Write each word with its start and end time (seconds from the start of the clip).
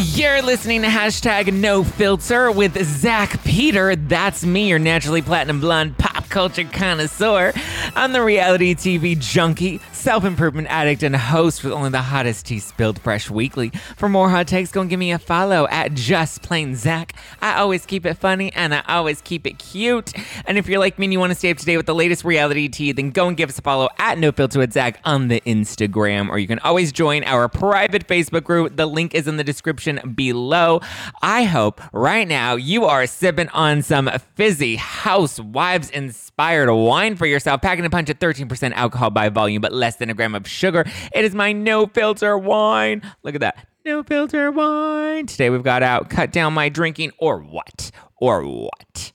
You're 0.00 0.42
listening 0.42 0.82
to 0.82 0.86
hashtag 0.86 1.52
no 1.52 1.82
filter 1.82 2.52
with 2.52 2.80
Zach 2.84 3.42
Peter. 3.42 3.96
That's 3.96 4.46
me, 4.46 4.68
your 4.68 4.78
naturally 4.78 5.22
platinum 5.22 5.58
blonde 5.58 5.98
pop 5.98 6.28
culture 6.28 6.62
connoisseur. 6.62 7.52
I'm 7.96 8.12
the 8.12 8.22
reality 8.22 8.76
TV 8.76 9.18
junkie, 9.18 9.80
self 9.98 10.24
improvement 10.24 10.68
addict, 10.70 11.02
and 11.02 11.14
host 11.16 11.64
with 11.64 11.72
only 11.72 11.90
the 11.90 12.00
hottest 12.00 12.46
tea 12.46 12.60
spilled 12.60 13.00
fresh 13.00 13.28
weekly. 13.28 13.70
For 13.96 14.08
more 14.08 14.30
hot 14.30 14.46
takes, 14.46 14.70
go 14.70 14.80
and 14.80 14.88
give 14.88 14.98
me 14.98 15.12
a 15.12 15.18
follow 15.18 15.66
at 15.68 15.94
just 15.94 16.42
plain 16.42 16.76
Zach. 16.76 17.14
I 17.42 17.58
always 17.58 17.84
keep 17.84 18.06
it 18.06 18.14
funny 18.14 18.52
and 18.54 18.74
I 18.74 18.82
always 18.88 19.20
keep 19.20 19.46
it 19.46 19.58
cute. 19.58 20.12
And 20.46 20.56
if 20.56 20.68
you're 20.68 20.78
like 20.78 20.98
me 20.98 21.06
and 21.06 21.12
you 21.12 21.18
want 21.18 21.32
to 21.32 21.38
stay 21.38 21.50
up 21.50 21.58
to 21.58 21.64
date 21.64 21.76
with 21.76 21.86
the 21.86 21.94
latest 21.94 22.24
reality 22.24 22.68
tea, 22.68 22.92
then 22.92 23.10
go 23.10 23.28
and 23.28 23.36
give 23.36 23.48
us 23.48 23.58
a 23.58 23.62
follow 23.62 23.88
at 23.98 24.18
no 24.18 24.30
filter 24.30 24.58
with 24.58 24.72
Zach 24.72 25.00
on 25.04 25.28
the 25.28 25.40
Instagram, 25.42 26.28
or 26.28 26.38
you 26.38 26.46
can 26.46 26.60
always 26.60 26.92
join 26.92 27.24
our 27.24 27.48
private 27.48 28.06
Facebook 28.06 28.44
group. 28.44 28.76
The 28.76 28.86
link 28.86 29.14
is 29.14 29.26
in 29.26 29.36
the 29.36 29.44
description 29.44 30.14
below. 30.14 30.80
I 31.22 31.44
hope 31.44 31.80
right 31.92 32.26
now 32.26 32.54
you 32.54 32.84
are 32.84 33.06
sipping 33.06 33.48
on 33.48 33.82
some 33.82 34.08
fizzy 34.34 34.76
housewives 34.76 35.90
inspired 35.90 36.72
wine 36.72 37.16
for 37.16 37.26
yourself, 37.26 37.62
packing 37.62 37.84
a 37.84 37.90
punch 37.90 38.10
at 38.10 38.20
13% 38.20 38.72
alcohol 38.72 39.10
by 39.10 39.28
volume, 39.28 39.60
but 39.60 39.72
less 39.72 39.87
than 39.96 40.10
a 40.10 40.14
gram 40.14 40.34
of 40.34 40.48
sugar. 40.48 40.84
It 41.12 41.24
is 41.24 41.34
my 41.34 41.52
no 41.52 41.86
filter 41.86 42.36
wine. 42.38 43.02
Look 43.22 43.34
at 43.34 43.40
that. 43.40 43.66
No 43.84 44.02
filter 44.02 44.50
wine. 44.50 45.26
Today 45.26 45.50
we've 45.50 45.62
got 45.62 45.82
out 45.82 46.10
cut 46.10 46.32
down 46.32 46.52
my 46.52 46.68
drinking 46.68 47.12
or 47.18 47.40
what? 47.40 47.90
Or 48.16 48.44
what? 48.44 49.12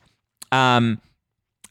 Um, 0.51 1.01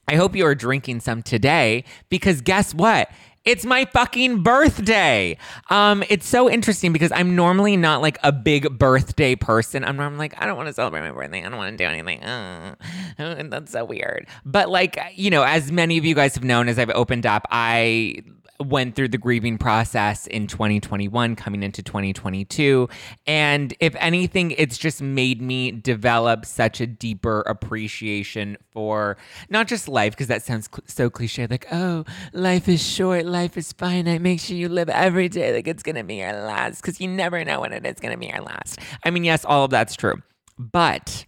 I 0.08 0.16
hope 0.16 0.36
you 0.36 0.44
are 0.46 0.54
drinking 0.54 1.00
some 1.00 1.22
today 1.22 1.84
because 2.08 2.40
guess 2.40 2.74
what? 2.74 3.08
It's 3.44 3.64
my 3.64 3.86
fucking 3.86 4.44
birthday. 4.44 5.36
Um, 5.68 6.04
it's 6.08 6.28
so 6.28 6.48
interesting 6.48 6.92
because 6.92 7.10
I'm 7.10 7.34
normally 7.34 7.76
not 7.76 8.00
like 8.00 8.18
a 8.22 8.30
big 8.30 8.78
birthday 8.78 9.34
person. 9.34 9.84
I'm 9.84 9.96
normally 9.96 10.18
like, 10.18 10.40
I 10.40 10.46
don't 10.46 10.56
want 10.56 10.68
to 10.68 10.72
celebrate 10.72 11.00
my 11.00 11.10
birthday. 11.10 11.44
I 11.44 11.48
don't 11.48 11.58
want 11.58 11.76
to 11.76 11.84
do 11.84 11.88
anything. 11.88 12.22
Uh, 12.22 12.76
that's 13.48 13.72
so 13.72 13.84
weird. 13.84 14.28
But 14.44 14.68
like, 14.68 14.96
you 15.14 15.30
know, 15.30 15.42
as 15.42 15.72
many 15.72 15.98
of 15.98 16.04
you 16.04 16.14
guys 16.14 16.36
have 16.36 16.44
known, 16.44 16.68
as 16.68 16.78
I've 16.78 16.90
opened 16.90 17.26
up, 17.26 17.44
I 17.50 18.22
went 18.62 18.94
through 18.94 19.08
the 19.08 19.18
grieving 19.18 19.58
process 19.58 20.26
in 20.26 20.46
2021 20.46 21.36
coming 21.36 21.62
into 21.62 21.82
2022 21.82 22.88
and 23.26 23.74
if 23.80 23.94
anything 23.98 24.52
it's 24.52 24.78
just 24.78 25.02
made 25.02 25.40
me 25.40 25.70
develop 25.70 26.44
such 26.44 26.80
a 26.80 26.86
deeper 26.86 27.40
appreciation 27.42 28.56
for 28.70 29.16
not 29.50 29.66
just 29.66 29.88
life 29.88 30.12
because 30.12 30.28
that 30.28 30.42
sounds 30.42 30.68
cl- 30.72 30.84
so 30.86 31.10
cliche 31.10 31.46
like 31.46 31.66
oh 31.72 32.04
life 32.32 32.68
is 32.68 32.82
short 32.82 33.26
life 33.26 33.56
is 33.56 33.72
finite 33.72 34.20
make 34.20 34.40
sure 34.40 34.56
you 34.56 34.68
live 34.68 34.88
every 34.88 35.28
day 35.28 35.52
like 35.52 35.66
it's 35.68 35.82
gonna 35.82 36.04
be 36.04 36.16
your 36.16 36.32
last 36.32 36.80
because 36.80 37.00
you 37.00 37.08
never 37.08 37.44
know 37.44 37.60
when 37.60 37.72
it 37.72 37.84
is 37.84 38.00
gonna 38.00 38.16
be 38.16 38.26
your 38.26 38.40
last. 38.40 38.78
I 39.04 39.10
mean 39.10 39.24
yes 39.24 39.44
all 39.44 39.64
of 39.64 39.70
that's 39.70 39.96
true. 39.96 40.22
But 40.58 41.26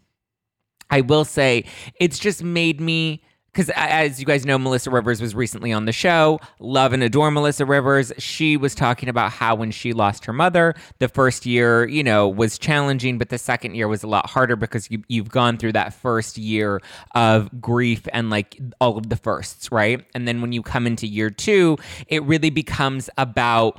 i 0.91 1.01
will 1.01 1.25
say 1.25 1.65
it's 1.99 2.19
just 2.19 2.43
made 2.43 2.81
me 2.81 3.23
because 3.55 3.71
as 3.77 4.19
you 4.19 4.27
guys 4.27 4.45
know, 4.45 4.59
Melissa 4.59 4.91
Rivers 4.91 5.21
was 5.21 5.33
recently 5.33 5.73
on 5.73 5.85
the 5.85 5.93
show. 5.93 6.41
Love 6.59 6.93
and 6.93 7.05
adore 7.05 7.31
Melissa 7.31 7.65
Rivers. 7.65 8.13
She 8.19 8.57
was 8.57 8.75
talking 8.75 9.09
about 9.09 9.31
how 9.31 9.55
when 9.55 9.71
she 9.71 9.93
lost 9.93 10.25
her 10.25 10.33
mother, 10.33 10.75
the 10.99 11.09
first 11.09 11.47
year, 11.47 11.87
you 11.87 12.03
know, 12.03 12.29
was 12.29 12.59
challenging, 12.59 13.17
but 13.17 13.29
the 13.29 13.39
second 13.39 13.77
year 13.77 13.87
was 13.87 14.03
a 14.03 14.09
lot 14.09 14.29
harder 14.29 14.57
because 14.57 14.91
you, 14.91 15.05
you've 15.07 15.31
gone 15.31 15.57
through 15.57 15.73
that 15.73 15.95
first 15.95 16.37
year 16.37 16.81
of 17.15 17.49
grief 17.61 18.09
and 18.13 18.29
like 18.29 18.61
all 18.81 18.99
of 18.99 19.09
the 19.09 19.17
firsts, 19.17 19.71
right? 19.71 20.05
And 20.15 20.27
then 20.27 20.41
when 20.41 20.53
you 20.53 20.63
come 20.63 20.85
into 20.87 21.07
year 21.07 21.31
two, 21.31 21.79
it 22.09 22.25
really 22.25 22.51
becomes 22.51 23.09
about 23.17 23.79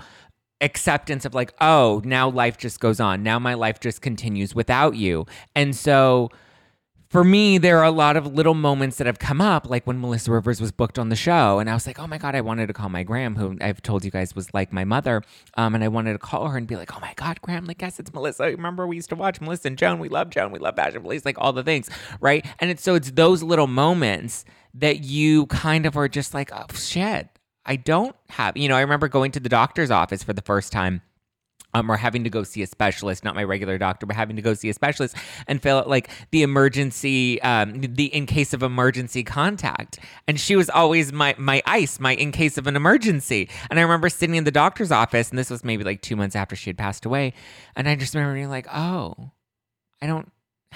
acceptance 0.62 1.26
of 1.26 1.34
like, 1.34 1.54
oh, 1.60 2.02
now 2.06 2.30
life 2.30 2.58
just 2.58 2.80
goes 2.80 3.02
on. 3.02 3.24
Now 3.24 3.40
my 3.40 3.56
life 3.56 3.82
just 3.82 4.02
continues 4.02 4.56
without 4.56 4.96
you. 4.96 5.26
And 5.54 5.76
so, 5.76 6.32
for 7.16 7.24
me, 7.24 7.58
there 7.58 7.78
are 7.78 7.86
a 7.86 7.92
lot 7.92 8.18
of 8.18 8.34
little 8.34 8.54
moments 8.54 8.98
that 8.98 9.08
have 9.08 9.20
come 9.20 9.40
up, 9.40 9.70
like 9.70 9.88
when 9.88 10.02
Melissa 10.02 10.34
Rivers 10.34 10.60
was 10.60 10.74
booked 10.74 11.00
on 11.00 11.08
the 11.08 11.16
show, 11.16 11.60
and 11.60 11.70
I 11.70 11.74
was 11.74 11.88
like, 11.88 11.98
"Oh 11.98 12.08
my 12.08 12.18
god, 12.18 12.36
I 12.36 12.42
wanted 12.42 12.68
to 12.68 12.74
call 12.74 12.90
my 12.90 13.04
Graham, 13.04 13.38
who 13.38 13.58
I've 13.62 13.82
told 13.82 14.04
you 14.04 14.12
guys 14.12 14.36
was 14.36 14.54
like 14.54 14.74
my 14.74 14.84
mother, 14.84 15.24
um, 15.56 15.76
and 15.76 15.82
I 15.82 15.88
wanted 15.88 16.12
to 16.12 16.20
call 16.20 16.50
her 16.50 16.58
and 16.58 16.68
be 16.68 16.76
like, 16.76 16.94
"Oh 16.94 17.00
my 17.00 17.14
god, 17.16 17.42
Graham, 17.42 17.68
like, 17.68 17.78
guess 17.78 18.02
it's 18.02 18.14
Melissa. 18.14 18.44
Remember 18.44 18.86
we 18.86 18.98
used 18.98 19.08
to 19.12 19.16
watch 19.16 19.40
Melissa 19.40 19.70
and 19.70 19.78
Joan. 19.78 20.00
We 20.00 20.10
love 20.10 20.30
Joan. 20.30 20.52
We 20.52 20.60
love 20.60 20.76
Fashion 20.76 21.02
Police, 21.02 21.24
like 21.24 21.38
all 21.38 21.54
the 21.54 21.64
things, 21.64 21.90
right? 22.20 22.46
And 22.60 22.70
it's 22.70 22.84
so 22.84 22.96
it's 22.96 23.12
those 23.12 23.42
little 23.42 23.68
moments 23.68 24.44
that 24.74 25.06
you 25.06 25.46
kind 25.46 25.86
of 25.86 25.96
are 25.96 26.10
just 26.10 26.34
like, 26.34 26.52
oh 26.52 26.66
shit, 26.74 27.30
I 27.66 27.78
don't 27.78 28.14
have. 28.28 28.58
You 28.58 28.68
know, 28.68 28.76
I 28.76 28.82
remember 28.82 29.08
going 29.08 29.32
to 29.32 29.40
the 29.40 29.48
doctor's 29.48 29.90
office 29.90 30.22
for 30.22 30.34
the 30.34 30.42
first 30.42 30.74
time 30.74 31.02
um, 31.76 31.92
or 31.92 31.98
having 31.98 32.24
to 32.24 32.30
go 32.30 32.44
see 32.44 32.62
a 32.64 32.68
specialist, 32.68 33.26
not 33.26 33.36
my 33.36 33.44
regular 33.44 33.78
doctor, 33.78 34.06
but 34.06 34.16
having 34.16 34.38
to 34.38 34.42
go 34.42 34.54
see 34.54 34.70
a 34.70 34.74
specialist 34.74 35.14
and 35.46 35.62
fill 35.62 35.80
out 35.80 35.90
like 35.90 36.10
the 36.32 36.42
emergency, 36.42 37.42
um, 37.42 37.82
the 37.82 38.06
in 38.06 38.26
case 38.26 38.54
of 38.54 38.64
emergency 38.64 39.24
contact. 39.24 40.00
And 40.26 40.40
she 40.40 40.56
was 40.56 40.70
always 40.70 41.12
my 41.12 41.36
my 41.38 41.62
ice, 41.66 42.00
my 42.00 42.16
in 42.16 42.32
case 42.32 42.58
of 42.58 42.66
an 42.66 42.78
emergency. 42.78 43.50
And 43.70 43.78
I 43.78 43.82
remember 43.82 44.08
sitting 44.08 44.36
in 44.36 44.46
the 44.46 44.52
doctor's 44.52 44.92
office, 44.92 45.30
and 45.30 45.38
this 45.38 45.50
was 45.50 45.66
maybe 45.66 45.84
like 45.84 46.02
two 46.02 46.16
months 46.16 46.36
after 46.36 46.56
she 46.56 46.70
had 46.70 46.78
passed 46.78 47.06
away, 47.06 47.34
and 47.76 47.90
I 47.90 47.96
just 47.96 48.16
remember 48.16 48.36
being 48.36 48.50
like, 48.50 48.68
oh, 48.74 49.32
I 50.02 50.08
don't 50.08 50.32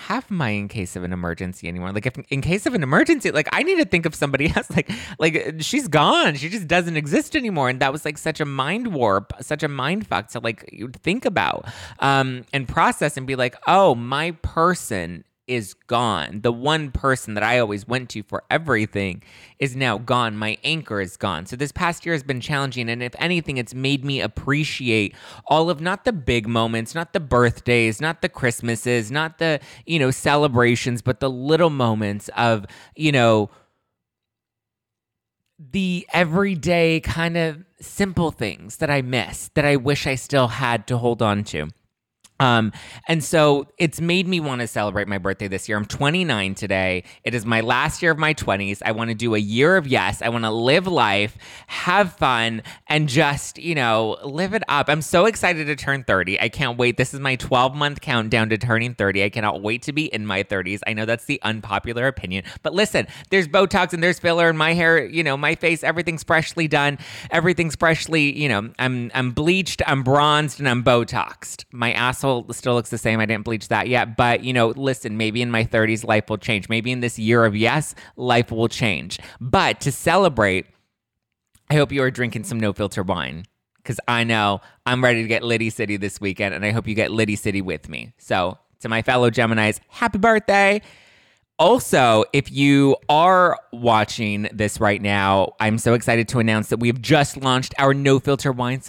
have 0.07 0.29
my 0.31 0.49
in 0.49 0.67
case 0.67 0.95
of 0.95 1.03
an 1.03 1.13
emergency 1.13 1.67
anymore. 1.67 1.91
Like 1.91 2.05
if 2.05 2.17
in 2.29 2.41
case 2.41 2.65
of 2.65 2.73
an 2.73 2.83
emergency, 2.83 3.31
like 3.31 3.47
I 3.51 3.63
need 3.63 3.77
to 3.77 3.85
think 3.85 4.05
of 4.05 4.15
somebody 4.15 4.47
else. 4.55 4.69
Like 4.69 4.89
like 5.19 5.55
she's 5.59 5.87
gone. 5.87 6.35
She 6.35 6.49
just 6.49 6.67
doesn't 6.67 6.97
exist 6.97 7.35
anymore. 7.35 7.69
And 7.69 7.79
that 7.79 7.91
was 7.91 8.05
like 8.05 8.17
such 8.17 8.39
a 8.39 8.45
mind 8.45 8.93
warp, 8.93 9.33
such 9.41 9.63
a 9.63 9.67
mind 9.67 10.07
fuck 10.07 10.29
to 10.29 10.39
like 10.39 10.69
think 11.03 11.25
about 11.25 11.65
um 11.99 12.45
and 12.53 12.67
process 12.67 13.17
and 13.17 13.27
be 13.27 13.35
like, 13.35 13.55
oh, 13.67 13.95
my 13.95 14.31
person 14.41 15.23
is 15.49 15.73
gone. 15.73 16.41
The 16.41 16.51
one 16.51 16.91
person 16.91 17.33
that 17.33 17.43
I 17.43 17.57
always 17.57 17.87
went 17.87 18.09
to 18.11 18.21
for 18.21 18.43
everything 18.51 19.23
is 19.57 19.75
now 19.75 19.97
gone. 19.97 20.37
My 20.37 20.57
anchor 20.63 21.01
is 21.01 21.17
gone. 21.17 21.47
So 21.47 21.55
this 21.55 21.71
past 21.71 22.05
year 22.05 22.13
has 22.13 22.21
been 22.21 22.39
challenging. 22.39 22.87
And 22.87 23.01
if 23.01 23.15
anything, 23.17 23.57
it's 23.57 23.73
made 23.73 24.05
me 24.05 24.21
appreciate 24.21 25.15
all 25.47 25.71
of 25.71 25.81
not 25.81 26.05
the 26.05 26.13
big 26.13 26.47
moments, 26.47 26.93
not 26.93 27.13
the 27.13 27.19
birthdays, 27.19 27.99
not 27.99 28.21
the 28.21 28.29
Christmases, 28.29 29.11
not 29.11 29.39
the, 29.39 29.59
you 29.87 29.97
know, 29.97 30.11
celebrations, 30.11 31.01
but 31.01 31.19
the 31.19 31.29
little 31.29 31.71
moments 31.71 32.29
of, 32.37 32.67
you 32.95 33.11
know, 33.11 33.49
the 35.57 36.07
everyday 36.13 36.99
kind 36.99 37.35
of 37.35 37.65
simple 37.81 38.31
things 38.31 38.77
that 38.77 38.89
I 38.89 39.01
miss 39.01 39.49
that 39.55 39.65
I 39.65 39.75
wish 39.75 40.05
I 40.05 40.15
still 40.15 40.47
had 40.47 40.85
to 40.87 40.97
hold 40.97 41.21
on 41.21 41.43
to. 41.45 41.69
Um, 42.39 42.71
and 43.07 43.23
so 43.23 43.67
it's 43.77 43.99
made 43.99 44.27
me 44.27 44.39
want 44.39 44.61
to 44.61 44.67
celebrate 44.67 45.07
my 45.07 45.17
birthday 45.17 45.47
this 45.47 45.67
year. 45.67 45.77
I'm 45.77 45.85
29 45.85 46.55
today. 46.55 47.03
It 47.23 47.33
is 47.33 47.45
my 47.45 47.61
last 47.61 48.01
year 48.01 48.11
of 48.11 48.17
my 48.17 48.33
20s. 48.33 48.81
I 48.85 48.91
want 48.91 49.09
to 49.09 49.15
do 49.15 49.35
a 49.35 49.39
year 49.39 49.77
of 49.77 49.87
yes. 49.87 50.21
I 50.21 50.29
want 50.29 50.45
to 50.45 50.51
live 50.51 50.87
life, 50.87 51.37
have 51.67 52.13
fun, 52.13 52.61
and 52.87 53.09
just, 53.09 53.57
you 53.57 53.75
know, 53.75 54.17
live 54.23 54.53
it 54.53 54.63
up. 54.67 54.89
I'm 54.89 55.01
so 55.01 55.25
excited 55.25 55.65
to 55.67 55.75
turn 55.75 56.03
30. 56.03 56.39
I 56.39 56.49
can't 56.49 56.77
wait. 56.77 56.97
This 56.97 57.13
is 57.13 57.19
my 57.19 57.35
12 57.35 57.75
month 57.75 58.01
countdown 58.01 58.49
to 58.49 58.57
turning 58.57 58.95
30. 58.95 59.23
I 59.23 59.29
cannot 59.29 59.61
wait 59.61 59.81
to 59.83 59.93
be 59.93 60.05
in 60.05 60.25
my 60.25 60.43
30s. 60.43 60.79
I 60.87 60.93
know 60.93 61.05
that's 61.05 61.25
the 61.25 61.41
unpopular 61.43 62.07
opinion, 62.07 62.43
but 62.63 62.73
listen, 62.73 63.07
there's 63.29 63.47
Botox 63.47 63.93
and 63.93 64.01
there's 64.01 64.19
filler 64.19 64.49
in 64.49 64.57
my 64.57 64.73
hair, 64.73 65.03
you 65.05 65.23
know, 65.23 65.35
my 65.35 65.55
face, 65.55 65.83
everything's 65.83 66.23
freshly 66.23 66.67
done. 66.67 66.97
Everything's 67.31 67.75
freshly, 67.75 68.37
you 68.37 68.49
know, 68.49 68.69
I'm 68.79 69.11
I'm 69.13 69.31
bleached, 69.31 69.81
I'm 69.85 70.03
bronzed, 70.03 70.59
and 70.59 70.69
I'm 70.69 70.83
Botoxed. 70.83 71.65
My 71.71 71.91
asshole 71.93 72.28
still 72.51 72.73
looks 72.73 72.89
the 72.89 72.97
same. 72.97 73.19
I 73.19 73.25
didn't 73.25 73.45
bleach 73.45 73.67
that 73.69 73.87
yet, 73.87 74.17
but 74.17 74.43
you 74.43 74.53
know, 74.53 74.69
listen, 74.69 75.17
maybe 75.17 75.41
in 75.41 75.51
my 75.51 75.63
30s 75.63 76.03
life 76.03 76.29
will 76.29 76.37
change. 76.37 76.69
Maybe 76.69 76.91
in 76.91 76.99
this 76.99 77.17
year 77.19 77.45
of 77.45 77.55
yes, 77.55 77.95
life 78.15 78.51
will 78.51 78.67
change. 78.67 79.19
But 79.39 79.81
to 79.81 79.91
celebrate, 79.91 80.65
I 81.69 81.75
hope 81.75 81.91
you 81.91 82.01
are 82.03 82.11
drinking 82.11 82.45
some 82.45 82.59
no 82.59 82.73
filter 82.73 83.03
wine 83.03 83.45
because 83.77 83.99
I 84.07 84.23
know 84.23 84.61
I'm 84.85 85.03
ready 85.03 85.21
to 85.21 85.27
get 85.27 85.43
Liddy 85.43 85.69
City 85.69 85.97
this 85.97 86.19
weekend, 86.21 86.53
and 86.53 86.65
I 86.65 86.71
hope 86.71 86.87
you 86.87 86.95
get 86.95 87.11
Liddy 87.11 87.35
City 87.35 87.61
with 87.61 87.89
me. 87.89 88.13
So, 88.17 88.57
to 88.81 88.89
my 88.89 89.01
fellow 89.01 89.29
Geminis, 89.29 89.79
happy 89.89 90.17
birthday! 90.17 90.81
Also, 91.59 92.23
if 92.31 92.49
you 92.51 92.95
are 93.09 93.59
watching 93.73 94.47
this 94.53 94.79
right 94.79 95.01
now, 95.01 95.53
I'm 95.59 95.77
so 95.77 95.93
excited 95.93 96.29
to 96.29 96.39
announce 96.39 96.69
that 96.69 96.79
we 96.79 96.87
have 96.87 97.01
just 97.01 97.35
launched 97.35 97.73
our 97.77 97.93
No 97.93 98.19
Filter 98.19 98.53
Wine 98.53 98.81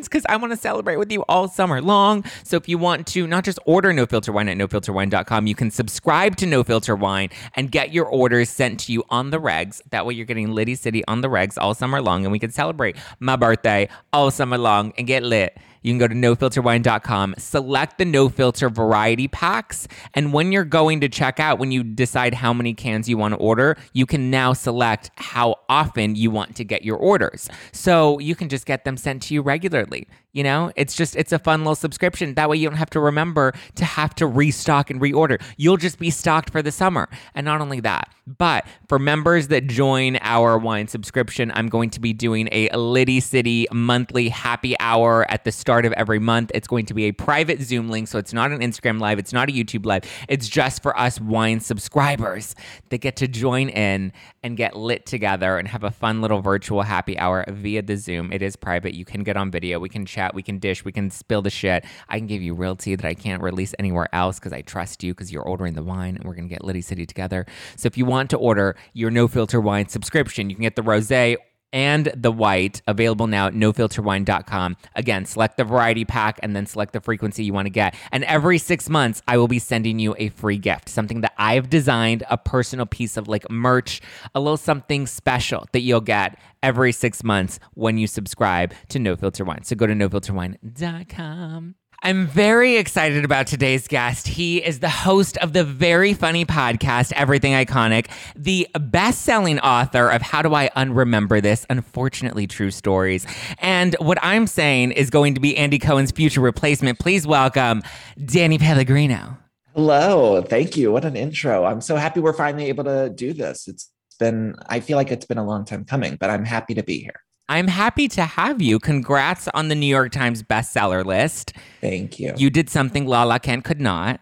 subscriptions 0.00 0.08
because 0.08 0.26
I 0.28 0.36
want 0.36 0.52
to 0.52 0.56
celebrate 0.56 0.96
with 0.96 1.12
you 1.12 1.22
all 1.28 1.48
summer 1.48 1.80
long. 1.80 2.24
So 2.44 2.56
if 2.56 2.68
you 2.68 2.78
want 2.78 3.06
to 3.08 3.26
not 3.26 3.44
just 3.44 3.58
order 3.64 3.92
No 3.92 4.06
Filter 4.06 4.32
Wine 4.32 4.48
at 4.48 4.56
nofilterwine.com, 4.56 5.46
you 5.46 5.54
can 5.54 5.70
subscribe 5.70 6.36
to 6.36 6.46
No 6.46 6.64
Filter 6.64 6.96
Wine 6.96 7.30
and 7.54 7.70
get 7.70 7.92
your 7.92 8.06
orders 8.06 8.48
sent 8.48 8.80
to 8.80 8.92
you 8.92 9.04
on 9.10 9.30
the 9.30 9.40
regs. 9.40 9.80
That 9.90 10.06
way 10.06 10.14
you're 10.14 10.26
getting 10.26 10.52
Liddy 10.52 10.74
City 10.74 11.04
on 11.06 11.20
the 11.20 11.28
regs 11.28 11.56
all 11.58 11.74
summer 11.74 12.00
long 12.00 12.24
and 12.24 12.32
we 12.32 12.38
can 12.38 12.50
celebrate 12.50 12.96
my 13.18 13.36
birthday 13.36 13.88
all 14.12 14.30
summer 14.30 14.58
long 14.58 14.92
and 14.96 15.06
get 15.06 15.22
lit 15.22 15.56
You 15.82 15.92
can 15.92 15.98
go 15.98 16.08
to 16.08 16.14
nofilterwine.com, 16.14 17.36
select 17.38 17.98
the 17.98 18.04
no 18.04 18.28
filter 18.28 18.68
variety 18.68 19.28
packs, 19.28 19.88
and 20.14 20.32
when 20.32 20.52
you're 20.52 20.64
going 20.64 21.00
to 21.00 21.08
check 21.08 21.40
out, 21.40 21.58
when 21.58 21.72
you 21.72 21.82
decide 21.82 22.34
how 22.34 22.52
many 22.52 22.74
cans 22.74 23.08
you 23.08 23.16
want 23.16 23.32
to 23.32 23.38
order, 23.38 23.76
you 23.92 24.06
can 24.06 24.30
now 24.30 24.52
select 24.52 25.10
how 25.16 25.56
often 25.68 26.16
you 26.16 26.30
want 26.30 26.56
to 26.56 26.64
get 26.64 26.84
your 26.84 26.96
orders. 26.96 27.48
So 27.72 28.18
you 28.18 28.34
can 28.34 28.48
just 28.48 28.66
get 28.66 28.84
them 28.84 28.96
sent 28.96 29.22
to 29.24 29.34
you 29.34 29.42
regularly. 29.42 30.06
You 30.32 30.44
know, 30.44 30.70
it's 30.76 30.94
just 30.94 31.16
it's 31.16 31.32
a 31.32 31.40
fun 31.40 31.60
little 31.60 31.74
subscription. 31.74 32.34
That 32.34 32.48
way 32.48 32.56
you 32.56 32.68
don't 32.68 32.78
have 32.78 32.90
to 32.90 33.00
remember 33.00 33.52
to 33.74 33.84
have 33.84 34.14
to 34.16 34.26
restock 34.26 34.88
and 34.88 35.00
reorder. 35.00 35.42
You'll 35.56 35.76
just 35.76 35.98
be 35.98 36.10
stocked 36.10 36.50
for 36.50 36.62
the 36.62 36.70
summer. 36.70 37.08
And 37.34 37.44
not 37.44 37.60
only 37.60 37.80
that, 37.80 38.14
but 38.38 38.64
for 38.88 39.00
members 39.00 39.48
that 39.48 39.66
join 39.66 40.18
our 40.20 40.56
wine 40.56 40.86
subscription, 40.86 41.50
I'm 41.56 41.68
going 41.68 41.90
to 41.90 42.00
be 42.00 42.12
doing 42.12 42.48
a 42.52 42.68
Liddy 42.76 43.18
City 43.18 43.66
monthly 43.72 44.28
happy 44.28 44.78
hour 44.78 45.28
at 45.28 45.42
the 45.42 45.50
start 45.50 45.84
of 45.84 45.92
every 45.94 46.20
month. 46.20 46.52
It's 46.54 46.68
going 46.68 46.86
to 46.86 46.94
be 46.94 47.06
a 47.06 47.12
private 47.12 47.60
Zoom 47.60 47.88
link, 47.88 48.06
so 48.06 48.18
it's 48.18 48.32
not 48.32 48.52
an 48.52 48.60
Instagram 48.60 49.00
live, 49.00 49.18
it's 49.18 49.32
not 49.32 49.48
a 49.48 49.52
YouTube 49.52 49.84
live. 49.84 50.04
It's 50.28 50.48
just 50.48 50.80
for 50.80 50.96
us 50.96 51.20
wine 51.20 51.58
subscribers 51.58 52.54
that 52.90 52.98
get 52.98 53.16
to 53.16 53.26
join 53.26 53.68
in 53.68 54.12
and 54.44 54.56
get 54.56 54.76
lit 54.76 55.06
together 55.06 55.58
and 55.58 55.66
have 55.66 55.82
a 55.82 55.90
fun 55.90 56.20
little 56.20 56.40
virtual 56.40 56.82
happy 56.82 57.18
hour 57.18 57.44
via 57.48 57.82
the 57.82 57.96
Zoom. 57.96 58.32
It 58.32 58.42
is 58.42 58.54
private. 58.54 58.94
You 58.94 59.04
can 59.04 59.24
get 59.24 59.36
on 59.36 59.50
video. 59.50 59.80
We 59.80 59.88
can 59.88 60.06
chat 60.06 60.19
chat, 60.20 60.34
we 60.34 60.42
can 60.42 60.58
dish, 60.58 60.84
we 60.84 60.92
can 60.92 61.10
spill 61.10 61.42
the 61.42 61.50
shit. 61.50 61.84
I 62.08 62.18
can 62.18 62.26
give 62.26 62.42
you 62.42 62.54
real 62.54 62.76
tea 62.76 62.94
that 62.94 63.06
I 63.06 63.14
can't 63.14 63.42
release 63.42 63.74
anywhere 63.78 64.08
else 64.12 64.38
because 64.38 64.52
I 64.52 64.60
trust 64.62 65.02
you 65.02 65.14
because 65.14 65.32
you're 65.32 65.42
ordering 65.42 65.74
the 65.74 65.82
wine 65.82 66.16
and 66.16 66.24
we're 66.24 66.34
gonna 66.34 66.48
get 66.48 66.64
Liddy 66.64 66.82
City 66.82 67.06
together. 67.06 67.46
So 67.76 67.86
if 67.86 67.96
you 67.96 68.04
want 68.04 68.30
to 68.30 68.36
order 68.36 68.76
your 68.92 69.10
no 69.10 69.28
filter 69.28 69.60
wine 69.60 69.88
subscription, 69.88 70.50
you 70.50 70.56
can 70.56 70.62
get 70.62 70.76
the 70.76 70.82
rosé 70.82 71.36
and 71.72 72.12
the 72.16 72.32
white 72.32 72.82
available 72.86 73.26
now 73.26 73.46
at 73.46 73.54
nofilterwine.com. 73.54 74.76
Again, 74.94 75.24
select 75.24 75.56
the 75.56 75.64
variety 75.64 76.04
pack 76.04 76.38
and 76.42 76.54
then 76.54 76.66
select 76.66 76.92
the 76.92 77.00
frequency 77.00 77.44
you 77.44 77.52
want 77.52 77.66
to 77.66 77.70
get. 77.70 77.94
And 78.12 78.24
every 78.24 78.58
six 78.58 78.88
months, 78.88 79.22
I 79.28 79.36
will 79.36 79.48
be 79.48 79.58
sending 79.58 79.98
you 79.98 80.14
a 80.18 80.28
free 80.30 80.58
gift, 80.58 80.88
something 80.88 81.20
that 81.22 81.32
I've 81.36 81.70
designed, 81.70 82.24
a 82.30 82.38
personal 82.38 82.86
piece 82.86 83.16
of 83.16 83.28
like 83.28 83.50
merch, 83.50 84.00
a 84.34 84.40
little 84.40 84.56
something 84.56 85.06
special 85.06 85.66
that 85.72 85.80
you'll 85.80 86.00
get 86.00 86.38
every 86.62 86.92
six 86.92 87.24
months 87.24 87.58
when 87.74 87.98
you 87.98 88.06
subscribe 88.06 88.74
to 88.88 88.98
No 88.98 89.16
Filter 89.16 89.44
Wine. 89.44 89.64
So 89.64 89.76
go 89.76 89.86
to 89.86 89.94
nofilterwine.com. 89.94 91.74
I'm 92.02 92.26
very 92.26 92.76
excited 92.76 93.26
about 93.26 93.46
today's 93.46 93.86
guest. 93.86 94.26
He 94.26 94.64
is 94.64 94.80
the 94.80 94.88
host 94.88 95.36
of 95.36 95.52
the 95.52 95.64
very 95.64 96.14
funny 96.14 96.46
podcast, 96.46 97.12
Everything 97.12 97.52
Iconic, 97.52 98.06
the 98.34 98.66
best 98.74 99.20
selling 99.20 99.60
author 99.60 100.08
of 100.08 100.22
How 100.22 100.40
Do 100.40 100.54
I 100.54 100.70
Unremember 100.74 101.42
This? 101.42 101.66
Unfortunately 101.68 102.46
True 102.46 102.70
Stories. 102.70 103.26
And 103.58 103.96
what 103.98 104.16
I'm 104.22 104.46
saying 104.46 104.92
is 104.92 105.10
going 105.10 105.34
to 105.34 105.40
be 105.40 105.54
Andy 105.58 105.78
Cohen's 105.78 106.10
future 106.10 106.40
replacement. 106.40 106.98
Please 106.98 107.26
welcome 107.26 107.82
Danny 108.24 108.56
Pellegrino. 108.56 109.36
Hello. 109.74 110.40
Thank 110.40 110.78
you. 110.78 110.90
What 110.92 111.04
an 111.04 111.16
intro. 111.16 111.66
I'm 111.66 111.82
so 111.82 111.96
happy 111.96 112.20
we're 112.20 112.32
finally 112.32 112.68
able 112.70 112.84
to 112.84 113.10
do 113.10 113.34
this. 113.34 113.68
It's 113.68 113.90
been, 114.18 114.54
I 114.70 114.80
feel 114.80 114.96
like 114.96 115.10
it's 115.10 115.26
been 115.26 115.36
a 115.36 115.44
long 115.44 115.66
time 115.66 115.84
coming, 115.84 116.16
but 116.16 116.30
I'm 116.30 116.46
happy 116.46 116.72
to 116.72 116.82
be 116.82 117.00
here. 117.00 117.20
I'm 117.50 117.66
happy 117.66 118.06
to 118.10 118.22
have 118.22 118.62
you. 118.62 118.78
Congrats 118.78 119.48
on 119.54 119.66
the 119.66 119.74
New 119.74 119.88
York 119.88 120.12
Times 120.12 120.40
bestseller 120.40 121.04
list. 121.04 121.52
Thank 121.80 122.20
you. 122.20 122.32
You 122.36 122.48
did 122.48 122.70
something 122.70 123.06
Lala 123.06 123.40
Kent 123.40 123.64
could 123.64 123.80
not. 123.80 124.20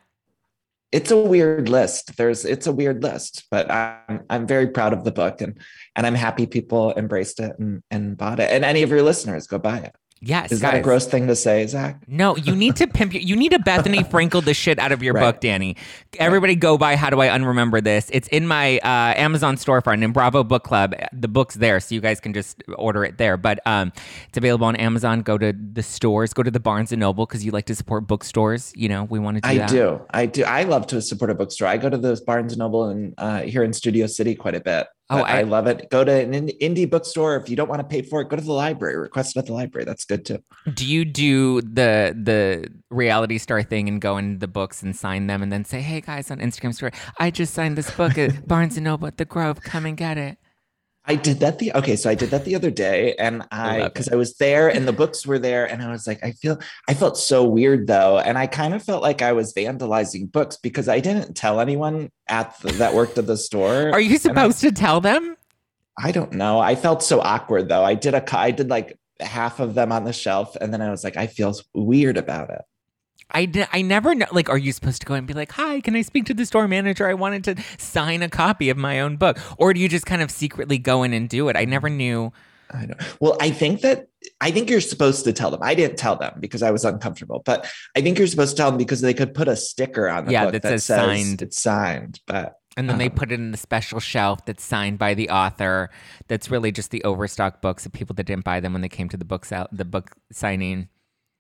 It's 0.93 1.11
a 1.11 1.19
weird 1.19 1.69
list. 1.69 2.17
There's 2.17 2.47
it's 2.47 2.67
a 2.67 2.73
weird 2.73 3.03
list, 3.03 3.45
but 3.51 3.71
I'm 3.71 4.25
I'm 4.31 4.47
very 4.47 4.69
proud 4.69 4.95
of 4.95 5.05
the 5.05 5.13
book 5.13 5.43
and 5.43 5.59
and 5.95 6.07
I'm 6.07 6.15
happy 6.15 6.47
people 6.47 6.95
embraced 6.97 7.39
it 7.39 7.53
and, 7.59 7.83
and 7.91 8.17
bought 8.17 8.41
it. 8.41 8.51
And 8.51 8.65
any 8.65 8.83
of 8.83 8.89
your 8.89 9.03
listeners 9.03 9.47
go 9.47 9.59
buy 9.59 9.81
it. 9.81 9.95
Yes, 10.21 10.51
is 10.51 10.61
guys. 10.61 10.73
that 10.73 10.79
a 10.79 10.83
gross 10.83 11.07
thing 11.07 11.27
to 11.29 11.37
say, 11.37 11.67
Zach? 11.67 12.01
No, 12.09 12.37
you 12.37 12.57
need 12.57 12.77
to 12.77 12.87
pimp. 12.87 13.15
Your, 13.15 13.23
you 13.23 13.37
need 13.37 13.53
to 13.53 13.59
Bethenny 13.59 13.99
Frankel 14.11 14.45
the 14.45 14.55
shit 14.55 14.79
out 14.79 14.91
of 14.91 15.03
your 15.03 15.15
right. 15.15 15.21
book, 15.21 15.41
Danny. 15.41 15.77
Everybody, 16.19 16.57
go 16.57 16.77
buy 16.77 16.97
"How 16.97 17.11
Do 17.11 17.21
I 17.21 17.29
Unremember 17.29 17.83
This." 17.83 18.11
It's 18.13 18.27
in 18.29 18.47
my 18.47 18.79
uh, 18.79 19.15
Amazon 19.17 19.57
storefront 19.57 20.03
in 20.03 20.13
Bravo 20.13 20.43
Book 20.43 20.65
Club. 20.65 20.95
The 21.13 21.29
book's 21.29 21.55
there, 21.55 21.79
so 21.81 21.95
you 21.95 22.01
guys 22.01 22.21
can 22.21 22.33
just 22.33 22.63
order 22.77 23.05
it 23.05 23.19
there. 23.19 23.37
But 23.37 23.61
um, 23.67 23.93
it's 24.29 24.39
available 24.39 24.67
on 24.67 24.77
Amazon. 24.77 25.23
Go 25.23 25.39
to 25.39 25.53
the 25.53 25.83
stores. 25.83 26.33
Go 26.33 26.43
to 26.43 26.51
the 26.51 26.61
Barnes 26.61 26.91
and 26.93 27.01
Noble 27.01 27.27
because 27.27 27.45
you 27.45 27.53
like 27.53 27.67
to 27.67 27.75
support 27.75 28.07
bookstores. 28.07 28.73
You 28.75 28.89
know, 28.89 29.05
we 29.05 29.19
want 29.19 29.37
to 29.37 29.41
do 29.43 29.49
I 29.49 29.59
that. 29.59 29.71
do. 29.71 30.01
I 30.11 30.27
do. 30.27 30.45
I 30.45 30.65
love 30.65 30.87
to 30.89 31.01
support 31.01 31.31
a 31.31 31.35
bookstore. 31.35 31.69
I 31.69 31.77
go 31.77 31.89
to 31.89 31.97
the 31.97 32.21
Barnes 32.27 32.53
and 32.53 32.59
Noble 32.59 32.85
and 32.87 33.15
uh, 33.19 33.43
here 33.43 33.63
in 33.63 33.73
Studio 33.73 34.07
City 34.07 34.35
quite 34.35 34.55
a 34.55 34.61
bit. 34.61 34.89
Oh, 35.11 35.23
I, 35.23 35.39
I, 35.39 35.43
love 35.43 35.67
it. 35.67 35.89
Go 35.91 36.05
to 36.05 36.13
an 36.13 36.49
indie 36.49 36.89
bookstore. 36.89 37.37
If 37.37 37.49
you 37.49 37.57
don't 37.57 37.69
want 37.69 37.81
to 37.81 37.87
pay 37.87 38.03
for 38.03 38.21
it, 38.21 38.29
go 38.29 38.37
to 38.37 38.43
the 38.43 38.53
library. 38.53 38.97
Request 38.97 39.37
it 39.37 39.41
at 39.41 39.47
the 39.47 39.55
library. 39.55 39.87
That's 39.87 40.05
good 40.05 40.27
too. 40.27 40.43
Do 40.75 40.87
you 40.87 41.07
do 41.07 41.63
the 41.63 42.15
the 42.15 42.69
reality 42.91 43.39
star 43.39 43.63
thing 43.63 43.89
and 43.89 44.03
go 44.03 44.19
in 44.19 44.39
the 44.39 44.49
books 44.49 44.83
and 44.83 44.95
sign 44.95 45.27
them 45.27 45.43
and 45.43 45.51
then 45.51 45.65
say, 45.65 45.81
"Hey 45.81 46.03
guys, 46.03 46.31
on 46.31 46.41
Instagram 46.41 46.75
story, 46.75 46.93
I 47.19 47.31
just 47.31 47.55
signed 47.55 47.79
this 47.79 47.91
book 47.91 48.19
at 48.19 48.47
Barnes 48.47 48.77
and 48.77 48.85
Noble 48.85 49.07
at 49.07 49.17
the 49.17 49.25
Grove. 49.25 49.63
Come 49.63 49.87
and 49.87 49.97
get 49.97 50.19
it." 50.19 50.37
I 51.09 51.15
did 51.15 51.41
that 51.41 51.59
the 51.59 51.73
okay, 51.73 51.97
so 51.97 52.11
I 52.11 52.15
did 52.15 52.29
that 52.31 52.45
the 52.45 52.55
other 52.55 52.71
day, 52.71 53.15
and 53.15 53.43
I 53.51 53.85
because 53.85 54.11
I, 54.11 54.13
I 54.13 54.17
was 54.17 54.35
there 54.37 54.69
and 54.69 54.87
the 54.87 54.93
books 54.93 55.27
were 55.27 55.39
there, 55.39 55.65
and 55.65 55.83
I 55.83 55.91
was 55.91 56.07
like, 56.07 56.23
I 56.23 56.33
feel 56.33 56.61
I 56.87 56.93
felt 56.93 57.17
so 57.17 57.45
weird 57.45 57.87
though, 57.87 58.19
and 58.19 58.37
I 58.37 58.47
kind 58.47 58.75
of 58.75 58.83
felt 58.83 59.03
like 59.03 59.23
I 59.23 59.33
was 59.33 59.55
vandalizing 59.55 60.31
books 60.31 60.59
because 60.59 60.87
I 60.87 61.01
didn't 61.01 61.35
tell 61.35 61.61
anyone 61.61 62.11
at 62.29 62.61
the, 62.61 62.73
that 62.73 62.93
worked 62.93 63.17
at 63.17 63.27
the 63.27 63.39
store. 63.39 63.91
Are 63.91 64.01
you 64.01 64.19
supposed 64.19 64.63
I, 64.63 64.69
to 64.69 64.75
tell 64.75 65.01
them? 65.01 65.35
I 65.99 66.13
don't 66.13 66.33
know. 66.35 66.61
I 66.61 66.75
felt 66.75 67.03
so 67.03 67.23
awkward 67.23 67.71
though. 67.71 67.85
I 67.85 67.95
did 67.95 68.13
a 68.13 68.39
I 68.39 68.51
did 68.51 68.69
like 68.69 68.99
half 69.19 69.61
of 69.61 69.75
them 69.75 69.93
on 69.93 70.05
the 70.05 70.13
shelf, 70.13 70.57
and 70.61 70.75
then 70.75 70.83
I 70.83 70.91
was 70.91 71.05
like, 71.05 71.17
I 71.17 71.27
feel 71.27 71.55
weird 71.73 72.19
about 72.19 72.51
it. 72.51 72.63
I, 73.31 73.69
I 73.73 73.83
never 73.83 74.15
know. 74.15 74.27
Like, 74.33 74.49
are 74.49 74.59
you 74.59 74.73
supposed 74.73 75.01
to 75.03 75.07
go 75.07 75.15
and 75.15 75.27
be 75.27 75.35
like, 75.35 75.53
hi, 75.53 75.81
can 75.81 75.95
I 75.95 76.03
speak 76.03 76.25
to 76.27 76.35
the 76.35 76.47
store 76.47 76.67
manager? 76.67 77.09
I 77.09 77.15
wanted 77.15 77.45
to 77.45 77.57
sign 77.79 78.23
a 78.23 78.29
copy 78.29 78.71
of 78.71 78.77
my 78.77 79.01
own 79.01 79.17
book. 79.17 79.39
Or 79.59 79.75
do 79.75 79.81
you 79.81 79.89
just 79.89 80.07
kind 80.07 80.23
of 80.23 80.31
secretly 80.31 80.79
go 80.79 81.03
in 81.03 81.13
and 81.13 81.29
do 81.29 81.49
it? 81.49 81.57
I 81.57 81.65
never 81.65 81.91
knew. 81.91 82.33
I 82.71 82.87
know. 82.87 82.95
Well, 83.21 83.37
I 83.41 83.51
think 83.51 83.81
that 83.81 84.09
I 84.41 84.51
think 84.51 84.69
you're 84.69 84.81
supposed 84.81 85.25
to 85.25 85.33
tell 85.33 85.51
them. 85.51 85.61
I 85.63 85.75
didn't 85.75 85.97
tell 85.97 86.17
them 86.17 86.35
because 86.39 86.63
I 86.63 86.71
was 86.71 86.85
uncomfortable, 86.85 87.43
but 87.45 87.71
I 87.97 88.01
think 88.01 88.19
you're 88.19 88.27
supposed 88.27 88.57
to 88.57 88.57
tell 88.57 88.71
them 88.71 88.79
because 88.79 89.01
they 89.01 89.15
could 89.15 89.35
put 89.35 89.49
a 89.49 89.57
sticker 89.57 90.09
on 90.09 90.27
the 90.27 90.33
yeah, 90.33 90.45
book 90.45 90.53
that, 90.53 90.63
that 90.63 90.69
says, 90.69 90.85
says, 90.85 91.01
signed. 91.01 91.43
It's 91.43 91.59
signed, 91.59 92.21
but 92.27 92.59
and 92.77 92.89
then 92.89 92.95
um, 92.95 92.99
they 92.99 93.09
put 93.09 93.33
it 93.33 93.35
in 93.35 93.51
the 93.51 93.57
special 93.57 94.01
shelf 94.01 94.45
that's 94.45 94.63
signed 94.63 94.99
by 94.99 95.15
the 95.15 95.31
author. 95.31 95.91
That's 96.29 96.51
really 96.51 96.71
just 96.71 96.91
the 96.91 97.03
overstock 97.05 97.61
books 97.61 97.87
of 97.87 97.93
people 97.93 98.15
that 98.15 98.25
didn't 98.25 98.45
buy 98.45 98.61
them 98.61 98.73
when 98.73 98.83
they 98.83 98.89
came 98.89 99.09
to 99.09 99.17
the 99.17 99.25
books 99.25 99.51
out 99.51 99.69
the 99.77 99.85
book 99.85 100.15
signing. 100.31 100.89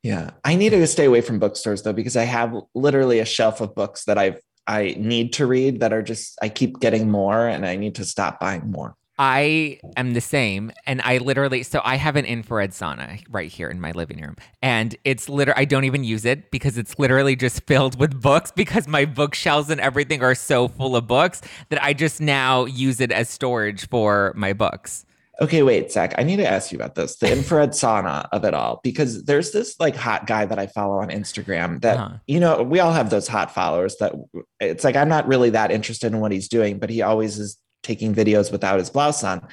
Yeah. 0.02 0.30
I 0.44 0.54
need 0.54 0.70
to 0.70 0.87
stay 0.87 1.06
away 1.06 1.20
from 1.20 1.38
bookstores 1.38 1.82
though, 1.82 1.92
because 1.92 2.16
I 2.16 2.25
have 2.25 2.54
literally 2.75 3.18
a 3.18 3.25
shelf 3.25 3.61
of 3.61 3.75
books 3.75 4.04
that 4.04 4.18
I've 4.18 4.40
I 4.66 4.94
need 4.99 5.32
to 5.34 5.46
read 5.46 5.80
that 5.80 5.94
are 5.94 6.02
just 6.02 6.38
I 6.42 6.50
keep 6.50 6.78
getting 6.78 7.11
more 7.11 7.49
and 7.49 7.66
I 7.66 7.76
need 7.76 7.94
to 7.96 8.04
stop 8.04 8.38
buying 8.38 8.70
more. 8.70 8.94
I 9.18 9.80
am 9.96 10.14
the 10.14 10.20
same. 10.20 10.70
And 10.87 11.02
I 11.02 11.18
literally, 11.18 11.64
so 11.64 11.80
I 11.84 11.96
have 11.96 12.14
an 12.14 12.25
infrared 12.25 12.70
sauna 12.70 13.20
right 13.28 13.50
here 13.50 13.68
in 13.68 13.80
my 13.80 13.90
living 13.90 14.20
room. 14.20 14.37
And 14.62 14.94
it's 15.04 15.28
literally, 15.28 15.61
I 15.61 15.64
don't 15.64 15.84
even 15.84 16.04
use 16.04 16.25
it 16.25 16.52
because 16.52 16.78
it's 16.78 16.99
literally 17.00 17.34
just 17.34 17.66
filled 17.66 17.99
with 17.99 18.20
books 18.20 18.52
because 18.54 18.87
my 18.87 19.04
bookshelves 19.04 19.70
and 19.70 19.80
everything 19.80 20.23
are 20.23 20.37
so 20.37 20.68
full 20.68 20.94
of 20.94 21.08
books 21.08 21.40
that 21.70 21.82
I 21.82 21.94
just 21.94 22.20
now 22.20 22.66
use 22.66 23.00
it 23.00 23.11
as 23.11 23.28
storage 23.28 23.88
for 23.88 24.32
my 24.37 24.52
books. 24.52 25.04
Okay, 25.40 25.62
wait, 25.62 25.92
Zach. 25.92 26.14
I 26.18 26.25
need 26.25 26.38
to 26.38 26.49
ask 26.49 26.73
you 26.73 26.78
about 26.78 26.97
this 26.97 27.16
the 27.16 27.30
infrared 27.30 27.71
sauna 27.71 28.28
of 28.33 28.45
it 28.45 28.54
all, 28.54 28.80
because 28.83 29.23
there's 29.23 29.52
this 29.52 29.78
like 29.78 29.95
hot 29.95 30.26
guy 30.26 30.45
that 30.45 30.59
I 30.59 30.66
follow 30.66 30.99
on 30.99 31.11
Instagram 31.11 31.80
that, 31.83 31.97
uh-huh. 31.97 32.16
you 32.26 32.40
know, 32.40 32.62
we 32.64 32.80
all 32.80 32.92
have 32.92 33.11
those 33.11 33.28
hot 33.28 33.54
followers 33.54 33.97
that 34.00 34.14
it's 34.59 34.83
like 34.83 34.97
I'm 34.97 35.09
not 35.09 35.28
really 35.28 35.50
that 35.50 35.71
interested 35.71 36.12
in 36.12 36.18
what 36.18 36.33
he's 36.33 36.49
doing, 36.49 36.80
but 36.80 36.90
he 36.90 37.02
always 37.02 37.38
is 37.38 37.57
taking 37.85 38.12
videos 38.12 38.50
without 38.50 38.80
his 38.80 38.90
blouse 38.90 39.23
on. 39.23 39.47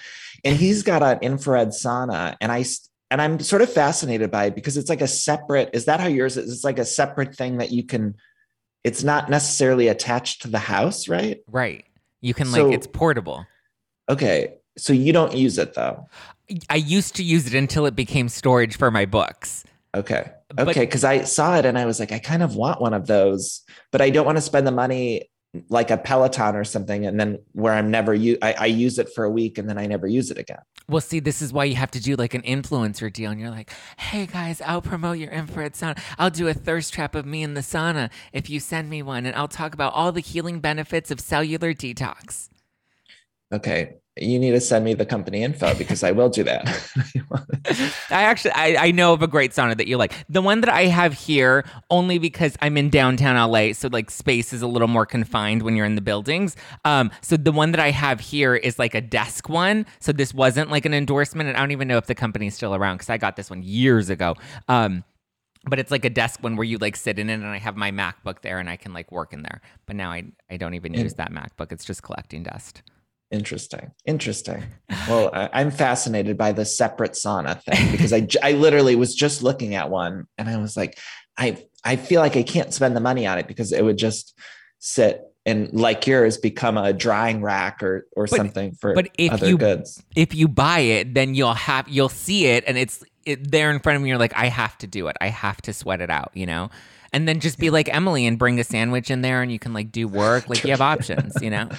And 0.44 0.58
he's 0.58 0.82
got 0.82 1.04
an 1.04 1.20
infrared 1.22 1.70
sauna. 1.70 2.36
And 2.42 2.51
I, 2.51 2.65
and 3.12 3.22
I'm 3.22 3.39
sort 3.39 3.62
of 3.62 3.72
fascinated 3.72 4.32
by 4.32 4.46
it 4.46 4.56
because 4.56 4.77
it's 4.77 4.89
like 4.89 5.01
a 5.01 5.08
separate, 5.08 5.70
is 5.74 5.86
that 5.86 6.00
how 6.00 6.08
yours 6.08 6.36
is? 6.36 6.51
It's 6.51 6.63
like 6.63 6.80
a 6.80 6.86
separate 6.86 7.36
thing 7.36 7.58
that 7.58 7.72
you 7.72 7.84
can, 7.84 8.15
it's 8.84 9.04
not 9.04 9.30
necessarily 9.30 9.88
attached 9.88 10.42
to 10.42 10.48
the 10.48 10.60
house, 10.60 11.08
right? 11.08 11.42
Right. 11.48 11.86
You 12.22 12.34
can 12.34 12.51
like, 12.51 12.74
it's 12.74 12.88
portable. 12.88 13.46
Okay. 14.10 14.56
So 14.77 14.94
you 14.94 15.13
don't 15.13 15.36
use 15.36 15.58
it 15.58 15.74
though. 15.74 16.08
I 16.70 16.75
used 16.75 17.15
to 17.15 17.24
use 17.24 17.48
it 17.48 17.55
until 17.55 17.86
it 17.86 17.96
became 17.96 18.29
storage 18.29 18.77
for 18.77 18.91
my 18.91 19.05
books. 19.05 19.63
Okay. 19.96 20.32
Okay. 20.60 20.82
Because 20.82 21.03
I 21.03 21.24
saw 21.24 21.58
it 21.58 21.65
and 21.65 21.77
I 21.77 21.86
was 21.86 22.00
like, 22.00 22.12
I 22.12 22.20
kind 22.20 22.44
of 22.44 22.55
want 22.55 22.82
one 22.82 22.94
of 22.94 23.08
those, 23.08 23.62
but 23.91 24.01
I 24.01 24.10
don't 24.10 24.25
want 24.25 24.38
to 24.38 24.41
spend 24.41 24.67
the 24.67 24.72
money 24.72 25.29
like 25.70 25.89
a 25.89 25.98
Peloton 25.98 26.55
or 26.55 26.65
something. 26.65 27.05
And 27.05 27.20
then 27.20 27.39
where 27.53 27.74
I'm 27.74 27.89
never, 27.89 28.13
u- 28.13 28.38
I, 28.41 28.53
I 28.53 28.65
use 28.65 29.00
it 29.00 29.10
for 29.15 29.24
a 29.24 29.29
week 29.29 29.58
and 29.58 29.70
then 29.70 29.77
I 29.77 29.88
never 29.88 30.05
use 30.05 30.29
it 30.29 30.38
again. 30.38 30.60
Well, 30.89 31.01
see, 31.01 31.20
this 31.20 31.41
is 31.41 31.53
why 31.53 31.63
you 31.63 31.75
have 31.75 31.91
to 31.91 32.01
do 32.01 32.15
like 32.15 32.34
an 32.34 32.41
influencer 32.41 33.12
deal. 33.12 33.32
And 33.32 33.39
you're 33.39 33.50
like, 33.50 33.72
hey 33.98 34.25
guys, 34.27 34.62
I'll 34.62 34.82
promote 34.82 35.17
your 35.17 35.32
infrared 35.32 35.74
sauna. 35.74 35.98
I'll 36.20 36.29
do 36.29 36.48
a 36.48 36.53
thirst 36.53 36.94
trap 36.94 37.15
of 37.15 37.25
me 37.25 37.41
in 37.41 37.53
the 37.53 37.62
sauna 37.62 38.12
if 38.34 38.50
you 38.50 38.60
send 38.60 38.89
me 38.89 39.01
one. 39.01 39.25
And 39.25 39.36
I'll 39.36 39.48
talk 39.48 39.74
about 39.74 39.94
all 39.94 40.12
the 40.12 40.20
healing 40.20 40.60
benefits 40.60 41.10
of 41.10 41.20
cellular 41.22 41.74
detox. 41.74 42.50
Okay 43.51 43.96
you 44.17 44.39
need 44.39 44.51
to 44.51 44.62
send 44.62 44.86
me 44.86 44.93
the 44.93 45.05
company 45.05 45.43
info 45.43 45.75
because 45.75 46.01
I 46.01 46.12
will 46.12 46.29
do 46.29 46.43
that. 46.43 46.65
I 48.10 48.24
actually 48.24 48.51
I, 48.51 48.88
I 48.88 48.91
know 48.91 49.12
of 49.12 49.22
a 49.22 49.27
great 49.27 49.51
sauna 49.51 49.75
that 49.75 49.88
you 49.88 49.98
like. 49.98 50.13
The 50.29 50.41
one 50.41 50.62
that 50.62 50.69
I 50.69 50.84
have 50.84 51.13
here 51.13 51.65
only 51.89 52.17
because 52.17 52.55
I'm 52.62 52.77
in 52.77 52.89
downtown 52.89 53.36
LA, 53.51 53.74
so 53.74 53.89
like 53.91 54.10
space 54.10 54.53
is 54.53 54.62
a 54.62 54.67
little 54.67 54.88
more 54.88 55.05
confined 55.05 55.63
when 55.63 55.75
you're 55.75 55.86
in 55.86 55.95
the 55.95 56.01
buildings. 56.01 56.55
Um, 56.86 57.12
so 57.22 57.36
the 57.36 57.51
one 57.51 57.72
that 57.72 57.81
I 57.81 57.91
have 57.91 58.22
here 58.22 58.55
is 58.55 58.79
like 58.79 58.95
a 58.95 59.01
desk 59.01 59.50
one. 59.50 59.86
So 60.00 60.13
this 60.13 60.34
wasn't 60.34 60.72
like 60.72 60.86
an 60.86 60.93
endorsement, 60.93 61.50
and 61.50 61.57
I 61.57 61.60
don't 61.60 61.72
even 61.72 61.89
know 61.89 61.98
if 61.98 62.05
the 62.05 62.15
company's 62.15 62.55
still 62.55 62.74
around 62.74 62.95
because 62.95 63.10
I 63.10 63.17
got 63.17 63.36
this 63.36 63.50
one 63.50 63.63
years 63.63 64.10
ago. 64.10 64.36
Um, 64.69 65.03
but 65.67 65.79
it's 65.79 65.91
like 65.91 66.05
a 66.05 66.10
desk 66.10 66.41
one 66.41 66.55
where 66.55 66.63
you 66.63 66.77
like 66.77 66.95
sit 66.95 67.19
in 67.19 67.29
it 67.29 67.34
and 67.34 67.48
I 67.48 67.57
have 67.57 67.75
my 67.75 67.91
MacBook 67.91 68.41
there 68.41 68.60
and 68.60 68.69
I 68.69 68.77
can 68.77 68.93
like 68.93 69.12
work 69.12 69.34
in 69.34 69.41
there. 69.41 69.62
But 69.88 69.98
now 69.98 70.12
I 70.12 70.24
I 70.50 70.55
don't 70.55 70.75
even 70.75 70.93
use 70.93 71.15
that 71.15 71.31
MacBook. 71.34 71.74
It's 71.74 71.84
just 71.84 72.01
collecting 72.01 72.43
dust. 72.43 72.81
Interesting. 73.32 73.91
Interesting. 74.05 74.63
Well, 75.10 75.29
I, 75.34 75.62
am 75.62 75.72
fascinated 75.72 76.38
by 76.38 76.51
the 76.51 76.65
separate 76.65 77.13
sauna 77.13 77.62
thing 77.63 77.91
because 77.91 78.13
I, 78.13 78.27
I 78.44 78.53
literally 78.53 78.96
was 78.96 79.15
just 79.15 79.44
looking 79.44 79.75
at 79.75 79.89
one 79.89 80.27
and 80.38 80.48
I 80.48 80.58
was 80.58 80.77
like, 80.77 81.00
I, 81.38 81.65
I 81.84 81.96
feel 81.96 82.22
like 82.22 82.38
I 82.38 82.44
can't 82.44 82.74
spend 82.74 82.96
the 82.96 83.01
money 83.01 83.25
on 83.25 83.38
it 83.38 83.48
because 83.48 83.72
it 83.72 83.84
would 83.84 83.98
just 83.98 84.38
sit 84.79 85.22
and 85.46 85.72
like 85.74 86.08
yours 86.08 86.38
become 86.38 86.77
a 86.77 86.91
drying 86.91 87.41
rack 87.41 87.84
or 87.84 88.08
or 88.15 88.25
but, 88.25 88.36
something 88.36 88.74
for 88.74 88.96
but 88.96 89.10
if 89.17 89.32
other 89.32 89.50
you, 89.50 89.58
goods. 89.58 90.03
If 90.15 90.34
you 90.34 90.48
buy 90.48 90.79
it, 90.79 91.13
then 91.13 91.36
you'll 91.36 91.53
have 91.53 91.88
you'll 91.88 92.10
see 92.10 92.48
it 92.48 92.63
and 92.65 92.77
it's 92.77 93.03
it, 93.25 93.51
there 93.51 93.70
in 93.72 93.79
front 93.79 93.98
of 93.98 94.03
me. 94.03 94.10
You're 94.10 94.17
like, 94.17 94.36
I 94.36 94.48
have 94.48 94.77
to 94.79 94.88
do 94.88 95.08
it. 95.08 95.17
I 95.22 95.27
have 95.27 95.62
to 95.63 95.74
sweat 95.74 96.01
it 96.01 96.10
out. 96.10 96.32
You 96.34 96.46
know 96.46 96.70
and 97.15 97.29
then 97.29 97.39
just 97.39 97.57
be 97.57 97.69
like 97.69 97.88
Emily 97.93 98.25
and 98.25 98.38
bring 98.38 98.60
a 98.60 98.63
sandwich 98.65 99.10
in 99.10 99.22
there 99.22 99.41
and 99.41 99.50
you 99.50 99.57
can 99.57 99.72
like 99.72 99.89
do 99.89 100.05
work. 100.05 100.50
Like 100.50 100.65
you 100.65 100.72
have 100.72 100.81
options, 100.93 101.41
you 101.41 101.50
know? 101.50 101.69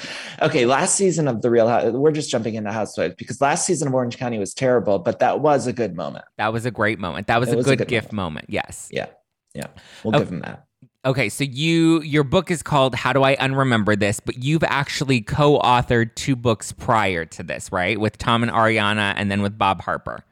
okay. 0.41 0.65
Last 0.65 0.95
season 0.95 1.29
of 1.29 1.43
The 1.43 1.51
Real 1.51 1.69
House, 1.69 1.93
we're 1.93 2.11
just 2.11 2.31
jumping 2.31 2.55
into 2.55 2.73
Housewives 2.73 3.17
because 3.17 3.39
last 3.43 3.67
season 3.67 3.87
of 3.87 3.93
Orange 3.95 4.17
County 4.17 4.39
was 4.39 4.55
terrible, 4.55 4.99
but 4.99 5.19
that 5.19 5.41
was 5.41 5.67
a 5.67 5.75
good 5.75 5.95
moment. 5.95 6.25
That 6.39 6.55
was 6.55 6.65
a 6.65 6.71
great 6.71 6.99
moment. 6.99 7.27
That 7.27 7.39
was, 7.39 7.53
a, 7.53 7.57
was 7.57 7.67
good 7.67 7.75
a, 7.75 7.77
good 7.77 7.89
gift 7.89 8.13
moment. 8.13 8.17
moment. 8.17 8.47
Yes. 8.49 8.89
Yeah. 8.91 9.09
Yeah. 9.53 9.67
We'll 10.03 10.17
oh, 10.17 10.21
give 10.21 10.31
him 10.31 10.41
that. 10.41 10.65
Okay, 11.05 11.29
so 11.29 11.45
you 11.45 12.01
your 12.01 12.25
book 12.25 12.51
is 12.51 12.63
called 12.63 12.95
How 12.95 13.13
Do 13.13 13.23
I 13.23 13.37
Unremember 13.37 13.99
This, 13.99 14.21
but 14.21 14.43
you've 14.43 14.65
actually 14.65 15.21
co-authored 15.21 16.15
two 16.15 16.35
books 16.35 16.73
prior 16.73 17.27
to 17.27 17.43
this, 17.43 17.71
right? 17.71 18.01
With 18.01 18.17
Tom 18.17 18.43
and 18.43 18.51
Ariana 18.51 19.13
and 19.17 19.31
then 19.31 19.43
with 19.43 19.59
Bob 19.59 19.83
Harper. 19.83 20.25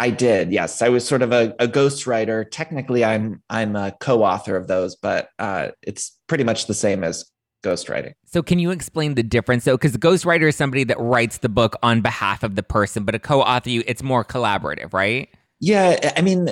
I 0.00 0.08
did. 0.08 0.50
Yes, 0.50 0.80
I 0.80 0.88
was 0.88 1.06
sort 1.06 1.20
of 1.20 1.30
a, 1.30 1.54
a 1.58 1.68
ghostwriter. 1.68 2.50
Technically, 2.50 3.04
I'm 3.04 3.42
I'm 3.50 3.76
a 3.76 3.94
co-author 4.00 4.56
of 4.56 4.66
those, 4.66 4.96
but 4.96 5.28
uh, 5.38 5.68
it's 5.82 6.18
pretty 6.26 6.42
much 6.42 6.66
the 6.66 6.74
same 6.74 7.04
as 7.04 7.30
ghostwriting. 7.62 8.12
So, 8.24 8.42
can 8.42 8.58
you 8.58 8.70
explain 8.70 9.14
the 9.14 9.22
difference? 9.22 9.64
So, 9.64 9.76
because 9.76 9.92
the 9.92 9.98
ghostwriter 9.98 10.48
is 10.48 10.56
somebody 10.56 10.84
that 10.84 10.98
writes 10.98 11.38
the 11.38 11.50
book 11.50 11.76
on 11.82 12.00
behalf 12.00 12.42
of 12.42 12.54
the 12.56 12.62
person, 12.62 13.04
but 13.04 13.14
a 13.14 13.18
co-author, 13.18 13.68
you 13.68 13.84
it's 13.86 14.02
more 14.02 14.24
collaborative, 14.24 14.94
right? 14.94 15.28
Yeah, 15.60 16.12
I 16.16 16.22
mean, 16.22 16.48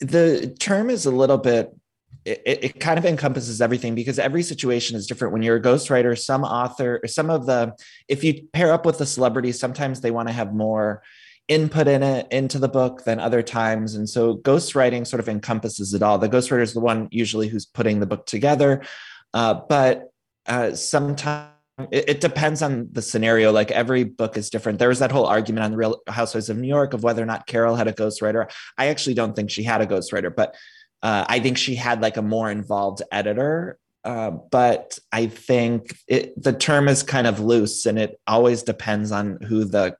the 0.00 0.56
term 0.58 0.88
is 0.88 1.04
a 1.04 1.10
little 1.10 1.38
bit. 1.38 1.76
It, 2.24 2.40
it 2.46 2.80
kind 2.80 2.98
of 2.98 3.04
encompasses 3.04 3.60
everything 3.60 3.94
because 3.94 4.18
every 4.18 4.42
situation 4.42 4.96
is 4.96 5.06
different. 5.06 5.34
When 5.34 5.42
you're 5.42 5.56
a 5.56 5.62
ghostwriter, 5.62 6.18
some 6.18 6.42
author, 6.42 7.02
some 7.06 7.28
of 7.28 7.44
the, 7.44 7.74
if 8.08 8.24
you 8.24 8.48
pair 8.54 8.72
up 8.72 8.86
with 8.86 8.98
a 9.02 9.06
celebrity, 9.06 9.52
sometimes 9.52 10.00
they 10.00 10.10
want 10.10 10.28
to 10.28 10.34
have 10.34 10.54
more 10.54 11.02
input 11.48 11.88
in 11.88 12.02
it 12.02 12.26
into 12.30 12.58
the 12.58 12.68
book 12.68 13.04
than 13.04 13.18
other 13.18 13.42
times. 13.42 13.94
And 13.94 14.08
so 14.08 14.36
ghostwriting 14.36 15.06
sort 15.06 15.20
of 15.20 15.28
encompasses 15.28 15.94
it 15.94 16.02
all. 16.02 16.18
The 16.18 16.28
ghostwriter 16.28 16.62
is 16.62 16.74
the 16.74 16.80
one 16.80 17.08
usually 17.10 17.48
who's 17.48 17.64
putting 17.66 18.00
the 18.00 18.06
book 18.06 18.26
together. 18.26 18.82
Uh, 19.32 19.54
but 19.68 20.12
uh, 20.46 20.74
sometimes 20.74 21.52
it, 21.90 22.08
it, 22.08 22.20
depends 22.20 22.60
on 22.60 22.88
the 22.92 23.02
scenario. 23.02 23.52
Like 23.52 23.70
every 23.70 24.04
book 24.04 24.36
is 24.36 24.50
different. 24.50 24.78
There 24.78 24.88
was 24.88 24.98
that 24.98 25.12
whole 25.12 25.26
argument 25.26 25.64
on 25.64 25.70
the 25.70 25.76
real 25.76 26.00
housewives 26.06 26.50
of 26.50 26.56
new 26.56 26.68
york 26.68 26.92
of 26.92 27.02
whether 27.02 27.22
or 27.22 27.26
not 27.26 27.46
carole 27.46 27.76
had 27.76 27.88
a 27.88 27.92
ghostwriter. 27.92 28.50
I 28.76 28.86
actually 28.86 29.14
don't 29.14 29.34
think 29.34 29.50
she 29.50 29.62
had 29.62 29.80
a 29.80 29.86
ghostwriter 29.86 30.34
but 30.34 30.54
uh, 31.02 31.24
i 31.28 31.38
think 31.38 31.56
she 31.56 31.76
had 31.76 32.02
like 32.02 32.16
a 32.16 32.22
more 32.22 32.50
involved 32.50 33.02
editor. 33.12 33.78
Uh, 34.04 34.30
but 34.30 34.98
I 35.12 35.26
think 35.26 35.94
it, 36.06 36.40
the 36.42 36.52
term 36.52 36.88
is 36.88 37.02
kind 37.02 37.26
of 37.26 37.40
loose 37.40 37.84
and 37.84 37.98
it 37.98 38.18
always 38.26 38.62
depends 38.62 39.12
on 39.12 39.38
who 39.42 39.64
the 39.64 39.96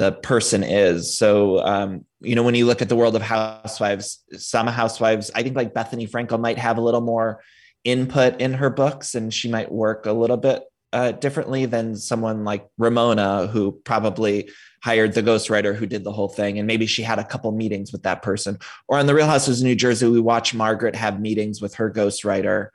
the 0.00 0.12
person 0.12 0.64
is. 0.64 1.14
So, 1.14 1.62
um, 1.62 2.06
you 2.20 2.34
know, 2.34 2.42
when 2.42 2.54
you 2.54 2.64
look 2.64 2.80
at 2.80 2.88
the 2.88 2.96
world 2.96 3.14
of 3.16 3.20
housewives, 3.20 4.24
some 4.32 4.66
housewives, 4.66 5.30
I 5.34 5.42
think 5.42 5.54
like 5.54 5.74
Bethenny 5.74 6.10
Frankel 6.10 6.40
might 6.40 6.56
have 6.56 6.78
a 6.78 6.80
little 6.80 7.02
more 7.02 7.42
input 7.84 8.40
in 8.40 8.54
her 8.54 8.70
books 8.70 9.14
and 9.14 9.32
she 9.32 9.50
might 9.50 9.70
work 9.70 10.06
a 10.06 10.12
little 10.12 10.38
bit 10.38 10.62
uh, 10.94 11.12
differently 11.12 11.66
than 11.66 11.96
someone 11.96 12.44
like 12.44 12.66
Ramona, 12.78 13.46
who 13.48 13.72
probably 13.72 14.48
hired 14.82 15.12
the 15.12 15.22
ghostwriter 15.22 15.74
who 15.76 15.84
did 15.84 16.02
the 16.02 16.12
whole 16.12 16.30
thing. 16.30 16.58
And 16.58 16.66
maybe 16.66 16.86
she 16.86 17.02
had 17.02 17.18
a 17.18 17.24
couple 17.24 17.52
meetings 17.52 17.92
with 17.92 18.02
that 18.04 18.22
person. 18.22 18.58
Or 18.88 18.96
on 18.96 19.04
The 19.04 19.14
Real 19.14 19.26
Housewives 19.26 19.60
of 19.60 19.66
New 19.66 19.74
Jersey, 19.74 20.08
we 20.08 20.18
watch 20.18 20.54
Margaret 20.54 20.96
have 20.96 21.20
meetings 21.20 21.60
with 21.60 21.74
her 21.74 21.92
ghostwriter. 21.92 22.68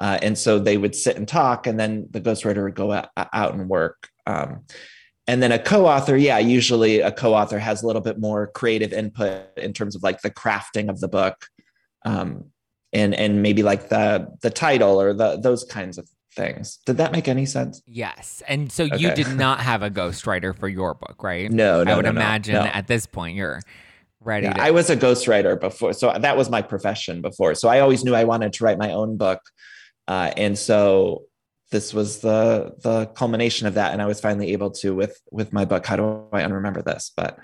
Uh, 0.00 0.18
and 0.20 0.36
so 0.36 0.58
they 0.58 0.78
would 0.78 0.96
sit 0.96 1.16
and 1.16 1.28
talk, 1.28 1.68
and 1.68 1.78
then 1.78 2.08
the 2.10 2.20
ghostwriter 2.20 2.64
would 2.64 2.74
go 2.74 2.90
out, 2.92 3.54
and 3.54 3.68
work. 3.68 4.08
Um, 4.26 4.64
and 5.26 5.42
then 5.42 5.52
a 5.52 5.58
co-author 5.58 6.16
yeah 6.16 6.38
usually 6.38 7.00
a 7.00 7.12
co-author 7.12 7.58
has 7.58 7.82
a 7.82 7.86
little 7.86 8.02
bit 8.02 8.18
more 8.18 8.48
creative 8.48 8.92
input 8.92 9.42
in 9.56 9.72
terms 9.72 9.94
of 9.96 10.02
like 10.02 10.20
the 10.22 10.30
crafting 10.30 10.88
of 10.88 11.00
the 11.00 11.08
book 11.08 11.46
um, 12.04 12.44
and 12.92 13.14
and 13.14 13.42
maybe 13.42 13.62
like 13.62 13.88
the 13.88 14.28
the 14.42 14.50
title 14.50 15.00
or 15.00 15.12
the 15.12 15.36
those 15.36 15.64
kinds 15.64 15.98
of 15.98 16.08
things. 16.34 16.78
Did 16.84 16.98
that 16.98 17.12
make 17.12 17.28
any 17.28 17.46
sense? 17.46 17.82
Yes. 17.86 18.42
And 18.46 18.70
so 18.70 18.84
okay. 18.84 18.98
you 18.98 19.14
did 19.14 19.36
not 19.36 19.60
have 19.60 19.82
a 19.82 19.90
ghostwriter 19.90 20.56
for 20.56 20.68
your 20.68 20.94
book 20.94 21.22
right? 21.22 21.50
No, 21.50 21.82
no 21.82 21.92
i 21.92 21.96
would 21.96 22.04
no, 22.04 22.10
imagine 22.10 22.54
no. 22.54 22.62
at 22.62 22.86
this 22.86 23.06
point 23.06 23.36
you're 23.36 23.60
ready 24.20 24.46
yeah, 24.46 24.54
to- 24.54 24.62
i 24.62 24.70
was 24.70 24.90
a 24.90 24.96
ghostwriter 24.96 25.58
before 25.58 25.92
so 25.92 26.12
that 26.18 26.36
was 26.36 26.48
my 26.50 26.62
profession 26.62 27.20
before. 27.20 27.54
So 27.54 27.68
i 27.68 27.80
always 27.80 28.04
knew 28.04 28.14
i 28.14 28.24
wanted 28.24 28.52
to 28.54 28.64
write 28.64 28.78
my 28.78 28.92
own 28.92 29.16
book 29.16 29.40
uh, 30.08 30.30
and 30.36 30.56
so 30.56 31.24
this 31.70 31.92
was 31.92 32.20
the 32.20 32.74
the 32.82 33.06
culmination 33.06 33.66
of 33.66 33.74
that 33.74 33.92
and 33.92 34.00
i 34.00 34.06
was 34.06 34.20
finally 34.20 34.52
able 34.52 34.70
to 34.70 34.94
with 34.94 35.20
with 35.30 35.52
my 35.52 35.64
book 35.64 35.84
how 35.84 35.96
do 35.96 36.24
i 36.32 36.42
unremember 36.42 36.84
this? 36.84 37.12
But 37.16 37.38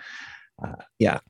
uh, 0.65 0.77
yeah. 0.99 1.21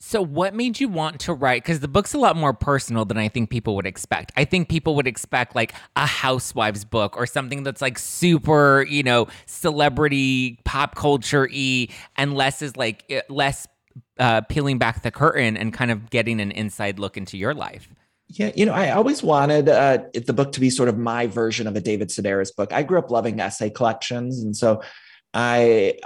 So 0.00 0.20
what 0.20 0.54
made 0.54 0.80
you 0.80 0.88
want 0.90 1.20
to 1.20 1.32
write? 1.32 1.62
Because 1.62 1.80
the 1.80 1.88
book's 1.88 2.12
a 2.12 2.18
lot 2.18 2.36
more 2.36 2.52
personal 2.52 3.04
than 3.04 3.16
i 3.16 3.28
think 3.28 3.50
people 3.50 3.74
would 3.76 3.86
expect. 3.86 4.32
I 4.36 4.44
think 4.44 4.68
people 4.68 4.94
would 4.96 5.06
expect 5.06 5.54
like 5.54 5.74
a 5.96 6.06
housewives 6.06 6.84
book 6.84 7.16
or 7.16 7.26
something 7.26 7.62
that's 7.62 7.80
like 7.80 7.98
super 7.98 8.84
you 8.88 9.02
know 9.02 9.28
celebrity 9.46 10.58
pop 10.64 10.94
culture 10.94 11.48
e 11.50 11.88
and 12.16 12.34
less 12.34 12.60
is 12.60 12.76
like 12.76 13.04
eh, 13.08 13.22
less 13.28 13.66
uh, 14.18 14.42
peeling 14.42 14.78
back 14.78 15.02
the 15.02 15.10
curtain 15.10 15.56
and 15.56 15.72
kind 15.72 15.90
of 15.90 16.10
getting 16.10 16.40
an 16.40 16.50
inside 16.52 16.98
look 16.98 17.16
into 17.16 17.36
your 17.36 17.54
life 17.54 17.88
yeah, 18.28 18.50
you 18.54 18.66
know, 18.66 18.72
I 18.72 18.90
always 18.90 19.22
wanted 19.22 19.68
uh, 19.68 19.98
the 20.12 20.32
book 20.32 20.52
to 20.52 20.60
be 20.60 20.70
sort 20.70 20.88
of 20.88 20.98
my 20.98 21.26
version 21.26 21.66
of 21.66 21.76
a 21.76 21.80
David 21.80 22.08
Sedaris 22.08 22.54
book. 22.54 22.72
I 22.72 22.82
grew 22.82 22.98
up 22.98 23.10
loving 23.10 23.38
essay 23.38 23.70
collections, 23.70 24.42
and 24.42 24.56
so 24.56 24.82
I, 25.32 25.98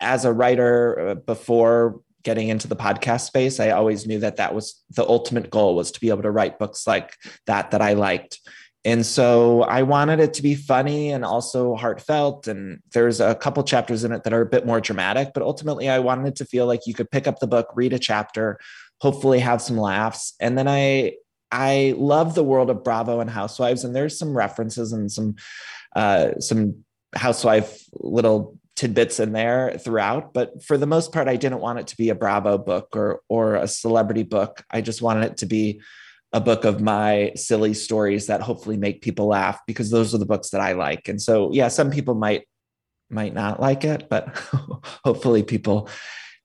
as 0.00 0.24
a 0.24 0.32
writer, 0.32 1.08
uh, 1.08 1.14
before 1.14 2.00
getting 2.22 2.48
into 2.48 2.66
the 2.66 2.76
podcast 2.76 3.22
space, 3.22 3.60
I 3.60 3.70
always 3.70 4.06
knew 4.06 4.18
that 4.20 4.36
that 4.36 4.54
was 4.54 4.82
the 4.90 5.06
ultimate 5.06 5.50
goal 5.50 5.76
was 5.76 5.92
to 5.92 6.00
be 6.00 6.08
able 6.08 6.22
to 6.22 6.30
write 6.30 6.58
books 6.58 6.86
like 6.86 7.14
that 7.46 7.70
that 7.70 7.82
I 7.82 7.92
liked. 7.92 8.40
And 8.84 9.04
so 9.04 9.62
I 9.62 9.82
wanted 9.82 10.20
it 10.20 10.34
to 10.34 10.42
be 10.42 10.54
funny 10.54 11.10
and 11.10 11.24
also 11.24 11.74
heartfelt. 11.74 12.46
And 12.46 12.80
there's 12.94 13.20
a 13.20 13.34
couple 13.34 13.62
chapters 13.64 14.04
in 14.04 14.12
it 14.12 14.22
that 14.22 14.32
are 14.32 14.42
a 14.42 14.46
bit 14.46 14.64
more 14.64 14.80
dramatic, 14.80 15.32
but 15.34 15.42
ultimately 15.42 15.88
I 15.88 15.98
wanted 15.98 16.28
it 16.28 16.36
to 16.36 16.44
feel 16.44 16.66
like 16.66 16.86
you 16.86 16.94
could 16.94 17.10
pick 17.10 17.26
up 17.26 17.40
the 17.40 17.48
book, 17.48 17.68
read 17.74 17.92
a 17.92 17.98
chapter, 17.98 18.60
hopefully 19.00 19.40
have 19.40 19.60
some 19.60 19.76
laughs. 19.76 20.34
And 20.40 20.56
then 20.56 20.68
I 20.68 21.14
I 21.52 21.94
love 21.96 22.34
the 22.34 22.44
world 22.44 22.70
of 22.70 22.84
Bravo 22.84 23.20
and 23.20 23.30
Housewives, 23.30 23.84
and 23.84 23.94
there's 23.94 24.18
some 24.18 24.36
references 24.36 24.92
and 24.92 25.10
some 25.10 25.36
uh, 25.94 26.38
some 26.40 26.84
housewife 27.14 27.84
little 27.92 28.58
tidbits 28.74 29.20
in 29.20 29.32
there 29.32 29.78
throughout. 29.78 30.34
But 30.34 30.62
for 30.62 30.76
the 30.76 30.86
most 30.86 31.12
part, 31.12 31.28
I 31.28 31.36
didn't 31.36 31.60
want 31.60 31.78
it 31.78 31.86
to 31.88 31.96
be 31.96 32.10
a 32.10 32.14
Bravo 32.14 32.58
book 32.58 32.94
or 32.94 33.20
or 33.28 33.56
a 33.56 33.68
celebrity 33.68 34.22
book. 34.22 34.64
I 34.70 34.80
just 34.80 35.02
wanted 35.02 35.32
it 35.32 35.36
to 35.38 35.46
be 35.46 35.80
a 36.32 36.40
book 36.40 36.64
of 36.64 36.80
my 36.80 37.32
silly 37.34 37.72
stories 37.72 38.26
that 38.26 38.42
hopefully 38.42 38.76
make 38.76 39.00
people 39.00 39.26
laugh 39.26 39.58
because 39.66 39.90
those 39.90 40.14
are 40.14 40.18
the 40.18 40.26
books 40.26 40.50
that 40.50 40.60
I 40.60 40.72
like. 40.72 41.08
And 41.08 41.22
so, 41.22 41.50
yeah, 41.52 41.68
some 41.68 41.90
people 41.90 42.14
might 42.14 42.46
might 43.08 43.34
not 43.34 43.60
like 43.60 43.84
it, 43.84 44.08
but 44.10 44.36
hopefully 45.04 45.42
people 45.42 45.88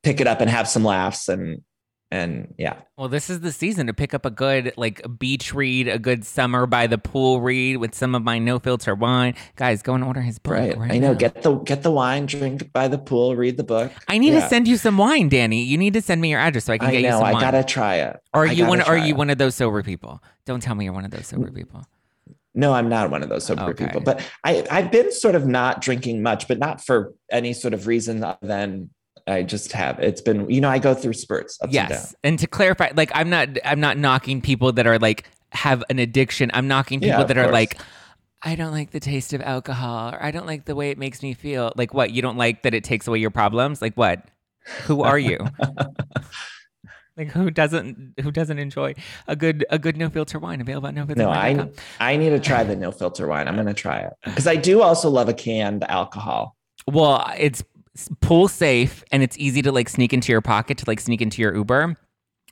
pick 0.04 0.22
it 0.22 0.28
up 0.28 0.42
and 0.42 0.50
have 0.50 0.68
some 0.68 0.84
laughs 0.84 1.28
and 1.28 1.64
and 2.12 2.54
yeah. 2.58 2.76
Well 2.98 3.08
this 3.08 3.30
is 3.30 3.40
the 3.40 3.52
season 3.52 3.88
to 3.88 3.94
pick 3.94 4.14
up 4.14 4.26
a 4.26 4.30
good 4.30 4.74
like 4.76 5.02
beach 5.18 5.54
read 5.54 5.88
a 5.88 5.98
good 5.98 6.26
summer 6.26 6.66
by 6.66 6.88
the 6.88 6.98
pool 6.98 7.42
read 7.42 7.78
with 7.78 7.96
some 7.96 8.14
of 8.14 8.24
my 8.24 8.38
no 8.38 8.60
filter 8.60 8.94
wine. 8.94 9.34
Guys 9.56 9.82
go 9.82 9.94
and 9.94 10.04
order 10.04 10.22
his 10.22 10.38
book 10.38 10.54
right, 10.54 10.78
right 10.78 10.92
i 10.92 10.98
know. 10.98 11.14
now. 11.14 11.18
get 11.18 11.42
the 11.42 11.56
get 11.56 11.84
the 11.84 11.92
wine 11.92 12.26
drink 12.26 12.72
by 12.74 12.88
the 12.88 12.98
pool 12.98 13.36
read 13.36 13.58
the 13.58 13.64
book. 13.64 13.92
I 14.08 14.18
need 14.18 14.34
yeah. 14.34 14.42
to 14.42 14.50
send 14.50 14.68
you 14.68 14.78
some 14.78 14.98
wine 14.98 15.30
danny. 15.30 15.64
You 15.64 15.78
need 15.78 15.94
to 15.94 16.02
send 16.02 16.22
me 16.22 16.30
your 16.30 16.40
address 16.40 16.66
so 16.66 16.74
i 16.74 16.78
can 16.78 16.88
I 16.88 16.92
get 16.92 17.02
know, 17.04 17.08
you 17.08 17.14
some 17.14 17.24
I 17.24 17.34
wine. 17.34 17.42
gotta 17.42 17.64
try 17.64 17.96
it. 17.96 18.20
Or 18.34 18.44
are 18.44 18.48
you 18.48 18.66
one 18.66 18.82
are 18.82 18.98
you 18.98 19.16
one 19.16 19.30
of 19.30 19.38
those 19.38 19.56
sober 19.56 19.82
people? 19.82 20.22
Don't 20.46 20.62
tell 20.62 20.76
me 20.76 20.86
you're 20.86 20.94
one 20.94 21.06
of 21.06 21.12
those 21.12 21.28
sober 21.28 21.52
people. 21.52 21.86
No, 22.54 22.74
I'm 22.74 22.90
not 22.90 23.10
one 23.10 23.24
of 23.24 23.30
those 23.30 23.46
sober 23.46 23.64
okay. 23.64 23.86
people. 23.86 24.02
But 24.02 24.22
I, 24.44 24.66
I've 24.70 24.92
been 24.92 25.12
sort 25.12 25.36
of 25.36 25.48
not 25.48 25.80
drinking 25.80 26.22
much, 26.22 26.50
but 26.50 26.60
not 26.60 26.84
for 26.84 27.14
any 27.32 27.54
sort 27.54 27.74
of 27.74 27.88
reason 27.88 28.22
other 28.24 28.38
than 28.42 28.90
I 29.28 29.44
just 29.44 29.72
have. 29.74 30.00
It's 30.00 30.22
been, 30.22 30.50
you 30.50 30.62
know, 30.62 30.70
I 30.70 30.80
go 30.80 30.94
through 30.94 31.14
spurts. 31.14 31.58
yes. 31.70 32.16
And, 32.24 32.32
and, 32.32 32.40
to 32.40 32.48
clarify, 32.48 32.92
like 32.96 33.12
I'm 33.14 33.30
not 33.30 33.50
I'm 33.64 33.80
not 33.80 33.98
knocking 33.98 34.42
people 34.42 34.72
that 34.74 34.88
are 34.88 35.00
like 35.00 35.30
have 35.52 35.84
an 35.90 36.00
addiction. 36.00 36.52
I'm 36.54 36.68
knocking 36.68 37.00
people 37.00 37.20
yeah, 37.20 37.26
that 37.26 37.38
are 37.38 37.52
like 37.52 37.78
I 38.42 38.56
don't 38.56 38.72
like 38.72 38.92
the 38.92 39.00
taste 39.00 39.34
of 39.34 39.42
alcohol 39.42 40.14
or 40.14 40.22
I 40.22 40.32
don't 40.32 40.48
like 40.48 40.66
the 40.66 40.76
way 40.76 40.90
it 40.90 40.98
makes 40.98 41.22
me 41.22 41.34
feel. 41.34 41.74
Like 41.76 41.94
what? 41.94 42.12
You 42.12 42.22
don't 42.22 42.38
like 42.38 42.64
that 42.64 42.74
it 42.74 42.84
takes 42.84 43.08
away 43.08 43.20
your 43.20 43.30
problems? 43.30 43.82
Like 43.82 43.96
what? 43.96 44.26
Who 44.86 45.04
are 45.04 45.20
you? 45.20 45.40
like 47.18 47.30
who 47.30 47.52
doesn't 47.52 48.14
who 48.22 48.32
doesn't 48.32 48.58
enjoy 48.58 48.94
a 49.28 49.36
good 49.36 49.66
a 49.70 49.78
good 49.78 49.98
no 49.98 50.10
filter 50.10 50.40
wine 50.40 50.62
available 50.62 50.88
at 50.88 50.94
no 50.94 51.06
filter 51.06 51.24
no 51.24 51.30
i 51.30 51.70
i 52.00 52.16
need 52.16 52.30
to 52.30 52.40
try 52.40 52.64
the 52.64 52.76
no 52.76 52.92
filter 52.92 53.28
wine 53.28 53.48
i'm 53.48 53.56
gonna 53.56 53.74
try 53.74 54.00
it 54.00 54.14
because 54.24 54.48
i 54.48 54.56
do 54.56 54.82
also 54.82 55.10
love 55.10 55.28
a 55.28 55.34
canned 55.34 55.84
alcohol 55.90 56.56
well 56.88 57.30
it's 57.38 57.64
pool 58.22 58.48
safe 58.48 59.04
and 59.12 59.22
it's 59.22 59.38
easy 59.38 59.62
to 59.62 59.72
like 59.72 59.90
sneak 59.90 60.14
into 60.14 60.32
your 60.32 60.42
pocket 60.42 60.78
to 60.78 60.86
like 60.88 61.00
sneak 61.00 61.22
into 61.22 61.42
your 61.42 61.56
uber 61.56 61.98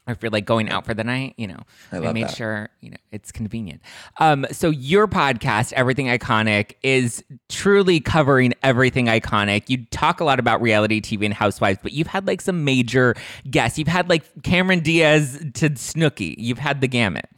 or 0.09 0.13
if 0.13 0.23
you're 0.23 0.31
like 0.31 0.45
going 0.45 0.69
out 0.69 0.85
for 0.85 0.95
the 0.95 1.03
night, 1.03 1.35
you 1.37 1.45
know, 1.45 1.59
I, 1.91 1.97
I 1.97 2.13
made 2.13 2.23
that. 2.23 2.35
sure, 2.35 2.69
you 2.81 2.89
know, 2.89 2.97
it's 3.11 3.31
convenient. 3.31 3.81
Um, 4.19 4.47
so 4.51 4.71
your 4.71 5.07
podcast, 5.07 5.71
Everything 5.73 6.07
Iconic, 6.07 6.73
is 6.81 7.23
truly 7.47 7.99
covering 7.99 8.53
everything 8.63 9.05
iconic. 9.05 9.69
You 9.69 9.85
talk 9.91 10.19
a 10.19 10.23
lot 10.23 10.39
about 10.39 10.63
reality 10.63 10.99
TV 10.99 11.25
and 11.25 11.33
housewives, 11.33 11.77
but 11.83 11.93
you've 11.93 12.07
had 12.07 12.25
like 12.25 12.41
some 12.41 12.63
major 12.63 13.13
guests. 13.51 13.77
You've 13.77 13.87
had 13.87 14.09
like 14.09 14.23
Cameron 14.41 14.79
Diaz 14.79 15.45
to 15.53 15.69
Snooki. 15.69 16.33
You've 16.39 16.57
had 16.57 16.81
the 16.81 16.87
gamut. 16.87 17.29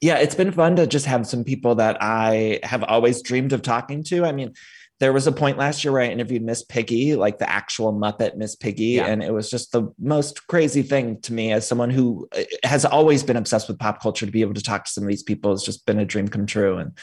Yeah, 0.00 0.16
it's 0.16 0.34
been 0.34 0.52
fun 0.52 0.76
to 0.76 0.86
just 0.86 1.04
have 1.04 1.26
some 1.26 1.44
people 1.44 1.74
that 1.74 1.98
I 2.00 2.60
have 2.62 2.84
always 2.84 3.20
dreamed 3.20 3.52
of 3.52 3.60
talking 3.60 4.02
to. 4.04 4.24
I 4.24 4.32
mean, 4.32 4.54
there 5.00 5.12
was 5.12 5.26
a 5.26 5.32
point 5.32 5.58
last 5.58 5.84
year 5.84 5.92
where 5.92 6.02
I 6.02 6.08
interviewed 6.08 6.42
Miss 6.42 6.64
Piggy, 6.64 7.14
like 7.14 7.38
the 7.38 7.48
actual 7.48 7.92
Muppet 7.92 8.36
Miss 8.36 8.56
Piggy. 8.56 8.96
Yeah. 8.96 9.06
And 9.06 9.22
it 9.22 9.32
was 9.32 9.48
just 9.48 9.70
the 9.70 9.92
most 9.98 10.46
crazy 10.48 10.82
thing 10.82 11.20
to 11.22 11.32
me 11.32 11.52
as 11.52 11.66
someone 11.66 11.90
who 11.90 12.28
uh, 12.36 12.42
has 12.64 12.84
always 12.84 13.22
been 13.22 13.36
obsessed 13.36 13.68
with 13.68 13.78
pop 13.78 14.02
culture 14.02 14.26
to 14.26 14.32
be 14.32 14.40
able 14.40 14.54
to 14.54 14.62
talk 14.62 14.84
to 14.84 14.90
some 14.90 15.04
of 15.04 15.08
these 15.08 15.22
people 15.22 15.52
has 15.52 15.62
just 15.62 15.86
been 15.86 16.00
a 16.00 16.04
dream 16.04 16.26
come 16.26 16.46
true. 16.46 16.78
And 16.78 16.98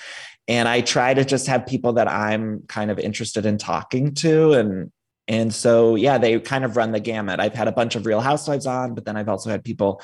and 0.47 0.67
I 0.67 0.81
try 0.81 1.13
to 1.13 1.23
just 1.23 1.47
have 1.47 1.65
people 1.65 1.93
that 1.93 2.07
I'm 2.07 2.63
kind 2.67 2.91
of 2.91 2.99
interested 2.99 3.45
in 3.45 3.57
talking 3.57 4.13
to. 4.15 4.53
And 4.53 4.91
and 5.27 5.53
so 5.53 5.95
yeah, 5.95 6.17
they 6.17 6.39
kind 6.39 6.65
of 6.65 6.75
run 6.75 6.91
the 6.91 6.99
gamut. 6.99 7.39
I've 7.39 7.55
had 7.55 7.69
a 7.69 7.71
bunch 7.71 7.95
of 7.95 8.05
real 8.05 8.21
housewives 8.21 8.67
on, 8.67 8.93
but 8.93 9.05
then 9.05 9.15
I've 9.15 9.29
also 9.29 9.49
had 9.49 9.63
people 9.63 10.01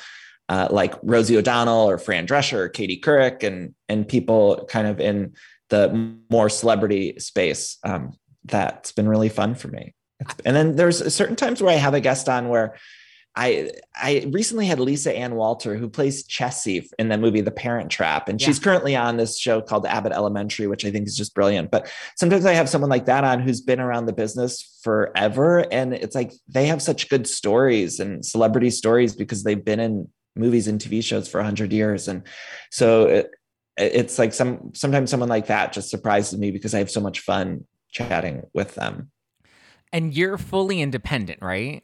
uh, 0.48 0.68
like 0.70 0.94
Rosie 1.02 1.36
O'Donnell 1.36 1.88
or 1.88 1.98
Fran 1.98 2.26
Drescher 2.26 2.58
or 2.58 2.68
Katie 2.68 3.00
Couric 3.00 3.42
and 3.42 3.74
and 3.88 4.08
people 4.08 4.66
kind 4.70 4.86
of 4.86 4.98
in 4.98 5.34
the 5.72 6.14
more 6.30 6.50
celebrity 6.50 7.18
space 7.18 7.78
um, 7.82 8.12
that's 8.44 8.92
been 8.92 9.08
really 9.08 9.30
fun 9.30 9.54
for 9.54 9.68
me. 9.68 9.94
and 10.44 10.54
then 10.54 10.76
there's 10.76 11.12
certain 11.12 11.34
times 11.34 11.62
where 11.62 11.74
I 11.74 11.78
have 11.78 11.94
a 11.94 12.00
guest 12.00 12.28
on 12.28 12.48
where 12.50 12.76
I 13.34 13.70
I 13.96 14.28
recently 14.30 14.66
had 14.66 14.78
Lisa 14.78 15.16
Ann 15.16 15.34
Walter 15.34 15.74
who 15.74 15.88
plays 15.88 16.26
Chessy 16.26 16.86
in 16.98 17.08
the 17.08 17.16
movie 17.16 17.40
The 17.40 17.50
Parent 17.50 17.90
Trap, 17.90 18.28
and 18.28 18.38
yeah. 18.38 18.46
she's 18.46 18.58
currently 18.58 18.94
on 18.94 19.16
this 19.16 19.38
show 19.38 19.62
called 19.62 19.86
Abbott 19.86 20.12
Elementary, 20.12 20.66
which 20.66 20.84
I 20.84 20.90
think 20.90 21.06
is 21.06 21.16
just 21.16 21.34
brilliant. 21.34 21.70
But 21.70 21.90
sometimes 22.16 22.44
I 22.44 22.52
have 22.52 22.68
someone 22.68 22.90
like 22.90 23.06
that 23.06 23.24
on 23.24 23.40
who's 23.40 23.62
been 23.62 23.80
around 23.80 24.04
the 24.04 24.12
business 24.12 24.78
forever, 24.84 25.60
and 25.72 25.94
it's 25.94 26.14
like 26.14 26.34
they 26.46 26.66
have 26.66 26.82
such 26.82 27.08
good 27.08 27.26
stories 27.26 28.00
and 28.00 28.22
celebrity 28.22 28.68
stories 28.68 29.16
because 29.16 29.42
they've 29.42 29.64
been 29.64 29.80
in 29.80 30.08
movies 30.36 30.68
and 30.68 30.78
TV 30.78 31.02
shows 31.02 31.26
for 31.26 31.42
hundred 31.42 31.72
years, 31.72 32.08
and 32.08 32.24
so 32.70 33.24
it's 33.76 34.18
like 34.18 34.32
some 34.32 34.72
sometimes 34.74 35.10
someone 35.10 35.28
like 35.28 35.46
that 35.46 35.72
just 35.72 35.90
surprises 35.90 36.38
me 36.38 36.50
because 36.50 36.74
I 36.74 36.78
have 36.78 36.90
so 36.90 37.00
much 37.00 37.20
fun 37.20 37.66
chatting 37.90 38.42
with 38.52 38.74
them. 38.74 39.10
And 39.92 40.14
you're 40.14 40.38
fully 40.38 40.80
independent, 40.80 41.40
right? 41.42 41.82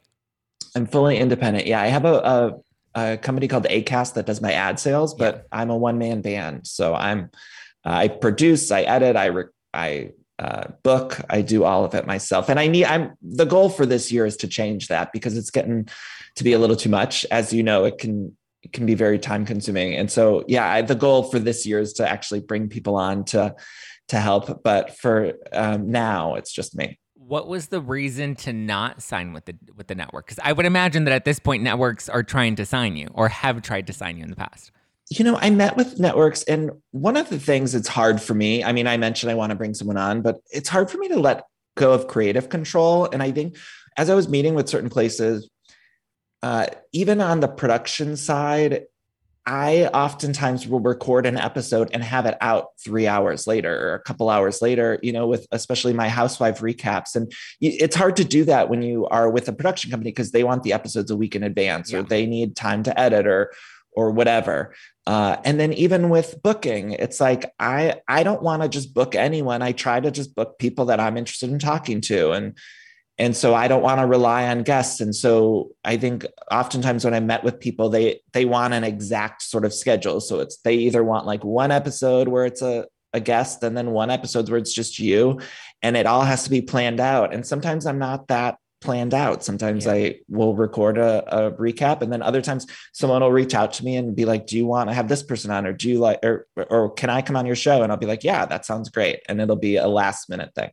I'm 0.75 0.85
fully 0.85 1.17
independent. 1.17 1.67
Yeah, 1.67 1.81
I 1.81 1.87
have 1.87 2.05
a, 2.05 2.13
a, 2.15 2.53
a 2.95 3.17
company 3.17 3.47
called 3.47 3.65
Acast 3.65 4.13
that 4.15 4.25
does 4.25 4.41
my 4.41 4.51
ad 4.51 4.79
sales, 4.79 5.13
but 5.13 5.35
yeah. 5.35 5.59
I'm 5.59 5.69
a 5.69 5.77
one 5.77 5.97
man 5.97 6.21
band. 6.21 6.67
So 6.67 6.93
I'm 6.93 7.29
I 7.83 8.07
produce, 8.07 8.71
I 8.71 8.81
edit, 8.81 9.15
I 9.15 9.25
re- 9.27 9.45
I 9.73 10.11
uh, 10.37 10.69
book, 10.83 11.19
I 11.29 11.41
do 11.41 11.63
all 11.63 11.85
of 11.85 11.93
it 11.93 12.07
myself. 12.07 12.49
And 12.49 12.59
I 12.59 12.67
need 12.67 12.85
I'm 12.85 13.13
the 13.21 13.45
goal 13.45 13.69
for 13.69 13.85
this 13.85 14.11
year 14.11 14.25
is 14.25 14.37
to 14.37 14.47
change 14.47 14.87
that 14.87 15.11
because 15.11 15.37
it's 15.37 15.51
getting 15.51 15.87
to 16.35 16.43
be 16.43 16.53
a 16.53 16.59
little 16.59 16.75
too 16.75 16.89
much. 16.89 17.25
As 17.31 17.51
you 17.53 17.63
know, 17.63 17.85
it 17.85 17.97
can 17.97 18.35
can 18.73 18.85
be 18.85 18.95
very 18.95 19.19
time 19.19 19.45
consuming. 19.45 19.95
And 19.95 20.11
so, 20.11 20.43
yeah, 20.47 20.71
I, 20.71 20.81
the 20.81 20.95
goal 20.95 21.23
for 21.23 21.39
this 21.39 21.65
year 21.65 21.79
is 21.79 21.93
to 21.93 22.09
actually 22.09 22.41
bring 22.41 22.69
people 22.69 22.95
on 22.95 23.25
to 23.25 23.55
to 24.09 24.19
help. 24.19 24.63
But 24.63 24.97
for 24.97 25.33
um, 25.53 25.91
now, 25.91 26.35
it's 26.35 26.51
just 26.51 26.75
me. 26.75 26.99
What 27.15 27.47
was 27.47 27.67
the 27.67 27.79
reason 27.79 28.35
to 28.37 28.53
not 28.53 29.03
sign 29.03 29.33
with 29.33 29.45
the 29.45 29.55
with 29.75 29.87
the 29.87 29.95
network? 29.95 30.25
Because 30.25 30.39
I 30.43 30.51
would 30.51 30.65
imagine 30.65 31.05
that 31.05 31.13
at 31.13 31.25
this 31.25 31.39
point, 31.39 31.63
networks 31.63 32.09
are 32.09 32.23
trying 32.23 32.55
to 32.55 32.65
sign 32.65 32.95
you 32.97 33.07
or 33.13 33.29
have 33.29 33.61
tried 33.61 33.87
to 33.87 33.93
sign 33.93 34.17
you 34.17 34.23
in 34.23 34.29
the 34.29 34.35
past. 34.35 34.71
You 35.11 35.25
know, 35.25 35.37
I 35.37 35.49
met 35.49 35.75
with 35.75 35.99
networks, 35.99 36.43
and 36.43 36.71
one 36.91 37.17
of 37.17 37.29
the 37.29 37.39
things 37.39 37.75
it's 37.75 37.87
hard 37.87 38.21
for 38.21 38.33
me. 38.33 38.63
I 38.63 38.71
mean, 38.71 38.87
I 38.87 38.97
mentioned 38.97 39.31
I 39.31 39.35
want 39.35 39.51
to 39.51 39.55
bring 39.55 39.73
someone 39.73 39.97
on, 39.97 40.21
but 40.21 40.37
it's 40.51 40.69
hard 40.69 40.89
for 40.89 40.97
me 40.97 41.07
to 41.09 41.19
let 41.19 41.43
go 41.75 41.93
of 41.93 42.07
creative 42.07 42.49
control. 42.49 43.07
And 43.11 43.23
I 43.23 43.31
think 43.31 43.57
as 43.97 44.09
I 44.09 44.15
was 44.15 44.29
meeting 44.29 44.53
with 44.53 44.69
certain 44.69 44.89
places, 44.89 45.49
uh, 46.41 46.67
even 46.91 47.21
on 47.21 47.39
the 47.39 47.47
production 47.47 48.15
side, 48.15 48.85
I 49.45 49.87
oftentimes 49.87 50.67
will 50.67 50.79
record 50.79 51.25
an 51.25 51.35
episode 51.35 51.89
and 51.91 52.03
have 52.03 52.27
it 52.27 52.37
out 52.39 52.67
three 52.83 53.07
hours 53.07 53.47
later 53.47 53.89
or 53.89 53.95
a 53.95 53.99
couple 53.99 54.29
hours 54.29 54.61
later, 54.61 54.99
you 55.01 55.11
know, 55.11 55.27
with 55.27 55.47
especially 55.51 55.91
my 55.91 56.07
housewife 56.07 56.59
recaps. 56.59 57.15
And 57.15 57.33
it's 57.59 57.95
hard 57.95 58.15
to 58.17 58.23
do 58.23 58.45
that 58.45 58.69
when 58.69 58.83
you 58.83 59.07
are 59.07 59.27
with 59.29 59.47
a 59.47 59.53
production 59.53 59.89
company 59.89 60.11
because 60.11 60.31
they 60.31 60.43
want 60.43 60.61
the 60.61 60.73
episodes 60.73 61.09
a 61.09 61.17
week 61.17 61.35
in 61.35 61.41
advance 61.41 61.91
yeah. 61.91 61.99
or 61.99 62.03
they 62.03 62.27
need 62.27 62.55
time 62.55 62.83
to 62.83 62.99
edit 62.99 63.25
or 63.25 63.51
or 63.93 64.11
whatever. 64.11 64.75
Uh, 65.07 65.37
and 65.43 65.59
then 65.59 65.73
even 65.73 66.09
with 66.09 66.41
booking, 66.43 66.91
it's 66.91 67.19
like 67.19 67.51
I 67.59 68.01
I 68.07 68.21
don't 68.21 68.43
want 68.43 68.61
to 68.61 68.69
just 68.69 68.93
book 68.93 69.15
anyone. 69.15 69.63
I 69.63 69.71
try 69.71 69.99
to 69.99 70.11
just 70.11 70.35
book 70.35 70.59
people 70.59 70.85
that 70.85 70.99
I'm 70.99 71.17
interested 71.17 71.49
in 71.49 71.57
talking 71.57 72.01
to. 72.01 72.31
And 72.33 72.55
and 73.19 73.35
so 73.35 73.53
i 73.53 73.67
don't 73.67 73.83
want 73.83 73.99
to 73.99 74.07
rely 74.07 74.47
on 74.47 74.63
guests. 74.63 75.01
And 75.01 75.13
so 75.13 75.71
i 75.83 75.97
think 75.97 76.25
oftentimes 76.49 77.03
when 77.03 77.13
i 77.13 77.19
met 77.19 77.43
with 77.43 77.59
people 77.59 77.89
they 77.89 78.21
they 78.31 78.45
want 78.45 78.73
an 78.73 78.83
exact 78.83 79.43
sort 79.43 79.65
of 79.65 79.73
schedule. 79.73 80.21
So 80.21 80.39
it's 80.39 80.57
they 80.61 80.75
either 80.75 81.03
want 81.03 81.27
like 81.27 81.43
one 81.43 81.71
episode 81.71 82.29
where 82.29 82.45
it's 82.45 82.61
a, 82.61 82.87
a 83.13 83.19
guest 83.19 83.61
and 83.63 83.77
then 83.77 83.91
one 83.91 84.09
episode 84.09 84.49
where 84.49 84.57
it's 84.57 84.73
just 84.73 84.99
you. 84.99 85.39
And 85.81 85.97
it 85.97 86.05
all 86.05 86.23
has 86.23 86.43
to 86.43 86.49
be 86.49 86.61
planned 86.61 86.99
out. 86.99 87.33
And 87.33 87.45
sometimes 87.45 87.85
i'm 87.85 87.99
not 87.99 88.29
that 88.29 88.57
planned 88.81 89.13
out. 89.13 89.43
Sometimes 89.43 89.85
yeah. 89.85 89.91
i 89.91 90.15
will 90.29 90.55
record 90.55 90.97
a, 90.97 91.47
a, 91.47 91.51
recap 91.51 92.01
and 92.01 92.13
then 92.13 92.21
other 92.21 92.41
times 92.41 92.65
someone 92.93 93.21
will 93.21 93.31
reach 93.31 93.53
out 93.53 93.73
to 93.73 93.83
me 93.83 93.97
and 93.97 94.15
be 94.15 94.23
like 94.23 94.47
do 94.47 94.55
you 94.55 94.65
want 94.65 94.89
to 94.89 94.93
have 94.93 95.09
this 95.09 95.23
person 95.23 95.51
on 95.51 95.67
or 95.67 95.73
do 95.73 95.89
you 95.89 95.99
like 95.99 96.19
or 96.23 96.47
or 96.55 96.91
can 96.91 97.09
i 97.09 97.21
come 97.21 97.35
on 97.35 97.45
your 97.45 97.57
show? 97.57 97.83
And 97.83 97.91
i'll 97.91 97.97
be 97.97 98.05
like 98.05 98.23
yeah 98.23 98.45
that 98.45 98.65
sounds 98.65 98.89
great. 98.89 99.19
And 99.27 99.41
it'll 99.41 99.57
be 99.57 99.75
a 99.75 99.87
last 99.87 100.29
minute 100.29 100.55
thing. 100.55 100.71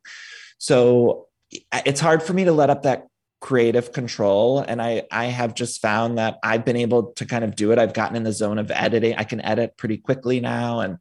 So 0.59 1.26
it's 1.73 2.01
hard 2.01 2.23
for 2.23 2.33
me 2.33 2.45
to 2.45 2.53
let 2.53 2.71
up 2.71 2.83
that 2.83 3.07
creative 3.41 3.93
control. 3.93 4.61
And 4.61 4.81
i 4.81 5.03
i 5.11 5.27
have 5.27 5.55
just 5.55 5.81
found 5.81 6.19
that 6.19 6.39
i've 6.43 6.65
been 6.65 6.77
able 6.77 7.13
to 7.13 7.27
kind 7.27 7.45
of 7.45 7.55
do 7.55 7.73
it. 7.73 7.79
I've 7.79 7.93
gotten 7.93 8.17
in 8.17 8.23
the 8.23 8.33
zone 8.33 8.59
of 8.59 8.71
editing. 8.71 9.15
I 9.17 9.25
can 9.25 9.41
edit 9.41 9.77
pretty 9.77 9.99
quickly 9.99 10.41
now 10.41 10.81
and 10.81 10.99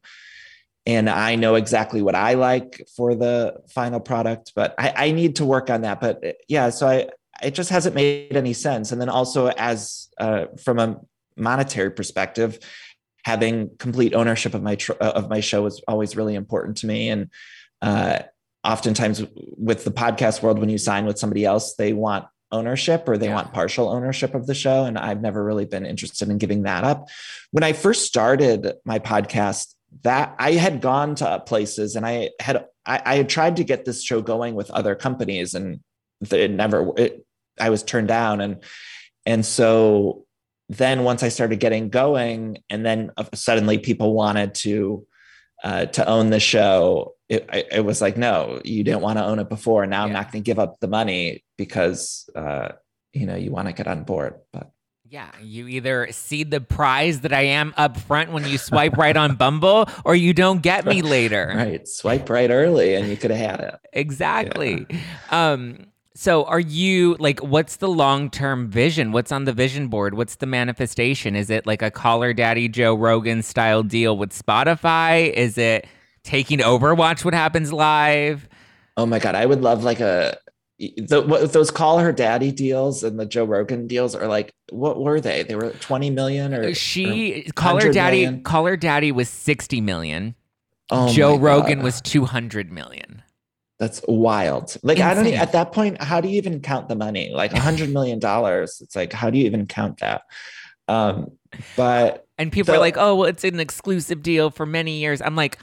and 0.84 1.10
i 1.10 1.34
know 1.34 1.56
exactly 1.56 2.00
what 2.02 2.14
i 2.14 2.34
like 2.34 2.86
for 2.94 3.16
the 3.16 3.56
final 3.68 3.98
product 3.98 4.52
but 4.54 4.74
i 4.78 4.92
i 5.08 5.10
need 5.12 5.36
to 5.36 5.44
work 5.44 5.70
on 5.70 5.82
that. 5.82 6.00
But 6.00 6.36
yeah 6.48 6.70
so 6.70 6.86
i 6.86 7.08
it 7.42 7.54
just 7.54 7.70
hasn't 7.70 7.94
made 7.94 8.36
any 8.36 8.52
sense. 8.52 8.92
And 8.92 9.00
then 9.00 9.08
also 9.08 9.48
as 9.48 10.08
uh, 10.18 10.46
from 10.62 10.78
a 10.78 11.00
monetary 11.36 11.90
perspective 11.90 12.58
having 13.24 13.70
complete 13.78 14.14
ownership 14.14 14.54
of 14.54 14.62
my 14.62 14.76
tr- 14.76 14.92
of 14.92 15.28
my 15.28 15.40
show 15.40 15.66
is 15.66 15.82
always 15.88 16.16
really 16.16 16.34
important 16.34 16.76
to 16.78 16.86
me. 16.86 17.08
And 17.08 17.30
uh, 17.82 18.20
oftentimes 18.66 19.22
with 19.56 19.84
the 19.84 19.90
podcast 19.90 20.42
world 20.42 20.58
when 20.58 20.68
you 20.68 20.78
sign 20.78 21.06
with 21.06 21.18
somebody 21.18 21.44
else 21.44 21.74
they 21.76 21.92
want 21.92 22.26
ownership 22.52 23.08
or 23.08 23.16
they 23.16 23.26
yeah. 23.26 23.34
want 23.34 23.52
partial 23.52 23.88
ownership 23.88 24.34
of 24.34 24.46
the 24.46 24.54
show. 24.54 24.84
And 24.84 24.98
i've 24.98 25.20
never 25.20 25.42
really 25.44 25.64
been 25.64 25.86
interested 25.86 26.28
in 26.28 26.38
giving 26.38 26.62
that 26.62 26.84
up. 26.84 27.08
When 27.50 27.64
i 27.64 27.72
first 27.72 28.06
started 28.06 28.72
my 28.84 28.98
podcast 28.98 29.74
that 30.02 30.34
i 30.38 30.52
had 30.52 30.80
gone 30.80 31.14
to 31.16 31.42
places 31.46 31.96
and 31.96 32.04
i 32.04 32.30
had 32.40 32.66
i, 32.84 33.00
I 33.04 33.16
had 33.16 33.28
tried 33.28 33.56
to 33.56 33.64
get 33.64 33.84
this 33.84 34.02
show 34.02 34.20
going 34.20 34.54
with 34.54 34.70
other 34.70 34.94
companies 34.94 35.54
and 35.54 35.80
it 36.30 36.50
never 36.50 36.92
it, 36.96 37.24
i 37.60 37.70
was 37.70 37.82
turned 37.82 38.08
down. 38.08 38.40
And 38.40 38.62
and 39.24 39.44
so 39.44 40.24
then 40.68 41.04
once 41.04 41.22
i 41.22 41.28
started 41.28 41.60
getting 41.60 41.88
going 41.88 42.58
and 42.70 42.84
then 42.84 43.12
uh, 43.16 43.24
suddenly 43.34 43.78
people 43.78 44.14
wanted 44.14 44.54
to 44.54 45.06
uh, 45.62 45.86
to 45.86 46.06
own 46.06 46.30
the 46.30 46.40
show, 46.40 47.14
it, 47.28 47.48
it, 47.72 47.84
was 47.84 48.00
like, 48.00 48.16
no, 48.16 48.60
you 48.64 48.84
didn't 48.84 49.00
want 49.00 49.18
to 49.18 49.24
own 49.24 49.38
it 49.38 49.48
before. 49.48 49.86
Now 49.86 50.00
yeah. 50.00 50.06
I'm 50.06 50.12
not 50.12 50.30
going 50.30 50.42
to 50.42 50.46
give 50.46 50.58
up 50.58 50.78
the 50.80 50.88
money 50.88 51.44
because, 51.56 52.28
uh, 52.36 52.70
you 53.12 53.26
know, 53.26 53.36
you 53.36 53.50
want 53.50 53.68
to 53.68 53.72
get 53.72 53.86
on 53.86 54.04
board. 54.04 54.34
But 54.52 54.70
Yeah, 55.08 55.30
you 55.42 55.66
either 55.66 56.08
see 56.12 56.44
the 56.44 56.60
prize 56.60 57.22
that 57.22 57.32
I 57.32 57.42
am 57.42 57.74
up 57.76 57.96
front 57.96 58.32
when 58.32 58.46
you 58.46 58.58
swipe 58.58 58.96
right 58.96 59.16
on 59.16 59.36
Bumble, 59.36 59.88
or 60.04 60.14
you 60.14 60.34
don't 60.34 60.62
get 60.62 60.84
me 60.84 61.02
later. 61.02 61.52
Right, 61.56 61.88
swipe 61.88 62.28
right 62.30 62.50
early, 62.50 62.94
and 62.94 63.08
you 63.08 63.16
could 63.16 63.30
have 63.30 63.50
had 63.50 63.60
it. 63.60 63.74
Exactly. 63.92 64.86
Yeah. 64.88 65.52
Um, 65.52 65.86
so, 66.16 66.44
are 66.44 66.60
you 66.60 67.14
like, 67.18 67.40
what's 67.40 67.76
the 67.76 67.88
long 67.88 68.30
term 68.30 68.68
vision? 68.68 69.12
What's 69.12 69.30
on 69.30 69.44
the 69.44 69.52
vision 69.52 69.88
board? 69.88 70.14
What's 70.14 70.36
the 70.36 70.46
manifestation? 70.46 71.36
Is 71.36 71.50
it 71.50 71.66
like 71.66 71.82
a 71.82 71.90
Call 71.90 72.22
Her 72.22 72.32
Daddy 72.32 72.68
Joe 72.68 72.94
Rogan 72.94 73.42
style 73.42 73.82
deal 73.82 74.16
with 74.16 74.30
Spotify? 74.30 75.30
Is 75.30 75.58
it 75.58 75.86
taking 76.24 76.62
over 76.62 76.94
Watch 76.94 77.22
What 77.22 77.34
Happens 77.34 77.70
Live? 77.70 78.48
Oh 78.96 79.04
my 79.04 79.18
God. 79.18 79.34
I 79.34 79.44
would 79.44 79.60
love 79.60 79.84
like 79.84 80.00
a, 80.00 80.38
the, 80.78 81.48
those 81.52 81.70
Call 81.70 81.98
Her 81.98 82.12
Daddy 82.12 82.50
deals 82.50 83.04
and 83.04 83.20
the 83.20 83.26
Joe 83.26 83.44
Rogan 83.44 83.86
deals 83.86 84.14
are 84.14 84.26
like, 84.26 84.54
what 84.70 84.98
were 84.98 85.20
they? 85.20 85.42
They 85.42 85.54
were 85.54 85.70
20 85.70 86.08
million 86.10 86.54
or 86.54 86.72
she, 86.72 87.44
or 87.46 87.52
Call 87.52 87.78
Her 87.78 87.92
Daddy, 87.92 88.22
million? 88.22 88.42
Call 88.42 88.64
Her 88.64 88.78
Daddy 88.78 89.12
was 89.12 89.28
60 89.28 89.82
million. 89.82 90.34
Oh 90.90 91.12
Joe 91.12 91.36
Rogan 91.36 91.82
was 91.82 92.00
200 92.00 92.72
million. 92.72 93.22
That's 93.78 94.00
wild. 94.08 94.76
Like 94.82 94.98
Insane. 94.98 95.10
I 95.10 95.14
don't 95.14 95.34
at 95.34 95.52
that 95.52 95.72
point, 95.72 96.00
how 96.02 96.20
do 96.20 96.28
you 96.28 96.36
even 96.36 96.60
count 96.60 96.88
the 96.88 96.96
money? 96.96 97.30
Like 97.32 97.52
a 97.52 97.60
hundred 97.60 97.90
million 97.90 98.18
dollars. 98.18 98.80
It's 98.80 98.96
like, 98.96 99.12
how 99.12 99.28
do 99.28 99.38
you 99.38 99.44
even 99.44 99.66
count 99.66 99.98
that? 99.98 100.22
Um, 100.88 101.32
but 101.76 102.26
and 102.38 102.52
people 102.52 102.74
are 102.74 102.78
like, 102.78 102.96
oh, 102.96 103.16
well, 103.16 103.28
it's 103.28 103.44
an 103.44 103.60
exclusive 103.60 104.22
deal 104.22 104.50
for 104.50 104.66
many 104.66 104.98
years. 104.98 105.20
I'm 105.20 105.36
like, 105.36 105.58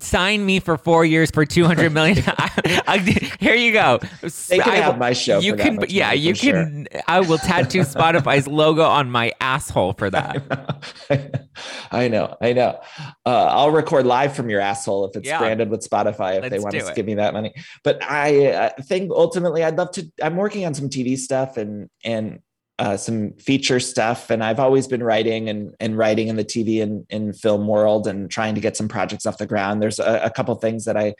sign 0.00 0.44
me 0.44 0.60
for 0.60 0.78
four 0.78 1.04
years 1.04 1.30
for 1.30 1.44
200 1.44 1.92
million. 1.92 2.22
I, 2.26 2.82
I, 2.86 2.98
here 3.38 3.54
you 3.54 3.72
go. 3.72 3.98
They 4.48 4.58
can 4.58 4.70
I, 4.70 4.76
have 4.76 4.98
my 4.98 5.12
show 5.12 5.38
you 5.38 5.54
can 5.54 5.78
yeah 5.88 6.12
you 6.12 6.34
can 6.34 6.86
sure. 6.90 7.02
i 7.08 7.20
will 7.20 7.38
tattoo 7.38 7.80
spotify's 7.82 8.46
logo 8.46 8.82
on 8.82 9.10
my 9.10 9.32
asshole 9.40 9.92
for 9.94 10.10
that. 10.10 10.42
I 11.90 12.08
know 12.08 12.36
i 12.40 12.52
know. 12.52 12.80
Uh, 13.26 13.46
i'll 13.50 13.70
record 13.70 14.06
live 14.06 14.34
from 14.34 14.48
your 14.50 14.60
asshole 14.60 15.06
if 15.06 15.16
it's 15.16 15.28
yeah. 15.28 15.38
branded 15.38 15.70
with 15.70 15.88
spotify 15.88 16.36
if 16.36 16.42
Let's 16.42 16.52
they 16.52 16.58
want 16.58 16.74
to 16.74 16.92
give 16.94 17.06
me 17.06 17.14
that 17.14 17.32
money. 17.32 17.54
But 17.82 17.98
i 18.02 18.72
think 18.82 19.10
ultimately 19.10 19.64
i'd 19.64 19.76
love 19.76 19.90
to 19.92 20.10
i'm 20.22 20.36
working 20.36 20.64
on 20.64 20.74
some 20.74 20.88
tv 20.88 21.16
stuff 21.18 21.56
and 21.56 21.88
and 22.04 22.40
uh, 22.78 22.96
some 22.96 23.32
feature 23.34 23.80
stuff. 23.80 24.30
And 24.30 24.42
i've 24.42 24.60
always 24.60 24.86
been 24.86 25.02
writing 25.02 25.48
and, 25.48 25.74
and 25.80 25.96
writing 25.96 26.28
in 26.28 26.36
the 26.36 26.44
tv 26.44 26.82
and, 26.82 27.06
and 27.10 27.38
film 27.38 27.66
world 27.66 28.06
and 28.06 28.30
trying 28.30 28.54
to 28.54 28.60
get 28.60 28.76
some 28.76 28.88
projects 28.88 29.26
off 29.26 29.38
the 29.38 29.46
ground. 29.46 29.80
There's 29.80 29.98
a, 29.98 30.22
a 30.24 30.30
couple 30.30 30.54
things 30.56 30.84
that 30.84 30.96
i 30.96 31.14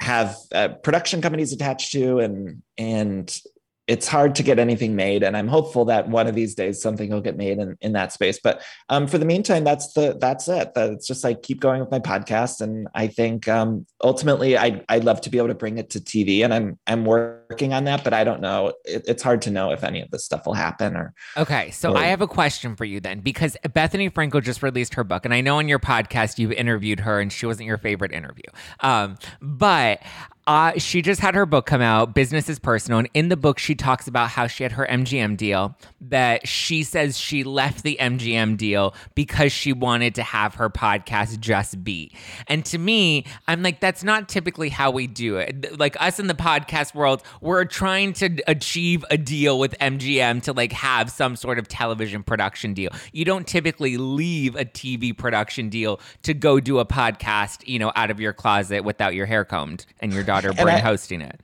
have 0.00 0.36
uh, 0.54 0.68
production 0.68 1.20
companies 1.20 1.52
attached 1.52 1.92
to 1.92 2.20
and 2.20 2.62
and 2.76 3.40
it's 3.88 4.06
hard 4.06 4.34
to 4.36 4.42
get 4.42 4.58
anything 4.58 4.94
made 4.94 5.22
and 5.22 5.36
i'm 5.36 5.48
hopeful 5.48 5.84
that 5.86 6.08
one 6.08 6.26
of 6.26 6.34
these 6.34 6.54
days 6.54 6.80
something 6.80 7.10
will 7.10 7.20
get 7.20 7.36
made 7.36 7.58
in, 7.58 7.76
in 7.80 7.92
that 7.92 8.12
space. 8.12 8.38
But 8.42 8.62
um, 8.88 9.06
for 9.06 9.18
the 9.18 9.24
meantime 9.24 9.64
that's 9.64 9.92
the 9.94 10.16
that's 10.20 10.48
it. 10.48 10.72
It's 10.76 11.06
just 11.06 11.24
like 11.24 11.42
keep 11.42 11.60
going 11.60 11.80
with 11.80 11.90
my 11.90 11.98
podcast 11.98 12.60
and 12.60 12.88
i 12.94 13.06
think 13.06 13.48
um, 13.48 13.86
ultimately 14.02 14.56
I'd, 14.56 14.84
I'd 14.88 15.04
love 15.04 15.20
to 15.22 15.30
be 15.30 15.38
able 15.38 15.48
to 15.48 15.54
bring 15.54 15.78
it 15.78 15.90
to 15.90 16.00
tv 16.00 16.44
and 16.44 16.52
i'm 16.54 16.78
i'm 16.86 17.04
working 17.04 17.72
on 17.72 17.84
that 17.84 18.04
but 18.04 18.12
i 18.12 18.24
don't 18.24 18.40
know. 18.40 18.74
It, 18.84 19.04
it's 19.08 19.22
hard 19.22 19.42
to 19.42 19.50
know 19.50 19.72
if 19.72 19.82
any 19.82 20.00
of 20.00 20.10
this 20.10 20.24
stuff 20.24 20.46
will 20.46 20.54
happen 20.54 20.96
or 20.96 21.14
okay 21.36 21.70
so 21.70 21.92
or, 21.92 21.98
i 21.98 22.04
have 22.06 22.20
a 22.20 22.28
question 22.28 22.76
for 22.76 22.84
you 22.84 23.00
then 23.00 23.20
because 23.20 23.56
bethenny 23.68 24.12
frankel 24.12 24.42
just 24.42 24.62
released 24.62 24.94
her 24.94 25.04
book 25.04 25.24
and 25.24 25.34
i 25.34 25.40
know 25.40 25.58
on 25.58 25.68
your 25.68 25.78
podcast 25.78 26.38
you've 26.38 26.52
interviewed 26.52 27.00
her 27.00 27.20
and 27.20 27.32
she 27.32 27.46
wasn't 27.46 27.66
your 27.66 27.78
favorite 27.78 28.12
interview. 28.12 28.44
Um, 28.80 29.16
but 29.40 30.00
uh, 30.48 30.72
she 30.78 31.02
just 31.02 31.20
had 31.20 31.34
her 31.34 31.44
book 31.44 31.66
come 31.66 31.82
out, 31.82 32.14
Business 32.14 32.48
is 32.48 32.58
Personal. 32.58 33.00
And 33.00 33.10
in 33.12 33.28
the 33.28 33.36
book, 33.36 33.58
she 33.58 33.74
talks 33.74 34.08
about 34.08 34.30
how 34.30 34.46
she 34.46 34.62
had 34.62 34.72
her 34.72 34.86
MGM 34.86 35.36
deal, 35.36 35.76
that 36.00 36.48
she 36.48 36.82
says 36.84 37.18
she 37.18 37.44
left 37.44 37.82
the 37.82 37.98
MGM 38.00 38.56
deal 38.56 38.94
because 39.14 39.52
she 39.52 39.74
wanted 39.74 40.14
to 40.14 40.22
have 40.22 40.54
her 40.54 40.70
podcast 40.70 41.38
just 41.40 41.84
be. 41.84 42.12
And 42.46 42.64
to 42.64 42.78
me, 42.78 43.26
I'm 43.46 43.62
like, 43.62 43.80
that's 43.80 44.02
not 44.02 44.30
typically 44.30 44.70
how 44.70 44.90
we 44.90 45.06
do 45.06 45.36
it. 45.36 45.78
Like 45.78 46.00
us 46.00 46.18
in 46.18 46.28
the 46.28 46.34
podcast 46.34 46.94
world, 46.94 47.22
we're 47.42 47.66
trying 47.66 48.14
to 48.14 48.42
achieve 48.46 49.04
a 49.10 49.18
deal 49.18 49.58
with 49.58 49.76
MGM 49.80 50.42
to 50.44 50.54
like 50.54 50.72
have 50.72 51.10
some 51.10 51.36
sort 51.36 51.58
of 51.58 51.68
television 51.68 52.22
production 52.22 52.72
deal. 52.72 52.90
You 53.12 53.26
don't 53.26 53.46
typically 53.46 53.98
leave 53.98 54.56
a 54.56 54.64
TV 54.64 55.14
production 55.14 55.68
deal 55.68 56.00
to 56.22 56.32
go 56.32 56.58
do 56.58 56.78
a 56.78 56.86
podcast, 56.86 57.68
you 57.68 57.78
know, 57.78 57.92
out 57.94 58.10
of 58.10 58.18
your 58.18 58.32
closet 58.32 58.82
without 58.82 59.14
your 59.14 59.26
hair 59.26 59.44
combed 59.44 59.84
and 60.00 60.10
your 60.10 60.24
daughter 60.40 60.62
Bryn 60.62 60.76
I, 60.76 60.78
hosting 60.78 61.20
it. 61.20 61.40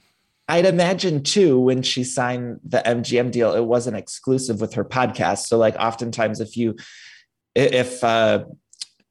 I'd 0.49 0.67
imagine 0.67 1.23
too 1.23 1.59
when 1.59 1.83
she 1.83 2.05
signed 2.05 2.61
the 2.65 2.83
MGM 2.85 3.31
deal, 3.31 3.55
it 3.55 3.65
wasn't 3.65 3.97
exclusive 3.97 4.61
with 4.61 4.75
her 4.75 4.85
podcast. 4.85 5.47
So 5.47 5.57
like 5.57 5.77
oftentimes 5.77 6.41
if 6.41 6.57
you 6.57 6.77
if 7.55 8.03
uh 8.05 8.45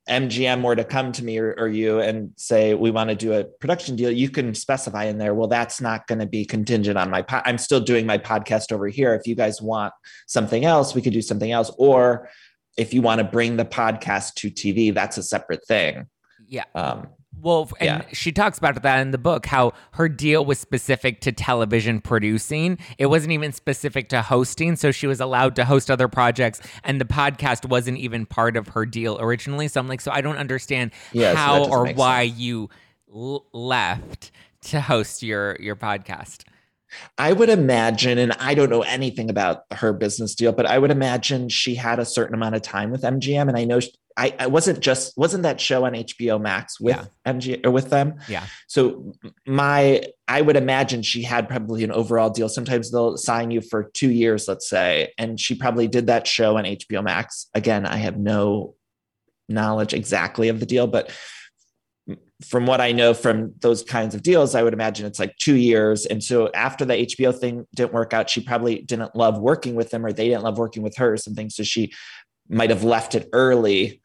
MGM 0.10 0.64
were 0.64 0.76
to 0.76 0.84
come 0.84 1.14
to 1.14 1.24
me 1.24 1.38
or, 1.38 1.56
or, 1.58 1.70
you 1.70 2.02
and 2.02 2.34
say 2.36 2.74
we 2.74 2.92
want 2.92 3.10
to 3.10 3.16
do 3.16 3.32
a 3.32 3.46
production 3.46 3.96
deal, 3.96 4.12
you 4.12 4.30
can 4.30 4.54
specify 4.54 5.06
in 5.06 5.18
there. 5.18 5.34
Well, 5.34 5.48
that's 5.48 5.80
not 5.80 6.08
going 6.08 6.20
to 6.20 6.26
be 6.26 6.44
contingent 6.44 6.98
on 6.98 7.10
my. 7.10 7.22
Po- 7.22 7.42
I'm 7.46 7.58
still 7.58 7.80
doing 7.80 8.06
my 8.06 8.18
podcast 8.18 8.74
over 8.74 8.90
here. 8.90 9.14
If 9.14 9.28
you 9.28 9.36
guys 9.36 9.62
want 9.62 9.94
something 10.28 10.66
else, 10.66 10.94
we 10.94 11.02
could 11.02 11.14
do 11.14 11.22
something 11.22 11.54
else. 11.54 11.72
Or 11.78 12.28
if 12.78 12.94
you 12.94 13.02
want 13.02 13.20
to 13.20 13.24
bring 13.24 13.56
the 13.56 13.64
podcast 13.64 14.34
to 14.36 14.52
TV, 14.52 14.94
that's 14.94 15.18
a 15.18 15.24
separate 15.24 15.66
thing. 15.66 16.08
Yeah. 16.48 16.66
Um, 16.76 17.08
well, 17.44 17.70
and 17.82 18.04
yeah. 18.04 18.06
she 18.14 18.32
talks 18.32 18.58
about 18.58 18.82
that 18.82 19.02
in 19.02 19.12
the 19.12 19.18
book 19.18 19.46
how 19.46 19.74
her 19.92 20.08
deal 20.08 20.46
was 20.46 20.60
specific 20.60 21.20
to 21.22 21.34
television 21.34 22.00
producing. 22.00 22.78
It 22.98 23.08
wasn't 23.08 23.34
even 23.34 23.52
specific 23.52 24.08
to 24.10 24.22
hosting. 24.22 24.78
So 24.78 24.92
she 24.92 25.08
was 25.08 25.20
allowed 25.20 25.58
to 25.58 25.66
host 25.66 25.92
other 25.92 26.08
projects, 26.08 26.62
and 26.86 27.02
the 27.02 27.06
podcast 27.06 27.68
wasn't 27.68 27.98
even 27.98 28.26
part 28.26 28.56
of 28.56 28.70
her 28.70 28.86
deal 28.86 29.20
originally. 29.20 29.68
So 29.68 29.82
I'm 29.82 29.90
like, 29.90 30.00
so 30.00 30.12
I 30.12 30.22
don't 30.22 30.38
understand 30.38 30.92
yeah, 31.12 31.36
how 31.36 31.66
so 31.66 31.70
or 31.70 31.88
why 31.94 32.28
sense. 32.28 32.40
you 32.40 32.70
l- 33.14 33.46
left 33.52 34.32
to 34.62 34.80
host 34.80 35.22
your 35.22 35.58
your 35.60 35.76
podcast. 35.76 36.46
I 37.18 37.34
would 37.34 37.50
imagine, 37.50 38.18
and 38.18 38.32
I 38.34 38.54
don't 38.54 38.70
know 38.70 38.84
anything 38.84 39.30
about 39.30 39.64
her 39.72 39.94
business 39.94 40.36
deal, 40.36 40.52
but 40.52 40.66
I 40.66 40.78
would 40.78 40.92
imagine 40.92 41.50
she 41.50 41.76
had 41.76 42.00
a 42.00 42.06
certain 42.06 42.36
amount 42.36 42.56
of 42.56 42.62
time 42.62 42.92
with 42.92 43.02
MGM. 43.02 43.48
And 43.48 43.58
I 43.58 43.66
know 43.66 43.80
I, 44.18 44.36
I 44.40 44.48
wasn't 44.48 44.80
just 44.80 45.18
wasn't 45.18 45.44
that 45.44 45.60
show 45.60 45.86
on 45.86 45.94
HBO 45.94 46.40
Max 46.40 46.80
with 46.80 46.96
yeah. 46.96 47.32
MG 47.32 47.66
or 47.66 47.72
with 47.72 47.90
them. 47.90 48.16
Yeah. 48.28 48.46
So 48.68 49.14
my 49.48 50.04
I 50.28 50.42
would 50.42 50.56
imagine 50.56 51.02
she 51.02 51.24
had 51.24 51.48
probably 51.48 51.84
an 51.84 51.92
overall 51.92 52.30
deal. 52.30 52.50
Sometimes 52.50 52.92
they'll 52.92 53.18
sign 53.18 53.52
you 53.52 53.62
for 53.62 53.84
two 53.94 54.12
years, 54.12 54.48
let's 54.48 54.70
say, 54.70 55.14
and 55.18 55.40
she 55.40 55.56
probably 55.56 55.88
did 55.88 56.08
that 56.08 56.28
show 56.28 56.58
on 56.58 56.66
HBO 56.66 57.04
Max. 57.04 57.48
Again, 57.54 57.86
I 57.86 57.98
have 57.98 58.18
no 58.18 58.76
knowledge 59.50 59.94
exactly 59.94 60.50
of 60.50 60.60
the 60.60 60.66
deal, 60.66 60.88
but 60.88 61.12
from 62.46 62.66
what 62.66 62.82
I 62.82 62.92
know 62.92 63.14
from 63.14 63.54
those 63.62 63.84
kinds 63.84 64.16
of 64.16 64.24
deals, 64.24 64.56
I 64.56 64.64
would 64.64 64.74
imagine 64.74 65.06
it's 65.06 65.20
like 65.20 65.38
two 65.38 65.56
years. 65.56 66.06
And 66.06 66.24
so 66.24 66.52
after 66.54 66.84
the 66.84 66.94
HBO 66.94 67.38
thing 67.38 67.66
didn't 67.76 67.94
work 67.94 68.14
out, 68.14 68.30
she 68.30 68.42
probably 68.42 68.82
didn't 68.82 69.16
love 69.16 69.40
working 69.40 69.76
with 69.76 69.92
them 69.92 70.06
or 70.06 70.12
they 70.12 70.28
didn't 70.28 70.44
love 70.44 70.58
working 70.58 70.84
with 70.84 70.98
her 70.98 71.14
or 71.14 71.18
something. 71.18 71.50
So 71.50 71.64
she 71.64 71.94
might 72.50 72.70
have 72.70 72.84
left 72.84 73.16
it 73.16 73.30
early 73.32 74.02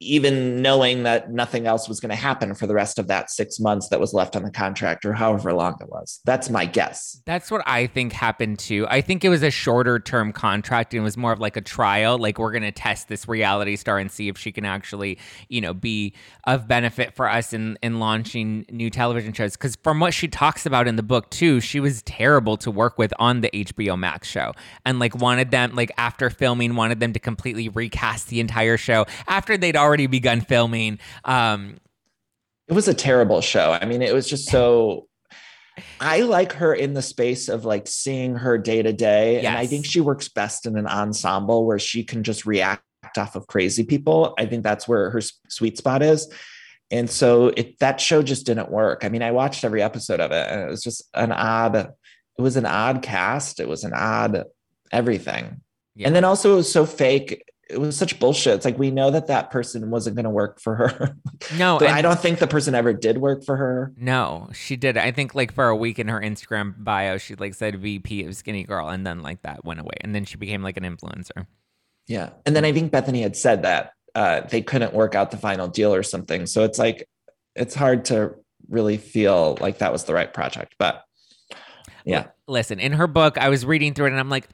even 0.00 0.60
knowing 0.60 1.04
that 1.04 1.30
nothing 1.30 1.66
else 1.66 1.88
was 1.88 2.00
going 2.00 2.10
to 2.10 2.16
happen 2.16 2.54
for 2.54 2.66
the 2.66 2.74
rest 2.74 2.98
of 2.98 3.06
that 3.08 3.30
six 3.30 3.60
months 3.60 3.88
that 3.88 4.00
was 4.00 4.12
left 4.12 4.34
on 4.34 4.42
the 4.42 4.50
contract 4.50 5.04
or 5.04 5.12
however 5.12 5.52
long 5.52 5.76
it 5.80 5.88
was. 5.88 6.20
That's 6.24 6.50
my 6.50 6.66
guess. 6.66 7.22
That's 7.26 7.50
what 7.50 7.62
I 7.66 7.86
think 7.86 8.12
happened 8.12 8.58
too. 8.58 8.86
I 8.90 9.00
think 9.00 9.24
it 9.24 9.28
was 9.28 9.42
a 9.42 9.50
shorter 9.50 10.00
term 10.00 10.32
contract 10.32 10.94
and 10.94 11.00
it 11.00 11.04
was 11.04 11.16
more 11.16 11.32
of 11.32 11.38
like 11.38 11.56
a 11.56 11.60
trial. 11.60 12.18
Like 12.18 12.38
we're 12.38 12.50
going 12.50 12.64
to 12.64 12.72
test 12.72 13.08
this 13.08 13.28
reality 13.28 13.76
star 13.76 13.98
and 13.98 14.10
see 14.10 14.28
if 14.28 14.36
she 14.36 14.50
can 14.50 14.64
actually, 14.64 15.18
you 15.48 15.60
know, 15.60 15.72
be 15.72 16.12
of 16.44 16.66
benefit 16.66 17.14
for 17.14 17.28
us 17.28 17.52
in, 17.52 17.78
in 17.82 18.00
launching 18.00 18.66
new 18.70 18.90
television 18.90 19.32
shows. 19.32 19.56
Cause 19.56 19.76
from 19.82 20.00
what 20.00 20.12
she 20.12 20.26
talks 20.26 20.66
about 20.66 20.88
in 20.88 20.96
the 20.96 21.02
book 21.02 21.30
too, 21.30 21.60
she 21.60 21.78
was 21.78 22.02
terrible 22.02 22.56
to 22.58 22.70
work 22.70 22.98
with 22.98 23.14
on 23.20 23.42
the 23.42 23.50
HBO 23.54 23.96
Max 23.96 24.28
show 24.28 24.52
and 24.84 24.98
like 24.98 25.14
wanted 25.14 25.52
them, 25.52 25.74
like 25.74 25.92
after 25.96 26.30
filming, 26.30 26.74
wanted 26.74 26.98
them 26.98 27.12
to 27.12 27.20
completely 27.20 27.68
recast 27.68 28.28
the 28.28 28.40
entire 28.40 28.76
show 28.76 29.06
after 29.28 29.56
they'd 29.56 29.76
already 29.84 30.06
begun 30.06 30.40
filming. 30.40 30.98
Um, 31.24 31.78
it 32.66 32.72
was 32.72 32.88
a 32.88 32.94
terrible 32.94 33.40
show. 33.40 33.76
I 33.80 33.84
mean, 33.84 34.02
it 34.02 34.14
was 34.14 34.28
just 34.28 34.48
so. 34.48 35.06
I 36.00 36.20
like 36.20 36.52
her 36.54 36.72
in 36.72 36.94
the 36.94 37.02
space 37.02 37.48
of 37.48 37.64
like 37.64 37.88
seeing 37.88 38.36
her 38.36 38.58
day 38.58 38.82
to 38.82 38.92
day. 38.92 39.38
And 39.38 39.56
I 39.56 39.66
think 39.66 39.84
she 39.84 40.00
works 40.00 40.28
best 40.28 40.66
in 40.66 40.76
an 40.76 40.86
ensemble 40.86 41.66
where 41.66 41.80
she 41.80 42.04
can 42.04 42.22
just 42.22 42.46
react 42.46 42.84
off 43.18 43.34
of 43.34 43.46
crazy 43.48 43.82
people. 43.84 44.34
I 44.38 44.46
think 44.46 44.62
that's 44.62 44.86
where 44.86 45.10
her 45.10 45.20
sweet 45.48 45.76
spot 45.76 46.02
is. 46.02 46.32
And 46.90 47.10
so 47.10 47.48
it, 47.48 47.78
that 47.80 48.00
show 48.00 48.22
just 48.22 48.46
didn't 48.46 48.70
work. 48.70 49.04
I 49.04 49.08
mean, 49.08 49.22
I 49.22 49.32
watched 49.32 49.64
every 49.64 49.82
episode 49.82 50.20
of 50.20 50.30
it 50.30 50.48
and 50.48 50.60
it 50.60 50.68
was 50.68 50.82
just 50.82 51.02
an 51.12 51.32
odd, 51.32 51.74
it 51.74 52.42
was 52.42 52.56
an 52.56 52.66
odd 52.66 53.02
cast. 53.02 53.58
It 53.58 53.68
was 53.68 53.82
an 53.82 53.92
odd 53.94 54.44
everything. 54.92 55.60
Yeah. 55.96 56.06
And 56.06 56.16
then 56.16 56.24
also 56.24 56.52
it 56.52 56.56
was 56.56 56.72
so 56.72 56.86
fake 56.86 57.42
it 57.70 57.78
was 57.78 57.96
such 57.96 58.18
bullshit. 58.18 58.54
It's 58.54 58.64
like 58.64 58.78
we 58.78 58.90
know 58.90 59.10
that 59.10 59.28
that 59.28 59.50
person 59.50 59.90
wasn't 59.90 60.16
going 60.16 60.24
to 60.24 60.30
work 60.30 60.60
for 60.60 60.76
her. 60.76 61.16
No, 61.58 61.78
I 61.78 62.00
don't 62.00 62.18
think 62.18 62.38
the 62.38 62.46
person 62.46 62.74
ever 62.74 62.94
did 62.94 63.18
work 63.18 63.44
for 63.44 63.56
her. 63.56 63.92
No, 63.98 64.48
she 64.54 64.76
did. 64.76 64.96
I 64.96 65.10
think 65.12 65.34
like 65.34 65.52
for 65.52 65.68
a 65.68 65.76
week 65.76 65.98
in 65.98 66.08
her 66.08 66.18
Instagram 66.18 66.82
bio, 66.82 67.18
she 67.18 67.34
like 67.34 67.52
said 67.52 67.76
VP 67.76 68.24
of 68.24 68.34
Skinny 68.34 68.64
Girl, 68.64 68.88
and 68.88 69.06
then 69.06 69.20
like 69.20 69.42
that 69.42 69.62
went 69.62 69.78
away, 69.78 69.94
and 70.00 70.14
then 70.14 70.24
she 70.24 70.38
became 70.38 70.62
like 70.62 70.78
an 70.78 70.84
influencer. 70.84 71.46
Yeah. 72.06 72.30
And 72.46 72.54
then 72.54 72.64
I 72.64 72.72
think 72.72 72.92
Bethenny 72.92 73.22
had 73.22 73.36
said 73.36 73.62
that 73.62 73.92
uh, 74.14 74.42
they 74.42 74.62
couldn't 74.62 74.94
work 74.94 75.14
out 75.14 75.30
the 75.30 75.36
final 75.36 75.68
deal 75.68 75.94
or 75.94 76.02
something. 76.02 76.46
So 76.46 76.64
it's 76.64 76.78
like, 76.78 77.08
it's 77.54 77.74
hard 77.74 78.06
to 78.06 78.34
really 78.68 78.96
feel 78.96 79.58
like 79.60 79.78
that 79.78 79.92
was 79.92 80.04
the 80.04 80.14
right 80.14 80.32
project. 80.32 80.74
But 80.78 81.02
yeah. 82.04 82.28
Listen, 82.46 82.78
in 82.78 82.92
her 82.92 83.06
book, 83.06 83.38
I 83.38 83.48
was 83.48 83.64
reading 83.64 83.94
through 83.94 84.06
it 84.06 84.10
and 84.10 84.20
I'm 84.20 84.30
like, 84.30 84.48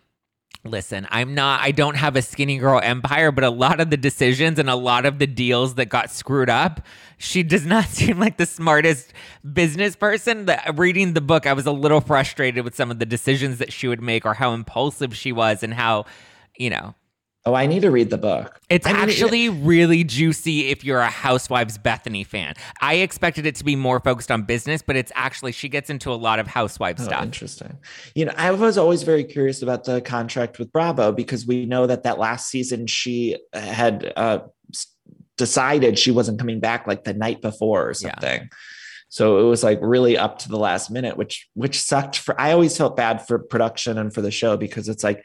listen, 0.64 1.06
I'm 1.10 1.34
not, 1.34 1.60
I 1.60 1.70
don't 1.70 1.96
have 1.96 2.16
a 2.16 2.22
skinny 2.22 2.58
girl 2.58 2.80
empire, 2.82 3.32
but 3.32 3.44
a 3.44 3.50
lot 3.50 3.80
of 3.80 3.90
the 3.90 3.96
decisions 3.96 4.58
and 4.58 4.68
a 4.68 4.74
lot 4.74 5.06
of 5.06 5.18
the 5.18 5.26
deals 5.26 5.74
that 5.76 5.86
got 5.86 6.10
screwed 6.10 6.50
up, 6.50 6.84
she 7.18 7.42
does 7.42 7.64
not 7.64 7.84
seem 7.88 8.18
like 8.18 8.36
the 8.36 8.46
smartest 8.46 9.12
business 9.52 9.96
person. 9.96 10.46
That 10.46 10.78
reading 10.78 11.14
the 11.14 11.20
book, 11.20 11.46
I 11.46 11.52
was 11.52 11.66
a 11.66 11.72
little 11.72 12.00
frustrated 12.00 12.64
with 12.64 12.74
some 12.74 12.90
of 12.90 12.98
the 12.98 13.06
decisions 13.06 13.58
that 13.58 13.72
she 13.72 13.88
would 13.88 14.02
make 14.02 14.26
or 14.26 14.34
how 14.34 14.52
impulsive 14.52 15.16
she 15.16 15.32
was 15.32 15.62
and 15.62 15.72
how, 15.72 16.04
you 16.56 16.70
know, 16.70 16.94
Oh, 17.46 17.54
I 17.54 17.66
need 17.66 17.80
to 17.82 17.90
read 17.90 18.10
the 18.10 18.18
book. 18.18 18.60
It's 18.68 18.86
I 18.86 18.92
mean, 18.92 19.02
actually 19.02 19.48
really 19.48 20.04
juicy 20.04 20.68
if 20.68 20.84
you're 20.84 21.00
a 21.00 21.08
Housewives 21.08 21.78
Bethenny 21.78 22.26
fan. 22.26 22.54
I 22.82 22.96
expected 22.96 23.46
it 23.46 23.54
to 23.56 23.64
be 23.64 23.76
more 23.76 23.98
focused 23.98 24.30
on 24.30 24.42
business, 24.42 24.82
but 24.82 24.94
it's 24.94 25.10
actually 25.14 25.52
she 25.52 25.70
gets 25.70 25.88
into 25.88 26.12
a 26.12 26.14
lot 26.16 26.38
of 26.38 26.46
housewife 26.46 26.96
oh, 27.00 27.04
stuff. 27.04 27.22
Interesting. 27.22 27.78
You 28.14 28.26
know, 28.26 28.34
I 28.36 28.50
was 28.50 28.76
always 28.76 29.04
very 29.04 29.24
curious 29.24 29.62
about 29.62 29.84
the 29.84 30.02
contract 30.02 30.58
with 30.58 30.70
Bravo 30.70 31.12
because 31.12 31.46
we 31.46 31.64
know 31.64 31.86
that 31.86 32.02
that 32.02 32.18
last 32.18 32.50
season 32.50 32.86
she 32.86 33.38
had 33.54 34.12
uh, 34.16 34.40
decided 35.38 35.98
she 35.98 36.10
wasn't 36.10 36.38
coming 36.38 36.60
back 36.60 36.86
like 36.86 37.04
the 37.04 37.14
night 37.14 37.40
before 37.40 37.88
or 37.88 37.94
something. 37.94 38.42
Yeah. 38.42 38.48
So 39.08 39.38
it 39.38 39.44
was 39.44 39.64
like 39.64 39.78
really 39.80 40.16
up 40.16 40.38
to 40.40 40.48
the 40.50 40.58
last 40.58 40.90
minute, 40.90 41.16
which 41.16 41.48
which 41.54 41.80
sucked 41.80 42.18
for. 42.18 42.38
I 42.38 42.52
always 42.52 42.76
felt 42.76 42.96
bad 42.96 43.26
for 43.26 43.38
production 43.38 43.96
and 43.96 44.12
for 44.12 44.20
the 44.20 44.30
show 44.30 44.58
because 44.58 44.88
it's 44.90 45.02
like 45.02 45.24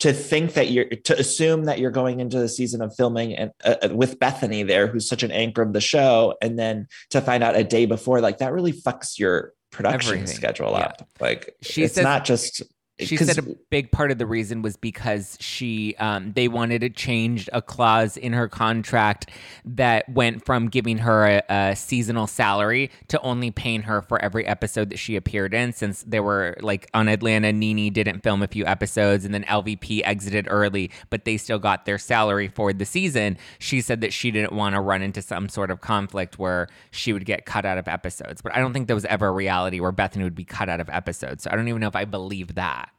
to 0.00 0.12
think 0.12 0.54
that 0.54 0.70
you're 0.70 0.86
to 0.86 1.18
assume 1.18 1.64
that 1.64 1.78
you're 1.78 1.90
going 1.90 2.20
into 2.20 2.38
the 2.38 2.48
season 2.48 2.82
of 2.82 2.94
filming 2.94 3.34
and 3.36 3.52
uh, 3.64 3.76
uh, 3.82 3.88
with 3.94 4.18
Bethenny 4.18 4.66
there, 4.66 4.86
who's 4.86 5.08
such 5.08 5.22
an 5.22 5.30
anchor 5.30 5.62
of 5.62 5.72
the 5.72 5.80
show, 5.80 6.34
and 6.42 6.58
then 6.58 6.88
to 7.10 7.20
find 7.20 7.44
out 7.44 7.56
a 7.56 7.64
day 7.64 7.86
before, 7.86 8.20
like 8.20 8.38
that 8.38 8.52
really 8.52 8.72
fucks 8.72 9.18
your 9.18 9.52
production 9.70 10.14
Everything. 10.14 10.36
schedule 10.36 10.72
yeah. 10.72 10.78
up. 10.78 11.08
Like 11.20 11.54
she 11.62 11.84
it's 11.84 11.94
says, 11.94 12.04
not 12.04 12.24
just 12.24 12.62
she 13.06 13.16
said 13.16 13.38
a 13.38 13.42
big 13.70 13.90
part 13.90 14.10
of 14.10 14.18
the 14.18 14.26
reason 14.26 14.62
was 14.62 14.76
because 14.76 15.36
she 15.40 15.94
um, 15.96 16.32
they 16.32 16.48
wanted 16.48 16.80
to 16.80 16.90
change 16.90 17.48
a 17.52 17.62
clause 17.62 18.16
in 18.16 18.32
her 18.32 18.48
contract 18.48 19.30
that 19.64 20.08
went 20.08 20.44
from 20.44 20.68
giving 20.68 20.98
her 20.98 21.26
a, 21.26 21.42
a, 21.48 21.76
seasonal 21.76 22.26
salary 22.26 22.90
to 23.08 23.20
only 23.20 23.50
paying 23.50 23.82
her 23.82 24.02
for 24.02 24.20
every 24.22 24.46
episode 24.46 24.90
that 24.90 24.98
she 24.98 25.16
appeared 25.16 25.54
in 25.54 25.72
since 25.72 26.02
they 26.02 26.20
were 26.20 26.56
like 26.60 26.88
on 26.94 27.08
Atlanta 27.08 27.52
NeNe 27.52 27.92
didn't 27.92 28.22
film 28.22 28.42
a 28.42 28.48
few 28.48 28.64
episodes 28.66 29.24
and 29.24 29.32
then 29.34 29.44
LVP 29.44 30.02
exited 30.04 30.46
early 30.50 30.90
but 31.08 31.24
they 31.24 31.36
still 31.36 31.58
got 31.58 31.86
their 31.86 31.98
salary 31.98 32.48
for 32.48 32.72
the 32.72 32.84
season. 32.84 33.38
She 33.58 33.80
said 33.80 34.00
that 34.00 34.12
she 34.12 34.30
didn't 34.30 34.52
want 34.52 34.74
to 34.74 34.80
run 34.80 35.02
into 35.02 35.22
some 35.22 35.48
sort 35.48 35.70
of 35.70 35.80
conflict 35.80 36.38
where 36.38 36.68
she 36.90 37.12
would 37.12 37.24
get 37.24 37.46
cut 37.46 37.64
out 37.64 37.78
of 37.78 37.88
episodes 37.88 38.42
but 38.42 38.54
I 38.54 38.58
don't 38.58 38.72
think 38.72 38.86
there 38.86 38.96
was 38.96 39.04
ever 39.06 39.28
a 39.28 39.32
reality 39.32 39.80
where 39.80 39.92
Bethenny 39.92 40.24
would 40.24 40.34
be 40.34 40.44
cut 40.44 40.68
out 40.68 40.80
of 40.80 40.88
episodes 40.90 41.44
so 41.44 41.50
I 41.50 41.56
don't 41.56 41.68
even 41.68 41.80
know 41.80 41.88
if 41.88 41.96
I 41.96 42.04
believe 42.04 42.54
that 42.54 42.89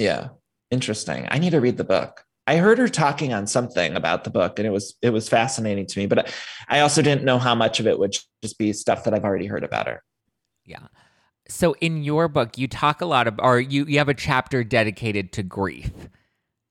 yeah. 0.00 0.28
Interesting. 0.70 1.26
I 1.30 1.38
need 1.38 1.50
to 1.50 1.60
read 1.60 1.76
the 1.76 1.84
book. 1.84 2.24
I 2.46 2.56
heard 2.56 2.78
her 2.78 2.88
talking 2.88 3.32
on 3.32 3.46
something 3.46 3.94
about 3.94 4.24
the 4.24 4.30
book 4.30 4.58
and 4.58 4.66
it 4.66 4.70
was 4.70 4.96
it 5.02 5.10
was 5.10 5.28
fascinating 5.28 5.86
to 5.86 5.98
me, 5.98 6.06
but 6.06 6.32
I 6.68 6.80
also 6.80 7.02
didn't 7.02 7.24
know 7.24 7.38
how 7.38 7.54
much 7.54 7.80
of 7.80 7.86
it 7.86 7.98
would 7.98 8.16
just 8.42 8.58
be 8.58 8.72
stuff 8.72 9.04
that 9.04 9.14
I've 9.14 9.24
already 9.24 9.46
heard 9.46 9.62
about 9.62 9.86
her. 9.86 10.02
Yeah. 10.64 10.86
So 11.48 11.74
in 11.80 12.02
your 12.02 12.28
book, 12.28 12.56
you 12.56 12.66
talk 12.66 13.00
a 13.00 13.06
lot 13.06 13.26
of, 13.26 13.38
or 13.40 13.60
you 13.60 13.84
you 13.84 13.98
have 13.98 14.08
a 14.08 14.14
chapter 14.14 14.64
dedicated 14.64 15.32
to 15.32 15.42
grief. 15.42 15.92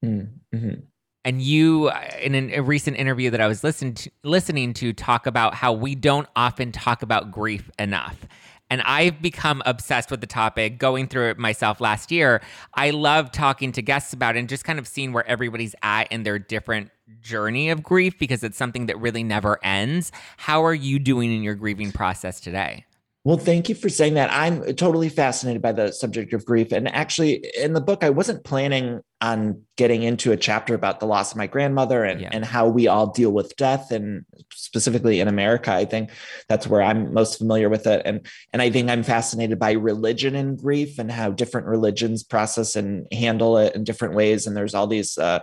Mm-hmm. 0.04 0.80
And 1.26 1.42
you, 1.42 1.92
in 2.22 2.34
an, 2.34 2.50
a 2.54 2.62
recent 2.62 2.98
interview 2.98 3.30
that 3.30 3.42
I 3.42 3.48
was 3.48 3.64
listen 3.64 3.94
to, 3.96 4.10
listening 4.24 4.74
to, 4.76 4.94
talk 4.94 5.28
about 5.28 5.54
how 5.54 5.74
we 5.74 5.94
don't 5.94 6.28
often 6.36 6.72
talk 6.72 7.04
about 7.04 7.32
grief 7.32 7.70
enough. 7.78 8.26
And 8.70 8.82
I've 8.84 9.22
become 9.22 9.64
obsessed 9.66 10.12
with 10.12 10.22
the 10.22 10.28
topic, 10.28 10.78
going 10.78 11.08
through 11.08 11.32
it 11.32 11.38
myself 11.38 11.82
last 11.82 12.12
year. 12.12 12.42
I 12.74 12.92
love 12.92 13.32
talking 13.32 13.72
to 13.74 13.82
guests 13.82 14.14
about 14.14 14.36
it 14.36 14.40
and 14.40 14.50
just 14.50 14.64
kind 14.64 14.80
of 14.80 14.88
seeing 14.88 15.12
where 15.12 15.28
everybody's 15.28 15.76
at 15.82 16.12
in 16.12 16.24
their 16.24 16.38
different 16.38 16.92
journey 17.22 17.70
of 17.70 17.82
grief 17.82 18.20
because 18.20 18.44
it's 18.44 18.58
something 18.58 18.86
that 18.86 19.00
really 19.00 19.24
never 19.24 19.60
ends. 19.64 20.12
How 20.38 20.64
are 20.64 20.74
you 20.74 21.00
doing 21.00 21.34
in 21.34 21.42
your 21.42 21.56
grieving 21.56 21.92
process 21.92 22.40
today? 22.40 22.86
Well, 23.30 23.38
thank 23.38 23.70
you 23.70 23.76
for 23.76 23.90
saying 23.90 24.16
that. 24.16 24.34
I'm 24.34 24.74
totally 24.74 25.08
fascinated 25.08 25.62
by 25.62 25.72
the 25.72 25.92
subject 25.92 26.34
of 26.34 26.44
grief. 26.44 26.72
And 26.72 26.88
actually, 26.88 27.46
in 27.56 27.74
the 27.74 27.80
book, 27.80 28.04
I 28.04 28.10
wasn't 28.10 28.44
planning 28.44 29.02
on 29.22 29.62
getting 29.78 30.02
into 30.02 30.32
a 30.32 30.36
chapter 30.36 30.74
about 30.74 31.00
the 31.00 31.06
loss 31.06 31.34
of 31.34 31.38
my 31.38 31.46
grandmother 31.46 32.04
and, 32.04 32.22
yeah. 32.22 32.30
and 32.32 32.44
how 32.44 32.68
we 32.68 32.88
all 32.88 33.06
deal 33.06 33.30
with 33.30 33.56
death. 33.56 33.92
And 33.92 34.26
specifically 34.52 35.20
in 35.20 35.28
America, 35.28 35.72
I 35.72 35.86
think 35.86 36.10
that's 36.48 36.66
where 36.66 36.82
I'm 36.82 37.14
most 37.14 37.38
familiar 37.38 37.70
with 37.70 37.86
it. 37.86 38.02
And, 38.04 38.26
and 38.52 38.64
I 38.64 38.72
think 38.72 38.90
I'm 38.90 39.04
fascinated 39.04 39.60
by 39.60 39.74
religion 39.74 40.34
and 40.34 40.58
grief 40.58 40.98
and 40.98 41.12
how 41.12 41.30
different 41.30 41.68
religions 41.68 42.24
process 42.24 42.76
and 42.76 43.06
handle 43.12 43.60
it 43.60 43.76
in 43.76 43.84
different 43.84 44.16
ways. 44.16 44.48
And 44.48 44.58
there's 44.58 44.74
all 44.74 44.88
these, 44.88 45.20
uh, 45.20 45.42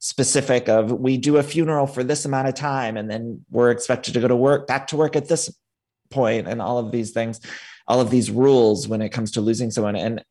specific 0.00 0.68
of 0.68 0.90
we 0.90 1.16
do 1.16 1.36
a 1.36 1.42
funeral 1.42 1.86
for 1.86 2.02
this 2.02 2.24
amount 2.24 2.48
of 2.48 2.54
time 2.54 2.96
and 2.96 3.08
then 3.08 3.44
we're 3.50 3.70
expected 3.70 4.12
to 4.12 4.20
go 4.20 4.26
to 4.26 4.34
work 4.34 4.66
back 4.66 4.88
to 4.88 4.96
work 4.96 5.14
at 5.14 5.28
this 5.28 5.48
point 6.12 6.46
and 6.46 6.62
all 6.62 6.78
of 6.78 6.92
these 6.92 7.10
things 7.10 7.40
all 7.88 8.00
of 8.00 8.10
these 8.10 8.30
rules 8.30 8.86
when 8.86 9.02
it 9.02 9.08
comes 9.10 9.32
to 9.32 9.40
losing 9.40 9.70
someone 9.70 9.96
and 9.96 10.22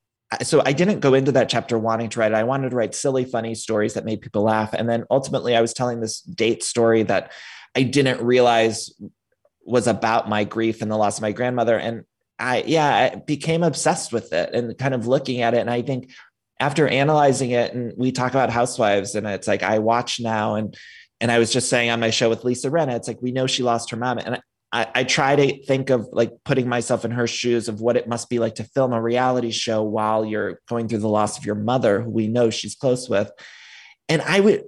so 0.43 0.61
I 0.65 0.71
didn't 0.71 1.01
go 1.01 1.13
into 1.13 1.33
that 1.33 1.49
chapter 1.49 1.77
wanting 1.77 2.09
to 2.09 2.19
write 2.19 2.31
it. 2.31 2.35
I 2.35 2.43
wanted 2.43 2.69
to 2.69 2.75
write 2.75 2.95
silly, 2.95 3.25
funny 3.25 3.53
stories 3.53 3.95
that 3.95 4.05
made 4.05 4.21
people 4.21 4.43
laugh. 4.43 4.73
And 4.73 4.87
then 4.87 5.03
ultimately, 5.11 5.55
I 5.57 5.61
was 5.61 5.73
telling 5.73 5.99
this 5.99 6.21
date 6.21 6.63
story 6.63 7.03
that 7.03 7.33
I 7.75 7.83
didn't 7.83 8.21
realize 8.21 8.91
was 9.65 9.87
about 9.87 10.29
my 10.29 10.45
grief 10.45 10.81
and 10.81 10.89
the 10.89 10.95
loss 10.95 11.17
of 11.17 11.21
my 11.21 11.33
grandmother. 11.33 11.77
And 11.77 12.03
I, 12.39 12.63
yeah, 12.65 13.11
I 13.13 13.15
became 13.15 13.61
obsessed 13.61 14.13
with 14.13 14.31
it 14.31 14.53
and 14.53 14.77
kind 14.77 14.93
of 14.93 15.05
looking 15.05 15.41
at 15.41 15.53
it. 15.53 15.59
And 15.59 15.69
I 15.69 15.81
think 15.81 16.11
after 16.59 16.87
analyzing 16.87 17.51
it, 17.51 17.73
and 17.73 17.93
we 17.97 18.11
talk 18.11 18.31
about 18.31 18.49
housewives, 18.49 19.15
and 19.15 19.27
it's 19.27 19.47
like 19.47 19.63
I 19.63 19.79
watch 19.79 20.19
now, 20.19 20.55
and 20.55 20.77
and 21.19 21.31
I 21.31 21.39
was 21.39 21.51
just 21.51 21.69
saying 21.69 21.89
on 21.89 21.99
my 21.99 22.09
show 22.09 22.29
with 22.29 22.43
Lisa 22.43 22.69
Rinna, 22.69 22.95
it's 22.95 23.07
like 23.07 23.21
we 23.21 23.31
know 23.31 23.47
she 23.47 23.63
lost 23.63 23.89
her 23.89 23.97
mom, 23.97 24.17
and 24.19 24.41
I, 24.71 24.87
I 24.95 25.03
try 25.03 25.35
to 25.35 25.65
think 25.65 25.89
of 25.89 26.07
like 26.11 26.31
putting 26.45 26.69
myself 26.69 27.03
in 27.03 27.11
her 27.11 27.27
shoes 27.27 27.67
of 27.67 27.81
what 27.81 27.97
it 27.97 28.07
must 28.07 28.29
be 28.29 28.39
like 28.39 28.55
to 28.55 28.63
film 28.63 28.93
a 28.93 29.01
reality 29.01 29.51
show 29.51 29.83
while 29.83 30.23
you're 30.23 30.61
going 30.67 30.87
through 30.87 30.99
the 30.99 31.09
loss 31.09 31.37
of 31.37 31.45
your 31.45 31.55
mother, 31.55 32.01
who 32.01 32.09
we 32.09 32.27
know 32.27 32.49
she's 32.49 32.75
close 32.75 33.09
with. 33.09 33.29
And 34.07 34.21
I 34.21 34.39
would, 34.39 34.63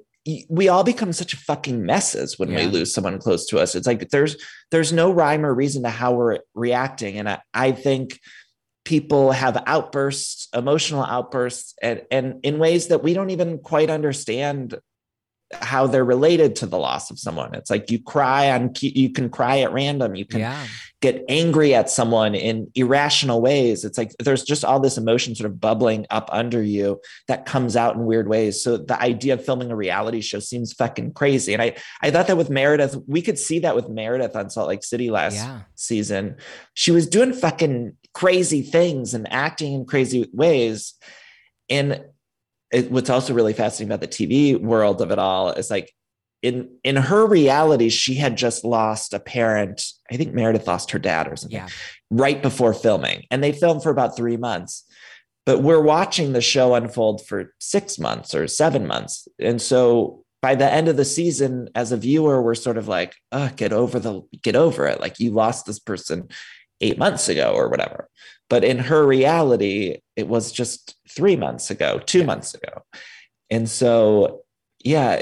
we 0.49 0.67
all 0.67 0.83
become 0.83 1.13
such 1.13 1.35
fucking 1.35 1.85
messes 1.85 2.39
when 2.39 2.49
yeah. 2.49 2.57
we 2.59 2.65
lose 2.65 2.93
someone 2.93 3.19
close 3.19 3.45
to 3.47 3.59
us. 3.59 3.75
It's 3.75 3.87
like 3.87 4.09
there's 4.09 4.37
there's 4.71 4.93
no 4.93 5.11
rhyme 5.11 5.45
or 5.45 5.53
reason 5.53 5.83
to 5.83 5.89
how 5.89 6.13
we're 6.13 6.39
reacting, 6.53 7.17
and 7.17 7.27
I, 7.27 7.41
I 7.53 7.71
think 7.73 8.19
people 8.85 9.31
have 9.31 9.61
outbursts, 9.65 10.47
emotional 10.53 11.03
outbursts, 11.03 11.75
and 11.81 12.03
and 12.09 12.39
in 12.43 12.57
ways 12.57 12.87
that 12.87 13.03
we 13.03 13.13
don't 13.13 13.31
even 13.31 13.59
quite 13.59 13.89
understand 13.89 14.75
how 15.61 15.87
they're 15.87 16.05
related 16.05 16.55
to 16.57 16.65
the 16.65 16.77
loss 16.77 17.11
of 17.11 17.19
someone. 17.19 17.53
It's 17.53 17.69
like 17.69 17.89
you 17.91 18.01
cry 18.01 18.51
on 18.51 18.73
you 18.81 19.11
can 19.11 19.29
cry 19.29 19.59
at 19.59 19.71
random. 19.71 20.15
You 20.15 20.25
can 20.25 20.41
yeah. 20.41 20.65
get 21.01 21.23
angry 21.29 21.73
at 21.73 21.89
someone 21.89 22.35
in 22.35 22.71
irrational 22.75 23.41
ways. 23.41 23.85
It's 23.85 23.97
like 23.97 24.11
there's 24.19 24.43
just 24.43 24.65
all 24.65 24.79
this 24.79 24.97
emotion 24.97 25.35
sort 25.35 25.49
of 25.49 25.59
bubbling 25.59 26.05
up 26.09 26.29
under 26.31 26.61
you 26.61 26.99
that 27.27 27.45
comes 27.45 27.75
out 27.75 27.95
in 27.95 28.05
weird 28.05 28.27
ways. 28.27 28.63
So 28.63 28.77
the 28.77 28.99
idea 29.01 29.33
of 29.33 29.45
filming 29.45 29.71
a 29.71 29.75
reality 29.75 30.21
show 30.21 30.39
seems 30.39 30.73
fucking 30.73 31.13
crazy. 31.13 31.53
And 31.53 31.61
I 31.61 31.75
I 32.01 32.11
thought 32.11 32.27
that 32.27 32.37
with 32.37 32.49
Meredith, 32.49 32.97
we 33.07 33.21
could 33.21 33.39
see 33.39 33.59
that 33.59 33.75
with 33.75 33.89
Meredith 33.89 34.35
on 34.35 34.49
Salt 34.49 34.69
Lake 34.69 34.83
City 34.83 35.11
last 35.11 35.35
yeah. 35.35 35.61
season. 35.75 36.37
She 36.73 36.91
was 36.91 37.07
doing 37.07 37.33
fucking 37.33 37.97
crazy 38.13 38.61
things 38.61 39.13
and 39.13 39.31
acting 39.31 39.73
in 39.73 39.85
crazy 39.85 40.29
ways. 40.33 40.93
And 41.69 42.03
it, 42.73 42.91
what's 42.91 43.09
also 43.09 43.33
really 43.33 43.53
fascinating 43.53 43.93
about 43.93 44.01
the 44.01 44.07
TV 44.07 44.59
world 44.59 45.01
of 45.01 45.11
it 45.11 45.19
all 45.19 45.51
is 45.51 45.69
like 45.69 45.93
in 46.41 46.69
in 46.83 46.97
her 46.97 47.25
reality, 47.25 47.89
she 47.89 48.15
had 48.15 48.35
just 48.35 48.65
lost 48.65 49.13
a 49.13 49.19
parent. 49.19 49.81
I 50.11 50.17
think 50.17 50.33
Meredith 50.33 50.67
lost 50.67 50.91
her 50.91 50.99
dad 50.99 51.27
or 51.27 51.37
something 51.37 51.57
yeah. 51.57 51.69
right 52.09 52.41
before 52.41 52.73
filming, 52.73 53.25
and 53.31 53.41
they 53.41 53.53
filmed 53.53 53.81
for 53.81 53.91
about 53.91 54.17
three 54.17 54.37
months. 54.37 54.83
But 55.45 55.59
we're 55.59 55.81
watching 55.81 56.33
the 56.33 56.41
show 56.41 56.75
unfold 56.75 57.25
for 57.25 57.53
six 57.59 57.97
months 57.97 58.35
or 58.35 58.47
seven 58.47 58.85
months, 58.85 59.27
and 59.39 59.61
so 59.61 60.23
by 60.41 60.55
the 60.55 60.69
end 60.69 60.89
of 60.89 60.97
the 60.97 61.05
season, 61.05 61.69
as 61.75 61.93
a 61.93 61.97
viewer, 61.97 62.41
we're 62.41 62.55
sort 62.55 62.77
of 62.77 62.89
like, 62.89 63.15
oh, 63.31 63.49
get 63.55 63.71
over 63.71 63.97
the 63.97 64.21
get 64.41 64.57
over 64.57 64.85
it. 64.87 64.99
Like 64.99 65.21
you 65.21 65.31
lost 65.31 65.65
this 65.65 65.79
person 65.79 66.27
eight 66.81 66.97
months 66.97 67.29
ago 67.29 67.53
or 67.53 67.69
whatever. 67.69 68.09
But 68.49 68.63
in 68.63 68.77
her 68.79 69.05
reality, 69.05 69.97
it 70.15 70.27
was 70.27 70.51
just 70.51 70.95
three 71.09 71.35
months 71.35 71.71
ago, 71.71 71.99
two 72.05 72.19
yeah. 72.19 72.25
months 72.25 72.53
ago. 72.53 72.83
And 73.49 73.69
so, 73.69 74.43
yeah, 74.83 75.21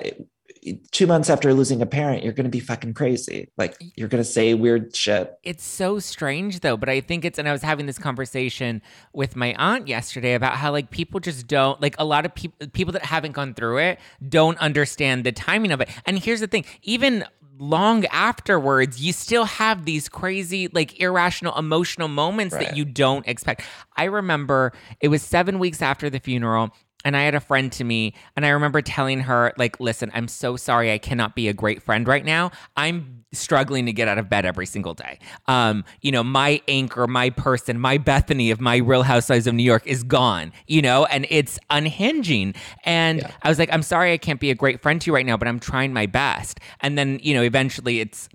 two 0.91 1.07
months 1.07 1.29
after 1.29 1.53
losing 1.53 1.81
a 1.81 1.85
parent, 1.85 2.23
you're 2.23 2.33
going 2.33 2.45
to 2.45 2.51
be 2.51 2.59
fucking 2.59 2.93
crazy. 2.93 3.49
Like 3.57 3.75
you're 3.95 4.07
going 4.07 4.23
to 4.23 4.29
say 4.29 4.53
weird 4.53 4.95
shit. 4.95 5.33
It's 5.43 5.63
so 5.63 5.99
strange 5.99 6.59
though, 6.59 6.77
but 6.77 6.87
I 6.89 7.01
think 7.01 7.25
it's, 7.25 7.39
and 7.39 7.47
I 7.47 7.51
was 7.51 7.63
having 7.63 7.87
this 7.87 7.97
conversation 7.97 8.81
with 9.13 9.35
my 9.35 9.55
aunt 9.57 9.87
yesterday 9.87 10.33
about 10.33 10.53
how 10.53 10.71
like 10.71 10.91
people 10.91 11.19
just 11.19 11.47
don't, 11.47 11.81
like 11.81 11.95
a 11.97 12.05
lot 12.05 12.25
of 12.25 12.35
people, 12.35 12.67
people 12.67 12.91
that 12.93 13.05
haven't 13.05 13.31
gone 13.31 13.53
through 13.53 13.77
it 13.79 13.99
don't 14.27 14.57
understand 14.59 15.23
the 15.23 15.31
timing 15.31 15.71
of 15.71 15.81
it. 15.81 15.89
And 16.05 16.19
here's 16.19 16.41
the 16.41 16.47
thing, 16.47 16.65
even 16.83 17.25
long 17.61 18.05
afterwards, 18.07 18.99
you 18.99 19.13
still 19.13 19.45
have 19.45 19.85
these 19.85 20.09
crazy, 20.09 20.67
like 20.69 20.99
irrational, 20.99 21.55
emotional 21.57 22.07
moments 22.07 22.55
right. 22.55 22.69
that 22.69 22.75
you 22.75 22.83
don't 22.83 23.25
expect. 23.27 23.61
I 23.95 24.05
remember 24.05 24.73
it 24.99 25.09
was 25.09 25.21
seven 25.21 25.59
weeks 25.59 25.79
after 25.79 26.09
the 26.09 26.19
funeral 26.19 26.71
and 27.03 27.17
I 27.17 27.23
had 27.23 27.35
a 27.35 27.39
friend 27.39 27.71
to 27.73 27.83
me, 27.83 28.13
and 28.35 28.45
I 28.45 28.49
remember 28.49 28.81
telling 28.81 29.21
her, 29.21 29.53
like, 29.57 29.79
listen, 29.79 30.11
I'm 30.13 30.27
so 30.27 30.55
sorry 30.55 30.91
I 30.91 30.97
cannot 30.97 31.35
be 31.35 31.47
a 31.47 31.53
great 31.53 31.81
friend 31.81 32.07
right 32.07 32.23
now. 32.23 32.51
I'm 32.77 33.23
struggling 33.33 33.85
to 33.85 33.93
get 33.93 34.07
out 34.07 34.17
of 34.17 34.29
bed 34.29 34.45
every 34.45 34.65
single 34.65 34.93
day. 34.93 35.19
Um, 35.47 35.83
you 36.01 36.11
know, 36.11 36.23
my 36.23 36.61
anchor, 36.67 37.07
my 37.07 37.29
person, 37.29 37.79
my 37.79 37.97
Bethenny 37.97 38.51
of 38.51 38.59
my 38.59 38.77
Real 38.77 39.03
Housewives 39.03 39.47
of 39.47 39.53
New 39.53 39.63
York 39.63 39.87
is 39.87 40.03
gone, 40.03 40.51
you 40.67 40.81
know, 40.81 41.05
and 41.05 41.25
it's 41.29 41.57
unhinging. 41.69 42.55
And 42.83 43.19
yeah. 43.19 43.31
I 43.41 43.49
was 43.49 43.57
like, 43.57 43.71
I'm 43.71 43.83
sorry 43.83 44.11
I 44.13 44.17
can't 44.17 44.39
be 44.39 44.51
a 44.51 44.55
great 44.55 44.81
friend 44.81 44.99
to 45.01 45.07
you 45.07 45.15
right 45.15 45.25
now, 45.25 45.37
but 45.37 45.47
I'm 45.47 45.59
trying 45.59 45.93
my 45.93 46.05
best. 46.05 46.59
And 46.81 46.97
then, 46.97 47.19
you 47.23 47.33
know, 47.33 47.41
eventually 47.41 47.99
it's 47.99 48.27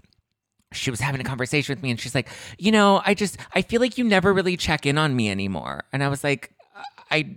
she 0.72 0.90
was 0.90 1.00
having 1.00 1.20
a 1.20 1.24
conversation 1.24 1.74
with 1.74 1.82
me 1.82 1.90
and 1.90 2.00
she's 2.00 2.14
like, 2.14 2.28
you 2.58 2.72
know, 2.72 3.02
I 3.04 3.14
just 3.14 3.36
I 3.54 3.62
feel 3.62 3.80
like 3.80 3.98
you 3.98 4.04
never 4.04 4.32
really 4.32 4.56
check 4.56 4.86
in 4.86 4.98
on 4.98 5.14
me 5.14 5.30
anymore. 5.30 5.84
And 5.92 6.02
I 6.02 6.08
was 6.08 6.24
like, 6.24 6.52
I 7.10 7.36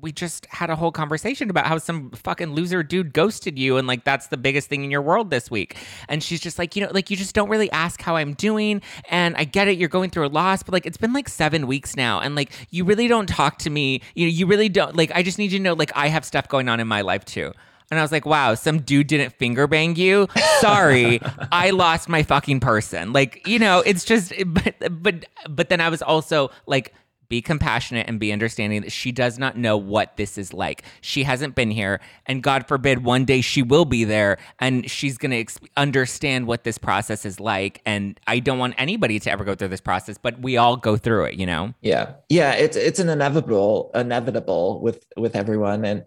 we 0.00 0.12
just 0.12 0.46
had 0.46 0.70
a 0.70 0.76
whole 0.76 0.92
conversation 0.92 1.48
about 1.48 1.66
how 1.66 1.78
some 1.78 2.10
fucking 2.10 2.52
loser 2.52 2.82
dude 2.82 3.12
ghosted 3.12 3.58
you 3.58 3.78
and 3.78 3.86
like 3.86 4.04
that's 4.04 4.26
the 4.28 4.36
biggest 4.36 4.68
thing 4.68 4.84
in 4.84 4.90
your 4.90 5.02
world 5.02 5.30
this 5.30 5.50
week. 5.50 5.76
And 6.08 6.22
she's 6.22 6.40
just 6.40 6.58
like 6.58 6.76
you 6.76 6.84
know 6.84 6.90
like 6.92 7.10
you 7.10 7.16
just 7.16 7.34
don't 7.34 7.48
really 7.48 7.70
ask 7.70 8.00
how 8.00 8.16
i'm 8.16 8.34
doing. 8.34 8.82
And 9.08 9.34
i 9.36 9.44
get 9.44 9.68
it 9.68 9.78
you're 9.78 9.88
going 9.88 10.10
through 10.10 10.26
a 10.26 10.28
loss 10.28 10.62
but 10.62 10.72
like 10.72 10.86
it's 10.86 10.98
been 10.98 11.12
like 11.12 11.28
seven 11.28 11.66
weeks 11.66 11.96
now. 11.96 12.20
And 12.20 12.34
like 12.34 12.52
you 12.70 12.84
really 12.84 13.08
don't 13.08 13.28
talk 13.28 13.58
to 13.58 13.70
me. 13.70 14.02
You 14.14 14.26
know 14.26 14.32
you 14.32 14.46
really 14.46 14.68
don't 14.68 14.96
like 14.96 15.10
i 15.14 15.22
just 15.22 15.38
need 15.38 15.52
you 15.52 15.58
to 15.58 15.64
know 15.64 15.74
like 15.74 15.92
i 15.96 16.08
have 16.08 16.24
stuff 16.24 16.48
going 16.48 16.68
on 16.68 16.80
in 16.80 16.88
my 16.88 17.00
life 17.00 17.24
too. 17.24 17.52
And 17.90 17.98
I 17.98 18.02
was 18.02 18.10
like, 18.10 18.24
wow, 18.24 18.54
some 18.54 18.80
dude 18.80 19.08
didn't 19.08 19.34
finger 19.34 19.66
bang 19.66 19.96
you. 19.96 20.26
Sorry, 20.60 21.20
I 21.52 21.70
lost 21.70 22.08
my 22.08 22.22
fucking 22.22 22.60
person. 22.60 23.12
Like, 23.12 23.46
you 23.46 23.58
know, 23.58 23.82
it's 23.84 24.06
just, 24.06 24.32
but, 24.46 25.02
but, 25.02 25.26
but 25.46 25.68
then 25.68 25.82
I 25.82 25.90
was 25.90 26.00
also 26.00 26.50
like, 26.64 26.94
be 27.32 27.40
compassionate 27.40 28.06
and 28.10 28.20
be 28.20 28.30
understanding 28.30 28.82
that 28.82 28.92
she 28.92 29.10
does 29.10 29.38
not 29.38 29.56
know 29.56 29.74
what 29.74 30.18
this 30.18 30.36
is 30.36 30.52
like. 30.52 30.82
She 31.00 31.24
hasn't 31.24 31.54
been 31.54 31.70
here, 31.70 31.98
and 32.26 32.42
God 32.42 32.68
forbid 32.68 33.04
one 33.04 33.24
day 33.24 33.40
she 33.40 33.62
will 33.62 33.86
be 33.86 34.04
there 34.04 34.36
and 34.58 34.90
she's 34.90 35.16
going 35.16 35.30
to 35.30 35.38
ex- 35.38 35.58
understand 35.74 36.46
what 36.46 36.64
this 36.64 36.76
process 36.76 37.24
is 37.24 37.40
like. 37.40 37.80
And 37.86 38.20
I 38.26 38.38
don't 38.38 38.58
want 38.58 38.74
anybody 38.76 39.18
to 39.18 39.30
ever 39.30 39.44
go 39.44 39.54
through 39.54 39.68
this 39.68 39.80
process, 39.80 40.18
but 40.18 40.42
we 40.42 40.58
all 40.58 40.76
go 40.76 40.98
through 40.98 41.24
it, 41.24 41.36
you 41.36 41.46
know? 41.46 41.72
Yeah. 41.80 42.12
Yeah. 42.28 42.52
It's, 42.52 42.76
it's 42.76 42.98
an 42.98 43.08
inevitable, 43.08 43.90
inevitable 43.94 44.82
with, 44.82 45.02
with 45.16 45.34
everyone. 45.34 45.86
And, 45.86 46.04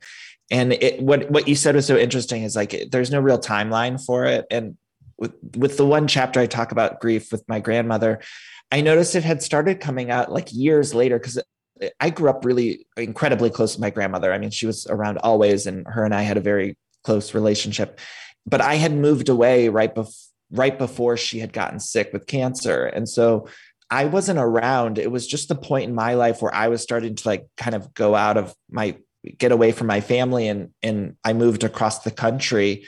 and 0.52 0.74
it, 0.74 1.02
what, 1.02 1.32
what 1.32 1.48
you 1.48 1.56
said 1.56 1.74
was 1.74 1.88
so 1.88 1.98
interesting 1.98 2.44
is 2.44 2.56
like, 2.56 2.90
there's 2.92 3.10
no 3.10 3.20
real 3.20 3.40
timeline 3.40 4.00
for 4.00 4.26
it. 4.26 4.46
And 4.52 4.78
with, 5.18 5.34
with 5.58 5.78
the 5.78 5.88
one 5.88 6.08
chapter 6.08 6.40
I 6.40 6.46
talk 6.46 6.72
about 6.72 7.00
grief 7.00 7.32
with 7.32 7.44
my 7.48 7.60
grandmother, 7.60 8.22
I 8.72 8.82
noticed 8.82 9.16
it 9.16 9.24
had 9.24 9.42
started 9.42 9.80
coming 9.80 10.12
out 10.12 10.32
like 10.32 10.52
years 10.52 10.94
later 10.94 11.20
because 11.20 11.38
uh, 11.38 11.88
I 12.00 12.10
grew 12.10 12.30
up 12.30 12.46
really 12.46 12.88
incredibly 12.98 13.50
close 13.50 13.76
to 13.76 13.82
my 13.82 13.90
grandmother. 13.90 14.34
I 14.34 14.38
mean, 14.38 14.52
she 14.52 14.66
was 14.66 14.88
around 14.88 15.18
always, 15.20 15.66
and 15.68 15.86
her 15.88 16.04
and 16.04 16.14
I 16.14 16.24
had 16.24 16.38
a 16.38 16.42
very 16.42 16.78
close 17.04 17.34
relationship. 17.34 18.00
But 18.46 18.62
I 18.62 18.76
had 18.76 18.94
moved 18.94 19.30
away 19.30 19.70
right 19.70 19.94
before 19.94 20.14
right 20.52 20.78
before 20.78 21.18
she 21.18 21.40
had 21.40 21.52
gotten 21.52 21.80
sick 21.80 22.14
with 22.14 22.28
cancer, 22.28 22.86
and 22.86 23.10
so 23.10 23.48
I 23.90 24.06
wasn't 24.06 24.40
around. 24.40 25.00
It 25.00 25.12
was 25.12 25.28
just 25.28 25.50
the 25.50 25.56
point 25.56 25.90
in 25.90 25.96
my 25.96 26.14
life 26.14 26.42
where 26.42 26.54
I 26.54 26.68
was 26.68 26.82
starting 26.82 27.16
to 27.16 27.28
like 27.28 27.48
kind 27.58 27.76
of 27.76 27.94
go 27.94 28.14
out 28.16 28.38
of 28.38 28.54
my 28.70 28.98
get 29.40 29.52
away 29.52 29.72
from 29.72 29.88
my 29.88 30.02
family, 30.02 30.48
and 30.48 30.70
and 30.84 31.16
I 31.24 31.34
moved 31.34 31.64
across 31.64 32.00
the 32.00 32.12
country 32.12 32.86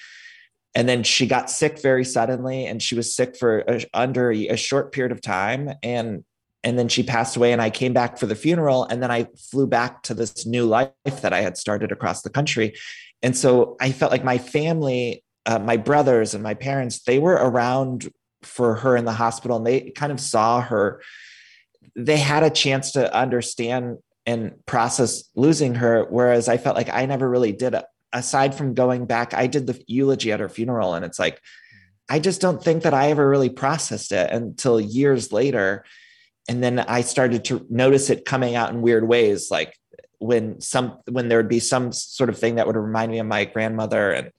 and 0.78 0.88
then 0.88 1.02
she 1.02 1.26
got 1.26 1.50
sick 1.50 1.82
very 1.82 2.06
suddenly 2.06 2.68
and 2.68 2.84
she 2.84 2.94
was 2.94 3.16
sick 3.16 3.36
for 3.36 3.64
a, 3.68 3.84
under 3.96 4.32
a 4.32 4.56
short 4.56 4.92
period 4.92 5.12
of 5.12 5.22
time. 5.22 5.72
And 5.82 6.24
and 6.64 6.78
then 6.78 6.88
she 6.88 7.02
passed 7.02 7.36
away 7.36 7.52
and 7.52 7.62
i 7.62 7.70
came 7.72 7.94
back 7.94 8.18
for 8.20 8.28
the 8.28 8.36
funeral 8.36 8.84
and 8.84 9.02
then 9.02 9.10
i 9.10 9.28
flew 9.52 9.66
back 9.66 10.04
to 10.04 10.14
this 10.14 10.46
new 10.46 10.66
life 10.66 10.92
that 11.22 11.34
i 11.34 11.42
had 11.42 11.58
started 11.58 11.92
across 11.92 12.22
the 12.22 12.30
country. 12.30 12.76
And 13.24 13.36
so 13.36 13.76
i 13.82 13.92
felt 13.92 14.12
like 14.12 14.24
my 14.24 14.38
family 14.38 15.24
uh, 15.48 15.58
my 15.58 15.78
brothers 15.78 16.36
and 16.36 16.44
my 16.44 16.54
parents 16.54 17.02
they 17.04 17.18
were 17.18 17.34
around 17.34 18.08
for 18.44 18.76
her 18.76 18.96
in 18.96 19.06
the 19.06 19.14
hospital 19.14 19.58
and 19.58 19.66
they 19.66 19.90
kind 19.90 20.12
of 20.12 20.20
saw 20.20 20.62
her. 20.62 21.02
They 21.96 22.18
had 22.18 22.44
a 22.44 22.52
chance 22.52 22.92
to 22.92 23.12
understand 23.16 23.98
and 24.28 24.64
process 24.68 25.24
losing 25.36 25.74
her 25.76 26.06
whereas 26.12 26.48
i 26.48 26.58
felt 26.58 26.76
like 26.76 26.90
i 26.94 27.06
never 27.08 27.28
really 27.28 27.54
did 27.54 27.74
aside 28.14 28.56
from 28.56 28.74
going 28.74 29.06
back, 29.06 29.34
I 29.34 29.48
did 29.48 29.68
the 29.68 29.82
eulogy 29.88 30.32
at 30.32 30.40
her 30.40 30.50
funeral, 30.50 30.94
and 30.94 31.06
it's 31.06 31.20
like, 31.20 31.42
I 32.10 32.20
just 32.20 32.42
don't 32.42 32.64
think 32.64 32.84
that 32.84 32.94
I 32.94 33.10
ever 33.10 33.30
really 33.30 33.50
processed 33.50 34.12
it 34.12 34.32
until 34.32 34.80
years 34.80 35.32
later. 35.34 35.84
And 36.48 36.64
then 36.64 36.80
I 36.80 37.02
started 37.02 37.44
to 37.46 37.66
notice 37.70 38.10
it 38.10 38.24
coming 38.24 38.56
out 38.56 38.70
in 38.72 38.82
weird 38.82 39.08
ways, 39.08 39.52
like 39.52 39.78
when 40.20 40.62
some 40.62 41.00
when 41.12 41.28
there 41.28 41.38
would 41.38 41.50
be 41.50 41.60
some 41.60 41.92
sort 41.92 42.30
of 42.30 42.40
thing 42.40 42.56
that 42.56 42.66
would 42.66 42.78
remind 42.78 43.12
me 43.12 43.20
of 43.20 43.28
my 43.28 43.46
grandmother, 43.46 44.12
and 44.12 44.32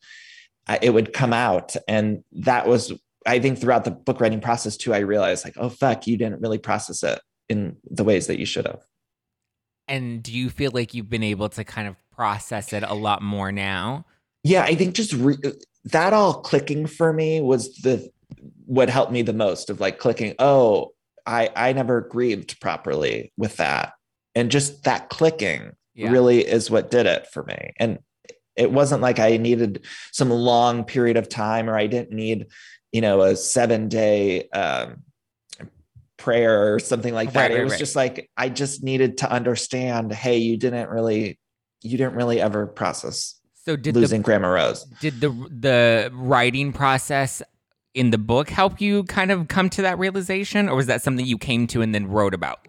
I, 0.66 0.78
it 0.80 0.90
would 0.90 1.12
come 1.12 1.32
out. 1.32 1.76
And 1.86 2.24
that 2.32 2.66
was, 2.66 2.92
I 3.26 3.38
think, 3.38 3.58
throughout 3.58 3.84
the 3.84 3.90
book 3.90 4.20
writing 4.20 4.40
process 4.40 4.76
too, 4.76 4.94
I 4.94 5.00
realized 5.00 5.44
like, 5.44 5.56
oh 5.58 5.68
fuck, 5.68 6.06
you 6.06 6.16
didn't 6.16 6.40
really 6.40 6.58
process 6.58 7.02
it 7.02 7.20
in 7.48 7.76
the 7.90 8.04
ways 8.04 8.26
that 8.28 8.38
you 8.38 8.46
should 8.46 8.66
have. 8.66 8.82
And 9.86 10.22
do 10.22 10.32
you 10.32 10.50
feel 10.50 10.70
like 10.72 10.94
you've 10.94 11.08
been 11.08 11.22
able 11.22 11.48
to 11.50 11.64
kind 11.64 11.88
of 11.88 11.96
process 12.18 12.72
it 12.72 12.82
a 12.82 12.94
lot 12.94 13.22
more 13.22 13.52
now? 13.52 14.04
Yeah, 14.42 14.64
I 14.64 14.74
think 14.74 14.96
just 14.96 15.12
re- 15.12 15.38
that 15.84 16.12
all 16.12 16.42
clicking 16.42 16.86
for 16.86 17.12
me 17.12 17.40
was 17.40 17.76
the 17.76 18.10
what 18.66 18.90
helped 18.90 19.12
me 19.12 19.22
the 19.22 19.32
most 19.32 19.70
of 19.70 19.80
like 19.80 20.00
clicking, 20.00 20.34
oh, 20.40 20.90
I 21.24 21.50
I 21.54 21.72
never 21.72 22.00
grieved 22.00 22.60
properly 22.60 23.32
with 23.36 23.56
that. 23.58 23.92
And 24.34 24.50
just 24.50 24.82
that 24.82 25.08
clicking 25.10 25.70
yeah. 25.94 26.10
really 26.10 26.40
is 26.40 26.70
what 26.70 26.90
did 26.90 27.06
it 27.06 27.28
for 27.32 27.44
me. 27.44 27.72
And 27.78 28.00
it 28.56 28.72
wasn't 28.72 29.00
like 29.00 29.20
I 29.20 29.36
needed 29.36 29.84
some 30.12 30.30
long 30.30 30.84
period 30.84 31.16
of 31.16 31.28
time 31.28 31.70
or 31.70 31.78
I 31.78 31.86
didn't 31.86 32.12
need, 32.12 32.46
you 32.90 33.00
know, 33.00 33.20
a 33.20 33.36
seven 33.36 33.88
day 33.88 34.48
um, 34.48 35.04
prayer 36.16 36.74
or 36.74 36.80
something 36.80 37.14
like 37.14 37.32
that. 37.32 37.42
Right, 37.42 37.50
right, 37.52 37.60
it 37.60 37.64
was 37.64 37.74
right. 37.74 37.78
just 37.78 37.94
like 37.94 38.28
I 38.36 38.48
just 38.48 38.82
needed 38.82 39.18
to 39.18 39.30
understand, 39.30 40.12
hey, 40.12 40.38
you 40.38 40.56
didn't 40.56 40.90
really 40.90 41.38
you 41.82 41.96
didn't 41.96 42.14
really 42.14 42.40
ever 42.40 42.66
process 42.66 43.38
so 43.68 43.76
did 43.76 43.94
losing 43.94 44.22
the, 44.22 44.24
Grandma 44.24 44.48
Rose. 44.48 44.84
Did 45.00 45.20
the 45.20 45.28
the 45.28 46.10
writing 46.14 46.72
process 46.72 47.42
in 47.94 48.10
the 48.10 48.18
book 48.18 48.48
help 48.48 48.80
you 48.80 49.04
kind 49.04 49.30
of 49.30 49.48
come 49.48 49.68
to 49.70 49.82
that 49.82 49.98
realization, 49.98 50.68
or 50.68 50.76
was 50.76 50.86
that 50.86 51.02
something 51.02 51.26
you 51.26 51.36
came 51.36 51.66
to 51.68 51.82
and 51.82 51.94
then 51.94 52.08
wrote 52.08 52.32
about? 52.32 52.66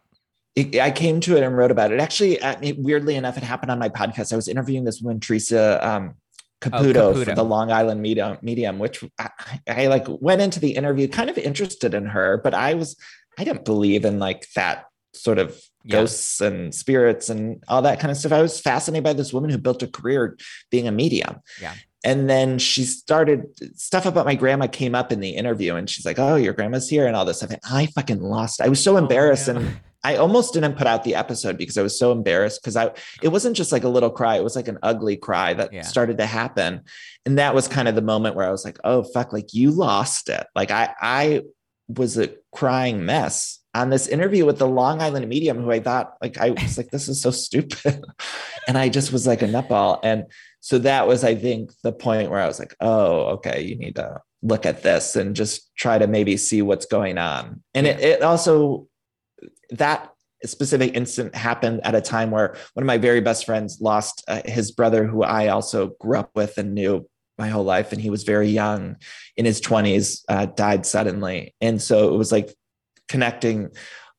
It, 0.55 0.77
I 0.77 0.91
came 0.91 1.21
to 1.21 1.37
it 1.37 1.43
and 1.43 1.55
wrote 1.55 1.71
about 1.71 1.93
it. 1.93 2.01
Actually, 2.01 2.39
weirdly 2.77 3.15
enough, 3.15 3.37
it 3.37 3.43
happened 3.43 3.71
on 3.71 3.79
my 3.79 3.87
podcast. 3.87 4.33
I 4.33 4.35
was 4.35 4.49
interviewing 4.49 4.83
this 4.83 4.99
woman, 4.99 5.21
Theresa 5.21 5.79
um, 5.87 6.15
Caputo, 6.59 6.97
oh, 6.97 7.13
Caputo, 7.13 7.23
for 7.23 7.35
the 7.35 7.43
Long 7.43 7.71
Island 7.71 8.01
Medium, 8.01 8.37
medium 8.41 8.79
which 8.79 9.03
I, 9.17 9.29
I 9.67 9.87
like 9.87 10.05
went 10.07 10.41
into 10.41 10.59
the 10.59 10.71
interview 10.71 11.07
kind 11.07 11.29
of 11.29 11.37
interested 11.37 11.93
in 11.93 12.07
her, 12.07 12.41
but 12.43 12.53
I 12.53 12.73
was 12.73 12.97
I 13.37 13.45
didn't 13.45 13.63
believe 13.63 14.03
in 14.03 14.19
like 14.19 14.49
that 14.55 14.85
sort 15.13 15.37
of 15.37 15.57
yeah. 15.89 15.97
ghosts 15.97 16.39
and 16.41 16.73
spirits 16.73 17.29
and 17.29 17.63
all 17.67 17.81
that 17.81 17.99
kind 17.99 18.11
of 18.11 18.17
stuff. 18.17 18.31
I 18.31 18.41
was 18.41 18.59
fascinated 18.59 19.03
by 19.03 19.13
this 19.13 19.33
woman 19.33 19.49
who 19.49 19.57
built 19.57 19.83
a 19.83 19.87
career 19.87 20.37
being 20.69 20.87
a 20.87 20.91
medium. 20.91 21.37
Yeah. 21.61 21.73
And 22.03 22.29
then 22.29 22.59
she 22.59 22.83
started 22.83 23.43
stuff 23.77 24.05
about 24.05 24.25
my 24.25 24.35
grandma 24.35 24.67
came 24.67 24.95
up 24.95 25.11
in 25.11 25.19
the 25.19 25.31
interview 25.31 25.75
and 25.75 25.89
she's 25.89 26.05
like, 26.05 26.17
Oh, 26.17 26.35
your 26.35 26.53
grandma's 26.53 26.87
here 26.87 27.07
and 27.07 27.15
all 27.15 27.25
this 27.25 27.37
stuff. 27.37 27.49
And 27.49 27.59
I 27.69 27.87
fucking 27.87 28.21
lost. 28.21 28.61
I 28.61 28.69
was 28.69 28.81
so 28.81 28.93
oh, 28.93 28.97
embarrassed. 28.97 29.49
Oh, 29.49 29.53
yeah. 29.53 29.59
And 29.59 29.79
I 30.03 30.15
almost 30.15 30.53
didn't 30.53 30.77
put 30.77 30.87
out 30.87 31.03
the 31.03 31.15
episode 31.15 31.57
because 31.57 31.77
I 31.77 31.81
was 31.81 31.99
so 31.99 32.11
embarrassed 32.11 32.61
because 32.61 32.77
I 32.77 32.91
it 33.21 33.29
wasn't 33.29 33.57
just 33.57 33.71
like 33.71 33.83
a 33.83 33.89
little 33.89 34.09
cry, 34.09 34.37
it 34.37 34.43
was 34.43 34.55
like 34.55 34.69
an 34.69 34.79
ugly 34.81 35.17
cry 35.17 35.53
that 35.53 35.73
yeah. 35.73 35.81
started 35.81 36.19
to 36.19 36.25
happen. 36.25 36.81
And 37.25 37.37
that 37.37 37.53
was 37.53 37.67
kind 37.67 37.87
of 37.87 37.95
the 37.95 38.01
moment 38.01 38.35
where 38.35 38.47
I 38.47 38.51
was 38.51 38.63
like, 38.63 38.79
oh 38.83 39.03
fuck, 39.03 39.33
like 39.33 39.53
you 39.53 39.71
lost 39.71 40.29
it. 40.29 40.47
Like 40.55 40.71
I 40.71 40.93
I 41.01 41.41
was 41.89 42.17
a 42.17 42.33
crying 42.53 43.05
mess 43.05 43.58
on 43.73 43.89
this 43.89 44.07
interview 44.07 44.45
with 44.45 44.57
the 44.57 44.67
Long 44.67 45.01
Island 45.01 45.27
medium 45.27 45.61
who 45.61 45.71
I 45.71 45.79
thought 45.79 46.15
like 46.21 46.37
I 46.37 46.51
was 46.51 46.77
like, 46.77 46.89
this 46.89 47.07
is 47.07 47.21
so 47.21 47.31
stupid. 47.31 48.03
and 48.67 48.77
I 48.77 48.89
just 48.89 49.11
was 49.11 49.27
like 49.27 49.41
a 49.41 49.47
nutball. 49.47 49.99
And 50.03 50.25
so 50.59 50.79
that 50.79 51.07
was, 51.07 51.23
I 51.23 51.35
think, 51.35 51.71
the 51.83 51.91
point 51.91 52.29
where 52.29 52.41
I 52.41 52.47
was 52.47 52.59
like, 52.59 52.75
oh, 52.79 53.25
okay, 53.35 53.61
you 53.61 53.75
need 53.75 53.95
to 53.95 54.21
look 54.41 54.65
at 54.65 54.83
this 54.83 55.15
and 55.15 55.35
just 55.35 55.75
try 55.75 55.97
to 55.97 56.07
maybe 56.07 56.37
see 56.37 56.61
what's 56.61 56.85
going 56.85 57.17
on. 57.17 57.61
And 57.73 57.85
it, 57.85 57.99
it 57.99 58.21
also 58.21 58.87
that 59.71 60.11
specific 60.45 60.95
incident 60.95 61.35
happened 61.35 61.81
at 61.83 61.95
a 61.95 62.01
time 62.01 62.31
where 62.31 62.55
one 62.73 62.83
of 62.83 62.87
my 62.87 62.97
very 62.97 63.19
best 63.19 63.45
friends 63.45 63.79
lost 63.81 64.23
uh, 64.27 64.41
his 64.45 64.71
brother, 64.71 65.05
who 65.05 65.21
I 65.21 65.49
also 65.49 65.95
grew 65.99 66.17
up 66.17 66.31
with 66.33 66.57
and 66.57 66.73
knew 66.73 67.07
my 67.37 67.47
whole 67.47 67.63
life 67.63 67.91
and 67.91 68.01
he 68.01 68.09
was 68.09 68.23
very 68.23 68.49
young 68.49 68.97
in 69.37 69.45
his 69.45 69.61
20s 69.61 70.23
uh, 70.27 70.45
died 70.45 70.85
suddenly 70.85 71.55
and 71.61 71.81
so 71.81 72.13
it 72.13 72.17
was 72.17 72.33
like 72.33 72.53
connecting 73.09 73.69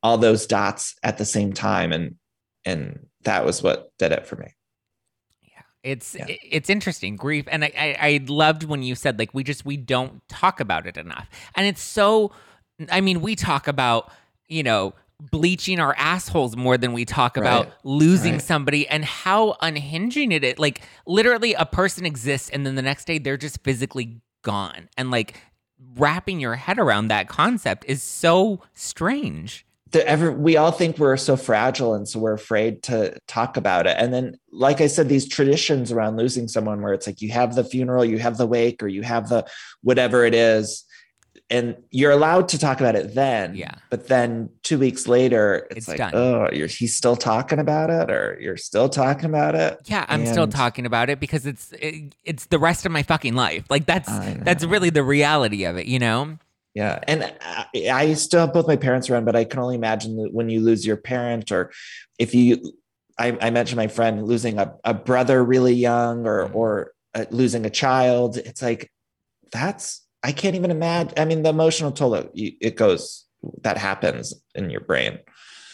all 0.03 0.19
those 0.19 0.47
dots 0.47 0.95
at 1.03 1.19
the 1.19 1.25
same 1.25 1.53
time 1.53 1.93
and 1.93 2.17
and 2.65 3.07
that 3.23 3.45
was 3.45 3.63
what 3.63 3.91
did 3.99 4.13
it 4.13 4.27
for 4.27 4.37
me 4.37 4.55
yeah 5.43 5.63
it's 5.83 6.15
yeah. 6.15 6.27
it's 6.29 6.69
interesting 6.69 7.17
grief 7.17 7.47
and 7.51 7.65
I, 7.65 7.73
I 7.77 7.97
i 8.01 8.21
loved 8.27 8.65
when 8.65 8.83
you 8.83 8.95
said 8.95 9.19
like 9.19 9.33
we 9.33 9.45
just 9.45 9.65
we 9.65 9.77
don't 9.77 10.21
talk 10.29 10.61
about 10.61 10.87
it 10.87 10.97
enough 10.97 11.29
and 11.55 11.67
it's 11.67 11.83
so 11.83 12.33
i 12.91 13.01
mean 13.01 13.21
we 13.21 13.37
talk 13.37 13.69
about 13.69 14.11
you 14.49 14.63
know 14.63 14.95
bleaching 15.21 15.79
our 15.79 15.95
assholes 15.99 16.57
more 16.57 16.79
than 16.79 16.93
we 16.93 17.05
talk 17.05 17.37
about 17.37 17.67
right. 17.67 17.75
losing 17.85 18.35
right. 18.35 18.43
somebody 18.43 18.89
and 18.89 19.05
how 19.05 19.57
unhinging 19.61 20.33
it 20.33 20.45
is. 20.45 20.59
Like 20.59 20.83
literally 21.07 21.55
a 21.55 21.67
person 21.67 22.07
exists 22.07 22.49
and 22.51 22.65
then 22.65 22.75
the 22.75 22.83
next 22.83 23.07
day 23.07 23.19
they're 23.19 23.37
just 23.37 23.63
physically 23.63 24.21
gone. 24.43 24.89
And 24.97 25.11
like 25.11 25.41
wrapping 25.97 26.41
your 26.41 26.55
head 26.55 26.79
around 26.79 27.09
that 27.09 27.29
concept 27.29 27.85
is 27.87 28.03
so 28.03 28.61
strange. 28.75 29.67
The, 29.93 30.07
every, 30.07 30.31
we 30.31 30.57
all 30.57 30.71
think 30.71 30.99
we're 30.99 31.17
so 31.17 31.37
fragile 31.37 31.95
and 31.95 32.09
so 32.09 32.21
we're 32.21 32.35
afraid 32.35 32.85
to 32.85 33.19
talk 33.27 33.57
about 33.57 33.89
it 33.89 33.97
and 33.99 34.15
then 34.15 34.39
like 34.53 34.81
i 34.81 34.87
said 34.87 35.09
these 35.09 35.27
traditions 35.27 35.91
around 35.91 36.17
losing 36.17 36.47
someone 36.47 36.81
where 36.81 36.93
it's 36.93 37.09
like 37.09 37.21
you 37.21 37.33
have 37.33 37.57
the 37.57 37.65
funeral 37.65 38.05
you 38.05 38.17
have 38.21 38.37
the 38.37 38.47
wake 38.47 38.85
or 38.85 38.87
you 38.87 39.03
have 39.03 39.29
the 39.29 39.45
whatever 39.83 40.25
it 40.25 40.33
is 40.33 40.85
and 41.51 41.77
you're 41.91 42.13
allowed 42.13 42.49
to 42.51 42.59
talk 42.59 42.81
about 42.81 42.95
it 42.95 43.15
then. 43.15 43.57
Yeah. 43.57 43.75
But 43.91 44.07
then 44.07 44.51
two 44.63 44.79
weeks 44.79 45.09
later, 45.09 45.67
it's, 45.71 45.79
it's 45.79 45.89
like, 45.89 45.99
done. 45.99 46.13
oh, 46.15 46.49
you're 46.53 46.69
he's 46.69 46.97
still 46.97 47.17
talking 47.17 47.59
about 47.59 47.91
it, 47.91 48.11
or 48.11 48.39
you're 48.41 48.57
still 48.57 48.89
talking 48.89 49.27
about 49.27 49.57
it. 49.57 49.81
Yeah, 49.87 50.07
I'm 50.09 50.21
and... 50.21 50.29
still 50.29 50.47
talking 50.47 50.87
about 50.87 51.11
it 51.11 51.19
because 51.19 51.47
it's 51.47 51.73
it, 51.73 52.15
it's 52.25 52.47
the 52.47 52.59
rest 52.59 52.87
of 52.87 52.93
my 52.93 53.03
fucking 53.03 53.35
life. 53.35 53.65
Like 53.69 53.85
that's 53.85 54.09
that's 54.39 54.65
really 54.65 54.91
the 54.91 55.03
reality 55.03 55.65
of 55.65 55.77
it, 55.77 55.87
you 55.87 55.99
know. 55.99 56.39
Yeah, 56.75 57.01
and 57.09 57.35
I, 57.41 57.67
I 57.91 58.15
still 58.15 58.41
have 58.41 58.53
both 58.53 58.69
my 58.69 58.77
parents 58.77 59.11
around, 59.11 59.25
but 59.25 59.35
I 59.35 59.45
can 59.45 59.59
only 59.59 59.75
imagine 59.75 60.17
that 60.23 60.33
when 60.33 60.49
you 60.49 60.61
lose 60.61 60.87
your 60.87 60.97
parent, 60.97 61.51
or 61.51 61.73
if 62.17 62.33
you, 62.33 62.75
I, 63.19 63.37
I 63.41 63.51
mentioned 63.51 63.77
my 63.77 63.89
friend 63.89 64.25
losing 64.25 64.59
a, 64.59 64.73
a 64.85 64.95
brother 64.95 65.43
really 65.43 65.75
young, 65.75 66.29
or 66.29 66.45
mm-hmm. 66.45 66.57
or 66.57 66.93
uh, 67.13 67.25
losing 67.31 67.67
a 67.67 67.71
child. 67.71 68.37
It's 68.37 68.63
like 68.63 68.93
that's 69.51 70.03
I 70.23 70.33
can't 70.33 70.57
even 70.57 70.71
imagine. 70.71 71.15
I 71.17 71.25
mean, 71.25 71.43
the 71.43 71.51
emotional 71.51 71.93
toll 71.93 72.15
it, 72.15 72.31
it 72.35 72.77
goes 72.77 73.27
that 73.63 73.79
happens 73.79 74.35
in 74.55 74.71
your 74.71 74.81
brain. 74.81 75.19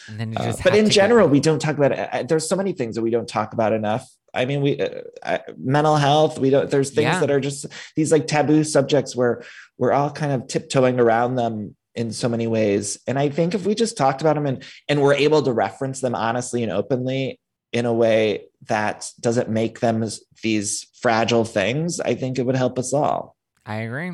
Uh, 0.08 0.52
but 0.62 0.76
in 0.76 0.88
general, 0.88 1.28
we 1.28 1.40
don't 1.40 1.58
talk 1.58 1.76
about 1.76 1.92
it. 1.92 2.28
There's 2.28 2.48
so 2.48 2.54
many 2.54 2.72
things 2.72 2.94
that 2.94 3.02
we 3.02 3.10
don't 3.10 3.28
talk 3.28 3.52
about 3.52 3.72
enough. 3.72 4.08
I 4.32 4.44
mean, 4.44 4.60
we 4.60 4.78
uh, 4.80 5.38
mental 5.58 5.96
health. 5.96 6.38
We 6.38 6.50
don't. 6.50 6.70
There's 6.70 6.90
things 6.90 7.14
yeah. 7.14 7.20
that 7.20 7.30
are 7.30 7.40
just 7.40 7.66
these 7.96 8.12
like 8.12 8.26
taboo 8.26 8.62
subjects 8.64 9.16
where 9.16 9.42
we're 9.78 9.92
all 9.92 10.10
kind 10.10 10.32
of 10.32 10.46
tiptoeing 10.46 11.00
around 11.00 11.34
them 11.34 11.74
in 11.94 12.12
so 12.12 12.28
many 12.28 12.46
ways. 12.46 12.98
And 13.06 13.18
I 13.18 13.30
think 13.30 13.54
if 13.54 13.66
we 13.66 13.74
just 13.74 13.96
talked 13.96 14.20
about 14.20 14.34
them 14.34 14.46
and 14.46 14.62
and 14.88 15.02
we're 15.02 15.14
able 15.14 15.42
to 15.42 15.52
reference 15.52 16.00
them 16.00 16.14
honestly 16.14 16.62
and 16.62 16.70
openly 16.70 17.40
in 17.72 17.86
a 17.86 17.92
way 17.92 18.44
that 18.68 19.10
doesn't 19.18 19.48
make 19.48 19.80
them 19.80 20.04
these 20.42 20.86
fragile 21.00 21.44
things, 21.44 21.98
I 21.98 22.14
think 22.14 22.38
it 22.38 22.46
would 22.46 22.56
help 22.56 22.78
us 22.78 22.92
all. 22.92 23.36
I 23.64 23.76
agree. 23.76 24.12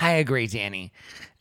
I 0.00 0.12
agree, 0.12 0.46
Danny. 0.46 0.92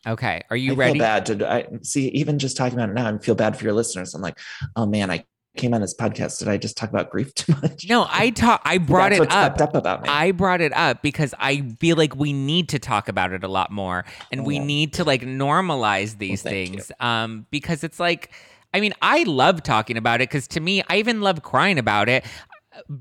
Okay, 0.08 0.42
are 0.50 0.56
you 0.56 0.74
I 0.74 0.76
ready? 0.76 0.94
Feel 0.94 1.00
bad 1.00 1.26
to 1.28 1.52
I 1.52 1.68
see. 1.82 2.08
Even 2.10 2.40
just 2.40 2.56
talking 2.56 2.78
about 2.78 2.90
it 2.90 2.94
now, 2.94 3.14
I 3.14 3.18
feel 3.18 3.36
bad 3.36 3.58
for 3.58 3.64
your 3.64 3.74
listeners. 3.74 4.14
I'm 4.14 4.22
like, 4.22 4.38
oh 4.76 4.86
man, 4.86 5.12
I 5.12 5.26
came 5.58 5.74
on 5.74 5.82
this 5.82 5.94
podcast. 5.94 6.40
Did 6.40 6.48
I 6.48 6.58
just 6.58 6.78
talk 6.78 6.90
about 6.90 7.10
grief 7.10 7.34
too 7.36 7.54
much? 7.62 7.88
No, 7.90 8.08
I 8.10 8.30
talk. 8.30 8.62
I 8.64 8.78
brought 8.78 9.12
That's 9.12 9.24
it 9.24 9.32
up. 9.32 9.60
up 9.60 9.76
about 9.76 10.04
me. 10.04 10.10
I 10.10 10.32
brought 10.32 10.62
it 10.62 10.74
up 10.74 11.02
because 11.02 11.34
I 11.38 11.62
feel 11.80 11.98
like 11.98 12.16
we 12.16 12.34
need 12.34 12.70
to 12.70 12.80
talk 12.80 13.10
about 13.10 13.34
it 13.34 13.44
a 13.44 13.48
lot 13.48 13.72
more, 13.72 14.06
and 14.32 14.42
oh. 14.42 14.44
we 14.44 14.60
need 14.60 14.94
to 14.94 15.04
like 15.04 15.22
normalize 15.22 16.18
these 16.18 16.44
well, 16.44 16.54
things. 16.54 16.92
Um, 17.00 17.46
because 17.52 17.84
it's 17.84 18.00
like, 18.00 18.32
I 18.74 18.80
mean, 18.80 18.94
I 19.02 19.24
love 19.24 19.64
talking 19.64 19.98
about 19.98 20.22
it 20.22 20.30
because 20.30 20.48
to 20.50 20.60
me, 20.60 20.82
I 20.90 20.98
even 20.98 21.22
love 21.22 21.44
crying 21.44 21.78
about 21.78 22.08
it 22.08 22.26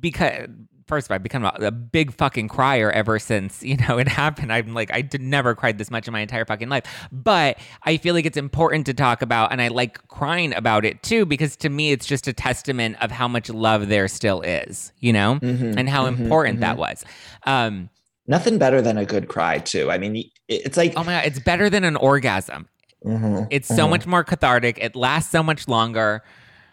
because 0.00 0.48
first 0.89 1.07
of 1.07 1.11
all, 1.11 1.16
I've 1.16 1.22
become 1.22 1.45
a, 1.45 1.55
a, 1.61 1.70
big 1.70 2.12
fucking 2.12 2.49
crier 2.49 2.91
ever 2.91 3.18
since, 3.18 3.62
you 3.62 3.76
know, 3.76 3.99
it 3.99 4.09
happened. 4.09 4.53
I'm 4.53 4.74
like, 4.74 4.93
I 4.93 5.03
did 5.03 5.20
never 5.20 5.55
cried 5.55 5.78
this 5.78 5.91
much 5.91 6.09
in 6.09 6.12
my 6.12 6.20
entire 6.20 6.45
fucking 6.45 6.68
life. 6.68 6.84
But 7.12 7.59
I 7.84 7.99
feel 7.99 8.14
like 8.14 8.26
it's 8.26 8.36
important 8.36 8.86
to 8.86 8.95
talk 8.95 9.22
about, 9.22 9.53
and 9.53 9.62
I 9.62 9.68
like 9.68 10.07
crying 10.09 10.55
about 10.55 10.84
it 10.84 11.03
too, 11.03 11.26
because 11.26 11.57
to 11.59 11.68
me, 11.68 11.93
it's 11.93 12.07
just 12.07 12.26
a 12.26 12.32
testament 12.32 12.97
of 13.01 13.11
how 13.11 13.28
much 13.28 13.51
love 13.51 13.89
there 13.89 14.09
still 14.09 14.41
is, 14.41 14.93
you 14.99 15.12
know, 15.12 15.39
mm-hmm, 15.41 15.78
and 15.78 15.89
how 15.89 16.07
mm-hmm, 16.07 16.22
important 16.22 16.57
mm-hmm. 16.57 16.62
that 16.62 16.78
was. 16.78 17.05
Um, 17.45 17.91
Nothing 18.26 18.59
better 18.59 18.82
than 18.82 18.99
a 18.99 19.07
good 19.07 19.28
cry, 19.28 19.59
too. 19.59 19.91
I 19.91 19.97
mean, 19.97 20.30
it's 20.49 20.76
like, 20.76 20.95
oh 20.97 21.05
my 21.05 21.12
God, 21.12 21.24
it's 21.24 21.39
better 21.39 21.70
than 21.70 21.84
an 21.84 21.97
orgasm. 21.97 22.68
Mm-hmm, 23.05 23.45
it's 23.51 23.68
so 23.68 23.74
mm-hmm. 23.76 23.91
much 23.91 24.07
more 24.07 24.24
cathartic. 24.24 24.78
It 24.78 24.97
lasts 24.97 25.30
so 25.30 25.43
much 25.43 25.68
longer 25.68 26.22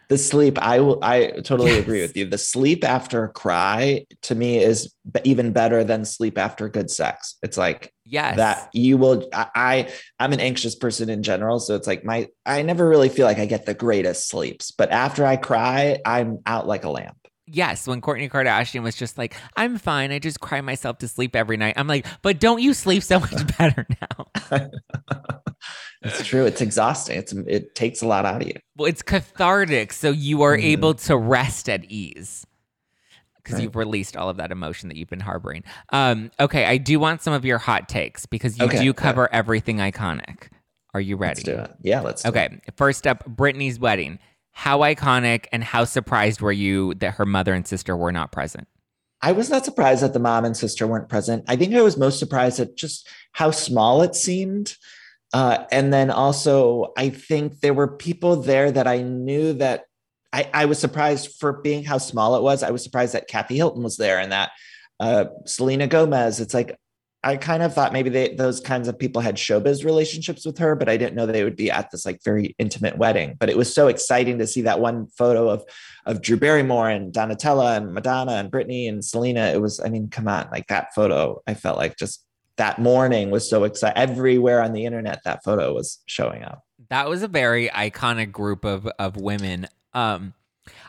the 0.09 0.17
sleep 0.17 0.57
i 0.59 0.79
will 0.79 0.99
i 1.01 1.27
totally 1.43 1.71
yes. 1.71 1.81
agree 1.81 2.01
with 2.01 2.15
you. 2.15 2.25
The 2.25 2.37
sleep 2.37 2.83
after 2.83 3.23
a 3.23 3.29
cry 3.29 4.05
to 4.23 4.35
me 4.35 4.57
is 4.57 4.93
even 5.23 5.51
better 5.51 5.83
than 5.83 6.05
sleep 6.05 6.37
after 6.37 6.69
good 6.69 6.89
sex. 6.89 7.35
It's 7.43 7.57
like 7.57 7.93
yes. 8.05 8.37
that 8.37 8.69
you 8.73 8.97
will 8.97 9.27
i 9.33 9.91
i'm 10.19 10.33
an 10.33 10.39
anxious 10.39 10.75
person 10.75 11.09
in 11.09 11.23
general 11.23 11.59
so 11.59 11.75
it's 11.75 11.87
like 11.87 12.05
my 12.05 12.27
i 12.45 12.61
never 12.61 12.87
really 12.87 13.09
feel 13.09 13.25
like 13.25 13.39
i 13.39 13.45
get 13.45 13.65
the 13.65 13.73
greatest 13.73 14.29
sleeps 14.29 14.71
but 14.71 14.91
after 14.91 15.25
i 15.25 15.35
cry 15.35 15.97
i'm 16.05 16.39
out 16.45 16.67
like 16.67 16.83
a 16.83 16.89
lamp 16.89 17.17
Yes, 17.47 17.87
when 17.87 18.01
Kourtney 18.01 18.29
Kardashian 18.29 18.81
was 18.81 18.95
just 18.95 19.17
like, 19.17 19.35
I'm 19.55 19.77
fine. 19.77 20.11
I 20.11 20.19
just 20.19 20.39
cry 20.39 20.61
myself 20.61 20.97
to 20.99 21.07
sleep 21.07 21.35
every 21.35 21.57
night. 21.57 21.75
I'm 21.77 21.87
like, 21.87 22.07
but 22.21 22.39
don't 22.39 22.61
you 22.61 22.73
sleep 22.73 23.03
so 23.03 23.19
much 23.19 23.57
better 23.57 23.85
now? 24.01 24.69
it's 26.01 26.25
true. 26.25 26.45
It's 26.45 26.61
exhausting. 26.61 27.17
It's 27.17 27.33
it 27.33 27.75
takes 27.75 28.01
a 28.01 28.07
lot 28.07 28.25
out 28.25 28.41
of 28.41 28.47
you. 28.47 28.55
Well, 28.75 28.87
it's 28.87 29.01
cathartic, 29.01 29.93
so 29.93 30.09
you 30.11 30.41
are 30.41 30.57
mm. 30.57 30.63
able 30.63 30.95
to 30.95 31.17
rest 31.17 31.69
at 31.69 31.85
ease 31.85 32.45
because 33.37 33.55
right. 33.55 33.63
you've 33.63 33.75
released 33.75 34.17
all 34.17 34.29
of 34.29 34.37
that 34.37 34.51
emotion 34.51 34.89
that 34.89 34.97
you've 34.97 35.09
been 35.09 35.19
harboring. 35.19 35.63
Um, 35.91 36.31
okay, 36.39 36.65
I 36.65 36.77
do 36.77 36.99
want 36.99 37.21
some 37.21 37.33
of 37.33 37.45
your 37.45 37.59
hot 37.59 37.87
takes 37.87 38.25
because 38.25 38.57
you 38.57 38.65
okay, 38.65 38.83
do 38.83 38.93
cover 38.93 39.31
everything 39.31 39.77
iconic. 39.77 40.47
Are 40.95 41.01
you 41.01 41.15
ready? 41.15 41.41
Let's 41.41 41.43
do 41.43 41.57
it. 41.57 41.71
Yeah, 41.81 42.01
let's. 42.01 42.25
okay, 42.25 42.59
first 42.75 43.05
up, 43.05 43.23
Britney's 43.29 43.79
wedding. 43.79 44.17
How 44.57 44.79
iconic 44.79 45.45
and 45.51 45.63
how 45.63 45.83
surprised 45.83 46.41
were 46.41 46.51
you 46.51 46.93
that 46.95 47.15
her 47.15 47.25
mother 47.25 47.53
and 47.53 47.67
sister 47.67 47.95
were 47.95 48.13
not 48.13 48.31
present? 48.31 48.67
I 49.21 49.33
was 49.33 49.49
not 49.49 49.65
surprised 49.65 50.01
that 50.01 50.13
the 50.13 50.19
mom 50.19 50.45
and 50.45 50.55
sister 50.55 50.87
weren't 50.87 51.09
present. 51.09 51.43
I 51.47 51.57
think 51.57 51.75
I 51.75 51.81
was 51.81 51.97
most 51.97 52.19
surprised 52.19 52.59
at 52.61 52.77
just 52.77 53.07
how 53.33 53.51
small 53.51 54.01
it 54.01 54.15
seemed. 54.15 54.75
Uh, 55.33 55.65
and 55.73 55.93
then 55.93 56.09
also, 56.09 56.93
I 56.97 57.09
think 57.09 57.59
there 57.59 57.73
were 57.73 57.97
people 57.97 58.37
there 58.37 58.71
that 58.71 58.87
I 58.87 59.01
knew 59.01 59.53
that 59.53 59.83
I, 60.31 60.49
I, 60.53 60.65
was 60.65 60.79
surprised 60.79 61.35
for 61.37 61.61
being 61.61 61.83
how 61.83 61.97
small 61.97 62.37
it 62.37 62.41
was. 62.41 62.63
I 62.63 62.71
was 62.71 62.83
surprised 62.83 63.13
that 63.13 63.27
Kathy 63.27 63.57
Hilton 63.57 63.83
was 63.83 63.97
there 63.97 64.19
and 64.19 64.31
that 64.31 64.51
uh, 65.01 65.25
Selena 65.45 65.87
Gomez. 65.87 66.39
It's 66.39 66.53
like, 66.53 66.77
I 67.25 67.37
kind 67.37 67.63
of 67.63 67.73
thought 67.73 67.91
maybe 67.91 68.11
they, 68.11 68.35
those 68.35 68.59
kinds 68.59 68.87
of 68.87 68.99
people 68.99 69.19
had 69.19 69.35
showbiz 69.35 69.83
relationships 69.83 70.45
with 70.45 70.59
her, 70.59 70.75
but 70.75 70.87
I 70.87 70.95
didn't 70.95 71.15
know 71.15 71.25
they 71.25 71.43
would 71.43 71.55
be 71.55 71.71
at 71.71 71.89
this 71.89 72.05
like 72.05 72.23
very 72.23 72.55
intimate 72.59 72.99
wedding. 72.99 73.35
But 73.39 73.49
it 73.49 73.57
was 73.57 73.73
so 73.73 73.87
exciting 73.87 74.37
to 74.37 74.45
see 74.45 74.61
that 74.61 74.79
one 74.79 75.07
photo 75.07 75.49
of 75.49 75.63
of 76.05 76.21
Drew 76.21 76.37
Barrymore 76.37 76.87
and 76.87 77.11
Donatella 77.11 77.77
and 77.77 77.95
Madonna 77.95 78.33
and 78.33 78.51
Britney 78.51 78.87
and 78.87 79.03
Selena. 79.03 79.47
It 79.47 79.59
was, 79.59 79.79
I 79.79 79.89
mean, 79.89 80.07
come 80.07 80.27
on, 80.27 80.47
like 80.51 80.67
that 80.67 80.93
photo. 80.93 81.41
I 81.47 81.55
felt 81.55 81.79
like 81.79 81.97
just 81.97 82.23
that 82.57 82.77
morning 82.77 83.31
was 83.31 83.49
so 83.49 83.63
exciting. 83.63 83.97
Everywhere 83.97 84.61
on 84.61 84.73
the 84.73 84.85
internet, 84.85 85.21
that 85.25 85.43
photo 85.43 85.73
was 85.73 86.03
showing 86.05 86.43
up. 86.43 86.61
That 86.89 87.09
was 87.09 87.23
a 87.23 87.27
very 87.27 87.69
iconic 87.69 88.31
group 88.31 88.63
of 88.65 88.85
of 88.99 89.17
women. 89.17 89.67
Um, 89.93 90.35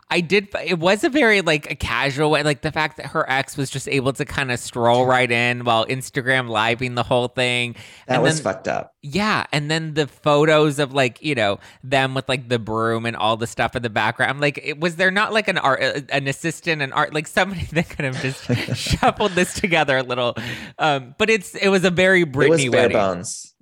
I 0.08 0.20
did. 0.20 0.48
It 0.64 0.78
was 0.78 1.02
a 1.02 1.10
very 1.10 1.40
like 1.40 1.68
a 1.68 1.74
casual 1.74 2.30
way, 2.30 2.44
like 2.44 2.62
the 2.62 2.70
fact 2.70 2.96
that 2.98 3.06
her 3.06 3.28
ex 3.28 3.56
was 3.56 3.70
just 3.70 3.88
able 3.88 4.12
to 4.12 4.24
kind 4.24 4.52
of 4.52 4.60
stroll 4.60 5.04
right 5.04 5.30
in 5.30 5.64
while 5.64 5.84
Instagram 5.86 6.48
living 6.48 6.94
the 6.94 7.02
whole 7.02 7.26
thing. 7.26 7.74
That 8.06 8.14
and 8.14 8.22
was 8.22 8.36
then, 8.36 8.44
fucked 8.44 8.68
up. 8.68 8.94
Yeah, 9.02 9.46
and 9.50 9.68
then 9.68 9.94
the 9.94 10.06
photos 10.06 10.78
of 10.78 10.92
like 10.92 11.20
you 11.22 11.34
know 11.34 11.58
them 11.82 12.14
with 12.14 12.28
like 12.28 12.48
the 12.48 12.60
broom 12.60 13.04
and 13.04 13.16
all 13.16 13.36
the 13.36 13.48
stuff 13.48 13.74
in 13.74 13.82
the 13.82 13.90
background. 13.90 14.30
I'm 14.30 14.40
like, 14.40 14.60
it, 14.62 14.78
was 14.78 14.94
there 14.94 15.10
not 15.10 15.32
like 15.32 15.48
an 15.48 15.58
art, 15.58 15.82
an 15.82 16.28
assistant, 16.28 16.82
an 16.82 16.92
art, 16.92 17.12
like 17.12 17.26
somebody 17.26 17.64
that 17.72 17.88
could 17.88 18.04
have 18.04 18.22
just 18.22 18.44
shuffled 18.76 19.32
this 19.32 19.54
together 19.54 19.98
a 19.98 20.04
little? 20.04 20.36
Um, 20.78 21.16
but 21.18 21.30
it's 21.30 21.56
it 21.56 21.68
was 21.68 21.84
a 21.84 21.90
very 21.90 22.24
Britney 22.24 22.46
it 22.46 22.50
was 22.50 22.64
bare 22.66 22.82
wedding. 22.82 22.96
bones 22.96 23.55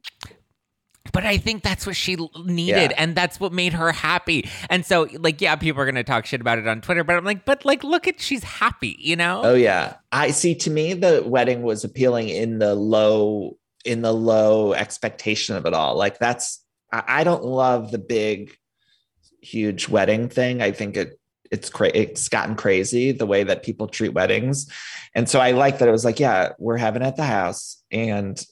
but 1.15 1.25
I 1.25 1.39
think 1.39 1.63
that's 1.63 1.87
what 1.87 1.97
she 1.97 2.17
needed 2.45 2.91
yeah. 2.91 2.97
and 2.99 3.15
that's 3.15 3.41
what 3.41 3.53
made 3.53 3.73
her 3.73 3.93
happy. 3.93 4.51
And 4.69 4.85
so 4.85 5.09
like 5.19 5.41
yeah, 5.41 5.57
people 5.57 5.81
are 5.81 5.87
going 5.87 5.95
to 5.95 6.05
talk 6.05 6.27
shit 6.27 6.41
about 6.41 6.59
it 6.59 6.67
on 6.67 6.81
Twitter, 6.81 7.05
but 7.05 7.17
I'm 7.17 7.25
like, 7.25 7.47
but 7.47 7.65
like 7.65 7.83
look 7.85 8.07
at 8.07 8.21
she's 8.21 8.43
happy, 8.43 8.97
you 8.99 9.17
know? 9.17 9.43
Oh 9.45 9.55
yeah. 9.55 9.95
I 10.13 10.33
see 10.33 10.55
to 10.57 10.71
me 10.71 10.93
the 10.93 11.23
wedding 11.25 11.63
was 11.63 11.85
appealing 11.85 12.29
in 12.29 12.59
the 12.59 12.75
low 12.75 13.57
in 13.85 14.03
the 14.03 14.13
low 14.13 14.75
expectation 14.75 15.57
of 15.57 15.65
it 15.65 15.73
all. 15.73 15.97
Like 15.97 16.19
that's 16.19 16.63
I, 16.93 17.05
I 17.07 17.25
don't 17.25 17.45
love 17.45 17.93
the 17.93 17.99
big 17.99 18.57
huge 19.41 19.89
wedding 19.89 20.29
thing. 20.29 20.61
I 20.61 20.73
think 20.73 20.97
it 20.97 21.19
it's 21.55 21.71
cra- 21.71 21.93
it's 21.95 22.29
gotten 22.29 22.57
crazy 22.57 23.13
the 23.13 23.27
way 23.27 23.45
that 23.45 23.63
people 23.63 23.87
treat 23.87 24.13
weddings. 24.15 24.69
And 25.15 25.29
so 25.29 25.39
I 25.39 25.53
like 25.53 25.79
that 25.79 25.89
it 25.89 25.93
was 25.93 26.05
like, 26.05 26.19
yeah, 26.19 26.53
we're 26.59 26.77
having 26.77 27.03
it 27.03 27.07
at 27.07 27.17
the 27.17 27.25
house. 27.25 27.81
And 27.93 28.45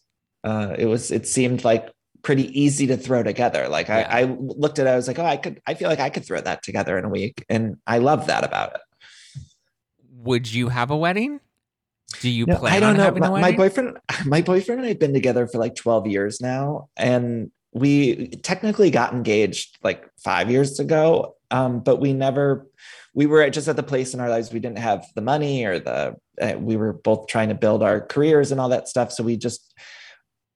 uh, 0.44 0.76
it 0.78 0.86
was, 0.86 1.10
it 1.10 1.26
seemed 1.26 1.64
like 1.64 1.90
pretty 2.22 2.58
easy 2.58 2.86
to 2.86 2.96
throw 2.96 3.22
together. 3.22 3.68
Like 3.68 3.88
yeah. 3.88 4.08
I, 4.08 4.20
I 4.20 4.24
looked 4.24 4.78
at 4.78 4.86
it, 4.86 4.90
I 4.90 4.96
was 4.96 5.08
like, 5.08 5.18
oh, 5.18 5.24
I 5.24 5.36
could, 5.36 5.60
I 5.66 5.74
feel 5.74 5.88
like 5.88 6.00
I 6.00 6.08
could 6.08 6.24
throw 6.24 6.40
that 6.40 6.62
together 6.62 6.96
in 6.96 7.04
a 7.04 7.08
week. 7.08 7.44
And 7.48 7.76
I 7.86 7.98
love 7.98 8.28
that 8.28 8.44
about 8.44 8.74
it. 8.76 8.80
Would 10.18 10.52
you 10.52 10.68
have 10.68 10.90
a 10.90 10.96
wedding? 10.96 11.40
Do 12.20 12.30
you 12.30 12.46
no, 12.46 12.56
plan 12.56 12.74
I 12.74 12.80
don't 12.80 12.96
know. 12.96 13.28
My, 13.28 13.40
my, 13.40 13.52
boyfriend, 13.52 13.98
my 14.26 14.42
boyfriend 14.42 14.80
and 14.80 14.86
I 14.86 14.90
have 14.90 14.98
been 14.98 15.14
together 15.14 15.46
for 15.46 15.58
like 15.58 15.74
12 15.74 16.06
years 16.06 16.40
now. 16.40 16.88
And 16.96 17.50
we 17.72 18.28
technically 18.28 18.90
got 18.90 19.12
engaged 19.12 19.78
like 19.82 20.08
five 20.22 20.50
years 20.50 20.78
ago. 20.78 21.36
Um, 21.50 21.80
but 21.80 21.96
we 21.96 22.12
never, 22.12 22.68
we 23.14 23.26
were 23.26 23.48
just 23.50 23.68
at 23.68 23.76
the 23.76 23.82
place 23.82 24.14
in 24.14 24.20
our 24.20 24.28
lives 24.28 24.52
we 24.52 24.60
didn't 24.60 24.78
have 24.78 25.04
the 25.14 25.20
money 25.20 25.64
or 25.64 25.78
the, 25.78 26.16
uh, 26.40 26.54
we 26.58 26.76
were 26.76 26.92
both 26.92 27.26
trying 27.26 27.48
to 27.48 27.54
build 27.54 27.82
our 27.82 28.00
careers 28.00 28.52
and 28.52 28.60
all 28.60 28.68
that 28.68 28.88
stuff. 28.88 29.12
So 29.12 29.24
we 29.24 29.36
just, 29.36 29.74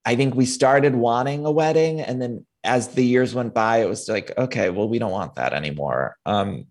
I 0.06 0.14
think 0.14 0.34
we 0.34 0.46
started 0.46 0.94
wanting 0.94 1.44
a 1.44 1.50
wedding. 1.50 2.00
And 2.00 2.22
then 2.22 2.46
as 2.62 2.88
the 2.88 3.04
years 3.04 3.34
went 3.34 3.52
by, 3.52 3.78
it 3.78 3.88
was 3.88 4.08
like, 4.08 4.32
okay, 4.38 4.70
well, 4.70 4.88
we 4.88 5.00
don't 5.00 5.10
want 5.10 5.34
that 5.34 5.52
anymore. 5.52 6.16
Um, 6.24 6.66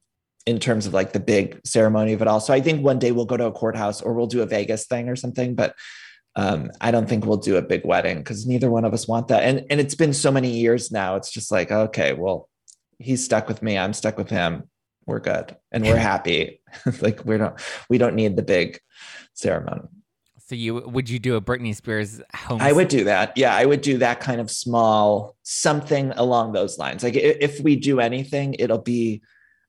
in 0.46 0.60
terms 0.60 0.86
of 0.86 0.94
like 0.94 1.12
the 1.12 1.20
big 1.20 1.60
ceremony 1.66 2.14
of 2.14 2.22
it 2.22 2.28
all. 2.28 2.40
So 2.40 2.54
I 2.54 2.62
think 2.62 2.84
one 2.84 3.00
day 3.00 3.12
we'll 3.12 3.26
go 3.26 3.38
to 3.38 3.48
a 3.48 3.52
courthouse 3.52 4.02
or 4.02 4.14
we'll 4.14 4.28
do 4.28 4.42
a 4.42 4.46
Vegas 4.46 4.86
thing 4.86 5.10
or 5.10 5.16
something, 5.16 5.56
but 5.56 5.76
um, 6.36 6.72
I 6.82 6.92
don't 6.92 7.10
think 7.10 7.26
we'll 7.26 7.38
do 7.38 7.58
a 7.58 7.62
big 7.62 7.84
wedding 7.84 8.18
because 8.18 8.46
neither 8.46 8.70
one 8.70 8.86
of 8.86 8.94
us 8.94 9.08
want 9.08 9.30
that. 9.30 9.44
And 9.44 9.66
and 9.70 9.80
it's 9.80 9.96
been 9.96 10.14
so 10.14 10.32
many 10.32 10.52
years 10.52 10.92
now. 10.92 11.16
It's 11.16 11.32
just 11.32 11.52
like, 11.52 11.72
okay, 11.72 12.14
well, 12.14 12.50
he's 13.00 13.24
stuck 13.24 13.48
with 13.48 13.62
me. 13.62 13.78
I'm 13.78 13.94
stuck 13.94 14.18
with 14.18 14.30
him. 14.30 14.70
We're 15.08 15.20
good 15.20 15.56
and 15.72 15.84
we're 15.84 15.98
happy. 16.14 16.62
like 17.02 17.26
we 17.26 17.38
don't 17.38 17.60
we 17.90 17.98
don't 17.98 18.16
need 18.16 18.36
the 18.36 18.44
big 18.44 18.80
ceremony. 19.34 19.88
So 20.48 20.54
you 20.54 20.76
would 20.76 21.10
you 21.10 21.18
do 21.18 21.36
a 21.36 21.42
Britney 21.42 21.76
Spears 21.76 22.22
home? 22.36 22.62
I 22.62 22.72
would 22.72 22.88
do 22.88 23.06
that. 23.06 23.36
Yeah, 23.36 23.56
I 23.56 23.66
would 23.66 23.82
do 23.82 23.98
that 23.98 24.20
kind 24.20 24.40
of 24.40 24.52
small 24.52 25.36
something 25.42 26.12
along 26.12 26.54
those 26.54 26.78
lines. 26.78 27.04
Like 27.04 27.16
if 27.16 27.60
we 27.62 27.76
do 27.76 28.00
anything, 28.00 28.56
it'll 28.60 28.78
be 28.78 29.24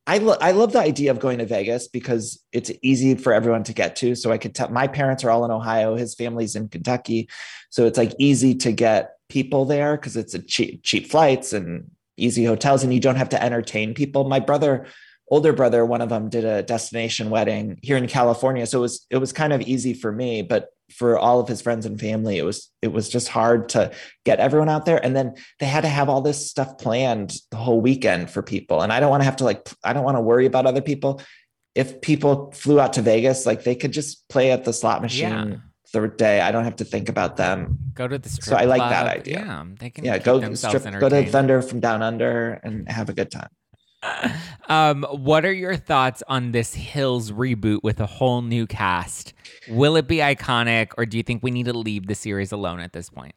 I, 0.07 0.19
lo- 0.19 0.37
I 0.41 0.53
love 0.53 0.73
the 0.73 0.79
idea 0.79 1.11
of 1.11 1.19
going 1.19 1.39
to 1.39 1.47
Vegas 1.47 1.89
because 1.89 2.41
it's 2.53 2.71
easy 2.83 3.17
for 3.17 3.33
everyone 3.33 3.65
to 3.65 3.73
get 3.73 3.97
to. 3.97 4.15
So 4.15 4.31
I 4.31 4.39
could 4.39 4.55
tell 4.55 4.69
my 4.69 4.87
parents 4.87 5.25
are 5.25 5.31
all 5.31 5.45
in 5.45 5.51
Ohio, 5.51 5.97
his 5.97 6.15
family's 6.15 6.55
in 6.55 6.69
Kentucky. 6.69 7.29
So 7.71 7.87
it's 7.87 7.99
like 7.99 8.13
easy 8.19 8.55
to 8.57 8.71
get 8.71 9.17
people 9.29 9.65
there 9.65 9.97
because 9.97 10.17
it's 10.17 10.35
a 10.35 10.39
cheap, 10.39 10.85
cheap 10.85 11.11
flights 11.11 11.53
and 11.53 11.91
easy 12.17 12.45
hotels, 12.45 12.85
and 12.85 12.95
you 12.95 13.01
don't 13.01 13.17
have 13.17 13.31
to 13.31 13.43
entertain 13.43 13.95
people. 13.95 14.29
My 14.29 14.39
brother, 14.39 14.87
older 15.29 15.53
brother, 15.53 15.85
one 15.85 16.01
of 16.01 16.09
them 16.09 16.29
did 16.29 16.45
a 16.45 16.63
destination 16.63 17.31
wedding 17.31 17.79
here 17.83 17.97
in 17.97 18.07
California. 18.07 18.67
So 18.67 18.79
it 18.79 18.83
was 18.83 19.07
it 19.11 19.17
was 19.19 19.33
kind 19.33 19.53
of 19.53 19.61
easy 19.63 19.95
for 19.95 20.13
me, 20.13 20.43
but 20.43 20.71
for 20.91 21.19
all 21.19 21.41
of 21.41 21.49
his 21.49 21.61
friends 21.61 21.85
and 21.85 21.99
family 21.99 22.39
it 22.39 22.45
was 22.45 22.71
it 22.81 22.93
was 22.93 23.09
just 23.09 23.29
hard 23.29 23.69
to 23.69 23.91
get 24.25 24.39
everyone 24.39 24.69
out 24.69 24.87
there 24.87 25.05
and 25.05 25.17
then 25.17 25.35
they 25.59 25.67
had 25.67 25.81
to 25.81 25.89
have 25.89 26.09
all 26.09 26.21
this 26.21 26.49
stuff 26.49 26.79
planned 26.79 27.39
the 27.51 27.57
whole 27.57 27.81
weekend 27.81 28.31
for 28.31 28.43
people 28.43 28.83
and 28.83 28.93
i 28.93 29.01
don't 29.01 29.11
want 29.11 29.21
to 29.21 29.25
have 29.25 29.37
to 29.37 29.45
like 29.45 29.69
i 29.83 29.93
don't 29.93 30.05
want 30.05 30.17
to 30.17 30.21
worry 30.21 30.47
about 30.47 30.67
other 30.67 30.81
people 30.81 31.21
if 31.75 32.01
people 32.01 32.53
flew 32.53 32.79
out 32.79 32.93
to 32.93 33.03
vegas 33.03 33.47
like 33.47 33.65
they 33.65 33.75
could 33.75 33.93
just 33.93 34.29
play 34.29 34.53
at 34.53 34.65
the 34.65 34.73
slot 34.73 35.03
machine 35.03 35.29
yeah. 35.29 35.57
third 35.89 36.17
day 36.17 36.41
i 36.41 36.53
don't 36.53 36.65
have 36.65 36.77
to 36.77 36.85
think 36.85 37.09
about 37.09 37.37
them 37.37 37.77
go 37.95 38.07
to 38.07 38.19
the 38.19 38.29
strip. 38.29 38.45
so 38.45 38.57
i 38.57 38.65
like 38.65 38.79
club. 38.79 38.91
that 38.91 39.07
idea 39.09 39.41
yeah 39.41 39.65
they 39.81 39.91
can 39.91 40.05
yeah 40.05 40.19
go 40.19 40.55
strip, 40.55 40.85
go 41.01 41.09
to 41.09 41.27
thunder 41.27 41.61
from 41.63 41.81
down 41.81 42.01
under 42.01 42.61
and 42.63 42.89
have 42.89 43.09
a 43.09 43.13
good 43.13 43.31
time 43.31 43.49
um, 44.69 45.05
what 45.11 45.45
are 45.45 45.53
your 45.53 45.77
thoughts 45.77 46.23
on 46.29 46.53
this 46.53 46.75
Hills 46.75 47.31
reboot 47.31 47.83
with 47.83 48.01
a 48.01 48.07
whole 48.07 48.43
new 48.43 48.67
cast? 48.67 49.33
Will 49.69 49.97
it 49.97 50.07
be 50.07 50.19
iconic, 50.19 50.93
or 50.97 51.07
do 51.07 51.17
you 51.17 51.23
think 51.23 51.43
we 51.43 51.51
need 51.51 51.67
to 51.67 51.73
leave 51.73 52.07
the 52.07 52.15
series 52.15 52.53
alone 52.53 52.81
at 52.81 52.93
this 52.93 53.11
point? 53.11 53.35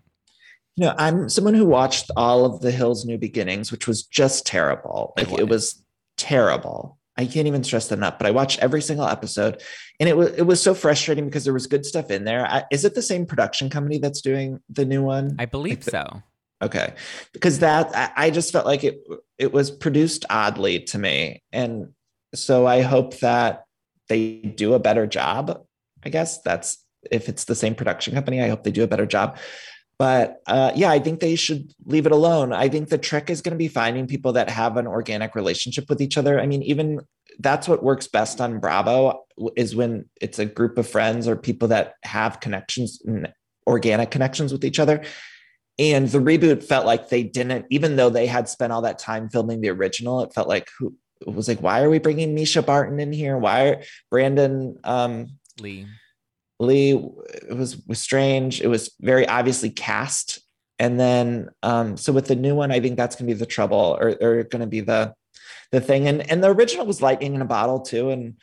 You 0.76 0.86
know, 0.86 0.96
I'm 0.98 1.30
someone 1.30 1.56
who 1.56 1.66
watched 1.66 2.10
all 2.16 2.46
of 2.46 2.62
the 2.62 2.72
Hills 2.72 3.06
New 3.06 3.18
Beginnings, 3.18 3.72
which 3.72 3.88
was 3.88 4.04
just 4.04 4.46
terrible. 4.46 5.14
Like 5.18 5.32
it 5.32 5.48
was 5.50 5.84
terrible. 6.18 6.98
I 7.18 7.26
can't 7.26 7.48
even 7.48 7.66
stress 7.66 7.90
that 7.90 7.98
enough. 7.98 8.18
But 8.18 8.28
I 8.28 8.32
watched 8.32 8.60
every 8.60 8.82
single 8.82 9.06
episode, 9.06 9.62
and 10.00 10.08
it 10.08 10.16
was 10.16 10.30
it 10.30 10.44
was 10.44 10.62
so 10.62 10.74
frustrating 10.74 11.26
because 11.26 11.44
there 11.44 11.54
was 11.54 11.68
good 11.68 11.86
stuff 11.86 12.10
in 12.12 12.24
there. 12.24 12.46
I, 12.46 12.64
is 12.72 12.86
it 12.86 12.96
the 12.96 13.02
same 13.02 13.26
production 13.26 13.70
company 13.70 13.98
that's 13.98 14.22
doing 14.22 14.62
the 14.70 14.86
new 14.86 15.04
one? 15.04 15.36
I 15.38 15.46
believe 15.46 15.86
like 15.86 15.92
so. 15.92 16.24
Okay, 16.62 16.94
because 17.32 17.60
that 17.60 18.14
I, 18.18 18.30
just 18.32 18.52
felt 18.52 18.66
like 18.66 18.84
it 18.84 19.02
it 19.38 19.54
was 19.54 19.72
produced 19.72 20.26
oddly 20.30 20.82
to 20.82 20.98
me, 20.98 21.42
and 21.54 21.94
so 22.36 22.68
I 22.68 22.82
hope 22.82 23.18
that 23.20 23.64
they 24.10 24.36
do 24.40 24.74
a 24.74 24.80
better 24.80 25.08
job. 25.08 25.64
I 26.04 26.10
guess 26.10 26.42
that's 26.42 26.84
if 27.12 27.30
it's 27.30 27.46
the 27.46 27.56
same 27.56 27.76
production 27.76 28.14
company. 28.14 28.42
I 28.42 28.50
hope 28.50 28.64
they 28.64 28.72
do 28.72 28.84
a 28.84 28.88
better 28.88 29.06
job. 29.06 29.38
But 29.98 30.42
uh, 30.48 30.72
yeah, 30.76 30.90
I 30.90 31.00
think 31.00 31.20
they 31.20 31.36
should 31.36 31.74
leave 31.86 32.06
it 32.06 32.14
alone. 32.14 32.54
I 32.54 32.70
think 32.70 32.88
the 32.88 32.98
trick 32.98 33.30
is 33.30 33.42
going 33.42 33.52
to 33.52 33.58
be 33.58 33.68
finding 33.68 34.08
people 34.08 34.34
that 34.34 34.50
have 34.50 34.78
an 34.78 34.88
organic 34.88 35.36
relationship 35.36 35.90
with 35.90 36.02
each 36.02 36.18
other. 36.18 36.40
I 36.40 36.48
mean, 36.48 36.64
even 36.64 37.02
that's 37.40 37.68
what 37.68 37.84
works 37.84 38.08
best 38.08 38.40
on 38.40 38.60
Bravo 38.60 39.26
is 39.56 39.76
when 39.76 40.10
it's 40.22 40.40
a 40.40 40.46
group 40.46 40.78
of 40.78 40.88
friends 40.88 41.28
or 41.28 41.36
people 41.36 41.68
that 41.70 41.96
have 42.04 42.40
connections 42.40 43.02
and 43.06 43.32
organic 43.68 44.10
connections 44.10 44.54
with 44.54 44.64
each 44.64 44.80
other. 44.80 45.04
And 45.80 46.10
the 46.10 46.20
reboot 46.20 46.62
felt 46.62 46.86
like 46.86 47.08
they 47.08 47.24
didn't, 47.24 47.66
even 47.70 47.96
though 47.96 48.10
they 48.10 48.28
had 48.28 48.50
spent 48.50 48.74
all 48.74 48.82
that 48.82 49.00
time 49.00 49.30
filming 49.30 49.62
the 49.62 49.70
original, 49.70 50.22
it 50.22 50.34
felt 50.34 50.50
like 50.50 50.68
who 50.78 50.94
it 51.22 51.34
was 51.34 51.48
like, 51.48 51.62
why 51.62 51.82
are 51.82 51.90
we 51.90 52.00
bringing 52.00 52.36
Mischa 52.36 52.66
Barton 52.66 53.00
in 53.00 53.12
here? 53.12 53.38
Why 53.38 53.68
are 53.68 53.82
Brandon 54.10 54.78
um, 54.84 55.28
Lee? 55.60 55.88
Lee, 56.60 56.92
it 56.92 57.56
was, 57.56 57.78
was 57.88 58.00
strange. 58.00 58.62
It 58.62 58.68
was 58.68 58.92
very 59.00 59.28
obviously 59.28 59.70
cast. 59.70 60.42
And 60.78 61.00
then, 61.00 61.50
um, 61.64 61.98
so 61.98 62.14
with 62.14 62.28
the 62.28 62.36
new 62.36 62.56
one, 62.56 62.72
I 62.72 62.80
think 62.80 62.98
that's 62.98 63.16
going 63.16 63.28
to 63.28 63.34
be 63.34 63.40
the 63.40 63.46
trouble 63.46 63.98
or, 64.00 64.16
or 64.22 64.44
going 64.44 64.62
to 64.62 64.68
be 64.68 64.82
the, 64.82 65.14
the 65.72 65.82
thing. 65.82 66.08
And, 66.08 66.30
and 66.30 66.44
the 66.44 66.54
original 66.54 66.86
was 66.86 67.02
lightning 67.02 67.36
in 67.36 67.42
a 67.42 67.46
bottle 67.46 67.82
too. 67.82 68.10
And 68.10 68.36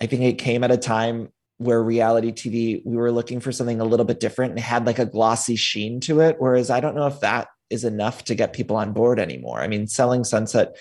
I 0.00 0.06
think 0.06 0.22
it 0.22 0.38
came 0.38 0.62
at 0.64 0.70
a 0.70 0.76
time 0.76 1.28
where 1.58 1.82
reality 1.82 2.32
TV, 2.32 2.82
we 2.84 2.96
were 2.96 3.12
looking 3.12 3.40
for 3.40 3.52
something 3.52 3.80
a 3.80 3.84
little 3.84 4.06
bit 4.06 4.20
different 4.20 4.52
and 4.52 4.60
had 4.60 4.86
like 4.86 4.98
a 4.98 5.06
glossy 5.06 5.56
sheen 5.56 6.00
to 6.00 6.20
it. 6.20 6.36
Whereas 6.38 6.70
I 6.70 6.80
don't 6.80 6.96
know 6.96 7.06
if 7.06 7.20
that 7.20 7.48
is 7.70 7.84
enough 7.84 8.24
to 8.24 8.34
get 8.34 8.52
people 8.52 8.76
on 8.76 8.92
board 8.92 9.18
anymore. 9.18 9.60
I 9.60 9.68
mean, 9.68 9.86
Selling 9.86 10.24
Sunset 10.24 10.76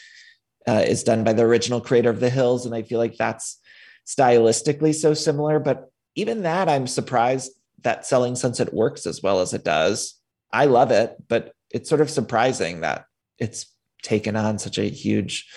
uh, 0.68 0.84
is 0.86 1.04
done 1.04 1.24
by 1.24 1.34
the 1.34 1.44
original 1.44 1.82
creator 1.82 2.10
of 2.10 2.20
The 2.20 2.30
Hills, 2.30 2.66
and 2.66 2.74
I 2.74 2.82
feel 2.82 3.00
like 3.00 3.18
that's 3.18 3.60
stylistically 4.08 4.94
so 4.96 5.14
similar. 5.14 5.60
But 5.60 5.90
even 6.16 6.44
that, 6.44 6.70
I'm 6.70 6.88
surprised 6.88 7.52
that 7.84 8.06
Selling 8.06 8.36
Sunset 8.36 8.74
works 8.74 9.06
as 9.06 9.22
well 9.22 9.42
as 9.42 9.54
it 9.54 9.64
does. 9.64 10.20
I 10.52 10.66
love 10.66 10.92
it, 10.92 11.16
but 11.28 11.54
it's 11.72 11.90
sort 11.90 12.02
of 12.02 12.10
surprising 12.10 12.82
that 12.82 13.06
it's 13.40 13.66
taken 14.04 14.36
on 14.36 14.60
such 14.60 14.78
a 14.78 14.90
huge 14.90 15.48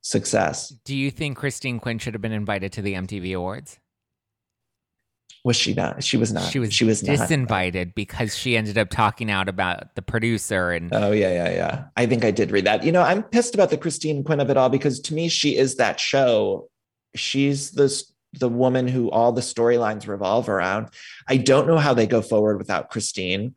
success. 0.00 0.68
Do 0.84 0.96
you 0.96 1.10
think 1.10 1.36
Christine 1.36 1.80
Quinn 1.80 1.98
should 1.98 2.14
have 2.14 2.22
been 2.22 2.32
invited 2.32 2.72
to 2.72 2.82
the 2.82 2.94
MTV 2.94 3.36
Awards? 3.36 3.78
Was 5.48 5.56
she 5.56 5.72
not? 5.72 6.04
She 6.04 6.18
was 6.18 6.30
not. 6.30 6.52
She 6.52 6.58
was. 6.58 6.74
She 6.74 6.84
was 6.84 7.02
disinvited 7.02 7.86
not. 7.86 7.94
because 7.94 8.36
she 8.36 8.54
ended 8.54 8.76
up 8.76 8.90
talking 8.90 9.30
out 9.30 9.48
about 9.48 9.94
the 9.94 10.02
producer 10.02 10.72
and. 10.72 10.92
Oh 10.92 11.10
yeah, 11.10 11.32
yeah, 11.32 11.50
yeah. 11.50 11.84
I 11.96 12.04
think 12.04 12.22
I 12.22 12.30
did 12.30 12.50
read 12.50 12.66
that. 12.66 12.84
You 12.84 12.92
know, 12.92 13.00
I'm 13.00 13.22
pissed 13.22 13.54
about 13.54 13.70
the 13.70 13.78
Christine 13.78 14.22
Quinn 14.22 14.40
of 14.40 14.50
it 14.50 14.58
all 14.58 14.68
because 14.68 15.00
to 15.00 15.14
me, 15.14 15.30
she 15.30 15.56
is 15.56 15.76
that 15.76 15.98
show. 15.98 16.68
She's 17.14 17.70
this 17.70 18.12
the 18.34 18.50
woman 18.50 18.88
who 18.88 19.10
all 19.10 19.32
the 19.32 19.40
storylines 19.40 20.06
revolve 20.06 20.50
around. 20.50 20.90
I 21.26 21.38
don't 21.38 21.66
know 21.66 21.78
how 21.78 21.94
they 21.94 22.06
go 22.06 22.20
forward 22.20 22.58
without 22.58 22.90
Christine. 22.90 23.54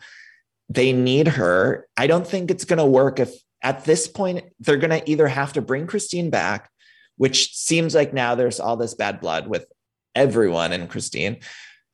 They 0.69 0.93
need 0.93 1.27
her. 1.27 1.89
I 1.97 2.07
don't 2.07 2.25
think 2.25 2.49
it's 2.49 2.63
going 2.63 2.79
to 2.79 2.85
work 2.85 3.19
if 3.19 3.33
at 3.61 3.83
this 3.83 4.07
point 4.07 4.45
they're 4.61 4.77
going 4.77 4.97
to 4.97 5.11
either 5.11 5.27
have 5.27 5.51
to 5.53 5.61
bring 5.61 5.87
Christine 5.87 6.29
back, 6.29 6.71
which 7.17 7.53
seems 7.53 7.93
like 7.93 8.13
now 8.13 8.35
there's 8.35 8.61
all 8.61 8.77
this 8.77 8.93
bad 8.93 9.19
blood 9.19 9.47
with 9.47 9.65
everyone 10.15 10.71
and 10.71 10.89
Christine, 10.89 11.39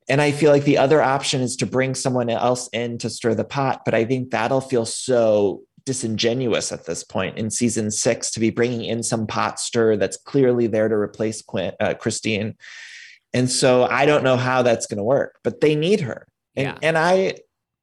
and 0.10 0.22
I 0.22 0.32
feel 0.32 0.52
like 0.52 0.64
the 0.64 0.78
other 0.78 1.02
option 1.02 1.42
is 1.42 1.56
to 1.58 1.66
bring 1.66 1.96
someone 1.96 2.30
else 2.30 2.70
in 2.70 2.98
to 3.00 3.10
stir 3.10 3.36
the 3.36 3.44
pot. 3.44 3.82
But 3.84 3.94
I 3.94 4.06
think 4.06 4.32
that'll 4.32 4.62
feel 4.62 4.86
so 4.86 5.64
disingenuous 5.86 6.72
at 6.72 6.86
this 6.86 7.04
point 7.04 7.38
in 7.38 7.50
season 7.50 7.92
six 7.92 8.32
to 8.32 8.40
be 8.40 8.50
bringing 8.50 8.84
in 8.84 9.04
some 9.04 9.26
pot 9.28 9.60
stir 9.60 9.96
that's 9.98 10.18
clearly 10.18 10.68
there 10.68 10.88
to 10.88 10.96
replace 10.96 11.42
Quint, 11.42 11.76
uh, 11.80 11.94
Christine. 11.94 12.56
And 13.34 13.50
so 13.50 13.86
I 13.86 14.06
don't 14.06 14.24
know 14.24 14.38
how 14.38 14.62
that's 14.62 14.88
going 14.88 14.98
to 14.98 15.04
work, 15.04 15.40
but 15.44 15.62
they 15.62 15.76
need 15.76 16.02
her. 16.02 16.28
And, 16.56 16.68
yeah. 16.68 16.78
and 16.82 16.98
I, 16.98 17.36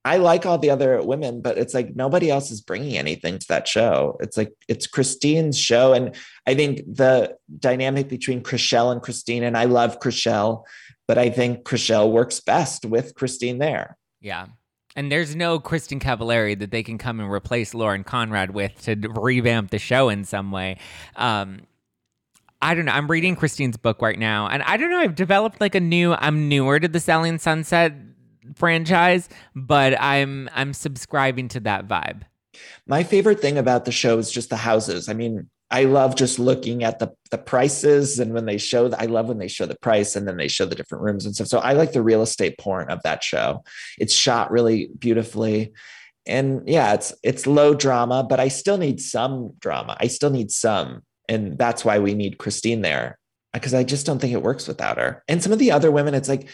I 0.04 0.18
like 0.18 0.44
all 0.44 0.58
the 0.58 0.68
other 0.68 1.00
women, 1.02 1.40
but 1.40 1.56
it's 1.56 1.72
like 1.72 1.96
nobody 1.96 2.30
else 2.30 2.50
is 2.50 2.60
bringing 2.60 2.98
anything 2.98 3.38
to 3.38 3.48
that 3.48 3.66
show. 3.66 4.18
It's 4.20 4.36
like 4.36 4.52
it's 4.68 4.86
Christine's 4.86 5.58
show, 5.58 5.94
and 5.94 6.14
I 6.46 6.54
think 6.54 6.82
the 6.86 7.36
dynamic 7.58 8.08
between 8.08 8.42
Chrishell 8.42 8.92
and 8.92 9.00
Christine, 9.00 9.44
and 9.44 9.56
I 9.56 9.64
love 9.64 10.00
Chrishell, 10.00 10.64
but 11.06 11.18
I 11.18 11.30
think 11.30 11.64
Chrishell 11.64 12.10
works 12.10 12.40
best 12.40 12.84
with 12.84 13.14
Christine 13.14 13.58
there. 13.58 13.96
Yeah. 14.20 14.46
And 14.96 15.10
there's 15.10 15.34
no 15.34 15.58
Kristin 15.58 16.00
Cavallari 16.00 16.58
that 16.58 16.70
they 16.70 16.82
can 16.82 16.98
come 16.98 17.18
and 17.18 17.30
replace 17.30 17.74
Lauren 17.74 18.04
Conrad 18.04 18.52
with 18.52 18.80
to 18.82 18.94
revamp 18.94 19.70
the 19.70 19.78
show 19.78 20.08
in 20.08 20.24
some 20.24 20.52
way. 20.52 20.78
Um, 21.16 21.62
I 22.62 22.74
don't 22.74 22.86
know. 22.86 22.92
I'm 22.92 23.10
reading 23.10 23.36
Christine's 23.36 23.76
book 23.76 24.00
right 24.00 24.18
now, 24.18 24.48
and 24.48 24.62
I 24.62 24.76
don't 24.76 24.90
know. 24.90 24.98
I've 24.98 25.16
developed 25.16 25.60
like 25.60 25.74
a 25.74 25.80
new. 25.80 26.14
I'm 26.14 26.48
newer 26.48 26.80
to 26.80 26.88
the 26.88 27.00
Selling 27.00 27.38
Sunset 27.38 27.92
franchise, 28.54 29.28
but 29.54 30.00
I'm 30.00 30.48
I'm 30.54 30.72
subscribing 30.72 31.48
to 31.48 31.60
that 31.60 31.86
vibe. 31.88 32.22
My 32.86 33.02
favorite 33.02 33.40
thing 33.40 33.58
about 33.58 33.84
the 33.84 33.92
show 33.92 34.16
is 34.18 34.30
just 34.30 34.48
the 34.48 34.56
houses. 34.56 35.08
I 35.08 35.12
mean, 35.12 35.50
I 35.74 35.86
love 35.86 36.14
just 36.14 36.38
looking 36.38 36.84
at 36.84 37.00
the 37.00 37.12
the 37.32 37.38
prices 37.38 38.20
and 38.20 38.32
when 38.32 38.46
they 38.46 38.58
show 38.58 38.86
the, 38.86 39.00
I 39.00 39.06
love 39.06 39.26
when 39.26 39.38
they 39.38 39.48
show 39.48 39.66
the 39.66 39.74
price 39.74 40.14
and 40.14 40.28
then 40.28 40.36
they 40.36 40.46
show 40.46 40.66
the 40.66 40.76
different 40.76 41.02
rooms 41.02 41.26
and 41.26 41.34
stuff. 41.34 41.48
So 41.48 41.58
I 41.58 41.72
like 41.72 41.90
the 41.90 42.00
real 42.00 42.22
estate 42.22 42.58
porn 42.58 42.92
of 42.92 43.02
that 43.02 43.24
show. 43.24 43.64
It's 43.98 44.14
shot 44.14 44.52
really 44.52 44.88
beautifully. 44.96 45.72
And 46.26 46.62
yeah, 46.68 46.94
it's 46.94 47.12
it's 47.24 47.48
low 47.48 47.74
drama, 47.74 48.22
but 48.22 48.38
I 48.38 48.46
still 48.48 48.78
need 48.78 49.00
some 49.00 49.54
drama. 49.58 49.96
I 49.98 50.06
still 50.06 50.30
need 50.30 50.52
some. 50.52 51.02
And 51.28 51.58
that's 51.58 51.84
why 51.84 51.98
we 51.98 52.14
need 52.14 52.38
Christine 52.38 52.82
there. 52.82 53.18
Because 53.52 53.74
I 53.74 53.82
just 53.82 54.06
don't 54.06 54.20
think 54.20 54.32
it 54.32 54.44
works 54.44 54.68
without 54.68 54.98
her. 54.98 55.24
And 55.26 55.42
some 55.42 55.52
of 55.52 55.58
the 55.58 55.72
other 55.72 55.90
women, 55.90 56.14
it's 56.14 56.28
like 56.28 56.50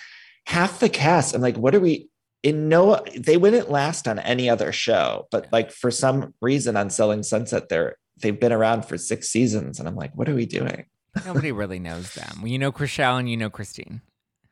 half 0.47 0.81
the 0.81 0.89
cast. 0.89 1.35
I'm 1.35 1.43
like, 1.43 1.59
what 1.59 1.75
are 1.75 1.81
we 1.81 2.09
in 2.43 2.71
no 2.71 3.05
they 3.15 3.37
wouldn't 3.37 3.71
last 3.71 4.09
on 4.09 4.19
any 4.19 4.49
other 4.49 4.73
show 4.73 5.29
but 5.31 5.47
like 5.53 5.71
for 5.71 5.91
some 5.91 6.33
reason 6.41 6.75
on 6.75 6.89
selling 6.89 7.23
sunset 7.23 7.69
they're 7.69 7.97
they've 8.21 8.39
been 8.39 8.53
around 8.53 8.85
for 8.85 8.99
six 8.99 9.29
seasons 9.29 9.79
and 9.79 9.89
i'm 9.89 9.97
like 9.97 10.13
what 10.15 10.29
are 10.29 10.35
we 10.35 10.47
doing? 10.47 10.87
Nobody 11.27 11.51
really 11.63 11.79
knows 11.79 12.15
them. 12.15 12.47
You 12.47 12.59
know 12.59 12.73
chrishell 12.73 13.19
and 13.19 13.29
you 13.29 13.37
know 13.37 13.51
christine. 13.51 14.03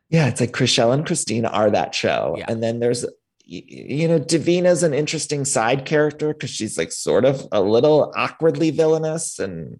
Yeah 0.09 0.27
it's 0.27 0.41
like 0.41 0.51
chrishell 0.51 0.93
and 0.93 1.05
christine 1.05 1.45
are 1.45 1.69
that 1.71 1.95
show. 1.95 2.35
Yeah. 2.37 2.45
and 2.47 2.61
then 2.63 2.79
there's 2.79 3.05
you 3.45 4.07
know 4.07 4.19
davina's 4.19 4.83
an 4.83 4.93
interesting 4.93 5.43
side 5.43 5.85
character 5.85 6.33
because 6.33 6.51
she's 6.51 6.77
like 6.77 6.91
sort 6.91 7.25
of 7.25 7.47
a 7.51 7.61
little 7.61 8.13
awkwardly 8.15 8.69
villainous 8.69 9.39
and 9.39 9.79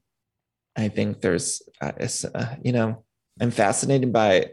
i 0.76 0.88
think 0.88 1.22
there's 1.22 1.62
uh, 1.80 1.92
uh, 2.34 2.56
you 2.64 2.72
know 2.72 3.04
i'm 3.40 3.52
fascinated 3.52 4.12
by 4.12 4.48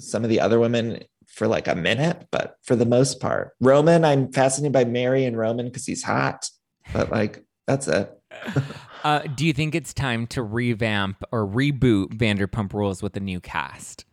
some 0.00 0.24
of 0.24 0.30
the 0.30 0.40
other 0.40 0.58
women 0.58 1.04
for 1.34 1.48
like 1.48 1.66
a 1.68 1.74
minute, 1.74 2.26
but 2.30 2.56
for 2.62 2.76
the 2.76 2.86
most 2.86 3.20
part, 3.20 3.52
Roman, 3.60 4.04
I'm 4.04 4.32
fascinated 4.32 4.72
by 4.72 4.84
Mary 4.84 5.24
and 5.24 5.36
Roman 5.36 5.66
because 5.66 5.84
he's 5.84 6.02
hot, 6.02 6.48
but 6.92 7.10
like 7.10 7.44
that's 7.66 7.88
it. 7.88 8.10
uh, 9.04 9.20
do 9.20 9.46
you 9.46 9.52
think 9.52 9.74
it's 9.74 9.94
time 9.94 10.26
to 10.28 10.42
revamp 10.42 11.22
or 11.32 11.46
reboot 11.46 12.14
Vanderpump 12.14 12.72
Rules 12.72 13.02
with 13.02 13.16
a 13.16 13.20
new 13.20 13.40
cast? 13.40 14.04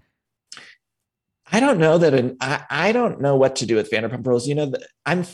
I 1.52 1.60
don't 1.60 1.80
know 1.80 1.98
that. 1.98 2.14
An, 2.14 2.38
I, 2.40 2.64
I 2.70 2.92
don't 2.92 3.22
know 3.22 3.36
what 3.36 3.58
to 3.58 3.66
do 3.66 3.76
with 3.76 3.92
Vanderpump 3.92 4.26
Rules. 4.26 4.48
You 4.48 4.56
know, 4.56 4.72
I'm 5.06 5.26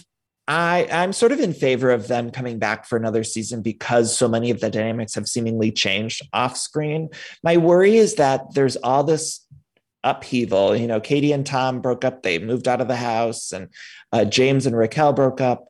I 0.47 0.87
I'm 0.91 1.13
sort 1.13 1.31
of 1.31 1.39
in 1.39 1.53
favor 1.53 1.91
of 1.91 2.07
them 2.07 2.31
coming 2.31 2.57
back 2.57 2.85
for 2.85 2.97
another 2.97 3.23
season 3.23 3.61
because 3.61 4.17
so 4.17 4.27
many 4.27 4.49
of 4.49 4.59
the 4.59 4.69
dynamics 4.69 5.13
have 5.15 5.27
seemingly 5.27 5.71
changed 5.71 6.27
off 6.33 6.57
screen. 6.57 7.09
My 7.43 7.57
worry 7.57 7.97
is 7.97 8.15
that 8.15 8.53
there's 8.53 8.77
all 8.77 9.03
this 9.03 9.45
upheaval. 10.03 10.75
You 10.75 10.87
know, 10.87 11.01
Katie 11.01 11.33
and 11.33 11.45
Tom 11.45 11.81
broke 11.81 12.05
up, 12.05 12.23
they 12.23 12.39
moved 12.39 12.67
out 12.67 12.81
of 12.81 12.87
the 12.87 12.95
house, 12.95 13.51
and 13.51 13.67
uh, 14.11 14.25
James 14.25 14.65
and 14.65 14.75
Raquel 14.75 15.13
broke 15.13 15.41
up. 15.41 15.67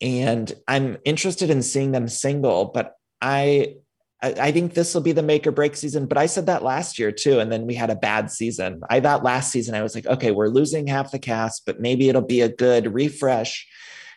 And 0.00 0.52
I'm 0.66 0.98
interested 1.04 1.50
in 1.50 1.62
seeing 1.62 1.92
them 1.92 2.08
single, 2.08 2.66
but 2.66 2.94
I 3.20 3.74
I, 4.20 4.50
think 4.50 4.74
this 4.74 4.94
will 4.94 5.00
be 5.00 5.12
the 5.12 5.22
make 5.22 5.46
or 5.46 5.52
break 5.52 5.76
season. 5.76 6.06
But 6.06 6.18
I 6.18 6.26
said 6.26 6.46
that 6.46 6.64
last 6.64 6.98
year 6.98 7.12
too. 7.12 7.38
And 7.38 7.52
then 7.52 7.66
we 7.66 7.74
had 7.74 7.88
a 7.88 7.94
bad 7.94 8.32
season. 8.32 8.80
I 8.90 8.98
thought 8.98 9.22
last 9.22 9.52
season, 9.52 9.76
I 9.76 9.82
was 9.82 9.94
like, 9.94 10.06
okay, 10.06 10.32
we're 10.32 10.48
losing 10.48 10.88
half 10.88 11.12
the 11.12 11.20
cast, 11.20 11.64
but 11.64 11.80
maybe 11.80 12.08
it'll 12.08 12.22
be 12.22 12.40
a 12.40 12.48
good 12.48 12.92
refresh. 12.92 13.64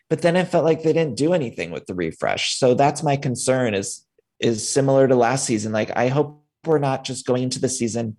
But 0.10 0.24
then 0.24 0.36
it 0.36 0.46
felt 0.46 0.66
like 0.66 0.82
they 0.82 0.92
didn't 0.92 1.18
do 1.18 1.34
anything 1.34 1.70
with 1.70 1.86
the 1.86 1.94
refresh. 1.94 2.58
So 2.58 2.74
that's 2.74 3.04
my 3.04 3.16
concern 3.16 3.76
is 3.76 4.04
is 4.40 4.68
similar 4.68 5.08
to 5.08 5.16
last 5.16 5.46
season. 5.46 5.72
Like 5.72 5.96
I 5.96 6.08
hope 6.08 6.44
we're 6.66 6.80
not 6.80 7.04
just 7.04 7.28
going 7.28 7.44
into 7.44 7.60
the 7.60 7.70
season 7.70 8.18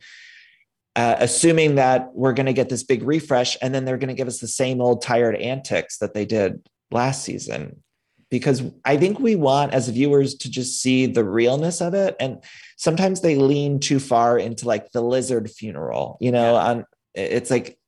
uh, 0.94 1.16
assuming 1.18 1.76
that 1.76 2.10
we're 2.14 2.34
going 2.34 2.46
to 2.46 2.52
get 2.52 2.68
this 2.68 2.82
big 2.82 3.02
refresh 3.02 3.56
and 3.62 3.74
then 3.74 3.84
they're 3.84 3.98
going 3.98 4.08
to 4.08 4.14
give 4.14 4.28
us 4.28 4.40
the 4.40 4.48
same 4.48 4.80
old 4.80 5.02
tired 5.02 5.36
antics 5.36 5.98
that 5.98 6.12
they 6.12 6.26
did 6.26 6.60
last 6.92 7.24
season 7.24 7.82
because 8.30 8.62
i 8.84 8.96
think 8.96 9.18
we 9.18 9.36
want 9.36 9.72
as 9.72 9.88
viewers 9.88 10.34
to 10.34 10.50
just 10.50 10.80
see 10.80 11.06
the 11.06 11.24
realness 11.24 11.80
of 11.80 11.94
it 11.94 12.16
and 12.20 12.42
sometimes 12.76 13.20
they 13.20 13.36
lean 13.36 13.78
too 13.78 14.00
far 14.00 14.38
into 14.38 14.66
like 14.66 14.90
the 14.92 15.00
lizard 15.00 15.50
funeral 15.50 16.16
you 16.20 16.32
know 16.32 16.54
yeah. 16.54 16.64
on 16.64 16.84
it's 17.14 17.50
like 17.50 17.78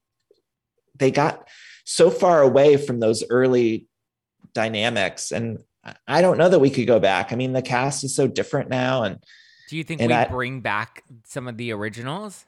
they 0.97 1.11
got 1.11 1.49
so 1.85 2.11
far 2.11 2.43
away 2.43 2.77
from 2.77 3.01
those 3.01 3.25
early 3.31 3.87
dynamics 4.53 5.33
and 5.33 5.59
i 6.07 6.21
don't 6.21 6.39
know 6.39 6.49
that 6.49 6.61
we 6.61 6.71
could 6.71 6.87
go 6.87 7.01
back 7.01 7.33
i 7.33 7.37
mean 7.37 7.53
the 7.53 7.63
cast 7.63 8.05
is 8.05 8.15
so 8.15 8.27
different 8.27 8.69
now 8.69 9.03
and 9.03 9.23
do 9.69 9.77
you 9.77 9.85
think 9.85 10.01
we 10.01 10.13
I, 10.13 10.27
bring 10.27 10.61
back 10.61 11.03
some 11.25 11.49
of 11.49 11.57
the 11.57 11.73
originals 11.73 12.45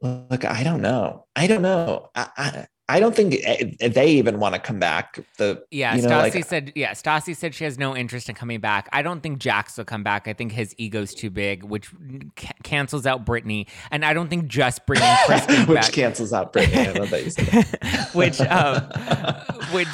Look, 0.00 0.44
I 0.44 0.62
don't 0.62 0.80
know. 0.80 1.26
I 1.34 1.46
don't 1.46 1.62
know. 1.62 2.10
I, 2.14 2.28
I, 2.36 2.66
I 2.90 3.00
don't 3.00 3.14
think 3.14 3.36
eh, 3.42 3.88
they 3.88 4.08
even 4.12 4.40
want 4.40 4.54
to 4.54 4.60
come 4.60 4.78
back. 4.78 5.20
The 5.36 5.62
yeah, 5.70 5.94
you 5.94 6.02
know, 6.02 6.08
Stassi 6.08 6.34
like, 6.34 6.44
said 6.46 6.72
yeah. 6.74 6.92
Stassi 6.92 7.36
said 7.36 7.54
she 7.54 7.64
has 7.64 7.78
no 7.78 7.94
interest 7.94 8.30
in 8.30 8.34
coming 8.34 8.60
back. 8.60 8.88
I 8.92 9.02
don't 9.02 9.20
think 9.20 9.38
Jax 9.38 9.76
will 9.76 9.84
come 9.84 10.02
back. 10.02 10.26
I 10.26 10.32
think 10.32 10.52
his 10.52 10.74
ego's 10.78 11.12
too 11.12 11.28
big, 11.28 11.64
which 11.64 11.90
ca- 12.36 12.52
cancels 12.62 13.04
out 13.04 13.26
Brittany. 13.26 13.66
And 13.90 14.06
I 14.06 14.14
don't 14.14 14.28
think 14.28 14.46
just 14.46 14.86
bringing 14.86 15.06
Kristen 15.26 15.66
which 15.66 15.80
back, 15.82 15.92
cancels 15.92 16.32
out 16.32 16.52
Brittany. 16.52 16.88
I 16.88 16.92
love 16.92 17.10
that 17.10 17.24
you 17.24 17.30
said 17.30 18.08
which 18.14 18.40
um, 18.40 18.82
which 19.72 19.88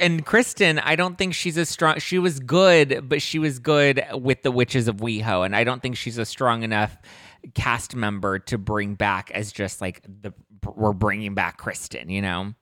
and 0.00 0.24
Kristen, 0.24 0.78
I 0.78 0.94
don't 0.94 1.18
think 1.18 1.34
she's 1.34 1.56
a 1.56 1.66
strong. 1.66 1.98
She 1.98 2.18
was 2.20 2.38
good, 2.38 3.08
but 3.08 3.22
she 3.22 3.40
was 3.40 3.58
good 3.58 4.04
with 4.12 4.42
the 4.42 4.52
Witches 4.52 4.86
of 4.86 4.98
WeHo, 4.98 5.44
and 5.44 5.56
I 5.56 5.64
don't 5.64 5.82
think 5.82 5.96
she's 5.96 6.18
a 6.18 6.24
strong 6.24 6.62
enough 6.62 6.96
cast 7.54 7.94
member 7.94 8.38
to 8.38 8.58
bring 8.58 8.94
back 8.94 9.30
as 9.32 9.52
just 9.52 9.80
like 9.80 10.02
the 10.02 10.32
we're 10.74 10.92
bringing 10.92 11.34
back 11.34 11.58
Kristen, 11.58 12.10
you 12.10 12.22
know? 12.22 12.54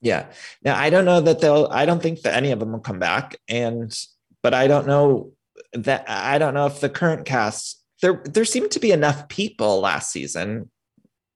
Yeah. 0.00 0.26
Now 0.62 0.76
I 0.76 0.90
don't 0.90 1.04
know 1.04 1.20
that 1.20 1.40
they'll. 1.40 1.68
I 1.70 1.86
don't 1.86 2.02
think 2.02 2.22
that 2.22 2.34
any 2.34 2.50
of 2.50 2.60
them 2.60 2.72
will 2.72 2.80
come 2.80 2.98
back, 2.98 3.36
and 3.48 3.96
but 4.42 4.54
I 4.54 4.66
don't 4.66 4.86
know 4.86 5.32
that 5.72 6.04
I 6.08 6.38
don't 6.38 6.54
know 6.54 6.66
if 6.66 6.80
the 6.80 6.88
current 6.88 7.24
cast 7.24 7.82
there 8.02 8.22
there 8.24 8.44
seemed 8.44 8.70
to 8.72 8.80
be 8.80 8.92
enough 8.92 9.28
people 9.28 9.80
last 9.80 10.12
season. 10.12 10.70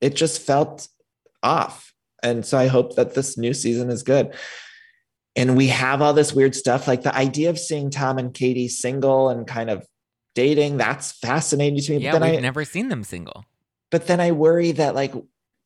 It 0.00 0.14
just 0.14 0.42
felt 0.42 0.88
off, 1.42 1.94
and 2.22 2.44
so 2.44 2.58
I 2.58 2.66
hope 2.66 2.96
that 2.96 3.14
this 3.14 3.38
new 3.38 3.54
season 3.54 3.90
is 3.90 4.02
good. 4.02 4.34
And 5.34 5.56
we 5.56 5.68
have 5.68 6.02
all 6.02 6.14
this 6.14 6.32
weird 6.32 6.56
stuff, 6.56 6.88
like 6.88 7.02
the 7.02 7.14
idea 7.14 7.48
of 7.48 7.60
seeing 7.60 7.90
Tom 7.90 8.18
and 8.18 8.34
Katie 8.34 8.66
single 8.66 9.28
and 9.28 9.46
kind 9.46 9.70
of 9.70 9.86
dating. 10.34 10.78
That's 10.78 11.12
fascinating 11.12 11.80
to 11.80 11.92
me. 11.92 11.98
Yeah, 11.98 12.14
we've 12.14 12.22
I, 12.22 12.36
never 12.40 12.64
seen 12.64 12.88
them 12.88 13.04
single. 13.04 13.44
But 13.92 14.08
then 14.08 14.20
I 14.20 14.32
worry 14.32 14.72
that 14.72 14.96
like, 14.96 15.14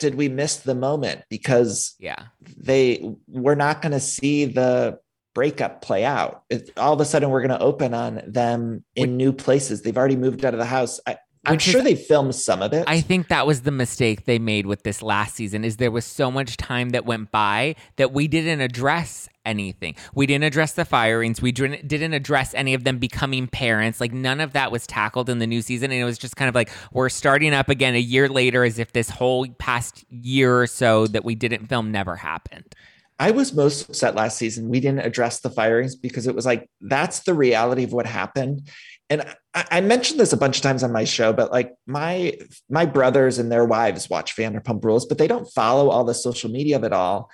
did 0.02 0.16
we 0.16 0.28
miss 0.28 0.56
the 0.56 0.74
moment 0.74 1.22
because 1.30 1.94
yeah, 2.00 2.24
they 2.56 3.08
we're 3.28 3.54
not 3.54 3.80
going 3.80 3.92
to 3.92 4.00
see 4.00 4.44
the 4.44 4.98
breakup 5.32 5.80
play 5.80 6.04
out. 6.04 6.42
It, 6.50 6.70
all 6.76 6.92
of 6.92 7.00
a 7.00 7.04
sudden, 7.04 7.30
we're 7.30 7.40
going 7.40 7.56
to 7.56 7.64
open 7.64 7.94
on 7.94 8.20
them 8.26 8.84
in 8.96 9.16
new 9.16 9.32
places. 9.32 9.82
They've 9.82 9.96
already 9.96 10.16
moved 10.16 10.44
out 10.44 10.54
of 10.54 10.58
the 10.58 10.66
house. 10.66 10.98
I, 11.06 11.18
I'm 11.44 11.58
sure 11.58 11.80
is, 11.80 11.84
they 11.84 11.94
filmed 11.96 12.34
some 12.34 12.62
of 12.62 12.72
it. 12.72 12.84
I 12.86 13.00
think 13.00 13.28
that 13.28 13.46
was 13.46 13.62
the 13.62 13.72
mistake 13.72 14.26
they 14.26 14.38
made 14.38 14.66
with 14.66 14.84
this 14.84 15.02
last 15.02 15.34
season 15.34 15.64
is 15.64 15.76
there 15.76 15.90
was 15.90 16.04
so 16.04 16.30
much 16.30 16.56
time 16.56 16.90
that 16.90 17.04
went 17.04 17.32
by 17.32 17.74
that 17.96 18.12
we 18.12 18.28
didn't 18.28 18.60
address 18.60 19.28
anything. 19.44 19.96
We 20.14 20.26
didn't 20.26 20.44
address 20.44 20.74
the 20.74 20.84
firings. 20.84 21.42
We 21.42 21.50
didn't 21.50 22.12
address 22.12 22.54
any 22.54 22.74
of 22.74 22.84
them 22.84 22.98
becoming 22.98 23.48
parents. 23.48 24.00
Like 24.00 24.12
none 24.12 24.40
of 24.40 24.52
that 24.52 24.70
was 24.70 24.86
tackled 24.86 25.28
in 25.28 25.40
the 25.40 25.46
new 25.48 25.62
season 25.62 25.90
and 25.90 26.00
it 26.00 26.04
was 26.04 26.18
just 26.18 26.36
kind 26.36 26.48
of 26.48 26.54
like 26.54 26.70
we're 26.92 27.08
starting 27.08 27.52
up 27.52 27.68
again 27.68 27.96
a 27.96 28.00
year 28.00 28.28
later 28.28 28.62
as 28.64 28.78
if 28.78 28.92
this 28.92 29.10
whole 29.10 29.48
past 29.58 30.04
year 30.10 30.60
or 30.60 30.68
so 30.68 31.08
that 31.08 31.24
we 31.24 31.34
didn't 31.34 31.66
film 31.66 31.90
never 31.90 32.14
happened. 32.14 32.72
I 33.18 33.30
was 33.30 33.52
most 33.52 33.88
upset 33.88 34.14
last 34.14 34.36
season. 34.36 34.68
We 34.68 34.80
didn't 34.80 35.06
address 35.06 35.40
the 35.40 35.50
firings 35.50 35.94
because 35.94 36.26
it 36.26 36.34
was 36.34 36.46
like 36.46 36.68
that's 36.80 37.20
the 37.20 37.34
reality 37.34 37.84
of 37.84 37.92
what 37.92 38.06
happened 38.06 38.68
and 39.12 39.36
I, 39.52 39.64
I, 39.70 39.80
mentioned 39.82 40.18
this 40.18 40.32
a 40.32 40.38
bunch 40.38 40.56
of 40.56 40.62
times 40.62 40.82
on 40.82 40.90
my 40.90 41.04
show, 41.04 41.34
but 41.34 41.52
like 41.52 41.74
my 41.86 42.38
my 42.70 42.86
brothers 42.86 43.38
and 43.38 43.52
their 43.52 43.66
wives 43.66 44.08
watch 44.08 44.34
Vanderpump 44.34 44.82
Rules, 44.82 45.04
but 45.04 45.18
they 45.18 45.28
don't 45.28 45.46
follow 45.52 45.90
all 45.90 46.02
the 46.02 46.14
social 46.14 46.50
media 46.50 46.76
of 46.76 46.84
it 46.84 46.94
all. 46.94 47.30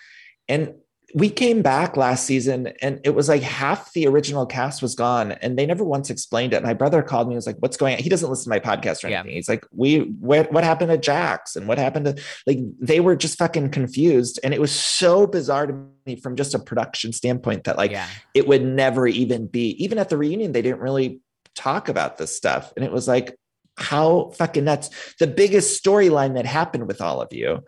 And 0.49 0.75
we 1.15 1.31
came 1.31 1.63
back 1.63 1.97
last 1.97 2.27
season 2.27 2.67
and 2.83 3.01
it 3.03 3.11
was 3.11 3.29
like 3.29 3.43
half 3.43 3.93
the 3.95 4.07
original 4.07 4.45
cast 4.45 4.83
was 4.83 4.95
gone 4.95 5.33
and 5.33 5.59
they 5.59 5.65
never 5.65 5.83
once 5.83 6.11
explained 6.11 6.53
it. 6.53 6.63
My 6.63 6.75
brother 6.75 7.01
called 7.03 7.29
me 7.29 7.33
and 7.33 7.39
was 7.39 7.47
like, 7.47 7.57
what's 7.61 7.79
going 7.79 7.95
on? 7.95 8.03
He 8.03 8.11
doesn't 8.11 8.29
listen 8.29 8.45
to 8.45 8.51
my 8.51 8.61
podcast 8.61 9.05
or 9.05 9.07
anything. 9.07 9.31
Yeah. 9.31 9.35
He's 9.37 9.49
like, 9.49 9.65
we, 9.73 10.01
what, 10.21 10.53
what 10.53 10.65
happened 10.65 10.91
to 10.91 10.99
Jax 10.99 11.57
and 11.57 11.67
what 11.67 11.79
happened 11.79 12.05
to 12.07 12.23
like, 12.47 12.59
they 12.79 13.01
were 13.01 13.17
just 13.17 13.39
fucking 13.39 13.71
confused. 13.71 14.39
And 14.45 14.53
it 14.53 14.61
was 14.61 14.73
so 14.73 15.27
bizarre 15.27 15.69
to 15.69 15.87
me 16.05 16.17
from 16.17 16.37
just 16.37 16.55
a 16.55 16.59
production 16.59 17.15
standpoint 17.15 17.65
that 17.65 17.79
like, 17.79 17.93
yeah. 17.93 18.09
it 18.35 18.47
would 18.47 18.63
never 18.63 19.07
even 19.07 19.47
be, 19.47 19.83
even 19.83 19.97
at 19.97 20.11
the 20.11 20.19
reunion, 20.19 20.53
they 20.53 20.63
didn't 20.63 20.81
really 20.81 21.23
talk 21.59 21.89
about 21.89 22.17
this 22.19 22.37
stuff. 22.37 22.73
And 22.77 22.85
it 22.85 22.93
was 22.93 23.09
like, 23.09 23.37
how 23.79 24.31
fucking 24.37 24.65
nuts. 24.65 24.91
The 25.19 25.27
biggest 25.27 25.83
storyline 25.83 26.35
that 26.35 26.47
happened 26.47 26.87
with 26.87 27.01
all 27.01 27.21
of 27.21 27.33
you, 27.33 27.65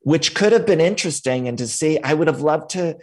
which 0.00 0.34
could 0.34 0.52
have 0.52 0.66
been 0.66 0.80
interesting 0.80 1.48
and 1.48 1.56
to 1.58 1.68
see, 1.68 2.00
I 2.02 2.14
would 2.14 2.26
have 2.26 2.40
loved 2.40 2.70
to 2.70 2.98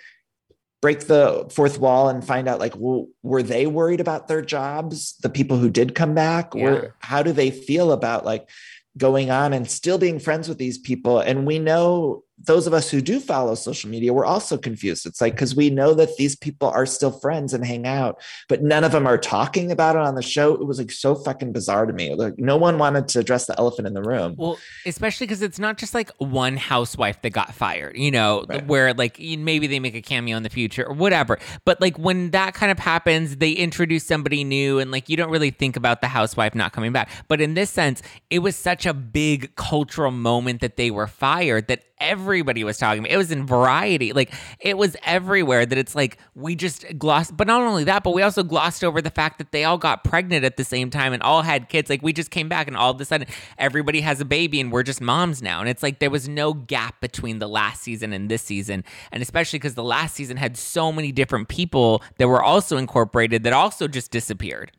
break 0.82 1.02
the 1.02 1.48
fourth 1.52 1.80
wall 1.80 2.10
and 2.10 2.26
find 2.26 2.48
out 2.48 2.60
like 2.60 2.74
well, 2.76 3.08
were 3.24 3.44
they 3.44 3.68
worried 3.68 4.00
about 4.00 4.28
their 4.28 4.42
jobs 4.42 5.16
the 5.22 5.30
people 5.30 5.58
who 5.58 5.70
did 5.70 5.94
come 5.94 6.16
back 6.16 6.56
yeah. 6.56 6.64
or 6.64 6.96
how 7.00 7.22
do 7.22 7.32
they 7.32 7.52
feel 7.52 7.92
about 7.92 8.26
like 8.26 8.50
going 8.98 9.30
on 9.30 9.54
and 9.54 9.70
still 9.70 10.00
being 10.00 10.18
friends 10.18 10.50
with 10.50 10.58
these 10.58 10.80
people 10.80 11.20
and 11.20 11.46
we 11.46 11.60
know 11.60 12.24
those 12.46 12.68
of 12.68 12.74
us 12.74 12.89
who 12.89 13.02
do 13.02 13.20
follow 13.20 13.56
social 13.56 13.89
media, 13.89 14.14
we're 14.14 14.26
also 14.26 14.58
confused. 14.58 15.06
It's 15.06 15.22
like, 15.22 15.34
because 15.34 15.56
we 15.56 15.70
know 15.70 15.94
that 15.94 16.18
these 16.18 16.36
people 16.36 16.70
are 16.70 16.86
still 16.86 17.12
friends 17.12 17.54
and 17.54 17.66
hang 17.66 17.86
out, 17.86 18.22
but 18.50 18.64
none 18.64 18.84
of 18.84 18.92
them 18.92 19.08
are 19.08 19.18
talking 19.18 19.72
about 19.72 19.96
it 19.96 20.02
on 20.02 20.16
the 20.16 20.22
show. 20.22 20.54
It 20.54 20.66
was 20.66 20.80
like 20.80 20.92
so 20.92 21.16
fucking 21.16 21.52
bizarre 21.52 21.86
to 21.86 21.94
me. 21.94 22.14
Like, 22.14 22.38
no 22.38 22.58
one 22.58 22.78
wanted 22.78 23.08
to 23.10 23.20
address 23.20 23.46
the 23.46 23.58
elephant 23.58 23.88
in 23.88 23.94
the 23.94 24.02
room. 24.02 24.36
Well, 24.38 24.58
especially 24.86 25.28
because 25.28 25.42
it's 25.42 25.60
not 25.60 25.78
just 25.78 25.94
like 25.94 26.12
one 26.18 26.58
housewife 26.58 27.22
that 27.22 27.32
got 27.32 27.54
fired, 27.54 27.98
you 27.98 28.12
know, 28.12 28.46
right. 28.48 28.66
where 28.66 28.94
like 28.94 29.20
maybe 29.20 29.68
they 29.68 29.80
make 29.80 29.96
a 29.96 30.02
cameo 30.02 30.38
in 30.38 30.44
the 30.44 30.50
future 30.50 30.86
or 30.86 30.94
whatever. 30.94 31.39
But 31.66 31.80
like 31.82 31.98
when 31.98 32.32
that 32.32 32.54
kind 32.54 32.72
of 32.72 32.80
happens, 32.80 33.38
they 33.38 33.52
introduce 33.52 34.04
somebody 34.04 34.44
new 34.44 34.80
and 34.80 34.92
like 34.92 35.10
you 35.10 35.18
don't 35.18 35.30
really 35.30 35.52
think 35.52 35.76
about 35.76 36.02
the 36.02 36.08
housewife 36.08 36.56
not 36.56 36.74
coming 36.74 36.92
back. 36.92 37.10
But 37.28 37.42
in 37.42 37.54
this 37.54 37.70
sense, 37.70 38.02
it 38.30 38.39
was 38.39 38.56
such 38.56 38.86
a 38.86 38.94
big 38.94 39.56
cultural 39.56 40.12
moment 40.12 40.62
that 40.62 40.78
they 40.78 40.92
were 40.92 41.08
fired 41.08 41.68
that 41.68 41.84
everybody 42.32 42.64
was 42.64 42.78
talking 42.78 43.00
about. 43.00 43.12
It 43.12 43.18
was 43.18 43.32
in 43.32 43.46
variety. 43.46 44.14
Like 44.14 44.34
it 44.60 44.78
was 44.78 44.96
everywhere 45.04 45.66
that 45.66 45.78
it's 45.78 45.96
like 45.96 46.18
we 46.36 46.56
just 46.56 46.86
glossed 46.98 47.36
but 47.36 47.48
not 47.48 47.62
only 47.62 47.84
that, 47.84 48.04
but 48.04 48.14
we 48.14 48.22
also 48.22 48.44
glossed 48.44 48.84
over 48.84 49.02
the 49.02 49.10
fact 49.10 49.38
that 49.38 49.52
they 49.52 49.64
all 49.64 49.78
got 49.78 50.04
pregnant 50.04 50.46
at 50.46 50.58
the 50.58 50.64
same 50.64 50.90
time 50.90 51.14
and 51.14 51.22
all 51.22 51.42
had 51.42 51.70
kids. 51.70 51.90
Like 51.90 52.02
we 52.02 52.14
just 52.14 52.32
came 52.32 52.50
back 52.50 52.68
and 52.68 52.78
all 52.78 52.92
of 52.92 53.02
a 53.02 53.06
sudden 53.06 53.28
everybody 53.58 54.02
has 54.02 54.22
a 54.22 54.26
baby 54.26 54.60
and 54.60 54.72
we're 54.72 54.84
just 54.84 55.02
moms 55.02 55.42
now. 55.42 55.60
And 55.60 55.70
it's 55.70 55.84
like 55.84 56.00
there 56.00 56.10
was 56.10 56.28
no 56.28 56.54
gap 56.54 57.02
between 57.02 57.40
the 57.40 57.50
last 57.50 57.84
season 57.84 58.14
and 58.14 58.30
this 58.30 58.42
season. 58.42 58.84
And 59.12 59.22
especially 59.22 59.60
because 59.60 59.76
the 59.76 59.84
last 59.84 60.16
season 60.16 60.38
had 60.38 60.58
so 60.58 60.92
many 60.92 61.12
different 61.12 61.50
people 61.50 62.02
that 62.18 62.28
were 62.28 62.42
also 62.42 62.78
incorporated 62.78 63.44
that 63.44 63.54
also 63.54 63.88
just 63.88 64.12
disappeared. 64.12 64.72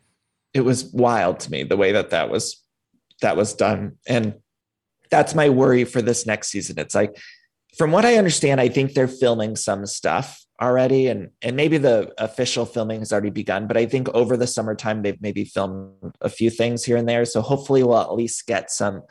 It 0.54 0.62
was 0.62 0.84
wild 0.92 1.40
to 1.40 1.50
me 1.50 1.62
the 1.62 1.76
way 1.76 1.92
that 1.92 2.10
that 2.10 2.30
was 2.30 2.62
that 3.20 3.36
was 3.36 3.54
done. 3.54 3.98
And 4.06 4.34
that's 5.10 5.34
my 5.34 5.48
worry 5.50 5.84
for 5.84 6.02
this 6.02 6.26
next 6.26 6.48
season. 6.48 6.78
It's 6.78 6.94
like, 6.94 7.16
from 7.76 7.90
what 7.90 8.04
I 8.04 8.16
understand, 8.16 8.60
I 8.60 8.68
think 8.68 8.92
they're 8.92 9.08
filming 9.08 9.56
some 9.56 9.86
stuff 9.86 10.44
already, 10.60 11.08
and 11.08 11.30
and 11.40 11.56
maybe 11.56 11.78
the 11.78 12.12
official 12.18 12.66
filming 12.66 13.00
has 13.00 13.12
already 13.12 13.30
begun. 13.30 13.66
But 13.66 13.76
I 13.76 13.86
think 13.86 14.08
over 14.10 14.36
the 14.36 14.46
summertime 14.46 15.02
they've 15.02 15.20
maybe 15.20 15.44
filmed 15.44 16.14
a 16.20 16.28
few 16.28 16.50
things 16.50 16.84
here 16.84 16.96
and 16.96 17.08
there. 17.08 17.24
So 17.24 17.40
hopefully 17.40 17.82
we'll 17.82 17.98
at 17.98 18.14
least 18.14 18.46
get 18.46 18.70
some, 18.70 19.02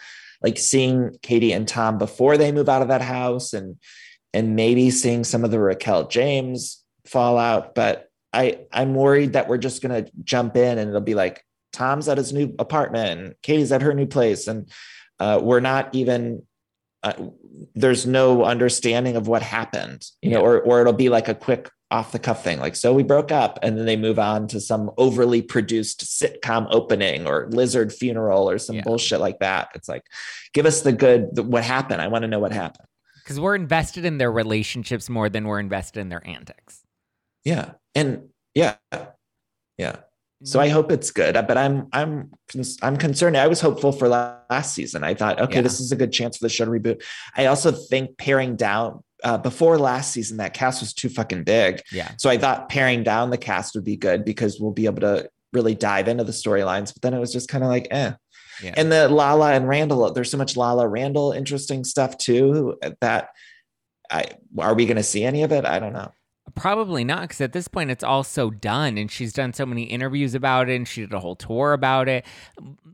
like 0.42 0.58
seeing 0.58 1.16
Katie 1.22 1.54
and 1.54 1.68
Tom 1.68 1.98
before 1.98 2.38
they 2.38 2.52
move 2.52 2.70
out 2.70 2.82
of 2.82 2.88
that 2.90 3.02
house, 3.02 3.54
and 3.54 3.78
and 4.34 4.56
maybe 4.56 4.92
seeing 4.92 5.24
some 5.24 5.44
of 5.44 5.52
the 5.52 5.60
Raquel 5.60 6.08
James 6.08 6.84
fallout. 7.06 7.74
But 7.74 8.10
I 8.32 8.60
I'm 8.72 8.94
worried 8.94 9.34
that 9.34 9.50
we're 9.50 9.58
just 9.58 9.82
gonna 9.82 10.06
jump 10.24 10.56
in 10.56 10.78
and 10.78 10.90
it'll 10.90 11.02
be 11.02 11.16
like 11.16 11.44
Tom's 11.74 12.08
at 12.08 12.18
his 12.18 12.32
new 12.32 12.54
apartment, 12.60 13.20
and 13.20 13.36
Katie's 13.42 13.72
at 13.72 13.82
her 13.82 13.94
new 13.94 14.08
place, 14.08 14.48
and 14.48 14.70
uh, 15.20 15.40
we're 15.42 15.60
not 15.62 15.94
even 15.96 16.44
uh, 17.04 17.14
there's 17.74 18.06
no 18.06 18.44
understanding 18.44 19.16
of 19.16 19.28
what 19.28 19.42
happened 19.42 20.06
you 20.22 20.30
know 20.32 20.42
or 20.42 20.62
or 20.62 20.82
it'll 20.82 20.94
be 20.94 21.10
like 21.10 21.28
a 21.28 21.36
quick 21.36 21.70
off 21.92 22.14
the 22.14 22.20
cuff 22.20 22.44
thing. 22.44 22.60
Like 22.60 22.76
so 22.76 22.94
we 22.94 23.04
broke 23.04 23.32
up 23.32 23.60
and 23.62 23.78
then 23.78 23.86
they 23.86 23.98
move 23.98 24.18
on 24.18 24.48
to 24.48 24.62
some 24.62 24.90
overly 24.98 25.42
produced 25.42 26.06
sitcom 26.06 26.68
opening 26.72 27.28
or 27.28 27.48
lizard 27.52 27.94
funeral 27.94 28.50
or 28.50 28.58
some 28.58 28.78
yeah. 28.78 28.84
bullshit 28.84 29.20
like 29.20 29.40
that. 29.40 29.70
It's 29.76 29.90
like 29.90 30.04
give 30.54 30.66
us 30.66 30.82
the 30.82 30.94
good 30.94 31.36
the, 31.36 31.44
what 31.44 31.64
happened. 31.64 32.02
I 32.02 32.08
want 32.08 32.24
to 32.24 32.28
know 32.30 32.40
what 32.40 32.54
happened. 32.54 32.88
Because 33.24 33.40
we're 33.40 33.56
invested 33.56 34.06
in 34.06 34.18
their 34.18 34.32
relationships 34.32 35.10
more 35.10 35.30
than 35.30 35.46
we're 35.46 35.60
invested 35.60 36.00
in 36.00 36.10
their 36.10 36.26
antics. 36.26 36.82
Yeah. 37.44 37.74
And 37.94 38.30
yeah. 38.56 38.76
Yeah 39.78 39.98
so 40.44 40.60
I 40.60 40.70
hope 40.70 40.92
it's 40.92 41.12
good, 41.12 41.34
but 41.48 41.58
I'm 41.58 41.88
I'm 41.94 42.32
I'm 42.82 42.98
concerned. 42.98 43.38
I 43.38 43.48
was 43.48 43.62
hopeful 43.62 43.92
for 43.92 44.08
last 44.08 44.74
season. 44.74 45.04
I 45.04 45.14
thought, 45.14 45.40
okay, 45.40 45.56
yeah. 45.56 45.62
this 45.62 45.80
is 45.80 45.92
a 45.92 45.96
good 45.96 46.12
chance 46.12 46.38
for 46.38 46.46
the 46.46 46.50
show 46.50 46.66
to 46.66 46.72
reboot. 46.72 47.04
I 47.36 47.46
also 47.46 47.72
think 47.72 48.18
paring 48.18 48.56
down 48.56 49.04
uh, 49.24 49.38
before 49.38 49.78
last 49.78 50.12
season, 50.12 50.38
that 50.38 50.54
cast 50.54 50.82
was 50.82 50.94
too 50.94 51.10
fucking 51.10 51.44
big. 51.44 51.82
Yeah. 51.92 52.12
So 52.18 52.30
I 52.30 52.38
thought 52.38 52.70
paring 52.70 53.04
down 53.04 53.30
the 53.30 53.38
cast 53.38 53.76
would 53.76 53.84
be 53.84 53.98
good 53.98 54.26
because 54.26 54.60
we'll 54.60 54.72
be 54.72 54.86
able 54.86 55.02
to 55.02 55.30
really 55.54 55.76
dive 55.76 56.08
into 56.08 56.24
the 56.24 56.32
storylines. 56.32 56.94
But 56.94 57.02
then 57.02 57.14
it 57.14 57.20
was 57.20 57.32
just 57.32 57.50
kind 57.50 57.64
of 57.64 57.70
like, 57.70 57.88
eh. 57.92 58.14
Yeah. 58.64 58.74
And 58.78 58.92
the 58.92 59.10
Lala 59.10 59.54
and 59.54 59.68
Randall, 59.68 60.12
there's 60.14 60.32
so 60.32 60.38
much 60.38 60.56
Lala 60.56 60.88
Randall 60.88 61.32
interesting 61.32 61.84
stuff 61.84 62.18
too 62.18 62.78
that 63.02 63.30
I 64.10 64.26
are 64.58 64.76
we 64.76 64.86
going 64.86 64.98
to 64.98 65.04
see 65.04 65.24
any 65.24 65.44
of 65.44 65.52
it? 65.52 65.66
I 65.66 65.80
don't 65.80 65.94
know. 65.94 66.12
Probably 66.56 67.04
not, 67.04 67.22
because 67.22 67.40
at 67.42 67.54
this 67.54 67.68
point 67.68 67.92
it's 67.92 68.04
all 68.04 68.24
so 68.24 68.50
done, 68.50 68.98
and 68.98 69.10
she's 69.12 69.32
done 69.32 69.54
so 69.54 69.66
many 69.66 69.84
interviews 69.84 70.36
about 70.36 70.70
it, 70.70 70.76
and 70.76 70.88
she 70.88 71.02
did 71.02 71.14
a 71.14 71.20
whole 71.20 71.36
tour 71.36 71.74
about 71.74 72.10
it. 72.10 72.26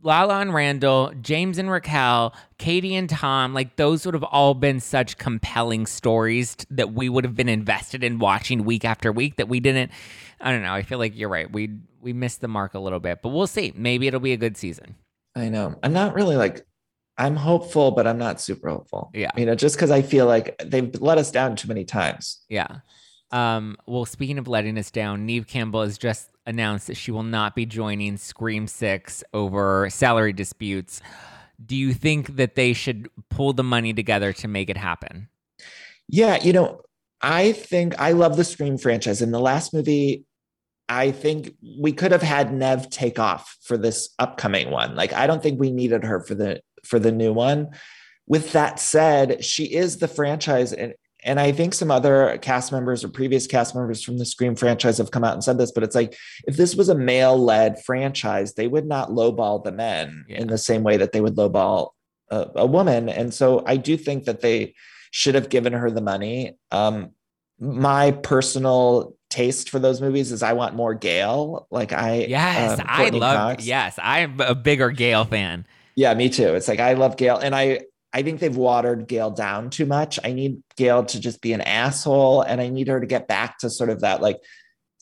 Lala 0.04 0.42
and 0.42 0.54
Randall, 0.54 1.12
James 1.22 1.58
and 1.58 1.72
Raquel, 1.72 2.36
Katie 2.58 2.96
and 2.96 3.10
Tom, 3.10 3.54
like 3.54 3.76
those 3.78 4.06
would 4.06 4.14
have 4.14 4.24
all 4.24 4.54
been 4.54 4.80
such 4.80 5.18
compelling 5.18 5.86
stories 5.86 6.56
t- 6.56 6.66
that 6.70 6.94
we 6.94 7.10
would 7.10 7.24
have 7.24 7.36
been 7.36 7.50
invested 7.50 8.04
in 8.04 8.20
watching 8.20 8.64
week 8.64 8.86
after 8.86 9.12
week. 9.12 9.38
That 9.38 9.48
we 9.48 9.60
didn't. 9.60 9.92
I 10.40 10.52
don't 10.52 10.62
know. 10.62 10.74
I 10.74 10.84
feel 10.84 11.00
like 11.00 11.18
you're 11.18 11.30
right. 11.30 11.52
We 11.52 11.72
we 12.02 12.14
missed 12.14 12.42
the 12.42 12.48
mark 12.48 12.74
a 12.74 12.80
little 12.80 13.00
bit, 13.00 13.22
but 13.24 13.30
we'll 13.30 13.48
see. 13.48 13.74
Maybe 13.76 14.08
it'll 14.08 14.20
be 14.20 14.34
a 14.34 14.38
good 14.38 14.56
season. 14.56 14.96
I 15.36 15.50
know. 15.50 15.76
I'm 15.84 15.94
not 15.94 16.14
really 16.14 16.36
like 16.36 16.66
I'm 17.18 17.36
hopeful, 17.36 17.92
but 17.92 18.06
I'm 18.06 18.18
not 18.18 18.40
super 18.40 18.70
hopeful. 18.70 19.10
Yeah. 19.14 19.32
You 19.36 19.46
know, 19.46 19.56
just 19.56 19.76
because 19.76 19.90
I 19.90 20.04
feel 20.04 20.28
like 20.28 20.62
they've 20.64 20.94
let 21.02 21.18
us 21.18 21.32
down 21.32 21.56
too 21.56 21.68
many 21.68 21.84
times. 21.84 22.44
Yeah. 22.48 22.80
Um, 23.32 23.78
well, 23.86 24.06
speaking 24.06 24.38
of 24.38 24.48
letting 24.48 24.78
us 24.78 24.92
down, 24.92 25.26
Neve 25.26 25.48
Campbell 25.48 25.84
has 25.84 25.98
just 25.98 26.30
announced 26.46 26.88
that 26.88 26.96
she 26.96 27.12
will 27.12 27.24
not 27.24 27.56
be 27.56 27.66
joining 27.66 28.18
Scream 28.18 28.68
6 28.68 29.24
over 29.34 29.90
salary 29.90 30.34
disputes. 30.34 31.02
Do 31.64 31.76
you 31.76 31.94
think 31.94 32.38
that 32.38 32.56
they 32.56 32.74
should 32.74 33.10
pull 33.30 33.54
the 33.54 33.64
money 33.64 33.94
together 33.94 34.32
to 34.34 34.48
make 34.48 34.70
it 34.70 34.78
happen? 34.78 35.28
Yeah, 36.08 36.42
you 36.42 36.54
know, 36.54 36.82
I 37.22 37.52
think 37.52 38.00
I 38.00 38.12
love 38.12 38.38
the 38.38 38.44
Scream 38.44 38.78
franchise. 38.78 39.22
In 39.22 39.32
the 39.32 39.40
last 39.40 39.74
movie, 39.74 40.24
I 40.88 41.12
think 41.12 41.56
we 41.80 41.92
could 41.92 42.12
have 42.12 42.22
had 42.22 42.54
Neve 42.54 42.90
take 42.90 43.20
off 43.20 43.58
for 43.62 43.78
this 43.78 44.10
upcoming 44.20 44.72
one. 44.72 44.96
Like, 44.96 45.14
I 45.14 45.28
don't 45.28 45.44
think 45.44 45.60
we 45.60 45.72
needed 45.72 46.04
her 46.06 46.22
for 46.22 46.36
the 46.36 46.62
for 46.86 47.00
the 47.00 47.12
new 47.12 47.34
one. 47.34 47.70
With 48.28 48.54
that 48.54 48.80
said, 48.80 49.44
she 49.44 49.66
is 49.66 49.98
the 49.98 50.08
franchise, 50.08 50.72
and 50.72 50.94
and 51.24 51.40
I 51.40 51.52
think 51.52 51.74
some 51.74 51.92
other 51.92 52.38
cast 52.42 52.72
members 52.72 53.04
or 53.04 53.10
previous 53.10 53.48
cast 53.48 53.76
members 53.76 54.04
from 54.04 54.18
the 54.18 54.26
Scream 54.26 54.56
franchise 54.56 54.98
have 55.00 55.12
come 55.12 55.24
out 55.24 55.34
and 55.34 55.44
said 55.44 55.58
this, 55.58 55.72
but 55.72 55.84
it's 55.84 55.96
like 55.96 56.16
if 56.46 56.58
this 56.58 56.76
was 56.76 56.90
a 56.90 56.96
male 56.96 57.38
led 57.38 57.84
franchise, 57.84 58.54
they 58.54 58.68
would 58.68 58.86
not 58.86 59.10
lowball 59.10 59.64
the 59.64 59.72
men 59.72 60.26
yeah. 60.28 60.38
in 60.38 60.48
the 60.48 60.58
same 60.58 60.84
way 60.84 60.98
that 60.98 61.12
they 61.12 61.22
would 61.22 61.36
lowball 61.36 61.92
a, 62.30 62.48
a, 62.56 62.66
woman. 62.66 63.10
And 63.10 63.34
so 63.34 63.64
I 63.66 63.78
do 63.78 63.98
think 63.98 64.26
that 64.26 64.42
they 64.42 64.76
should 65.12 65.36
have 65.36 65.50
given 65.50 65.74
her 65.74 65.90
the 65.90 66.02
money. 66.02 66.58
Um, 66.72 67.12
my 67.60 68.12
personal 68.12 69.16
taste 69.30 69.70
for 69.70 69.80
those 69.80 70.02
movies 70.02 70.32
is 70.32 70.44
I 70.44 70.54
want 70.54 70.76
more 70.76 70.94
Gale. 70.94 71.68
Like 71.72 71.94
I, 71.94 72.26
yes, 72.26 72.80
um, 72.80 72.86
I 72.88 73.10
love, 73.10 73.36
Cox. 73.36 73.66
yes, 73.66 73.98
I'm 74.02 74.40
a 74.40 74.54
bigger 74.54 74.92
Gale 74.92 75.26
fan. 75.26 75.66
Yeah, 75.96 76.14
me 76.14 76.30
too. 76.30 76.54
It's 76.54 76.68
like 76.68 76.80
I 76.80 76.94
love 76.94 77.18
Gale, 77.18 77.38
and 77.38 77.56
I 77.56 77.82
I 78.18 78.24
think 78.24 78.40
they've 78.40 78.58
watered 78.58 79.08
Gale 79.08 79.30
down 79.30 79.70
too 79.70 79.86
much. 79.86 80.20
I 80.24 80.34
need 80.34 80.64
Gale 80.76 81.06
to 81.06 81.20
just 81.20 81.40
be 81.40 81.54
an 81.54 81.62
asshole, 81.62 82.42
and 82.42 82.60
I 82.60 82.68
need 82.70 82.88
her 82.88 83.00
to 83.00 83.06
get 83.06 83.28
back 83.28 83.60
to 83.60 83.70
sort 83.70 83.92
of 83.92 84.02
that 84.02 84.24
like 84.24 84.38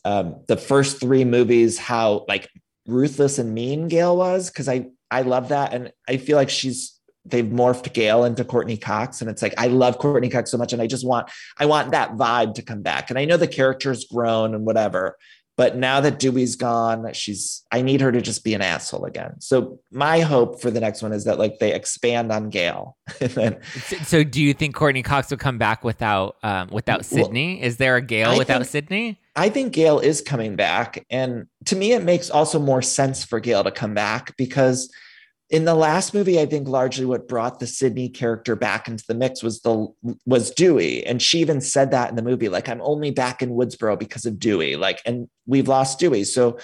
um, 0.04 0.44
the 0.48 0.58
first 0.58 1.00
three 1.00 1.24
movies, 1.24 1.78
how 1.78 2.26
like 2.28 2.50
ruthless 2.86 3.38
and 3.38 3.54
mean 3.54 3.88
Gale 3.88 4.14
was, 4.14 4.50
because 4.50 4.68
I 4.68 4.88
I 5.10 5.22
love 5.22 5.48
that, 5.48 5.72
and 5.72 5.92
I 6.06 6.18
feel 6.18 6.36
like 6.36 6.50
she's 6.50 7.00
they've 7.24 7.46
morphed 7.46 7.90
Gale 7.94 8.24
into 8.24 8.44
Courteney 8.44 8.76
Cox, 8.76 9.22
and 9.22 9.30
it's 9.30 9.40
like 9.40 9.54
I 9.56 9.68
love 9.68 9.96
Courteney 9.96 10.28
Cox 10.28 10.50
so 10.50 10.58
much, 10.58 10.74
and 10.74 10.82
I 10.82 10.86
just 10.86 11.06
want 11.06 11.30
I 11.58 11.64
want 11.64 11.92
that 11.92 12.16
vibe 12.16 12.52
to 12.56 12.62
come 12.62 12.82
back. 12.82 13.08
And 13.08 13.18
I 13.18 13.24
know 13.24 13.38
the 13.38 13.48
character's 13.48 14.04
grown 14.04 14.54
and 14.54 14.66
whatever, 14.66 15.16
but 15.56 15.76
now 15.76 16.00
that 16.00 16.18
Dewey's 16.18 16.54
gone, 16.54 17.12
she's 17.14 17.64
I 17.72 17.80
need 17.80 18.00
her 18.02 18.12
to 18.12 18.20
just 18.20 18.44
be 18.44 18.52
an 18.54 18.60
asshole 18.60 19.04
again. 19.06 19.40
So 19.40 19.80
my 19.90 20.20
hope 20.20 20.60
for 20.60 20.70
the 20.70 20.80
next 20.80 21.02
one 21.02 21.12
is 21.12 21.24
that 21.24 21.38
like 21.38 21.58
they 21.58 21.74
expand 21.74 22.30
on 22.30 22.50
Gale. 22.50 22.96
then, 23.18 23.58
so 24.04 24.22
do 24.22 24.42
you 24.42 24.52
think 24.52 24.74
Courteney 24.74 25.02
Cox 25.02 25.30
will 25.30 25.38
come 25.38 25.56
back 25.56 25.82
without 25.82 26.36
um, 26.42 26.68
without 26.70 27.06
Sidney? 27.06 27.56
Well, 27.56 27.64
is 27.66 27.78
there 27.78 27.96
a 27.96 28.02
Gale 28.02 28.30
I 28.30 28.38
without 28.38 28.58
think, 28.58 28.70
Sidney? 28.70 29.20
I 29.34 29.48
think 29.48 29.72
Gale 29.72 29.98
is 29.98 30.20
coming 30.20 30.56
back. 30.56 31.04
And 31.10 31.46
to 31.66 31.76
me, 31.76 31.92
it 31.92 32.04
makes 32.04 32.30
also 32.30 32.58
more 32.58 32.82
sense 32.82 33.24
for 33.24 33.40
Gale 33.40 33.64
to 33.64 33.70
come 33.70 33.94
back 33.94 34.36
because 34.36 34.90
in 35.48 35.64
the 35.64 35.74
last 35.74 36.12
movie, 36.12 36.40
I 36.40 36.46
think 36.46 36.66
largely 36.66 37.04
what 37.04 37.28
brought 37.28 37.60
the 37.60 37.66
sidney 37.66 38.08
character 38.08 38.56
back 38.56 38.88
into 38.88 39.04
the 39.06 39.14
mix 39.14 39.42
was 39.42 39.60
the 39.60 39.86
was 40.24 40.50
Dewey, 40.50 41.06
and 41.06 41.22
she 41.22 41.38
even 41.38 41.60
said 41.60 41.92
that 41.92 42.10
in 42.10 42.16
the 42.16 42.22
movie, 42.22 42.48
like 42.48 42.68
I'm 42.68 42.80
only 42.82 43.12
back 43.12 43.42
in 43.42 43.50
Woodsboro 43.50 43.98
because 43.98 44.26
of 44.26 44.38
Dewey, 44.40 44.76
like, 44.76 45.00
and 45.06 45.28
we've 45.46 45.68
lost 45.68 46.00
Dewey, 46.00 46.24
so 46.24 46.58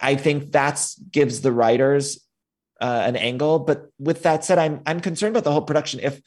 I 0.00 0.14
think 0.14 0.52
that's 0.52 0.94
gives 1.10 1.40
the 1.40 1.52
writers 1.52 2.24
uh, 2.80 3.02
an 3.04 3.16
angle. 3.16 3.58
But 3.58 3.86
with 3.98 4.22
that 4.22 4.44
said, 4.44 4.58
I'm 4.58 4.80
I'm 4.86 5.00
concerned 5.00 5.34
about 5.34 5.44
the 5.44 5.52
whole 5.52 5.62
production. 5.62 5.98
If 6.00 6.20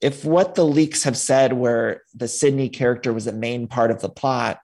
if 0.00 0.24
what 0.24 0.54
the 0.54 0.64
leaks 0.64 1.02
have 1.04 1.16
said, 1.16 1.52
where 1.52 2.02
the 2.14 2.28
Sidney 2.28 2.68
character 2.68 3.12
was 3.12 3.26
a 3.26 3.32
main 3.32 3.66
part 3.66 3.90
of 3.90 4.00
the 4.00 4.08
plot, 4.08 4.60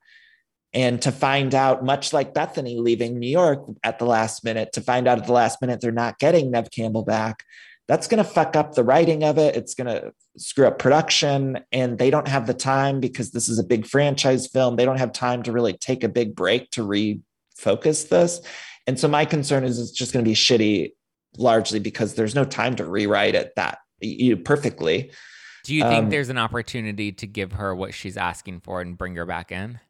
and 0.75 1.01
to 1.03 1.13
find 1.13 1.55
out, 1.55 1.85
much 1.85 2.13
like 2.13 2.35
Bethenny 2.35 2.79
leaving 2.79 3.19
New 3.19 3.31
York 3.31 3.65
at 3.83 3.99
the 3.99 4.05
last 4.05 4.45
minute, 4.45 4.73
to 4.75 4.81
find 4.81 5.09
out 5.09 5.19
at 5.19 5.27
the 5.27 5.33
last 5.33 5.61
minute 5.63 5.81
they're 5.81 5.93
not 5.93 6.19
getting 6.19 6.51
Neve 6.51 6.71
Campbell 6.71 7.05
back, 7.05 7.43
that's 7.87 8.07
going 8.07 8.23
to 8.23 8.31
fuck 8.31 8.55
up 8.55 8.75
the 8.75 8.85
writing 8.85 9.25
of 9.25 9.39
it. 9.39 9.57
It's 9.57 9.75
going 9.75 9.87
to 9.87 10.13
screw 10.37 10.67
up 10.67 10.79
production. 10.79 11.61
And 11.73 11.99
they 11.99 12.11
don't 12.11 12.29
have 12.29 12.47
the 12.47 12.55
time 12.55 13.01
because 13.01 13.31
this 13.31 13.49
is 13.49 13.59
a 13.59 13.65
big 13.65 13.87
franchise 13.87 14.47
film. 14.47 14.77
They 14.77 14.85
don't 14.85 14.99
have 14.99 15.13
time 15.13 15.43
to 15.45 15.53
really 15.53 15.73
take 15.73 16.05
a 16.05 16.09
big 16.09 16.37
break 16.37 16.71
to 16.73 16.83
refocus 16.83 18.11
this. 18.11 18.43
And 18.87 19.01
so 19.01 19.09
my 19.09 19.25
concern 19.25 19.65
is 19.65 19.79
it's 19.79 19.91
just 19.91 20.13
going 20.13 20.23
to 20.23 20.29
be 20.29 20.35
shitty 20.35 20.93
largely 21.39 21.79
because 21.79 22.15
there's 22.15 22.35
no 22.35 22.45
time 22.45 22.77
to 22.77 22.85
rewrite 22.85 23.35
it 23.35 23.53
that 23.57 23.79
you 24.01 24.37
perfectly. 24.37 25.11
Do 25.65 25.75
you 25.75 25.83
think 25.83 26.05
um, 26.05 26.11
there's 26.11 26.29
an 26.29 26.39
opportunity 26.39 27.13
to 27.13 27.27
give 27.27 27.53
her 27.53 27.75
what 27.75 27.95
she's 27.95 28.17
asking 28.17 28.61
for 28.61 28.81
and 28.81 28.97
bring 28.97 29.17
her 29.17 29.27
back 29.27 29.51
in? 29.51 29.81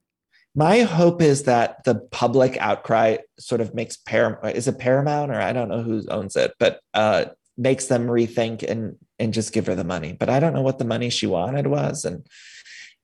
My 0.55 0.81
hope 0.81 1.23
is 1.23 1.45
that 1.45 1.85
the 1.85 1.95
public 1.95 2.57
outcry 2.59 3.19
sort 3.39 3.61
of 3.61 3.75
makes 3.75 3.97
Paramount 3.97 4.57
is 4.57 4.67
it 4.67 4.79
Paramount 4.79 5.31
or 5.31 5.41
I 5.41 5.53
don't 5.53 5.69
know 5.69 5.83
who 5.83 6.03
owns 6.09 6.37
it, 6.37 6.55
but 6.59 6.81
uh, 6.95 7.27
makes 7.57 7.87
them 7.87 8.07
rethink 8.07 8.63
and 8.63 8.97
and 9.19 9.35
just 9.35 9.53
give 9.53 9.67
her 9.67 9.75
the 9.75 9.85
money. 9.85 10.13
But 10.13 10.31
I 10.31 10.41
don't 10.41 10.55
know 10.55 10.63
what 10.63 10.79
the 10.79 10.85
money 10.85 11.11
she 11.11 11.27
wanted 11.27 11.67
was, 11.67 12.05
and 12.05 12.27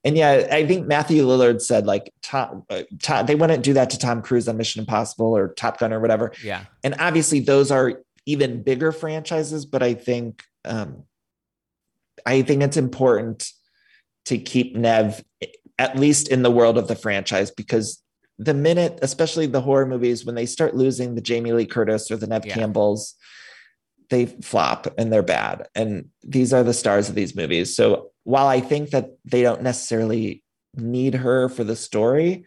and 0.05 0.17
yeah, 0.17 0.49
I 0.51 0.67
think 0.67 0.87
Matthew 0.87 1.25
Lillard 1.25 1.61
said 1.61 1.87
like 1.87 2.13
Tom, 2.23 2.65
uh, 2.71 2.83
Tom, 3.03 3.27
they 3.27 3.35
wouldn't 3.35 3.65
do 3.65 3.73
that 3.75 3.91
to 3.91 3.99
Tom 3.99 4.23
Cruise 4.23 4.49
on 4.49 4.57
Mission 4.57 4.81
Impossible 4.81 5.37
or 5.37 5.49
Top 5.55 5.79
Gun 5.79 5.93
or 5.93 6.01
whatever. 6.01 6.33
Yeah, 6.43 6.65
and 6.83 6.95
obviously 6.99 7.41
those 7.41 7.71
are 7.71 8.03
even 8.27 8.63
bigger 8.63 8.93
franchises, 8.93 9.67
but 9.67 9.83
I 9.83 9.95
think 9.95 10.45
um, 10.65 11.05
I 12.25 12.43
think 12.43 12.63
it's 12.63 12.77
important 12.77 13.51
to 14.27 14.39
keep 14.39 14.77
Neve 14.77 15.23
at 15.79 15.99
least 15.99 16.29
in 16.29 16.43
the 16.43 16.51
world 16.51 16.79
of 16.79 16.89
the 16.89 16.95
franchise 16.95 17.51
because 17.51 18.03
the 18.39 18.55
minute, 18.55 18.99
especially 19.03 19.47
the 19.47 19.61
horror 19.61 19.87
movies, 19.87 20.25
when 20.25 20.35
they 20.35 20.47
start 20.47 20.75
losing 20.75 21.15
the 21.15 21.21
Jamie 21.21 21.53
Lee 21.53 21.67
Curtis 21.67 22.11
or 22.11 22.17
the 22.17 22.27
Neve 22.27 22.47
yeah. 22.47 22.55
Campbells, 22.55 23.15
they 24.11 24.27
flop 24.27 24.93
and 24.99 25.13
they're 25.13 25.23
bad. 25.23 25.69
And 25.75 26.11
these 26.23 26.53
are 26.53 26.63
the 26.63 26.75
stars 26.75 27.09
of 27.09 27.15
these 27.15 27.37
movies. 27.37 27.75
So 27.75 28.11
while 28.25 28.47
I 28.47 28.61
think 28.61 28.91
that 28.91 29.11
they 29.25 29.43
don't 29.43 29.63
necessarily 29.63 30.43
need 30.75 31.15
her 31.15 31.49
for 31.49 31.65
the 31.65 31.77
story, 31.77 32.45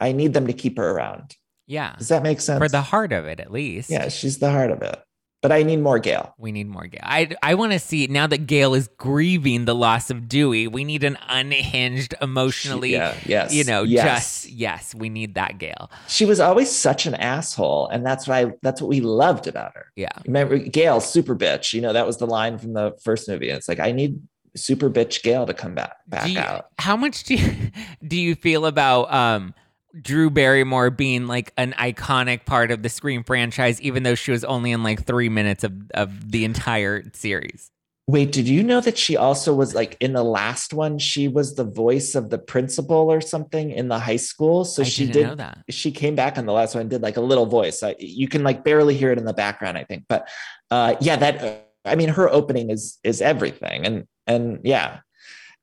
I 0.00 0.12
need 0.12 0.32
them 0.32 0.46
to 0.46 0.52
keep 0.52 0.78
her 0.78 0.90
around. 0.90 1.36
Yeah. 1.66 1.94
Does 1.96 2.08
that 2.08 2.22
make 2.22 2.40
sense? 2.40 2.58
For 2.58 2.68
the 2.68 2.82
heart 2.82 3.12
of 3.12 3.26
it, 3.26 3.40
at 3.40 3.52
least. 3.52 3.90
Yeah, 3.90 4.08
she's 4.08 4.38
the 4.38 4.50
heart 4.50 4.70
of 4.70 4.82
it 4.82 4.98
but 5.42 5.52
I 5.52 5.62
need 5.62 5.78
more 5.78 5.98
Gale. 5.98 6.34
We 6.38 6.52
need 6.52 6.68
more 6.68 6.86
Gale. 6.86 7.00
I 7.02 7.30
I 7.42 7.54
want 7.54 7.72
to 7.72 7.78
see 7.78 8.06
now 8.06 8.26
that 8.26 8.46
Gale 8.46 8.74
is 8.74 8.88
grieving 8.98 9.64
the 9.64 9.74
loss 9.74 10.10
of 10.10 10.28
Dewey. 10.28 10.66
We 10.68 10.84
need 10.84 11.02
an 11.02 11.16
unhinged, 11.28 12.14
emotionally, 12.20 12.92
yeah, 12.92 13.14
yes, 13.24 13.54
you 13.54 13.64
know, 13.64 13.82
yes. 13.82 14.04
just 14.04 14.50
yes, 14.50 14.94
we 14.94 15.08
need 15.08 15.34
that 15.34 15.58
Gale. 15.58 15.90
She 16.08 16.26
was 16.26 16.40
always 16.40 16.70
such 16.70 17.06
an 17.06 17.14
asshole, 17.14 17.88
and 17.88 18.04
that's 18.04 18.28
what 18.28 18.34
I 18.34 18.52
that's 18.62 18.82
what 18.82 18.88
we 18.88 19.00
loved 19.00 19.46
about 19.46 19.74
her. 19.74 19.86
Yeah, 19.96 20.10
remember 20.26 20.58
Gale, 20.58 21.00
super 21.00 21.34
bitch. 21.34 21.72
You 21.72 21.80
know 21.80 21.92
that 21.92 22.06
was 22.06 22.18
the 22.18 22.26
line 22.26 22.58
from 22.58 22.74
the 22.74 22.96
first 23.02 23.28
movie. 23.28 23.48
It's 23.48 23.68
like 23.68 23.80
I 23.80 23.92
need 23.92 24.20
super 24.56 24.90
bitch 24.90 25.22
Gale 25.22 25.46
to 25.46 25.54
come 25.54 25.74
back 25.74 25.96
back 26.06 26.28
you, 26.28 26.38
out. 26.38 26.66
How 26.78 26.96
much 26.96 27.24
do 27.24 27.34
you 27.36 27.70
do 28.06 28.16
you 28.16 28.34
feel 28.34 28.66
about 28.66 29.12
um? 29.12 29.54
Drew 30.00 30.30
Barrymore 30.30 30.90
being 30.90 31.26
like 31.26 31.52
an 31.56 31.72
iconic 31.78 32.46
part 32.46 32.70
of 32.70 32.82
the 32.82 32.88
Scream 32.88 33.24
franchise, 33.24 33.80
even 33.80 34.02
though 34.02 34.14
she 34.14 34.30
was 34.30 34.44
only 34.44 34.72
in 34.72 34.82
like 34.82 35.04
three 35.04 35.28
minutes 35.28 35.64
of, 35.64 35.72
of 35.92 36.30
the 36.30 36.44
entire 36.44 37.04
series. 37.12 37.70
Wait, 38.06 38.32
did 38.32 38.48
you 38.48 38.64
know 38.64 38.80
that 38.80 38.98
she 38.98 39.16
also 39.16 39.54
was 39.54 39.72
like 39.72 39.96
in 40.00 40.14
the 40.14 40.24
last 40.24 40.72
one? 40.72 40.98
She 40.98 41.28
was 41.28 41.54
the 41.54 41.64
voice 41.64 42.16
of 42.16 42.30
the 42.30 42.38
principal 42.38 43.10
or 43.10 43.20
something 43.20 43.70
in 43.70 43.86
the 43.86 44.00
high 44.00 44.16
school. 44.16 44.64
So 44.64 44.82
I 44.82 44.84
she 44.84 45.06
did. 45.06 45.38
That. 45.38 45.58
She 45.70 45.92
came 45.92 46.16
back 46.16 46.36
on 46.36 46.44
the 46.44 46.52
last 46.52 46.74
one 46.74 46.80
and 46.82 46.90
did 46.90 47.02
like 47.02 47.16
a 47.16 47.20
little 47.20 47.46
voice. 47.46 47.84
You 48.00 48.26
can 48.26 48.42
like 48.42 48.64
barely 48.64 48.96
hear 48.96 49.12
it 49.12 49.18
in 49.18 49.26
the 49.26 49.32
background, 49.32 49.78
I 49.78 49.84
think. 49.84 50.06
But 50.08 50.28
uh, 50.72 50.96
yeah, 51.00 51.16
that 51.16 51.70
I 51.84 51.94
mean, 51.94 52.08
her 52.08 52.28
opening 52.28 52.70
is 52.70 52.98
is 53.04 53.22
everything, 53.22 53.86
and 53.86 54.08
and 54.26 54.58
yeah, 54.64 55.00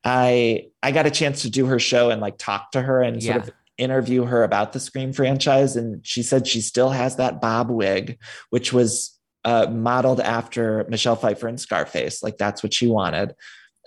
I 0.06 0.68
I 0.82 0.94
got 0.94 1.06
a 1.06 1.12
chance 1.12 1.42
to 1.42 1.50
do 1.50 1.66
her 1.66 1.80
show 1.80 2.12
and 2.12 2.22
like 2.22 2.38
talk 2.38 2.72
to 2.72 2.82
her 2.82 3.02
and 3.02 3.22
sort 3.22 3.36
yeah. 3.36 3.42
of 3.44 3.52
interview 3.78 4.26
her 4.26 4.44
about 4.44 4.74
the 4.74 4.80
Scream 4.80 5.14
franchise, 5.14 5.76
and 5.76 6.06
she 6.06 6.24
said 6.24 6.48
she 6.48 6.62
still 6.62 6.90
has 6.90 7.16
that 7.18 7.42
bob 7.42 7.70
wig, 7.70 8.20
which 8.50 8.74
was 8.74 9.18
uh, 9.46 9.68
modeled 9.70 10.20
after 10.20 10.86
Michelle 10.90 11.16
Pfeiffer 11.16 11.48
and 11.48 11.60
Scarface. 11.60 12.22
Like 12.22 12.38
that's 12.38 12.64
what 12.64 12.74
she 12.74 12.88
wanted. 12.88 13.36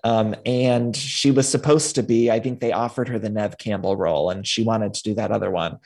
Um, 0.03 0.35
and 0.47 0.97
she 0.97 1.31
was 1.31 1.49
supposed 1.49 1.97
to 1.97 2.03
be, 2.03 2.31
I 2.31 2.41
think 2.41 2.61
they 2.61 2.73
offered 2.73 3.09
her 3.09 3.19
the 3.19 3.29
Neve 3.29 3.59
Campbell 3.59 3.97
role, 3.97 4.31
and 4.31 4.47
she 4.47 4.63
wanted 4.63 4.95
to 4.95 5.03
do 5.03 5.15
that 5.15 5.31
other 5.31 5.51
one. 5.51 5.79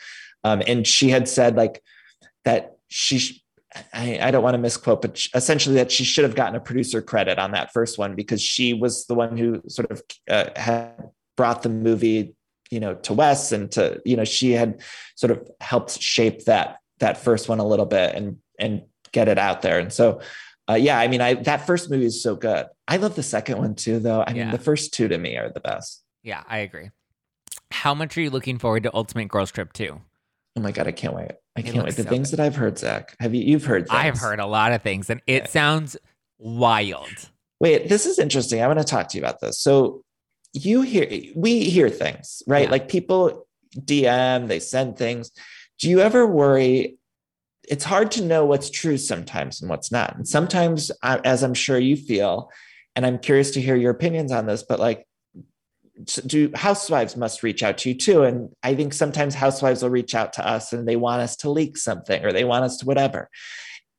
Um, 0.45 0.63
and 0.67 0.87
she 0.87 1.09
had 1.09 1.29
said 1.29 1.57
like 1.57 1.83
that 2.45 2.77
she. 2.89 3.41
I, 3.93 4.21
I 4.23 4.31
don't 4.31 4.45
want 4.45 4.55
to 4.55 4.59
misquote, 4.59 5.03
but 5.03 5.21
essentially 5.35 5.75
that 5.75 5.91
she 5.91 6.05
should 6.05 6.23
have 6.23 6.37
gotten 6.37 6.55
a 6.55 6.61
producer 6.61 7.03
credit 7.03 7.41
on 7.41 7.51
that 7.53 7.73
first 7.73 7.99
one 7.99 8.15
because 8.15 8.41
she 8.41 8.73
was 8.73 9.07
the 9.07 9.17
one 9.17 9.37
who 9.37 9.63
sort 9.67 9.91
of 9.91 10.01
uh, 10.31 10.51
had 10.55 11.11
brought 11.37 11.65
the 11.65 11.69
movie 11.69 12.34
you 12.75 12.81
know 12.81 12.95
to 12.95 13.15
Wes 13.15 13.53
and 13.53 13.71
to 13.73 14.03
you 14.05 14.17
know 14.17 14.25
she 14.25 14.51
had 14.51 14.83
sort 15.15 15.31
of 15.31 15.49
helped 15.61 16.01
shape 16.01 16.45
that 16.47 16.79
that 16.99 17.17
first 17.17 17.49
one 17.49 17.61
a 17.61 17.67
little 17.67 17.87
bit 17.87 18.15
and 18.15 18.39
and 18.59 18.83
get 19.13 19.29
it 19.29 19.39
out 19.39 19.63
there 19.63 19.79
and 19.79 19.93
so 19.93 20.21
uh, 20.69 20.75
yeah 20.75 20.99
I 20.99 21.07
mean 21.07 21.21
I 21.21 21.35
that 21.35 21.67
first 21.67 21.89
movie 21.89 22.07
is 22.07 22.21
so 22.21 22.35
good 22.35 22.67
I 22.89 22.97
love 22.97 23.15
the 23.15 23.23
second 23.23 23.59
one 23.59 23.77
too 23.77 24.01
though 24.01 24.23
I 24.23 24.33
yeah. 24.33 24.45
mean 24.45 24.51
the 24.51 24.59
first 24.59 24.93
two 24.93 25.07
to 25.07 25.17
me 25.17 25.37
are 25.37 25.51
the 25.51 25.61
best 25.61 26.03
yeah 26.25 26.43
I 26.49 26.59
agree 26.59 26.91
how 27.71 27.95
much 27.95 28.19
are 28.19 28.23
you 28.23 28.31
looking 28.31 28.59
forward 28.59 28.83
to 28.83 28.95
Ultimate 28.95 29.29
Girls 29.29 29.53
Trip 29.53 29.73
2 29.73 30.01
Oh 30.57 30.61
my 30.61 30.71
god, 30.71 30.87
I 30.87 30.93
can't 30.93 31.15
wait! 31.15 31.33
I 31.57 31.63
can't 31.63 31.85
wait. 31.85 31.97
The 31.97 32.05
so 32.05 32.09
things 32.09 32.31
good. 32.31 32.39
that 32.39 32.47
I've 32.47 32.55
heard, 32.55 32.79
Zach. 32.79 33.17
Have 33.19 33.35
you? 33.35 33.43
You've 33.43 33.65
heard? 33.65 33.89
Things. 33.89 33.99
I've 33.99 34.19
heard 34.19 34.39
a 34.39 34.47
lot 34.47 34.73
of 34.73 34.83
things, 34.83 35.11
and 35.11 35.21
it 35.27 35.49
sounds 35.49 35.97
wild. 36.39 37.31
Wait, 37.59 37.89
this 37.89 38.07
is 38.07 38.21
interesting. 38.21 38.63
I 38.63 38.67
want 38.69 38.79
to 38.79 38.85
talk 38.85 39.09
to 39.09 39.19
you 39.19 39.25
about 39.25 39.41
this. 39.41 39.59
So, 39.59 40.05
you 40.55 40.83
hear 40.83 41.07
we 41.35 41.65
hear 41.65 41.91
things 41.91 42.43
right? 42.47 42.65
Yeah. 42.65 42.71
like 42.71 42.89
people 42.89 43.47
dm 43.77 44.49
they 44.49 44.61
send 44.61 44.97
things. 44.97 45.33
Do 45.81 45.91
you 45.91 46.01
ever 46.01 46.27
worry? 46.27 46.97
It's 47.69 47.85
hard 47.85 48.13
to 48.13 48.25
know 48.25 48.47
what's 48.47 48.71
true 48.71 48.97
sometimes 48.97 49.61
and 49.61 49.69
what's 49.69 49.91
not. 49.91 50.17
And 50.17 50.27
sometimes 50.27 50.91
as 51.03 51.43
i'm 51.43 51.55
sure 51.55 51.79
you 51.79 51.97
feel 51.97 52.51
and 52.95 53.05
i'm 53.05 53.19
curious 53.19 53.51
to 53.53 53.61
hear 53.61 53.77
your 53.77 53.91
opinions 53.91 54.31
on 54.31 54.47
this 54.47 54.63
but 54.63 54.79
like 54.79 55.07
do 56.27 56.51
housewives 56.55 57.17
must 57.17 57.45
reach 57.45 57.63
out 57.63 57.79
to 57.79 57.89
you 57.91 57.95
too. 57.97 58.23
And 58.23 58.51
i 58.63 58.75
think 58.75 58.93
sometimes 58.93 59.35
housewives 59.35 59.83
will 59.83 59.91
reach 59.91 60.15
out 60.15 60.33
to 60.35 60.47
us 60.47 60.73
and 60.73 60.87
they 60.87 60.97
want 60.97 61.23
us 61.23 61.37
to 61.39 61.51
leak 61.51 61.77
something 61.77 62.25
or 62.25 62.33
they 62.33 62.45
want 62.45 62.65
us 62.65 62.77
to 62.79 62.87
whatever. 62.87 63.29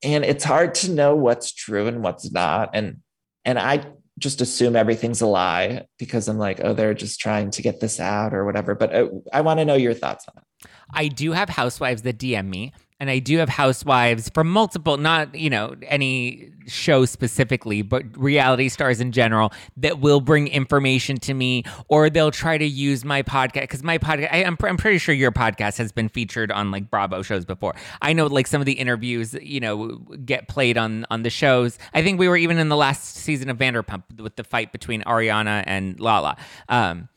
And 0.03 0.23
it's 0.23 0.43
hard 0.43 0.75
to 0.75 0.91
know 0.91 1.15
what's 1.15 1.51
true 1.51 1.87
and 1.87 2.01
what's 2.01 2.31
not. 2.31 2.69
And 2.73 3.01
and 3.43 3.59
i 3.59 3.85
just 4.19 4.41
assume 4.41 4.75
everything's 4.75 5.21
a 5.21 5.27
lie 5.27 5.85
because 5.99 6.27
I'm 6.27 6.37
like, 6.37 6.61
oh, 6.63 6.73
they're 6.73 6.93
just 6.93 7.19
trying 7.19 7.51
to 7.51 7.61
get 7.61 7.79
this 7.79 7.99
out 7.99 8.33
or 8.33 8.45
whatever. 8.45 8.73
But 8.75 8.95
uh, 8.95 9.07
I, 9.33 9.39
I 9.39 9.41
want 9.41 9.59
to 9.59 9.65
know 9.65 9.75
your 9.75 9.93
thoughts 9.93 10.25
on 10.27 10.35
it. 10.37 10.69
I 10.93 11.07
do 11.09 11.33
have 11.33 11.49
housewives 11.49 12.03
that 12.03 12.17
DM 12.17 12.47
me 12.47 12.73
and 12.99 13.09
I 13.09 13.19
do 13.19 13.37
have 13.39 13.49
housewives 13.49 14.29
from 14.29 14.49
multiple, 14.49 14.97
not, 14.97 15.35
you 15.35 15.49
know, 15.49 15.75
any 15.83 16.51
show 16.65 17.05
specifically, 17.05 17.81
but 17.81 18.03
reality 18.17 18.69
stars 18.69 19.01
in 19.01 19.11
general 19.11 19.51
that 19.77 19.99
will 19.99 20.21
bring 20.21 20.47
information 20.47 21.17
to 21.17 21.33
me 21.33 21.63
or 21.89 22.09
they'll 22.09 22.31
try 22.31 22.57
to 22.57 22.65
use 22.65 23.03
my 23.03 23.21
podcast. 23.21 23.61
Because 23.61 23.83
my 23.83 23.97
podcast, 23.97 24.29
I, 24.31 24.43
am 24.43 24.57
I'm 24.63 24.77
pretty 24.77 24.97
sure 24.97 25.13
your 25.13 25.31
podcast 25.31 25.77
has 25.77 25.91
been 25.91 26.07
featured 26.07 26.51
on 26.51 26.71
like 26.71 26.89
Bravo 26.89 27.21
shows 27.21 27.43
before. 27.43 27.75
I 28.01 28.13
know 28.13 28.27
like 28.27 28.47
some 28.47 28.61
of 28.61 28.65
the 28.65 28.73
interviews, 28.73 29.35
you 29.41 29.59
know, 29.59 29.97
get 30.23 30.47
played 30.47 30.77
on, 30.77 31.05
on 31.11 31.23
the 31.23 31.29
shows. 31.29 31.77
I 31.93 32.01
think 32.01 32.17
we 32.17 32.29
were 32.29 32.37
even 32.37 32.57
in 32.57 32.69
the 32.69 32.77
last 32.77 33.15
season 33.15 33.49
of 33.49 33.57
Vanderpump 33.57 34.21
with 34.21 34.37
the 34.37 34.45
fight 34.45 34.71
between 34.71 35.03
Ariana 35.03 35.63
and 35.67 35.99
Lala. 35.99 36.37
Um, 36.69 37.09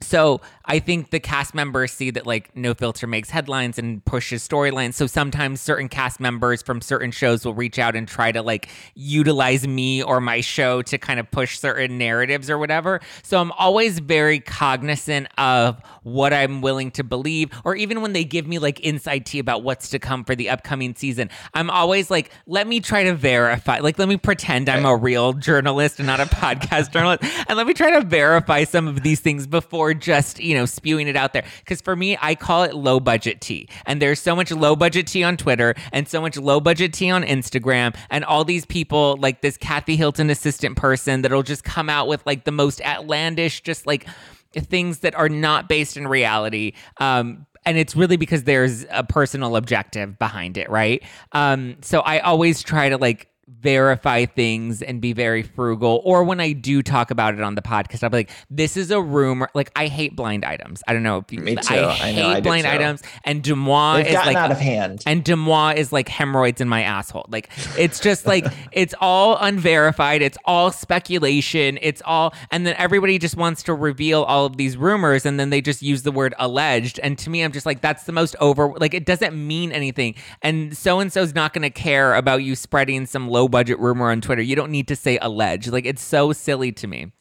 so 0.00 0.40
I 0.64 0.78
think 0.78 1.10
the 1.10 1.18
cast 1.18 1.54
members 1.54 1.92
see 1.92 2.10
that 2.10 2.26
like 2.26 2.54
No 2.54 2.74
Filter 2.74 3.06
makes 3.06 3.30
headlines 3.30 3.78
and 3.78 4.04
pushes 4.04 4.46
storylines. 4.46 4.94
So 4.94 5.06
sometimes 5.06 5.60
certain 5.60 5.88
cast 5.88 6.20
members 6.20 6.62
from 6.62 6.80
certain 6.80 7.10
shows 7.10 7.44
will 7.44 7.54
reach 7.54 7.78
out 7.78 7.96
and 7.96 8.06
try 8.06 8.30
to 8.32 8.42
like 8.42 8.68
utilize 8.94 9.66
me 9.66 10.02
or 10.02 10.20
my 10.20 10.40
show 10.40 10.82
to 10.82 10.98
kind 10.98 11.18
of 11.18 11.30
push 11.30 11.58
certain 11.58 11.98
narratives 11.98 12.48
or 12.48 12.58
whatever. 12.58 13.00
So 13.22 13.40
I'm 13.40 13.50
always 13.52 13.98
very 13.98 14.40
cognizant 14.40 15.28
of 15.36 15.82
what 16.02 16.32
I'm 16.32 16.60
willing 16.60 16.90
to 16.92 17.04
believe, 17.04 17.50
or 17.64 17.74
even 17.74 18.00
when 18.00 18.12
they 18.12 18.24
give 18.24 18.46
me 18.46 18.58
like 18.58 18.80
inside 18.80 19.26
tea 19.26 19.38
about 19.38 19.62
what's 19.62 19.88
to 19.90 19.98
come 19.98 20.24
for 20.24 20.34
the 20.34 20.50
upcoming 20.50 20.94
season, 20.94 21.30
I'm 21.54 21.70
always 21.70 22.10
like, 22.10 22.30
let 22.46 22.66
me 22.66 22.80
try 22.80 23.04
to 23.04 23.14
verify. 23.14 23.78
Like, 23.78 23.98
let 23.98 24.08
me 24.08 24.16
pretend 24.16 24.68
I'm 24.68 24.84
a 24.84 24.96
real 24.96 25.32
journalist 25.32 25.98
and 25.98 26.06
not 26.06 26.20
a 26.20 26.24
podcast 26.26 26.92
journalist, 26.92 27.24
and 27.48 27.56
let 27.56 27.66
me 27.66 27.74
try 27.74 27.90
to 27.90 28.02
verify 28.02 28.64
some 28.64 28.86
of 28.86 29.02
these 29.02 29.20
things 29.20 29.46
before 29.46 29.87
or 29.88 29.94
just, 29.94 30.38
you 30.38 30.54
know, 30.54 30.66
spewing 30.66 31.08
it 31.08 31.16
out 31.16 31.32
there. 31.32 31.44
Because 31.60 31.80
for 31.80 31.96
me, 31.96 32.18
I 32.20 32.34
call 32.34 32.62
it 32.64 32.74
low 32.74 33.00
budget 33.00 33.40
tea. 33.40 33.68
And 33.86 34.02
there's 34.02 34.20
so 34.20 34.36
much 34.36 34.50
low 34.50 34.76
budget 34.76 35.06
tea 35.06 35.24
on 35.24 35.36
Twitter 35.36 35.74
and 35.92 36.06
so 36.06 36.20
much 36.20 36.36
low 36.36 36.60
budget 36.60 36.92
tea 36.92 37.10
on 37.10 37.22
Instagram. 37.22 37.96
And 38.10 38.24
all 38.24 38.44
these 38.44 38.66
people, 38.66 39.16
like 39.18 39.40
this 39.40 39.56
Kathy 39.56 39.96
Hilton 39.96 40.28
assistant 40.30 40.76
person, 40.76 41.22
that'll 41.22 41.42
just 41.42 41.64
come 41.64 41.88
out 41.88 42.06
with 42.06 42.24
like 42.26 42.44
the 42.44 42.52
most 42.52 42.84
outlandish, 42.84 43.62
just 43.62 43.86
like 43.86 44.06
things 44.52 45.00
that 45.00 45.14
are 45.14 45.28
not 45.28 45.68
based 45.68 45.96
in 45.96 46.06
reality. 46.06 46.72
Um, 46.98 47.46
and 47.64 47.76
it's 47.76 47.96
really 47.96 48.16
because 48.16 48.44
there's 48.44 48.86
a 48.90 49.04
personal 49.04 49.56
objective 49.56 50.18
behind 50.18 50.56
it, 50.56 50.70
right? 50.70 51.02
Um, 51.32 51.76
so 51.82 52.00
I 52.00 52.20
always 52.20 52.62
try 52.62 52.88
to 52.88 52.96
like 52.96 53.27
verify 53.48 54.24
things 54.24 54.82
and 54.82 55.00
be 55.00 55.12
very 55.12 55.42
frugal. 55.42 56.00
Or 56.04 56.22
when 56.24 56.40
I 56.40 56.52
do 56.52 56.82
talk 56.82 57.10
about 57.10 57.34
it 57.34 57.40
on 57.40 57.54
the 57.54 57.62
podcast, 57.62 58.02
I'll 58.02 58.10
be 58.10 58.18
like, 58.18 58.30
this 58.50 58.76
is 58.76 58.90
a 58.90 59.00
rumor. 59.00 59.48
Like, 59.54 59.70
I 59.74 59.86
hate 59.86 60.14
blind 60.14 60.44
items. 60.44 60.82
I 60.86 60.92
don't 60.92 61.02
know 61.02 61.18
if 61.18 61.32
you, 61.32 61.40
Me 61.40 61.56
too. 61.56 61.74
I 61.74 61.88
I 61.88 61.92
hate 62.12 62.16
know, 62.22 62.28
I 62.28 62.40
blind 62.40 62.64
too. 62.64 62.70
items. 62.72 63.02
And 63.24 63.42
DeuxMoi 63.42 64.06
is 64.06 64.14
like, 64.14 64.36
out 64.36 64.50
of 64.52 64.58
hand. 64.58 65.02
and 65.06 65.24
DeuxMoi 65.24 65.76
is 65.76 65.92
like 65.92 66.08
hemorrhoids 66.08 66.60
in 66.60 66.68
my 66.68 66.82
asshole. 66.82 67.26
Like, 67.28 67.50
it's 67.76 68.00
just 68.00 68.26
like, 68.26 68.44
it's 68.72 68.94
all 69.00 69.36
unverified. 69.40 70.22
It's 70.22 70.38
all 70.44 70.70
speculation. 70.70 71.78
It's 71.82 72.02
all, 72.04 72.34
and 72.50 72.66
then 72.66 72.74
everybody 72.78 73.18
just 73.18 73.36
wants 73.36 73.62
to 73.64 73.74
reveal 73.74 74.22
all 74.22 74.46
of 74.46 74.56
these 74.56 74.76
rumors 74.76 75.26
and 75.26 75.38
then 75.40 75.50
they 75.50 75.60
just 75.60 75.82
use 75.82 76.02
the 76.02 76.12
word 76.12 76.34
alleged. 76.38 77.00
And 77.00 77.18
to 77.18 77.30
me, 77.30 77.42
I'm 77.42 77.52
just 77.52 77.66
like, 77.66 77.80
that's 77.80 78.04
the 78.04 78.12
most 78.12 78.36
over, 78.40 78.72
like, 78.78 78.94
it 78.94 79.04
doesn't 79.06 79.34
mean 79.34 79.72
anything. 79.72 80.14
And 80.42 80.76
so 80.76 81.00
and 81.00 81.12
so's 81.12 81.34
not 81.34 81.52
going 81.54 81.62
to 81.62 81.70
care 81.70 82.14
about 82.14 82.42
you 82.42 82.54
spreading 82.54 83.06
some 83.06 83.28
low 83.38 83.48
budget 83.48 83.78
rumor 83.78 84.10
on 84.10 84.20
Twitter. 84.20 84.42
You 84.42 84.56
don't 84.56 84.72
need 84.72 84.88
to 84.88 84.96
say 84.96 85.18
alleged. 85.18 85.70
Like, 85.70 85.86
it's 85.86 86.02
so 86.02 86.32
silly 86.32 86.72
to 86.72 86.86
me. 86.86 87.12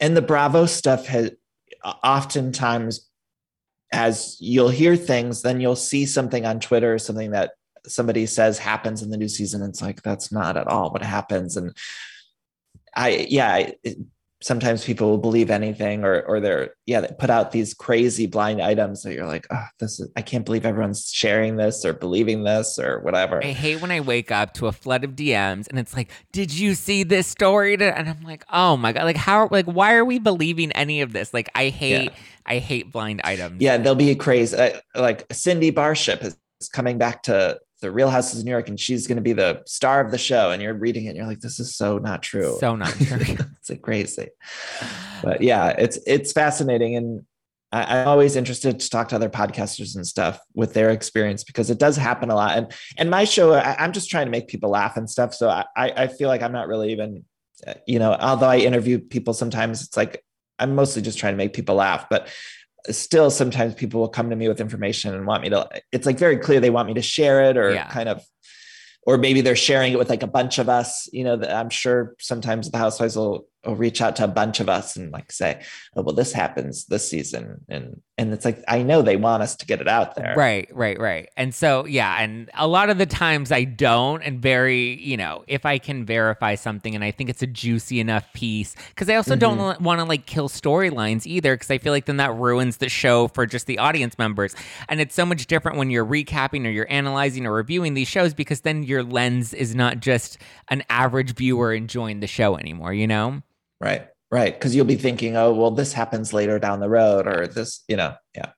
and 0.00 0.16
the 0.16 0.22
bravo 0.22 0.66
stuff 0.66 1.06
has 1.06 1.32
oftentimes 1.84 3.08
as 3.92 4.36
you'll 4.40 4.68
hear 4.68 4.96
things 4.96 5.42
then 5.42 5.60
you'll 5.60 5.76
see 5.76 6.06
something 6.06 6.46
on 6.46 6.58
twitter 6.60 6.98
something 6.98 7.30
that 7.32 7.52
somebody 7.86 8.24
says 8.24 8.58
happens 8.58 9.02
in 9.02 9.10
the 9.10 9.16
new 9.16 9.28
season 9.28 9.62
it's 9.62 9.82
like 9.82 10.00
that's 10.02 10.32
not 10.32 10.56
at 10.56 10.66
all 10.68 10.90
what 10.90 11.02
happens 11.02 11.56
and 11.56 11.76
i 12.96 13.26
yeah 13.28 13.56
it, 13.82 13.98
sometimes 14.44 14.84
people 14.84 15.08
will 15.08 15.18
believe 15.18 15.50
anything 15.50 16.04
or 16.04 16.20
or 16.22 16.40
they're 16.40 16.74
yeah 16.86 17.00
they 17.00 17.08
put 17.18 17.30
out 17.30 17.52
these 17.52 17.72
crazy 17.72 18.26
blind 18.26 18.60
items 18.60 19.02
that 19.02 19.14
you're 19.14 19.26
like 19.26 19.46
oh 19.50 19.64
this 19.80 19.98
is 19.98 20.10
i 20.16 20.22
can't 20.22 20.44
believe 20.44 20.66
everyone's 20.66 21.10
sharing 21.12 21.56
this 21.56 21.84
or 21.84 21.94
believing 21.94 22.44
this 22.44 22.78
or 22.78 23.00
whatever 23.00 23.42
I 23.42 23.52
hate 23.52 23.80
when 23.80 23.90
I 23.90 24.00
wake 24.00 24.30
up 24.30 24.54
to 24.54 24.66
a 24.66 24.72
flood 24.72 25.04
of 25.04 25.12
DMs 25.12 25.68
and 25.68 25.78
it's 25.78 25.94
like, 25.94 26.10
"Did 26.32 26.52
you 26.52 26.74
see 26.74 27.02
this 27.02 27.26
story?" 27.26 27.74
And 27.74 28.08
I'm 28.08 28.22
like, 28.22 28.44
"Oh 28.52 28.76
my 28.76 28.92
god! 28.92 29.04
Like 29.04 29.16
how? 29.16 29.48
Like 29.50 29.66
why 29.66 29.94
are 29.94 30.04
we 30.04 30.18
believing 30.18 30.72
any 30.72 31.00
of 31.00 31.12
this? 31.12 31.34
Like 31.34 31.50
I 31.54 31.68
hate, 31.68 32.12
I 32.46 32.58
hate 32.58 32.92
blind 32.92 33.20
items." 33.24 33.60
Yeah, 33.60 33.76
they'll 33.76 33.94
be 33.94 34.14
crazy. 34.14 34.56
Like 34.94 35.26
Cindy 35.32 35.70
Barshop 35.70 36.22
is 36.22 36.36
coming 36.72 36.98
back 36.98 37.22
to 37.24 37.58
the 37.84 37.90
Real 37.90 38.10
Houses 38.10 38.40
of 38.40 38.44
New 38.44 38.50
York, 38.50 38.68
and 38.68 38.80
she's 38.80 39.06
going 39.06 39.16
to 39.16 39.22
be 39.22 39.34
the 39.34 39.62
star 39.66 40.00
of 40.00 40.10
the 40.10 40.18
show. 40.18 40.50
And 40.50 40.62
you're 40.62 40.74
reading 40.74 41.04
it, 41.04 41.10
and 41.10 41.16
you're 41.18 41.26
like, 41.26 41.40
"This 41.40 41.60
is 41.60 41.76
so 41.76 41.98
not 41.98 42.22
true." 42.22 42.56
so 42.58 42.74
not 42.74 42.88
true. 42.98 43.18
it's 43.20 43.70
like 43.70 43.82
crazy. 43.82 44.28
But 45.22 45.42
yeah, 45.42 45.68
it's 45.68 45.98
it's 46.06 46.32
fascinating, 46.32 46.96
and 46.96 47.24
I, 47.70 48.00
I'm 48.00 48.08
always 48.08 48.36
interested 48.36 48.80
to 48.80 48.90
talk 48.90 49.08
to 49.08 49.16
other 49.16 49.28
podcasters 49.28 49.96
and 49.96 50.06
stuff 50.06 50.40
with 50.54 50.72
their 50.72 50.90
experience 50.90 51.44
because 51.44 51.70
it 51.70 51.78
does 51.78 51.96
happen 51.96 52.30
a 52.30 52.34
lot. 52.34 52.56
And 52.56 52.72
and 52.96 53.10
my 53.10 53.24
show, 53.24 53.52
I, 53.52 53.76
I'm 53.78 53.92
just 53.92 54.10
trying 54.10 54.26
to 54.26 54.30
make 54.30 54.48
people 54.48 54.70
laugh 54.70 54.96
and 54.96 55.08
stuff. 55.08 55.34
So 55.34 55.48
I 55.48 55.64
I 55.76 56.06
feel 56.06 56.28
like 56.28 56.42
I'm 56.42 56.52
not 56.52 56.68
really 56.68 56.92
even, 56.92 57.24
you 57.86 57.98
know, 57.98 58.16
although 58.18 58.48
I 58.48 58.58
interview 58.58 58.98
people 58.98 59.34
sometimes, 59.34 59.82
it's 59.82 59.96
like 59.96 60.24
I'm 60.58 60.74
mostly 60.74 61.02
just 61.02 61.18
trying 61.18 61.34
to 61.34 61.38
make 61.38 61.52
people 61.52 61.74
laugh, 61.74 62.06
but 62.08 62.28
still 62.90 63.30
sometimes 63.30 63.74
people 63.74 64.00
will 64.00 64.08
come 64.08 64.30
to 64.30 64.36
me 64.36 64.48
with 64.48 64.60
information 64.60 65.14
and 65.14 65.26
want 65.26 65.42
me 65.42 65.48
to 65.50 65.68
it's 65.92 66.06
like 66.06 66.18
very 66.18 66.36
clear 66.36 66.60
they 66.60 66.70
want 66.70 66.86
me 66.88 66.94
to 66.94 67.02
share 67.02 67.44
it 67.44 67.56
or 67.56 67.72
Yeah. 67.72 67.88
kind 67.88 68.08
of 68.08 68.22
or 69.06 69.16
maybe 69.18 69.40
they're 69.40 69.56
sharing 69.56 69.92
it 69.92 69.98
with 69.98 70.10
like 70.10 70.22
a 70.22 70.26
bunch 70.26 70.58
of 70.58 70.68
us 70.68 71.08
you 71.12 71.24
know 71.24 71.36
that 71.36 71.50
i'm 71.54 71.70
sure 71.70 72.14
sometimes 72.20 72.70
the 72.70 72.78
housewives 72.78 73.16
will, 73.16 73.46
will 73.66 73.76
reach 73.76 74.00
out 74.00 74.16
to 74.16 74.24
a 74.24 74.28
bunch 74.28 74.60
of 74.60 74.68
us 74.68 74.96
and 74.96 75.12
like 75.12 75.32
say 75.32 75.62
oh 75.96 76.02
well 76.02 76.14
this 76.14 76.32
happens 76.32 76.86
this 76.86 77.08
season 77.08 77.64
and 77.68 78.00
and 78.18 78.32
it's 78.32 78.44
like 78.44 78.62
i 78.68 78.82
know 78.82 79.02
they 79.02 79.16
want 79.16 79.42
us 79.42 79.56
to 79.56 79.66
get 79.66 79.80
it 79.80 79.88
out 79.88 80.14
there 80.14 80.34
Right, 80.36 80.68
right, 80.72 80.98
right. 80.98 81.28
And 81.36 81.54
so, 81.54 81.86
yeah, 81.86 82.20
and 82.20 82.50
a 82.54 82.66
lot 82.66 82.90
of 82.90 82.98
the 82.98 83.06
times 83.06 83.52
I 83.52 83.64
don't, 83.64 84.22
and 84.22 84.40
very, 84.40 85.00
you 85.02 85.16
know, 85.16 85.44
if 85.46 85.64
I 85.64 85.78
can 85.78 86.04
verify 86.04 86.54
something 86.54 86.94
and 86.94 87.04
I 87.04 87.10
think 87.10 87.30
it's 87.30 87.42
a 87.42 87.46
juicy 87.46 88.00
enough 88.00 88.30
piece, 88.32 88.74
because 88.88 89.08
I 89.08 89.14
also 89.14 89.36
don't 89.36 89.58
mm-hmm. 89.58 89.84
want 89.84 90.00
to 90.00 90.04
like 90.04 90.26
kill 90.26 90.48
storylines 90.48 91.26
either, 91.26 91.54
because 91.54 91.70
I 91.70 91.78
feel 91.78 91.92
like 91.92 92.06
then 92.06 92.16
that 92.18 92.34
ruins 92.34 92.78
the 92.78 92.88
show 92.88 93.28
for 93.28 93.46
just 93.46 93.66
the 93.66 93.78
audience 93.78 94.18
members. 94.18 94.54
And 94.88 95.00
it's 95.00 95.14
so 95.14 95.24
much 95.24 95.46
different 95.46 95.78
when 95.78 95.90
you're 95.90 96.06
recapping 96.06 96.66
or 96.66 96.70
you're 96.70 96.90
analyzing 96.90 97.46
or 97.46 97.52
reviewing 97.52 97.94
these 97.94 98.08
shows, 98.08 98.34
because 98.34 98.62
then 98.62 98.82
your 98.82 99.02
lens 99.02 99.54
is 99.54 99.74
not 99.74 100.00
just 100.00 100.38
an 100.68 100.82
average 100.88 101.34
viewer 101.34 101.72
enjoying 101.72 102.20
the 102.20 102.26
show 102.26 102.56
anymore, 102.56 102.92
you 102.92 103.06
know? 103.06 103.42
Right 103.84 104.08
right. 104.34 104.52
Because 104.52 104.74
you'll 104.74 104.84
be 104.84 104.96
thinking 104.96 105.36
oh 105.36 105.52
well 105.52 105.70
this 105.70 105.92
happens 105.92 106.32
later 106.32 106.58
down 106.58 106.80
the 106.80 106.88
road 106.88 107.26
or 107.26 107.46
this 107.46 107.84
you 107.88 107.96
know 107.96 108.14
yeah. 108.34 108.50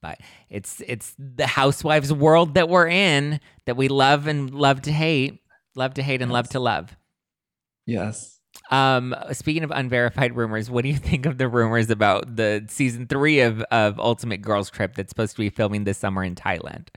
But 0.00 0.20
it's 0.48 0.80
it's 0.86 1.14
the 1.18 1.46
housewives 1.46 2.12
world 2.12 2.54
that 2.54 2.68
we're 2.68 2.88
in 2.88 3.40
that 3.66 3.76
we 3.76 3.88
love 3.88 4.26
and 4.28 4.54
love 4.54 4.82
to 4.82 4.92
hate 4.92 5.40
love 5.74 5.94
to 5.94 6.02
hate 6.02 6.22
and 6.22 6.30
love 6.30 6.48
to 6.50 6.60
love. 6.60 6.96
Yes. 7.84 8.38
Um 8.70 9.14
speaking 9.32 9.64
of 9.64 9.72
unverified 9.72 10.36
rumors 10.36 10.70
what 10.70 10.82
do 10.82 10.88
you 10.88 10.96
think 10.96 11.26
of 11.26 11.36
the 11.36 11.48
rumors 11.48 11.90
about 11.90 12.36
the 12.36 12.64
season 12.68 13.06
three 13.08 13.40
of 13.40 13.62
of 13.72 13.98
ultimate 13.98 14.40
girls 14.40 14.70
trip 14.70 14.94
that's 14.94 15.10
supposed 15.10 15.32
to 15.32 15.42
be 15.42 15.50
filming 15.50 15.84
this 15.84 15.98
summer 15.98 16.22
in 16.22 16.36
thailand? 16.36 16.88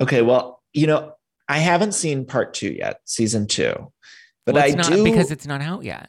Okay 0.00 0.22
well 0.22 0.62
you 0.72 0.86
know 0.86 1.14
i 1.48 1.58
haven't 1.58 1.92
seen 1.92 2.24
part 2.24 2.54
two 2.54 2.70
yet 2.70 3.00
season 3.04 3.48
two. 3.48 3.92
But 4.46 4.54
Well, 4.54 4.64
i 4.64 4.68
not, 4.68 4.86
do 4.86 5.04
because 5.04 5.30
it's 5.30 5.46
not 5.46 5.60
out 5.60 5.84
yet 5.84 6.08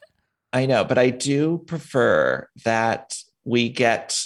I 0.53 0.65
know, 0.65 0.83
but 0.83 0.97
I 0.97 1.09
do 1.09 1.59
prefer 1.67 2.47
that 2.65 3.17
we 3.43 3.69
get 3.69 4.19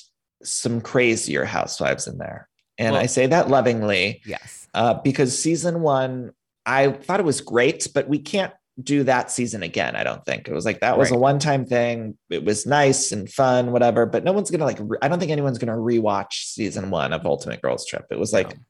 some 0.43 0.81
crazier 0.81 1.45
housewives 1.45 2.07
in 2.07 2.17
there. 2.17 2.47
And 2.77 2.93
Well- 2.93 3.01
I 3.01 3.05
say 3.07 3.27
that 3.27 3.49
lovingly 3.49 4.21
yes 4.25 4.67
uh, 4.73 4.95
because 4.95 5.37
season 5.37 5.81
one, 5.81 6.31
I 6.65 6.91
thought 6.91 7.19
it 7.19 7.25
was 7.25 7.41
great, 7.41 7.87
but 7.93 8.07
we 8.07 8.19
can't 8.19 8.53
do 8.81 9.03
that 9.03 9.29
season 9.29 9.61
again. 9.61 9.95
I 9.95 10.03
don't 10.03 10.25
think 10.25 10.47
it 10.47 10.53
was 10.53 10.65
like 10.65 10.79
that 10.79 10.97
was 10.97 11.11
a 11.11 11.17
one 11.17 11.37
time 11.37 11.65
thing. 11.65 12.17
It 12.31 12.43
was 12.43 12.65
nice 12.65 13.11
and 13.11 13.29
fun, 13.29 13.71
whatever. 13.71 14.07
But 14.07 14.23
no 14.23 14.31
one's 14.31 14.49
gonna 14.49 14.65
like. 14.65 14.79
Re- 14.81 14.97
I 15.01 15.07
don't 15.09 15.19
think 15.19 15.31
anyone's 15.31 15.59
gonna 15.59 15.77
rewatch 15.77 16.33
season 16.33 16.89
one 16.89 17.13
of 17.13 17.23
Ultimate 17.25 17.61
Girls 17.61 17.85
Trip. 17.85 18.05
It 18.09 18.17
was 18.17 18.33
like 18.33 18.49
No. 18.49 18.63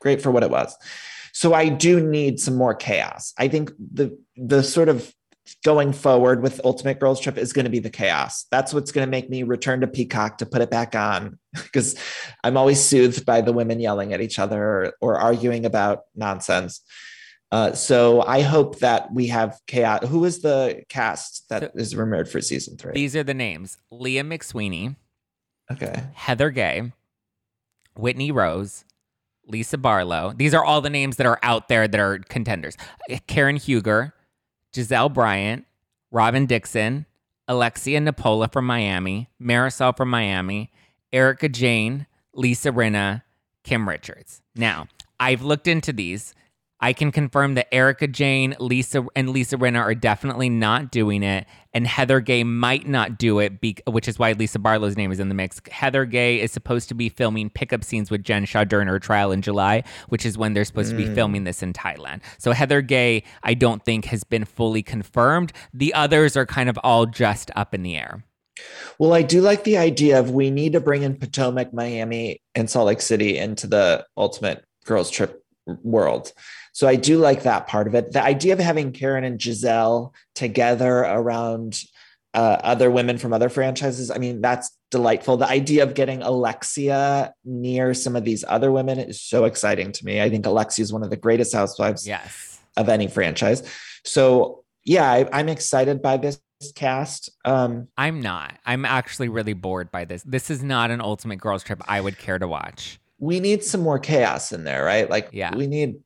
great 0.00 0.20
for 0.20 0.32
what 0.32 0.42
it 0.42 0.50
was. 0.50 0.76
So 1.32 1.54
I 1.54 1.68
do 1.68 2.04
need 2.04 2.40
some 2.40 2.56
more 2.56 2.74
chaos. 2.74 3.32
I 3.38 3.46
think 3.46 3.70
the 3.78 4.18
the 4.36 4.64
sort 4.64 4.88
of 4.88 5.14
going 5.64 5.92
forward 5.92 6.42
with 6.42 6.60
Ultimate 6.64 7.00
Girls 7.00 7.20
Trip 7.20 7.36
is 7.36 7.52
going 7.52 7.64
to 7.64 7.70
be 7.70 7.78
the 7.78 7.90
chaos. 7.90 8.46
That's 8.50 8.72
what's 8.72 8.92
going 8.92 9.06
to 9.06 9.10
make 9.10 9.28
me 9.28 9.42
return 9.42 9.80
to 9.80 9.86
Peacock 9.86 10.38
to 10.38 10.46
put 10.46 10.62
it 10.62 10.70
back 10.70 10.94
on 10.94 11.38
because 11.52 11.96
I'm 12.42 12.56
always 12.56 12.80
soothed 12.80 13.26
by 13.26 13.40
the 13.40 13.52
women 13.52 13.80
yelling 13.80 14.12
at 14.12 14.20
each 14.20 14.38
other 14.38 14.62
or, 14.62 14.94
or 15.00 15.18
arguing 15.18 15.66
about 15.66 16.02
nonsense. 16.14 16.80
Uh, 17.52 17.72
so 17.72 18.22
I 18.22 18.40
hope 18.40 18.80
that 18.80 19.12
we 19.12 19.28
have 19.28 19.58
chaos. 19.66 20.04
Who 20.08 20.24
is 20.24 20.42
the 20.42 20.82
cast 20.88 21.48
that 21.50 21.72
is 21.74 21.90
So- 21.90 21.98
rumored 21.98 22.28
for 22.28 22.40
season 22.40 22.76
three? 22.76 22.92
these 22.94 23.14
are 23.14 23.22
the 23.22 23.34
names 23.34 23.78
leah 23.90 24.24
mcsweeney 24.24 24.96
okay. 25.70 26.04
heather 26.14 26.50
gay 26.50 26.92
whitney 27.96 28.32
rose 28.32 28.84
lisa 29.46 29.78
barlow 29.78 30.32
these 30.36 30.52
are 30.52 30.64
all 30.64 30.80
the 30.80 30.90
names 30.90 31.16
that 31.16 31.26
are 31.26 31.38
out 31.42 31.68
there 31.68 31.86
that 31.86 32.00
are 32.00 32.18
contenders 32.28 32.76
karen 33.28 33.56
huger 33.56 34.12
gizelle 34.74 35.08
bryant 35.08 35.64
robin 36.10 36.44
dixon 36.44 37.06
alexia 37.48 38.00
nepola 38.00 38.52
from 38.52 38.66
miami 38.66 39.28
marisol 39.40 39.96
from 39.96 40.10
miami 40.10 40.70
erika 41.12 41.48
jayne 41.48 42.06
lisa 42.34 42.70
rinna 42.72 43.22
kim 43.62 43.88
richards. 43.88 44.42
Now 44.54 44.88
i've 45.18 45.42
looked 45.42 45.66
into 45.66 45.92
these 45.92 46.34
I 46.80 46.92
can 46.92 47.12
confirm 47.12 47.54
that 47.54 47.72
Erika 47.72 48.06
Jayne, 48.06 48.56
Lisa, 48.58 49.06
and 49.16 49.30
Lisa 49.30 49.56
Rinna 49.56 49.80
are 49.80 49.94
definitely 49.94 50.48
not 50.50 50.90
doing 50.90 51.22
it, 51.22 51.46
and 51.72 51.86
Heather 51.86 52.20
Gay 52.20 52.44
might 52.44 52.86
not 52.86 53.16
do 53.16 53.38
it, 53.38 53.60
be- 53.60 53.78
which 53.86 54.08
is 54.08 54.18
why 54.18 54.32
Lisa 54.32 54.58
Barlow's 54.58 54.96
name 54.96 55.10
is 55.10 55.20
in 55.20 55.28
the 55.28 55.34
mix. 55.34 55.60
Heather 55.70 56.04
Gay 56.04 56.40
is 56.40 56.52
supposed 56.52 56.88
to 56.88 56.94
be 56.94 57.08
filming 57.08 57.48
pickup 57.48 57.84
scenes 57.84 58.10
with 58.10 58.22
Jen 58.22 58.44
Shah 58.44 58.64
during 58.64 58.88
her 58.88 58.98
trial 58.98 59.32
in 59.32 59.40
July, 59.40 59.82
which 60.08 60.26
is 60.26 60.36
when 60.36 60.52
they're 60.52 60.64
supposed 60.64 60.90
to 60.90 60.96
be 60.96 61.06
mm. 61.06 61.14
filming 61.14 61.44
this 61.44 61.62
in 61.62 61.72
Thailand. 61.72 62.20
So 62.38 62.52
Heather 62.52 62.82
Gay, 62.82 63.22
I 63.42 63.54
don't 63.54 63.84
think 63.84 64.06
has 64.06 64.24
been 64.24 64.44
fully 64.44 64.82
confirmed. 64.82 65.52
The 65.72 65.94
others 65.94 66.36
are 66.36 66.46
kind 66.46 66.68
of 66.68 66.78
all 66.82 67.06
just 67.06 67.50
up 67.56 67.72
in 67.72 67.82
the 67.82 67.96
air. 67.96 68.24
Well, 68.98 69.14
I 69.14 69.22
do 69.22 69.40
like 69.40 69.64
the 69.64 69.78
idea 69.78 70.20
of 70.20 70.30
we 70.30 70.50
need 70.50 70.72
to 70.72 70.80
bring 70.80 71.02
in 71.02 71.16
Potomac, 71.16 71.72
Miami, 71.72 72.40
and 72.54 72.68
Salt 72.68 72.86
Lake 72.86 73.00
City 73.00 73.38
into 73.38 73.66
the 73.66 74.06
ultimate 74.16 74.64
girls 74.84 75.10
trip 75.10 75.42
world. 75.66 76.32
So 76.74 76.88
I 76.88 76.96
do 76.96 77.18
like 77.18 77.44
that 77.44 77.68
part 77.68 77.86
of 77.86 77.94
it. 77.94 78.10
The 78.10 78.22
idea 78.22 78.52
of 78.52 78.58
having 78.58 78.90
Karen 78.90 79.22
and 79.22 79.38
Gizelle 79.38 80.12
together 80.34 80.98
around 80.98 81.80
uh, 82.34 82.58
other 82.64 82.90
women 82.90 83.16
from 83.16 83.32
other 83.32 83.48
franchises. 83.48 84.10
I 84.10 84.18
mean, 84.18 84.40
that's 84.40 84.76
delightful. 84.90 85.36
The 85.36 85.46
idea 85.46 85.84
of 85.84 85.94
getting 85.94 86.20
Alexia 86.20 87.32
near 87.44 87.94
some 87.94 88.16
of 88.16 88.24
these 88.24 88.44
other 88.48 88.72
women 88.72 88.98
is 88.98 89.20
so 89.20 89.44
exciting 89.44 89.92
to 89.92 90.04
me. 90.04 90.20
I 90.20 90.28
think 90.28 90.44
Alexia 90.46 90.82
is 90.82 90.92
one 90.92 91.04
of 91.04 91.10
the 91.10 91.16
greatest 91.16 91.54
housewives 91.54 92.08
yes. 92.08 92.58
of 92.76 92.88
any 92.88 93.06
franchise. 93.06 93.62
So, 94.04 94.64
yeah, 94.84 95.08
I, 95.08 95.40
am 95.40 95.48
excited 95.48 96.02
by 96.02 96.16
this 96.16 96.40
cast. 96.74 97.30
Um, 97.44 97.86
I'm 97.96 98.20
not. 98.20 98.58
I'm 98.66 98.84
actually 98.84 99.28
really 99.28 99.52
bored 99.52 99.92
by 99.92 100.04
this. 100.04 100.24
This 100.24 100.50
is 100.50 100.60
not 100.64 100.90
an 100.90 101.00
ultimate 101.00 101.36
girls 101.36 101.62
trip 101.62 101.80
I 101.86 102.00
would 102.00 102.18
care 102.18 102.40
to 102.40 102.48
watch. 102.48 102.98
We 103.20 103.38
need 103.38 103.62
some 103.62 103.80
more 103.80 104.00
chaos 104.00 104.50
in 104.50 104.64
there, 104.64 104.84
right? 104.84 105.08
Like, 105.08 105.28
yeah. 105.32 105.54
we 105.54 105.68
need 105.68 106.00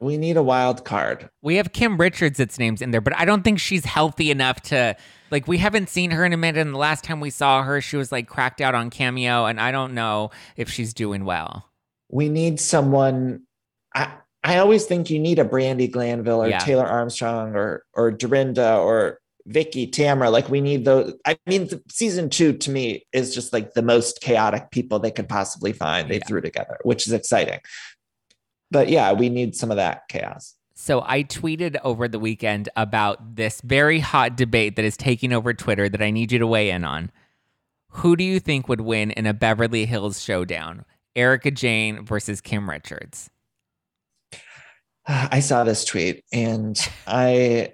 we 0.00 0.16
need 0.16 0.36
a 0.36 0.42
wild 0.42 0.84
card. 0.84 1.28
We 1.42 1.56
have 1.56 1.72
Kim 1.72 1.98
Richards 1.98 2.38
its 2.38 2.58
names 2.58 2.82
in 2.82 2.90
there, 2.90 3.00
but 3.00 3.16
I 3.16 3.24
don't 3.24 3.42
think 3.42 3.58
she's 3.58 3.84
healthy 3.84 4.30
enough 4.30 4.60
to 4.62 4.96
like 5.30 5.48
we 5.48 5.58
haven't 5.58 5.88
seen 5.88 6.10
her 6.10 6.24
in 6.24 6.32
a 6.32 6.36
minute 6.36 6.60
and 6.60 6.74
the 6.74 6.78
last 6.78 7.02
time 7.02 7.20
we 7.20 7.30
saw 7.30 7.62
her 7.62 7.80
she 7.80 7.96
was 7.96 8.12
like 8.12 8.28
cracked 8.28 8.60
out 8.60 8.74
on 8.74 8.90
cameo 8.90 9.46
and 9.46 9.60
I 9.60 9.72
don't 9.72 9.94
know 9.94 10.30
if 10.56 10.70
she's 10.70 10.92
doing 10.92 11.24
well. 11.24 11.68
We 12.10 12.28
need 12.28 12.60
someone 12.60 13.42
I 13.94 14.12
I 14.44 14.58
always 14.58 14.84
think 14.84 15.10
you 15.10 15.18
need 15.18 15.38
a 15.38 15.44
Brandi 15.44 15.90
Glanville 15.90 16.42
or 16.42 16.48
yeah. 16.48 16.58
Taylor 16.58 16.86
Armstrong 16.86 17.54
or 17.56 17.84
or 17.94 18.10
Dorinda 18.10 18.76
or 18.76 19.18
Vicki, 19.48 19.86
Tamra, 19.86 20.30
like 20.30 20.48
we 20.48 20.60
need 20.60 20.84
those. 20.84 21.14
I 21.24 21.38
mean, 21.46 21.68
season 21.88 22.30
two 22.30 22.52
to 22.52 22.70
me 22.70 23.06
is 23.12 23.32
just 23.32 23.52
like 23.52 23.74
the 23.74 23.82
most 23.82 24.20
chaotic 24.20 24.72
people 24.72 24.98
they 24.98 25.12
could 25.12 25.28
possibly 25.28 25.72
find. 25.72 26.10
They 26.10 26.16
yeah. 26.16 26.26
threw 26.26 26.40
together, 26.40 26.78
which 26.82 27.06
is 27.06 27.12
exciting 27.12 27.60
but 28.70 28.88
yeah, 28.88 29.12
we 29.12 29.28
need 29.28 29.54
some 29.54 29.70
of 29.70 29.76
that 29.76 30.08
chaos. 30.08 30.54
So 30.74 31.02
I 31.06 31.22
tweeted 31.22 31.78
over 31.82 32.06
the 32.06 32.18
weekend 32.18 32.68
about 32.76 33.36
this 33.36 33.62
very 33.62 33.98
hot 33.98 34.36
debate 34.36 34.76
that 34.76 34.84
is 34.84 34.96
taking 34.96 35.32
over 35.32 35.54
Twitter 35.54 35.88
that 35.88 36.02
I 36.02 36.10
need 36.10 36.32
you 36.32 36.38
to 36.38 36.46
weigh 36.46 36.70
in 36.70 36.84
on. 36.84 37.10
Who 37.88 38.14
do 38.14 38.22
you 38.22 38.38
think 38.38 38.68
would 38.68 38.82
win 38.82 39.10
in 39.12 39.26
a 39.26 39.32
Beverly 39.32 39.86
Hills 39.86 40.22
showdown? 40.22 40.84
Erika 41.16 41.50
Jayne 41.50 42.04
versus 42.04 42.42
Kim 42.42 42.68
Richards. 42.68 43.30
I 45.06 45.40
saw 45.40 45.64
this 45.64 45.84
tweet 45.84 46.24
and 46.32 46.78
I 47.06 47.72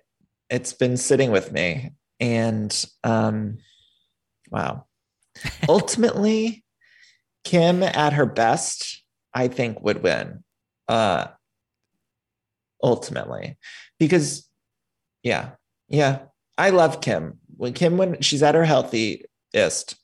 it's 0.49 0.73
been 0.73 0.97
sitting 0.97 1.33
with 1.33 1.51
me 1.51 1.91
and 2.21 2.85
um 3.03 3.59
wow. 4.51 4.87
Ultimately 5.69 6.63
Kim 7.43 7.83
at 7.83 8.13
her 8.13 8.27
best 8.27 9.03
I 9.35 9.49
think 9.49 9.83
would 9.83 10.05
win 10.05 10.45
uh 10.89 11.27
ultimately 12.83 13.57
because 13.99 14.49
yeah 15.23 15.51
yeah 15.89 16.21
i 16.59 16.71
love 16.71 17.01
kim. 17.01 17.39
When 17.57 17.73
kim 17.73 17.97
when 17.97 18.21
she's 18.21 18.43
at 18.43 18.55
her 18.55 18.65
healthiest 18.65 19.97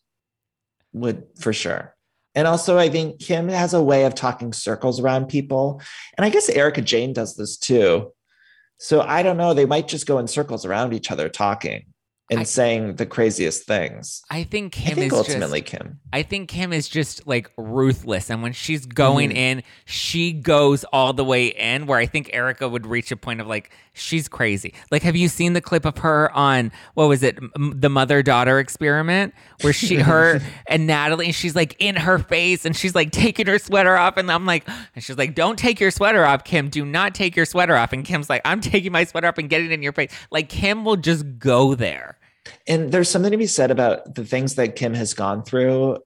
would 0.93 1.25
for 1.41 1.53
sure. 1.53 1.95
And 2.35 2.47
also 2.47 2.79
i 2.79 2.89
think 2.89 3.19
kim 3.21 3.49
has 3.49 3.75
a 3.75 3.83
way 3.83 4.05
of 4.05 4.15
talking 4.15 4.53
circles 4.53 5.01
around 5.01 5.27
people. 5.27 5.81
And 6.17 6.25
i 6.25 6.31
guess 6.31 6.49
erika 6.49 6.83
jayne 6.83 7.13
does 7.13 7.37
this 7.37 7.57
too. 7.57 8.13
So 8.79 9.01
i 9.01 9.23
don't 9.23 9.37
know 9.37 9.55
they 9.55 9.67
might 9.67 9.89
just 9.89 10.07
go 10.07 10.19
in 10.19 10.29
circles 10.29 10.65
around 10.65 10.93
each 10.93 11.11
other 11.11 11.29
talking 11.29 11.87
and 12.31 12.41
I, 12.41 12.43
saying 12.45 12.97
the 12.97 13.07
craziest 13.07 13.65
things. 13.65 14.23
I 14.31 14.45
think 14.45 14.73
Kim 14.73 14.93
I 14.93 14.95
think 14.95 15.13
is 15.13 15.19
ultimately 15.19 15.63
just, 15.63 15.73
Kim. 15.73 15.99
I 16.13 16.23
think 16.23 16.49
Kim 16.49 16.73
is 16.73 16.89
just 16.89 17.27
like 17.27 17.51
ruthless, 17.57 18.31
and 18.31 18.43
when 18.43 18.53
she's 18.53 18.87
going 18.87 19.31
mm. 19.31 19.37
in, 19.37 19.63
she 19.87 20.33
goes 20.33 20.85
all 20.85 21.13
the 21.13 21.25
way 21.25 21.47
in. 21.47 21.87
Where 21.87 21.99
I 21.99 22.07
think 22.07 22.31
Erika 22.33 22.69
would 22.69 22.87
reach 22.87 23.11
a 23.11 23.17
point 23.17 23.41
of 23.41 23.47
like 23.47 23.71
she's 23.99 24.29
crazy. 24.29 24.75
Like, 24.91 25.03
have 25.03 25.17
you 25.17 25.29
seen 25.29 25.53
the 25.53 25.61
clip 25.61 25.85
of 25.85 25.99
her 25.99 26.31
on 26.33 26.71
what 26.95 27.09
was 27.09 27.23
it, 27.23 27.39
the 27.57 27.89
mother 27.89 28.23
daughter 28.23 28.59
experiment, 28.59 29.35
where 29.63 29.73
she, 29.73 29.97
her, 29.97 30.41
and 30.69 30.87
Natalie, 30.87 31.27
and 31.27 31.35
she's 31.35 31.57
like 31.57 31.77
in 31.79 31.97
her 31.97 32.19
face, 32.19 32.65
and 32.65 32.77
she's 32.77 32.95
like 32.95 33.11
taking 33.11 33.47
her 33.47 33.59
sweater 33.59 33.97
off, 33.97 34.17
and 34.17 34.31
I'm 34.31 34.47
like, 34.47 34.69
and 34.95 35.03
she's 35.03 35.19
like, 35.19 35.35
don't 35.35 35.59
take 35.59 35.81
your 35.81 35.91
sweater 35.91 36.25
off, 36.25 36.45
Kim. 36.45 36.69
Do 36.69 36.85
not 36.85 37.15
take 37.15 37.37
your 37.37 37.47
sweater 37.47 37.77
off, 37.77 37.93
and 37.93 38.05
Kim's 38.05 38.29
like, 38.29 38.43
I'm 38.45 38.61
taking 38.61 38.93
my 38.93 39.05
sweater 39.05 39.29
off 39.29 39.39
and 39.39 39.49
getting 39.49 39.71
it 39.71 39.75
in 39.75 39.83
your 39.83 39.93
face. 39.93 40.13
Like 40.31 40.49
Kim 40.49 40.85
will 40.85 40.97
just 40.97 41.39
go 41.39 41.75
there. 41.75 42.18
And 42.67 42.93
there's 42.93 43.09
something 43.09 43.33
to 43.33 43.37
be 43.37 43.47
said 43.47 43.71
about 43.71 44.15
the 44.15 44.25
things 44.25 44.55
that 44.57 44.77
Kim 44.77 44.95
has 44.95 45.15
gone 45.15 45.43
through. 45.43 45.99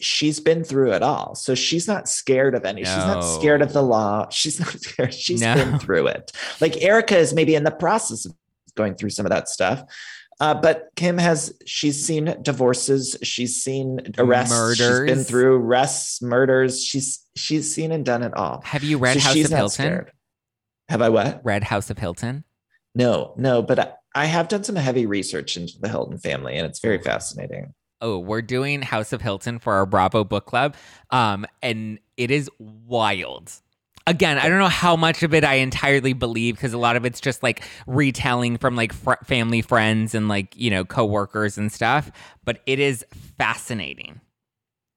She's 0.00 0.40
been 0.40 0.62
through 0.62 0.92
it 0.92 1.02
all. 1.02 1.34
So 1.34 1.54
she's 1.54 1.88
not 1.88 2.08
scared 2.08 2.54
of 2.54 2.64
any. 2.64 2.82
No. 2.82 2.94
She's 2.94 3.06
not 3.06 3.20
scared 3.22 3.62
of 3.62 3.72
the 3.72 3.82
law. 3.82 4.28
She's 4.30 4.60
not 4.60 4.68
scared. 4.68 5.14
She's 5.14 5.40
no. 5.40 5.54
been 5.54 5.78
through 5.78 6.08
it. 6.08 6.32
Like 6.60 6.82
Erika 6.82 7.16
is 7.16 7.32
maybe 7.32 7.54
in 7.54 7.64
the 7.64 7.70
process 7.70 8.26
of 8.26 8.34
going 8.74 8.94
through 8.94 9.10
some 9.10 9.24
of 9.24 9.30
that 9.30 9.48
stuff. 9.48 9.82
Uh, 10.38 10.52
but 10.52 10.90
Kim 10.96 11.16
has 11.16 11.56
she's 11.64 12.04
seen 12.04 12.36
divorces, 12.42 13.16
she's 13.22 13.62
seen 13.62 14.00
arrests, 14.18 14.54
murders. 14.54 15.08
she's 15.08 15.16
been 15.16 15.24
through 15.24 15.56
arrests, 15.56 16.20
murders. 16.20 16.84
She's 16.84 17.24
she's 17.36 17.74
seen 17.74 17.90
and 17.90 18.04
done 18.04 18.22
it 18.22 18.34
all. 18.34 18.60
Have 18.64 18.84
you 18.84 18.98
read 18.98 19.14
so 19.14 19.20
House 19.20 19.44
of 19.44 19.50
Hilton? 19.50 19.70
Scared. 19.70 20.12
Have 20.90 21.00
I 21.00 21.08
what? 21.08 21.40
Read 21.42 21.64
House 21.64 21.88
of 21.88 21.98
Hilton? 21.98 22.44
No, 22.94 23.34
no, 23.36 23.62
but 23.62 23.98
I 24.16 24.24
have 24.24 24.48
done 24.48 24.64
some 24.64 24.76
heavy 24.76 25.04
research 25.04 25.58
into 25.58 25.78
the 25.78 25.90
Hilton 25.90 26.16
family, 26.16 26.56
and 26.56 26.66
it's 26.66 26.80
very 26.80 26.98
fascinating. 26.98 27.74
Oh, 28.00 28.18
we're 28.18 28.40
doing 28.40 28.80
House 28.80 29.12
of 29.12 29.20
Hilton 29.20 29.58
for 29.58 29.74
our 29.74 29.84
Bravo 29.84 30.24
book 30.24 30.46
club, 30.46 30.74
um, 31.10 31.44
and 31.62 31.98
it 32.16 32.30
is 32.30 32.50
wild. 32.58 33.52
Again, 34.06 34.38
I 34.38 34.48
don't 34.48 34.58
know 34.58 34.68
how 34.68 34.96
much 34.96 35.22
of 35.22 35.34
it 35.34 35.44
I 35.44 35.54
entirely 35.54 36.14
believe 36.14 36.54
because 36.54 36.72
a 36.72 36.78
lot 36.78 36.96
of 36.96 37.04
it's 37.04 37.20
just 37.20 37.42
like 37.42 37.62
retelling 37.86 38.56
from 38.56 38.74
like 38.74 38.94
fr- 38.94 39.22
family 39.24 39.60
friends 39.60 40.14
and 40.14 40.28
like 40.28 40.56
you 40.56 40.70
know 40.70 40.84
coworkers 40.84 41.58
and 41.58 41.70
stuff. 41.70 42.10
But 42.42 42.60
it 42.64 42.78
is 42.78 43.04
fascinating. 43.36 44.22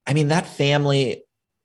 I 0.07 0.13
mean, 0.13 0.29
that 0.29 0.47
family 0.47 1.23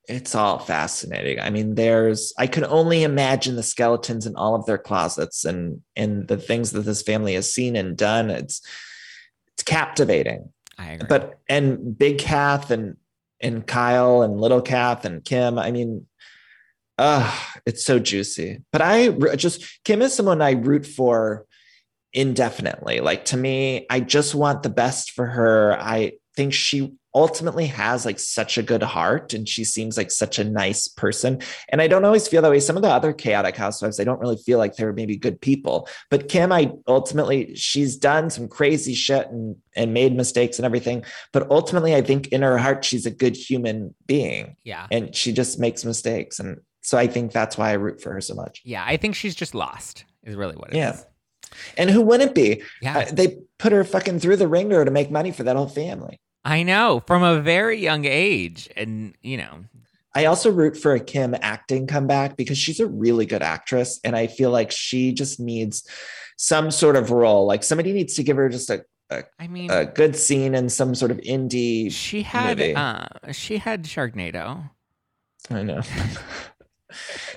it's 0.08 0.34
all 0.34 0.58
fascinating. 0.58 1.40
I 1.40 1.50
mean, 1.50 1.74
there's 1.74 2.32
I 2.38 2.46
can 2.46 2.64
only 2.64 3.02
imagine 3.02 3.56
the 3.56 3.62
skeletons 3.62 4.26
in 4.26 4.36
all 4.36 4.54
of 4.54 4.66
their 4.66 4.78
closets 4.78 5.44
and 5.44 5.80
and 5.96 6.28
the 6.28 6.36
things 6.36 6.72
that 6.72 6.82
this 6.82 7.02
family 7.02 7.34
has 7.34 7.52
seen 7.52 7.76
and 7.76 7.96
done. 7.96 8.30
It's 8.30 8.60
it's 9.54 9.62
captivating. 9.62 10.52
I 10.78 10.92
agree. 10.92 11.06
But 11.08 11.38
and 11.48 11.96
Big 11.96 12.18
Kath 12.18 12.70
and 12.70 12.96
and 13.40 13.66
Kyle 13.66 14.22
and 14.22 14.40
Little 14.40 14.62
Kath 14.62 15.04
and 15.04 15.24
Kim. 15.24 15.58
I 15.58 15.70
mean, 15.70 16.06
uh, 16.98 17.34
it's 17.66 17.84
so 17.84 17.98
juicy. 17.98 18.62
But 18.72 18.82
I 18.82 19.08
just 19.36 19.64
Kim 19.84 20.02
is 20.02 20.14
someone 20.14 20.42
I 20.42 20.52
root 20.52 20.86
for 20.86 21.46
indefinitely. 22.12 23.00
Like 23.00 23.24
to 23.26 23.36
me, 23.36 23.86
I 23.88 24.00
just 24.00 24.34
want 24.34 24.62
the 24.62 24.70
best 24.70 25.12
for 25.12 25.26
her. 25.26 25.76
I 25.80 26.12
think 26.36 26.52
she 26.52 26.94
ultimately 27.14 27.66
has 27.66 28.04
like 28.04 28.18
such 28.18 28.58
a 28.58 28.62
good 28.62 28.82
heart 28.82 29.32
and 29.34 29.48
she 29.48 29.64
seems 29.64 29.96
like 29.96 30.10
such 30.10 30.38
a 30.38 30.44
nice 30.44 30.88
person. 30.88 31.40
And 31.68 31.80
I 31.80 31.86
don't 31.86 32.04
always 32.04 32.26
feel 32.26 32.42
that 32.42 32.50
way. 32.50 32.60
Some 32.60 32.76
of 32.76 32.82
the 32.82 32.90
other 32.90 33.12
chaotic 33.12 33.56
housewives, 33.56 34.00
I 34.00 34.04
don't 34.04 34.20
really 34.20 34.36
feel 34.36 34.58
like 34.58 34.76
they're 34.76 34.92
maybe 34.92 35.16
good 35.16 35.40
people. 35.40 35.88
But 36.10 36.28
Kim, 36.28 36.50
I 36.50 36.72
ultimately 36.88 37.54
she's 37.54 37.96
done 37.96 38.30
some 38.30 38.48
crazy 38.48 38.94
shit 38.94 39.28
and 39.28 39.56
and 39.76 39.94
made 39.94 40.14
mistakes 40.14 40.58
and 40.58 40.66
everything. 40.66 41.04
But 41.32 41.50
ultimately, 41.50 41.94
I 41.94 42.02
think 42.02 42.28
in 42.28 42.42
her 42.42 42.58
heart, 42.58 42.84
she's 42.84 43.06
a 43.06 43.10
good 43.10 43.36
human 43.36 43.94
being. 44.06 44.56
Yeah. 44.64 44.86
And 44.90 45.14
she 45.14 45.32
just 45.32 45.58
makes 45.58 45.84
mistakes. 45.84 46.38
And 46.38 46.60
so 46.82 46.98
I 46.98 47.06
think 47.06 47.32
that's 47.32 47.56
why 47.56 47.70
I 47.70 47.74
root 47.74 48.00
for 48.00 48.12
her 48.12 48.20
so 48.20 48.34
much. 48.34 48.62
Yeah, 48.64 48.84
I 48.86 48.96
think 48.96 49.14
she's 49.14 49.34
just 49.34 49.54
lost, 49.54 50.04
is 50.22 50.36
really 50.36 50.56
what 50.56 50.70
it 50.70 50.76
yeah. 50.76 50.94
is. 50.94 51.06
And 51.76 51.90
who 51.90 52.02
wouldn't 52.02 52.34
be? 52.34 52.62
Yeah. 52.82 52.98
Uh, 52.98 53.04
they 53.12 53.38
put 53.58 53.72
her 53.72 53.84
fucking 53.84 54.20
through 54.20 54.36
the 54.36 54.48
ringer 54.48 54.84
to 54.84 54.90
make 54.90 55.10
money 55.10 55.30
for 55.30 55.44
that 55.44 55.56
whole 55.56 55.68
family. 55.68 56.20
I 56.44 56.62
know 56.62 57.02
from 57.06 57.22
a 57.22 57.40
very 57.40 57.80
young 57.80 58.04
age. 58.04 58.68
And, 58.76 59.14
you 59.22 59.36
know, 59.38 59.64
I 60.14 60.26
also 60.26 60.50
root 60.50 60.76
for 60.76 60.94
a 60.94 61.00
Kim 61.00 61.34
acting 61.40 61.86
comeback 61.86 62.36
because 62.36 62.58
she's 62.58 62.80
a 62.80 62.86
really 62.86 63.26
good 63.26 63.42
actress. 63.42 63.98
And 64.04 64.14
I 64.14 64.26
feel 64.26 64.50
like 64.50 64.70
she 64.70 65.12
just 65.12 65.40
needs 65.40 65.88
some 66.36 66.70
sort 66.70 66.96
of 66.96 67.10
role. 67.10 67.46
Like 67.46 67.62
somebody 67.62 67.92
needs 67.92 68.14
to 68.14 68.22
give 68.22 68.36
her 68.36 68.48
just 68.48 68.70
a, 68.70 68.84
a 69.10 69.24
I 69.38 69.48
mean, 69.48 69.70
a 69.70 69.86
good 69.86 70.16
scene 70.16 70.54
in 70.54 70.68
some 70.68 70.94
sort 70.94 71.10
of 71.10 71.18
indie. 71.18 71.90
She 71.90 72.22
had, 72.22 72.60
uh, 72.60 73.06
she 73.32 73.58
had 73.58 73.84
Sharknado. 73.84 74.70
I 75.50 75.62
know. 75.62 75.80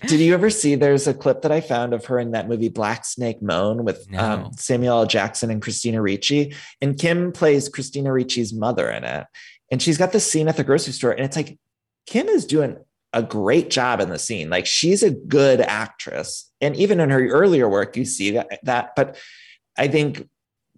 Did 0.07 0.19
you 0.19 0.33
ever 0.33 0.49
see? 0.49 0.75
There's 0.75 1.07
a 1.07 1.13
clip 1.13 1.41
that 1.41 1.51
I 1.51 1.61
found 1.61 1.93
of 1.93 2.05
her 2.05 2.19
in 2.19 2.31
that 2.31 2.47
movie 2.47 2.69
Black 2.69 3.05
Snake 3.05 3.41
Moan 3.41 3.83
with 3.83 4.09
no. 4.09 4.19
um, 4.19 4.53
Samuel 4.53 4.99
L. 4.99 5.05
Jackson 5.05 5.51
and 5.51 5.61
Christina 5.61 6.01
Ricci, 6.01 6.55
and 6.81 6.97
Kim 6.97 7.31
plays 7.31 7.69
Christina 7.69 8.11
Ricci's 8.11 8.53
mother 8.53 8.89
in 8.89 9.03
it. 9.03 9.25
And 9.71 9.81
she's 9.81 9.97
got 9.97 10.11
the 10.11 10.19
scene 10.19 10.47
at 10.47 10.57
the 10.57 10.63
grocery 10.63 10.93
store, 10.93 11.11
and 11.11 11.25
it's 11.25 11.35
like 11.35 11.57
Kim 12.05 12.27
is 12.27 12.45
doing 12.45 12.77
a 13.13 13.23
great 13.23 13.69
job 13.69 13.99
in 13.99 14.09
the 14.09 14.19
scene. 14.19 14.49
Like 14.49 14.65
she's 14.65 15.03
a 15.03 15.11
good 15.11 15.61
actress, 15.61 16.51
and 16.61 16.75
even 16.75 16.99
in 16.99 17.09
her 17.09 17.27
earlier 17.27 17.67
work, 17.67 17.97
you 17.97 18.05
see 18.05 18.31
that. 18.31 18.59
that 18.63 18.95
but 18.95 19.17
I 19.77 19.87
think 19.87 20.27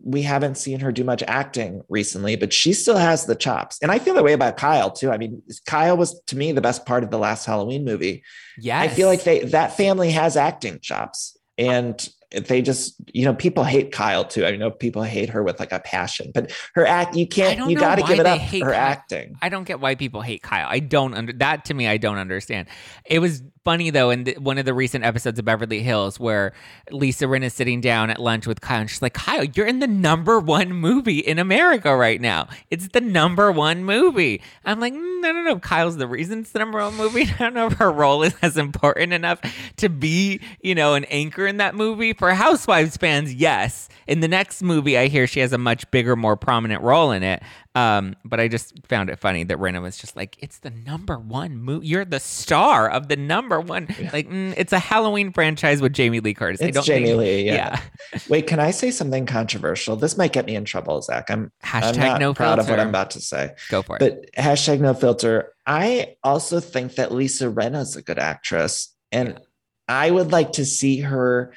we 0.04 0.22
haven't 0.22 0.58
seen 0.58 0.80
her 0.80 0.92
do 0.92 1.04
much 1.04 1.24
acting 1.28 1.82
recently, 1.90 2.36
but 2.36 2.54
she 2.54 2.74
still 2.74 2.98
has 2.98 3.26
the 3.26 3.36
chops. 3.36 3.78
And 3.82 3.92
I 3.92 4.00
feel 4.00 4.14
that 4.16 4.24
way 4.24 4.34
about 4.34 4.58
Kyle 4.58 4.92
too. 4.92 5.12
I 5.12 5.18
mean, 5.18 5.42
Kyle 5.66 5.98
was 5.98 6.20
to 6.28 6.38
me 6.38 6.52
the 6.52 6.62
best 6.62 6.86
part 6.86 7.04
of 7.04 7.12
the 7.12 7.18
last 7.18 7.46
Halloween 7.46 7.86
movie. 7.86 8.24
Yeah. 8.58 8.80
I 8.80 8.88
feel 8.88 9.08
like 9.08 9.24
they 9.24 9.40
that 9.46 9.76
family 9.76 10.12
has 10.12 10.38
acting 10.38 10.80
chops. 10.82 11.38
And 11.58 12.08
they 12.32 12.62
just 12.62 12.96
you 13.14 13.26
know 13.26 13.34
people 13.34 13.64
hate 13.64 13.92
Kyle 13.92 14.24
too. 14.24 14.46
I 14.46 14.56
know 14.56 14.70
people 14.70 15.04
hate 15.04 15.30
her 15.30 15.42
with 15.42 15.60
like 15.60 15.72
a 15.72 15.80
passion, 15.80 16.32
but 16.34 16.52
her 16.76 16.86
act 16.86 17.16
you 17.16 17.28
can't 17.28 17.70
you 17.70 17.78
got 17.78 17.96
to 17.96 18.04
give 18.04 18.20
it 18.20 18.26
up. 18.26 18.40
Her 18.40 18.60
Kyle. 18.60 18.74
acting. 18.74 19.38
I 19.42 19.50
don't 19.50 19.64
get 19.64 19.80
why 19.80 19.96
people 19.96 20.22
hate 20.22 20.44
Kyle. 20.44 20.68
I 20.70 20.80
don't 20.80 21.14
under 21.14 21.34
that 21.34 21.66
to 21.66 21.74
me. 21.74 21.88
I 21.88 21.98
don't 21.98 22.18
understand. 22.18 22.68
It 23.06 23.20
was 23.20 23.42
funny 23.70 23.90
though 23.90 24.10
in 24.10 24.24
the, 24.24 24.34
one 24.36 24.58
of 24.58 24.66
the 24.66 24.74
recent 24.74 25.04
episodes 25.04 25.38
of 25.38 25.46
Beverly 25.46 25.82
Hills 25.82 26.20
where 26.20 26.54
Lisa 26.92 27.26
Rinna 27.26 27.46
is 27.46 27.54
sitting 27.54 27.82
down 27.82 28.10
at 28.10 28.20
lunch 28.20 28.48
with 28.48 28.62
Kyle 28.62 28.82
and 28.82 28.90
she's 28.90 29.02
like, 29.02 29.14
Kyle, 29.14 29.44
you're 29.44 29.68
in 29.68 29.80
the 29.80 29.88
number 29.88 30.40
one 30.40 30.74
movie 30.74 31.20
in 31.20 31.40
America 31.40 31.96
right 31.96 32.20
now. 32.22 32.48
It's 32.72 32.88
the 32.90 33.02
number 33.02 33.52
one 33.52 33.84
movie. 33.84 34.42
I'm 34.66 34.80
like, 34.80 34.94
no, 34.94 35.32
no, 35.32 35.44
no. 35.44 35.60
Kyle's 35.60 35.98
the 35.98 36.08
reason 36.08 36.40
it's 36.40 36.52
the 36.52 36.60
number 36.60 36.80
one 36.80 36.96
movie. 36.96 37.24
I 37.40 37.44
don't 37.44 37.54
know 37.54 37.68
if 37.68 37.74
her 37.74 37.92
role 37.92 38.24
is 38.24 38.36
as 38.42 38.58
important 38.58 39.14
enough 39.14 39.40
to 39.78 39.90
be, 39.90 40.40
you 40.62 40.74
know, 40.74 40.96
an 40.96 41.04
anchor 41.06 41.46
in 41.46 41.58
that 41.58 41.76
movie. 41.76 42.14
For 42.20 42.34
Housewives 42.34 42.98
fans, 42.98 43.34
yes. 43.34 43.88
In 44.06 44.20
the 44.20 44.28
next 44.28 44.62
movie, 44.62 44.98
I 44.98 45.08
hear 45.08 45.26
she 45.26 45.40
has 45.40 45.54
a 45.54 45.58
much 45.58 45.90
bigger, 45.90 46.18
more 46.18 46.36
prominent 46.36 46.84
role 46.84 47.12
in 47.12 47.24
it. 47.24 47.42
Um, 47.76 48.18
but 48.26 48.42
I 48.42 48.50
just 48.50 48.74
found 48.88 49.10
it 49.10 49.18
funny 49.20 49.46
that 49.46 49.58
Rinna 49.58 49.82
was 49.82 49.98
just 49.98 50.18
like, 50.18 50.36
"It's 50.40 50.60
the 50.60 50.70
number 50.70 51.18
one 51.18 51.56
movie. 51.56 51.88
You're 51.88 52.04
the 52.04 52.20
star 52.20 52.90
of 52.90 53.08
the 53.08 53.16
number 53.16 53.62
one. 53.62 53.88
Yeah. 53.98 54.10
Like, 54.12 54.28
mm, 54.28 54.54
it's 54.58 54.74
a 54.74 54.80
Halloween 54.80 55.32
franchise 55.32 55.82
with 55.82 55.94
Jamie 55.94 56.20
Lee 56.20 56.34
Curtis. 56.34 56.60
It's 56.60 56.86
Jamie 56.86 57.06
think, 57.06 57.20
Lee. 57.20 57.46
Yeah. 57.46 57.80
yeah. 58.14 58.20
Wait, 58.30 58.48
can 58.48 58.60
I 58.60 58.72
say 58.72 58.92
something 58.92 59.26
controversial? 59.26 59.96
This 59.96 60.18
might 60.18 60.34
get 60.34 60.46
me 60.46 60.56
in 60.56 60.66
trouble, 60.66 61.02
Zach. 61.02 61.32
I'm 61.32 61.54
hashtag 61.64 62.00
I'm 62.00 62.00
not 62.00 62.20
no 62.20 62.34
proud 62.34 62.56
filter. 62.56 62.62
of 62.62 62.70
what 62.70 62.80
I'm 62.82 62.90
about 62.90 63.12
to 63.12 63.22
say. 63.22 63.54
Go 63.70 63.82
for 63.82 63.96
it. 63.96 64.00
But 64.00 64.44
hashtag 64.44 64.82
no 64.82 64.94
filter. 64.94 65.54
I 65.66 66.16
also 66.22 66.60
think 66.60 66.96
that 66.96 67.14
Lisa 67.14 67.46
Rinna's 67.46 67.96
a 67.96 68.02
good 68.02 68.20
actress, 68.20 68.94
and 69.10 69.30
yeah. 69.30 69.40
I 69.88 70.12
would 70.12 70.34
like 70.34 70.54
to 70.54 70.66
see 70.66 71.00
her 71.00 71.54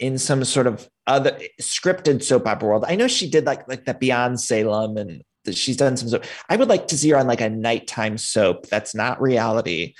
in 0.00 0.16
some 0.18 0.42
sort 0.44 0.66
of 0.66 0.88
other 1.06 1.38
scripted 1.60 2.22
soap 2.22 2.46
opera 2.46 2.68
world. 2.68 2.84
I 2.88 2.96
know 2.96 3.06
she 3.06 3.30
did 3.30 3.44
like 3.44 3.68
like 3.68 3.84
the 3.84 3.94
Beyond 3.94 4.40
Salem 4.40 4.96
and 4.96 5.22
she's 5.52 5.76
done 5.76 5.96
some 5.96 6.08
soap. 6.08 6.24
I 6.48 6.56
would 6.56 6.68
like 6.68 6.88
to 6.88 6.98
see 6.98 7.10
her 7.10 7.18
on 7.18 7.26
like 7.26 7.42
a 7.42 7.50
nighttime 7.50 8.18
soap 8.18 8.66
that's 8.66 8.94
not 8.94 9.20
reality 9.20 9.94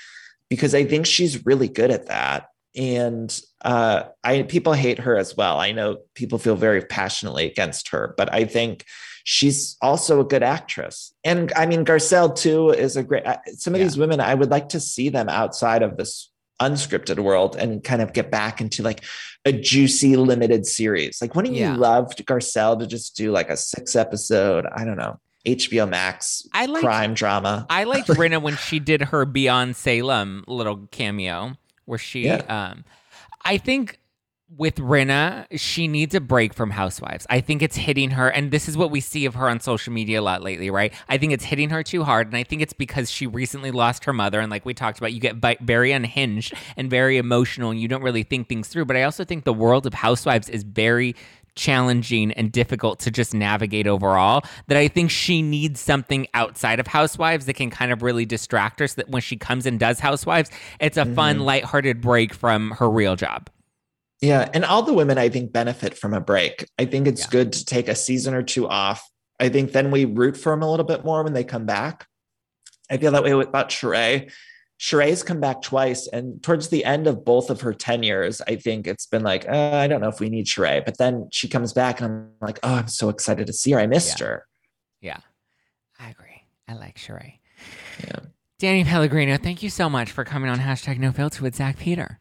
because 0.49 0.75
I 0.75 0.83
think 0.83 1.05
she's 1.05 1.45
really 1.45 1.67
good 1.67 1.91
at 1.91 2.07
that. 2.07 2.47
And 2.75 3.39
uh, 3.63 4.03
I 4.23 4.43
people 4.43 4.73
hate 4.73 4.99
her 4.99 5.15
as 5.15 5.37
well. 5.37 5.59
I 5.59 5.71
know 5.71 5.99
people 6.15 6.39
feel 6.39 6.55
very 6.55 6.81
passionately 6.81 7.45
against 7.45 7.89
her, 7.89 8.15
but 8.17 8.33
I 8.33 8.45
think 8.45 8.85
she's 9.23 9.77
also 9.81 10.19
a 10.19 10.25
good 10.25 10.41
actress. 10.41 11.13
And 11.23 11.53
I 11.55 11.67
mean, 11.67 11.85
Garcelle 11.85 12.35
too 12.35 12.71
is 12.71 12.97
a 12.97 13.03
great. 13.03 13.27
Uh, 13.27 13.37
some 13.57 13.75
of 13.75 13.79
yeah. 13.79 13.85
these 13.85 13.97
women, 13.97 14.19
I 14.19 14.33
would 14.33 14.49
like 14.49 14.69
to 14.69 14.79
see 14.79 15.09
them 15.09 15.29
outside 15.29 15.83
of 15.83 15.97
this 15.97 16.31
unscripted 16.61 17.19
world 17.19 17.55
and 17.55 17.83
kind 17.83 18.01
of 18.01 18.13
get 18.13 18.31
back 18.31 18.61
into 18.61 18.83
like 18.83 19.03
a 19.45 19.51
juicy 19.51 20.15
limited 20.15 20.65
series. 20.65 21.21
Like, 21.21 21.35
wouldn't 21.35 21.55
yeah. 21.55 21.73
you 21.73 21.77
love 21.77 22.15
Garcelle 22.15 22.77
to 22.79 22.87
just 22.87 23.15
do 23.15 23.31
like 23.31 23.49
a 23.49 23.57
six 23.57 23.95
episode? 23.95 24.65
I 24.73 24.85
don't 24.85 24.97
know. 24.97 25.19
HBO 25.45 25.89
Max 25.89 26.47
I 26.53 26.67
liked, 26.67 26.85
crime 26.85 27.13
drama. 27.13 27.65
I 27.69 27.85
liked 27.85 28.07
Rinna 28.09 28.41
when 28.41 28.57
she 28.57 28.79
did 28.79 29.01
her 29.01 29.25
Beyond 29.25 29.75
Salem 29.75 30.43
little 30.47 30.87
cameo 30.91 31.57
where 31.85 31.97
she 31.97 32.25
yeah. 32.25 32.43
um 32.47 32.85
I 33.43 33.57
think 33.57 33.97
with 34.57 34.75
Rinna, 34.75 35.45
she 35.57 35.87
needs 35.87 36.13
a 36.13 36.19
break 36.19 36.53
from 36.53 36.71
Housewives. 36.71 37.25
I 37.29 37.41
think 37.41 37.61
it's 37.61 37.77
hitting 37.77 38.11
her, 38.11 38.27
and 38.27 38.51
this 38.51 38.67
is 38.67 38.75
what 38.75 38.91
we 38.91 38.99
see 38.99 39.25
of 39.25 39.35
her 39.35 39.47
on 39.47 39.59
social 39.59 39.93
media 39.93 40.19
a 40.19 40.23
lot 40.23 40.43
lately, 40.43 40.69
right? 40.69 40.93
I 41.07 41.17
think 41.17 41.31
it's 41.31 41.45
hitting 41.45 41.69
her 41.69 41.83
too 41.83 42.03
hard, 42.03 42.27
and 42.27 42.35
I 42.35 42.43
think 42.43 42.61
it's 42.61 42.73
because 42.73 43.09
she 43.09 43.27
recently 43.27 43.71
lost 43.71 44.05
her 44.05 44.13
mother, 44.13 44.39
and 44.39 44.51
like 44.51 44.65
we 44.65 44.73
talked 44.73 44.97
about, 44.97 45.13
you 45.13 45.19
get 45.19 45.37
very 45.61 45.91
unhinged 45.91 46.53
and 46.75 46.89
very 46.89 47.17
emotional, 47.17 47.71
and 47.71 47.79
you 47.79 47.87
don't 47.87 48.03
really 48.03 48.23
think 48.23 48.49
things 48.49 48.67
through. 48.67 48.85
But 48.85 48.97
I 48.97 49.03
also 49.03 49.23
think 49.23 49.45
the 49.45 49.53
world 49.53 49.85
of 49.85 49.93
Housewives 49.93 50.49
is 50.49 50.63
very 50.63 51.15
challenging 51.55 52.31
and 52.33 52.51
difficult 52.51 52.99
to 52.99 53.11
just 53.11 53.33
navigate 53.33 53.85
overall 53.87 54.41
that 54.67 54.77
I 54.77 54.87
think 54.87 55.11
she 55.11 55.41
needs 55.41 55.79
something 55.79 56.27
outside 56.33 56.79
of 56.79 56.87
Housewives 56.87 57.45
that 57.45 57.55
can 57.55 57.69
kind 57.69 57.91
of 57.91 58.01
really 58.01 58.25
distract 58.25 58.79
her 58.79 58.87
so 58.87 58.95
that 58.95 59.09
when 59.09 59.21
she 59.21 59.37
comes 59.37 59.65
and 59.65 59.79
does 59.79 59.99
Housewives, 59.99 60.49
it's 60.79 60.97
a 60.97 61.03
mm-hmm. 61.03 61.15
fun, 61.15 61.39
lighthearted 61.39 62.01
break 62.01 62.33
from 62.33 62.71
her 62.71 62.89
real 62.89 63.15
job. 63.15 63.49
Yeah. 64.21 64.47
And 64.53 64.63
all 64.63 64.83
the 64.83 64.93
women, 64.93 65.17
I 65.17 65.29
think, 65.29 65.51
benefit 65.51 65.97
from 65.97 66.13
a 66.13 66.21
break. 66.21 66.67
I 66.79 66.85
think 66.85 67.07
it's 67.07 67.21
yeah. 67.21 67.31
good 67.31 67.53
to 67.53 67.65
take 67.65 67.87
a 67.87 67.95
season 67.95 68.33
or 68.33 68.43
two 68.43 68.67
off. 68.67 69.07
I 69.39 69.49
think 69.49 69.71
then 69.71 69.89
we 69.89 70.05
root 70.05 70.37
for 70.37 70.51
them 70.51 70.61
a 70.61 70.69
little 70.69 70.85
bit 70.85 71.03
more 71.03 71.23
when 71.23 71.33
they 71.33 71.43
come 71.43 71.65
back. 71.65 72.07
I 72.89 72.97
feel 72.97 73.11
that 73.13 73.23
way 73.23 73.31
about 73.31 73.69
Sheree. 73.69 74.31
Sheree's 74.79 75.21
come 75.21 75.39
back 75.39 75.61
twice, 75.61 76.07
and 76.07 76.41
towards 76.41 76.69
the 76.69 76.83
end 76.83 77.05
of 77.05 77.23
both 77.23 77.51
of 77.51 77.61
her 77.61 77.71
tenures, 77.71 78.41
I 78.47 78.55
think 78.55 78.87
it's 78.87 79.05
been 79.05 79.21
like, 79.21 79.47
uh, 79.47 79.75
I 79.75 79.87
don't 79.87 80.01
know 80.01 80.09
if 80.09 80.19
we 80.19 80.29
need 80.29 80.47
Sheree. 80.47 80.83
But 80.83 80.97
then 80.97 81.29
she 81.31 81.47
comes 81.47 81.71
back, 81.71 82.01
and 82.01 82.11
I'm 82.11 82.29
like, 82.41 82.59
oh, 82.63 82.73
I'm 82.73 82.87
so 82.87 83.09
excited 83.09 83.45
to 83.45 83.53
see 83.53 83.71
her. 83.71 83.79
I 83.79 83.85
missed 83.85 84.19
yeah. 84.19 84.25
her. 84.25 84.47
Yeah, 84.99 85.19
I 85.99 86.09
agree. 86.09 86.45
I 86.67 86.73
like 86.73 86.97
Sheree. 86.97 87.39
Yeah. 88.03 88.19
Danny 88.57 88.83
Pellegrino, 88.83 89.37
thank 89.37 89.61
you 89.61 89.69
so 89.69 89.87
much 89.89 90.11
for 90.11 90.23
coming 90.23 90.49
on 90.49 90.59
hashtag 90.59 90.97
No 90.97 91.11
Filter 91.11 91.43
with 91.43 91.55
Zach 91.55 91.77
Peter. 91.77 92.19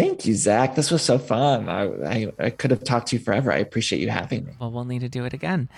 Thank 0.00 0.24
you, 0.24 0.34
Zach. 0.34 0.76
This 0.76 0.90
was 0.90 1.02
so 1.02 1.18
fun. 1.18 1.68
I, 1.68 1.82
I, 1.82 2.32
I 2.38 2.48
could 2.48 2.70
have 2.70 2.82
talked 2.82 3.08
to 3.08 3.16
you 3.16 3.22
forever. 3.22 3.52
I 3.52 3.58
appreciate 3.58 4.00
you 4.00 4.08
having 4.08 4.46
me. 4.46 4.52
Well, 4.58 4.70
we'll 4.70 4.86
need 4.86 5.00
to 5.00 5.10
do 5.10 5.26
it 5.26 5.34
again. 5.34 5.68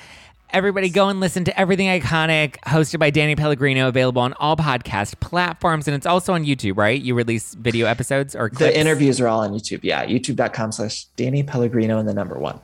Everybody 0.51 0.91
go 0.91 1.09
and 1.09 1.19
listen 1.19 1.43
to 1.47 1.59
Everything 1.59 1.89
Iconic, 1.89 2.57
hosted 2.61 3.01
by 3.01 3.11
Danny 3.11 3.35
Pellegrino, 3.35 3.89
available 3.89 4.23
on 4.23 4.33
all 4.35 4.57
podcast 4.57 5.19
platforms. 5.19 5.89
And 5.89 5.97
it's 5.97 6.07
also 6.07 6.35
on 6.35 6.45
YouTube, 6.45 6.77
right? 6.77 7.03
You 7.03 7.17
release 7.17 7.55
video 7.55 7.87
episodes 7.87 8.37
or 8.37 8.49
clips? 8.49 8.73
The 8.73 8.79
interviews 8.79 9.21
are 9.21 9.27
all 9.27 9.41
on 9.41 9.51
YouTube. 9.55 9.81
Yeah, 9.83 10.07
youtube.com 10.07 10.71
slash 10.71 11.07
Danny 11.17 11.43
Pellegrino 11.43 11.99
and 11.99 12.09
the 12.09 12.15
number 12.15 12.39
one. 12.39 12.61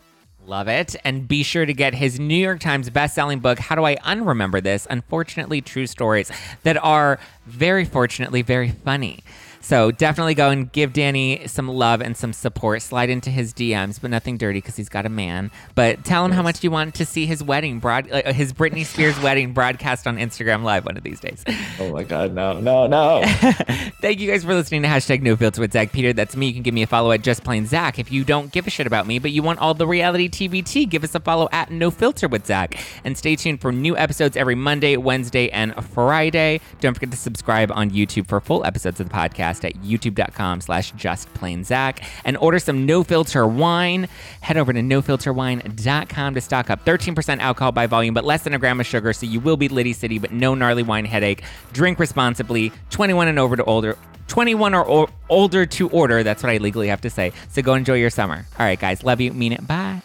Love 0.46 0.68
it. 0.68 0.94
And 1.04 1.26
be 1.26 1.42
sure 1.42 1.66
to 1.66 1.74
get 1.74 1.92
his 1.92 2.20
New 2.20 2.36
York 2.36 2.60
Times 2.60 2.88
best-selling 2.88 3.40
book, 3.40 3.58
How 3.58 3.74
Do 3.74 3.84
I 3.84 3.96
Unremember 3.96 4.62
This? 4.62 4.86
Unfortunately 4.88 5.60
True 5.60 5.88
Stories, 5.88 6.30
that 6.62 6.76
are 6.84 7.18
very 7.46 7.84
fortunately 7.84 8.42
very 8.42 8.70
funny. 8.70 9.24
So 9.60 9.90
definitely 9.90 10.34
go 10.34 10.50
and 10.50 10.70
give 10.70 10.92
Danny 10.92 11.46
some 11.46 11.68
love 11.68 12.00
and 12.00 12.16
some 12.16 12.32
support. 12.32 12.82
Slide 12.82 13.10
into 13.10 13.30
his 13.30 13.52
DMs, 13.52 14.00
but 14.00 14.10
nothing 14.10 14.36
dirty 14.36 14.58
because 14.58 14.76
he's 14.76 14.88
got 14.88 15.06
a 15.06 15.08
man. 15.08 15.50
But 15.74 16.04
tell 16.04 16.24
him 16.24 16.32
how 16.32 16.42
much 16.42 16.62
you 16.62 16.70
want 16.70 16.94
to 16.96 17.04
see 17.04 17.26
his 17.26 17.42
wedding, 17.42 17.78
broad, 17.78 18.10
uh, 18.10 18.32
his 18.32 18.52
Britney 18.52 18.84
Spears 18.84 19.18
wedding 19.22 19.52
broadcast 19.52 20.06
on 20.06 20.16
Instagram 20.16 20.62
Live 20.62 20.84
one 20.84 20.96
of 20.96 21.02
these 21.02 21.20
days. 21.20 21.44
Oh 21.80 21.92
my 21.92 22.04
God, 22.04 22.32
no, 22.34 22.60
no, 22.60 22.86
no. 22.86 23.22
Thank 24.00 24.20
you 24.20 24.30
guys 24.30 24.44
for 24.44 24.54
listening 24.54 24.82
to 24.82 24.88
hashtag 24.88 25.22
No 25.22 25.36
Filter 25.36 25.60
with 25.60 25.72
Zach 25.72 25.92
Peter. 25.92 26.12
That's 26.12 26.36
me. 26.36 26.46
You 26.48 26.54
can 26.54 26.62
give 26.62 26.74
me 26.74 26.82
a 26.82 26.86
follow 26.86 27.12
at 27.12 27.22
Just 27.22 27.44
Plain 27.44 27.66
Zach. 27.66 27.98
If 27.98 28.12
you 28.12 28.24
don't 28.24 28.52
give 28.52 28.66
a 28.66 28.70
shit 28.70 28.86
about 28.86 29.06
me, 29.06 29.18
but 29.18 29.32
you 29.32 29.42
want 29.42 29.58
all 29.58 29.74
the 29.74 29.86
reality 29.86 30.28
TVT, 30.28 30.88
give 30.88 31.04
us 31.04 31.14
a 31.14 31.20
follow 31.20 31.48
at 31.52 31.70
No 31.70 31.90
Filter 31.90 32.28
with 32.28 32.46
Zach. 32.46 32.78
And 33.04 33.16
stay 33.16 33.36
tuned 33.36 33.60
for 33.60 33.72
new 33.72 33.96
episodes 33.96 34.36
every 34.36 34.54
Monday, 34.54 34.96
Wednesday, 34.96 35.48
and 35.50 35.74
Friday. 35.84 36.60
Don't 36.80 36.94
forget 36.94 37.10
to 37.10 37.16
subscribe 37.16 37.72
on 37.72 37.90
YouTube 37.90 38.28
for 38.28 38.40
full 38.40 38.64
episodes 38.64 39.00
of 39.00 39.08
the 39.08 39.14
podcast 39.14 39.47
podcast 39.48 39.64
at 39.64 39.74
youtube.com 39.82 40.60
slash 40.60 40.92
justplainzach 40.94 42.02
and 42.24 42.36
order 42.38 42.58
some 42.58 42.86
no 42.86 43.02
filter 43.02 43.46
wine. 43.46 44.08
Head 44.40 44.56
over 44.56 44.72
to 44.72 44.80
nofilterwine.com 44.80 46.34
to 46.34 46.40
stock 46.40 46.70
up 46.70 46.84
13% 46.84 47.38
alcohol 47.40 47.72
by 47.72 47.86
volume, 47.86 48.14
but 48.14 48.24
less 48.24 48.42
than 48.42 48.54
a 48.54 48.58
gram 48.58 48.80
of 48.80 48.86
sugar, 48.86 49.12
so 49.12 49.26
you 49.26 49.40
will 49.40 49.56
be 49.56 49.68
Liddy 49.68 49.92
City, 49.92 50.18
but 50.18 50.32
no 50.32 50.54
gnarly 50.54 50.82
wine 50.82 51.04
headache. 51.04 51.42
Drink 51.72 51.98
responsibly, 51.98 52.72
21 52.90 53.28
and 53.28 53.38
over 53.38 53.56
to 53.56 53.64
older. 53.64 53.96
21 54.28 54.74
or, 54.74 54.84
or 54.84 55.08
older 55.30 55.64
to 55.64 55.88
order. 55.88 56.22
That's 56.22 56.42
what 56.42 56.52
I 56.52 56.58
legally 56.58 56.88
have 56.88 57.00
to 57.00 57.10
say. 57.10 57.32
So 57.48 57.62
go 57.62 57.74
enjoy 57.74 57.94
your 57.94 58.10
summer. 58.10 58.44
All 58.58 58.66
right, 58.66 58.78
guys. 58.78 59.02
Love 59.02 59.22
you. 59.22 59.32
Mean 59.32 59.52
it. 59.52 59.66
Bye. 59.66 60.02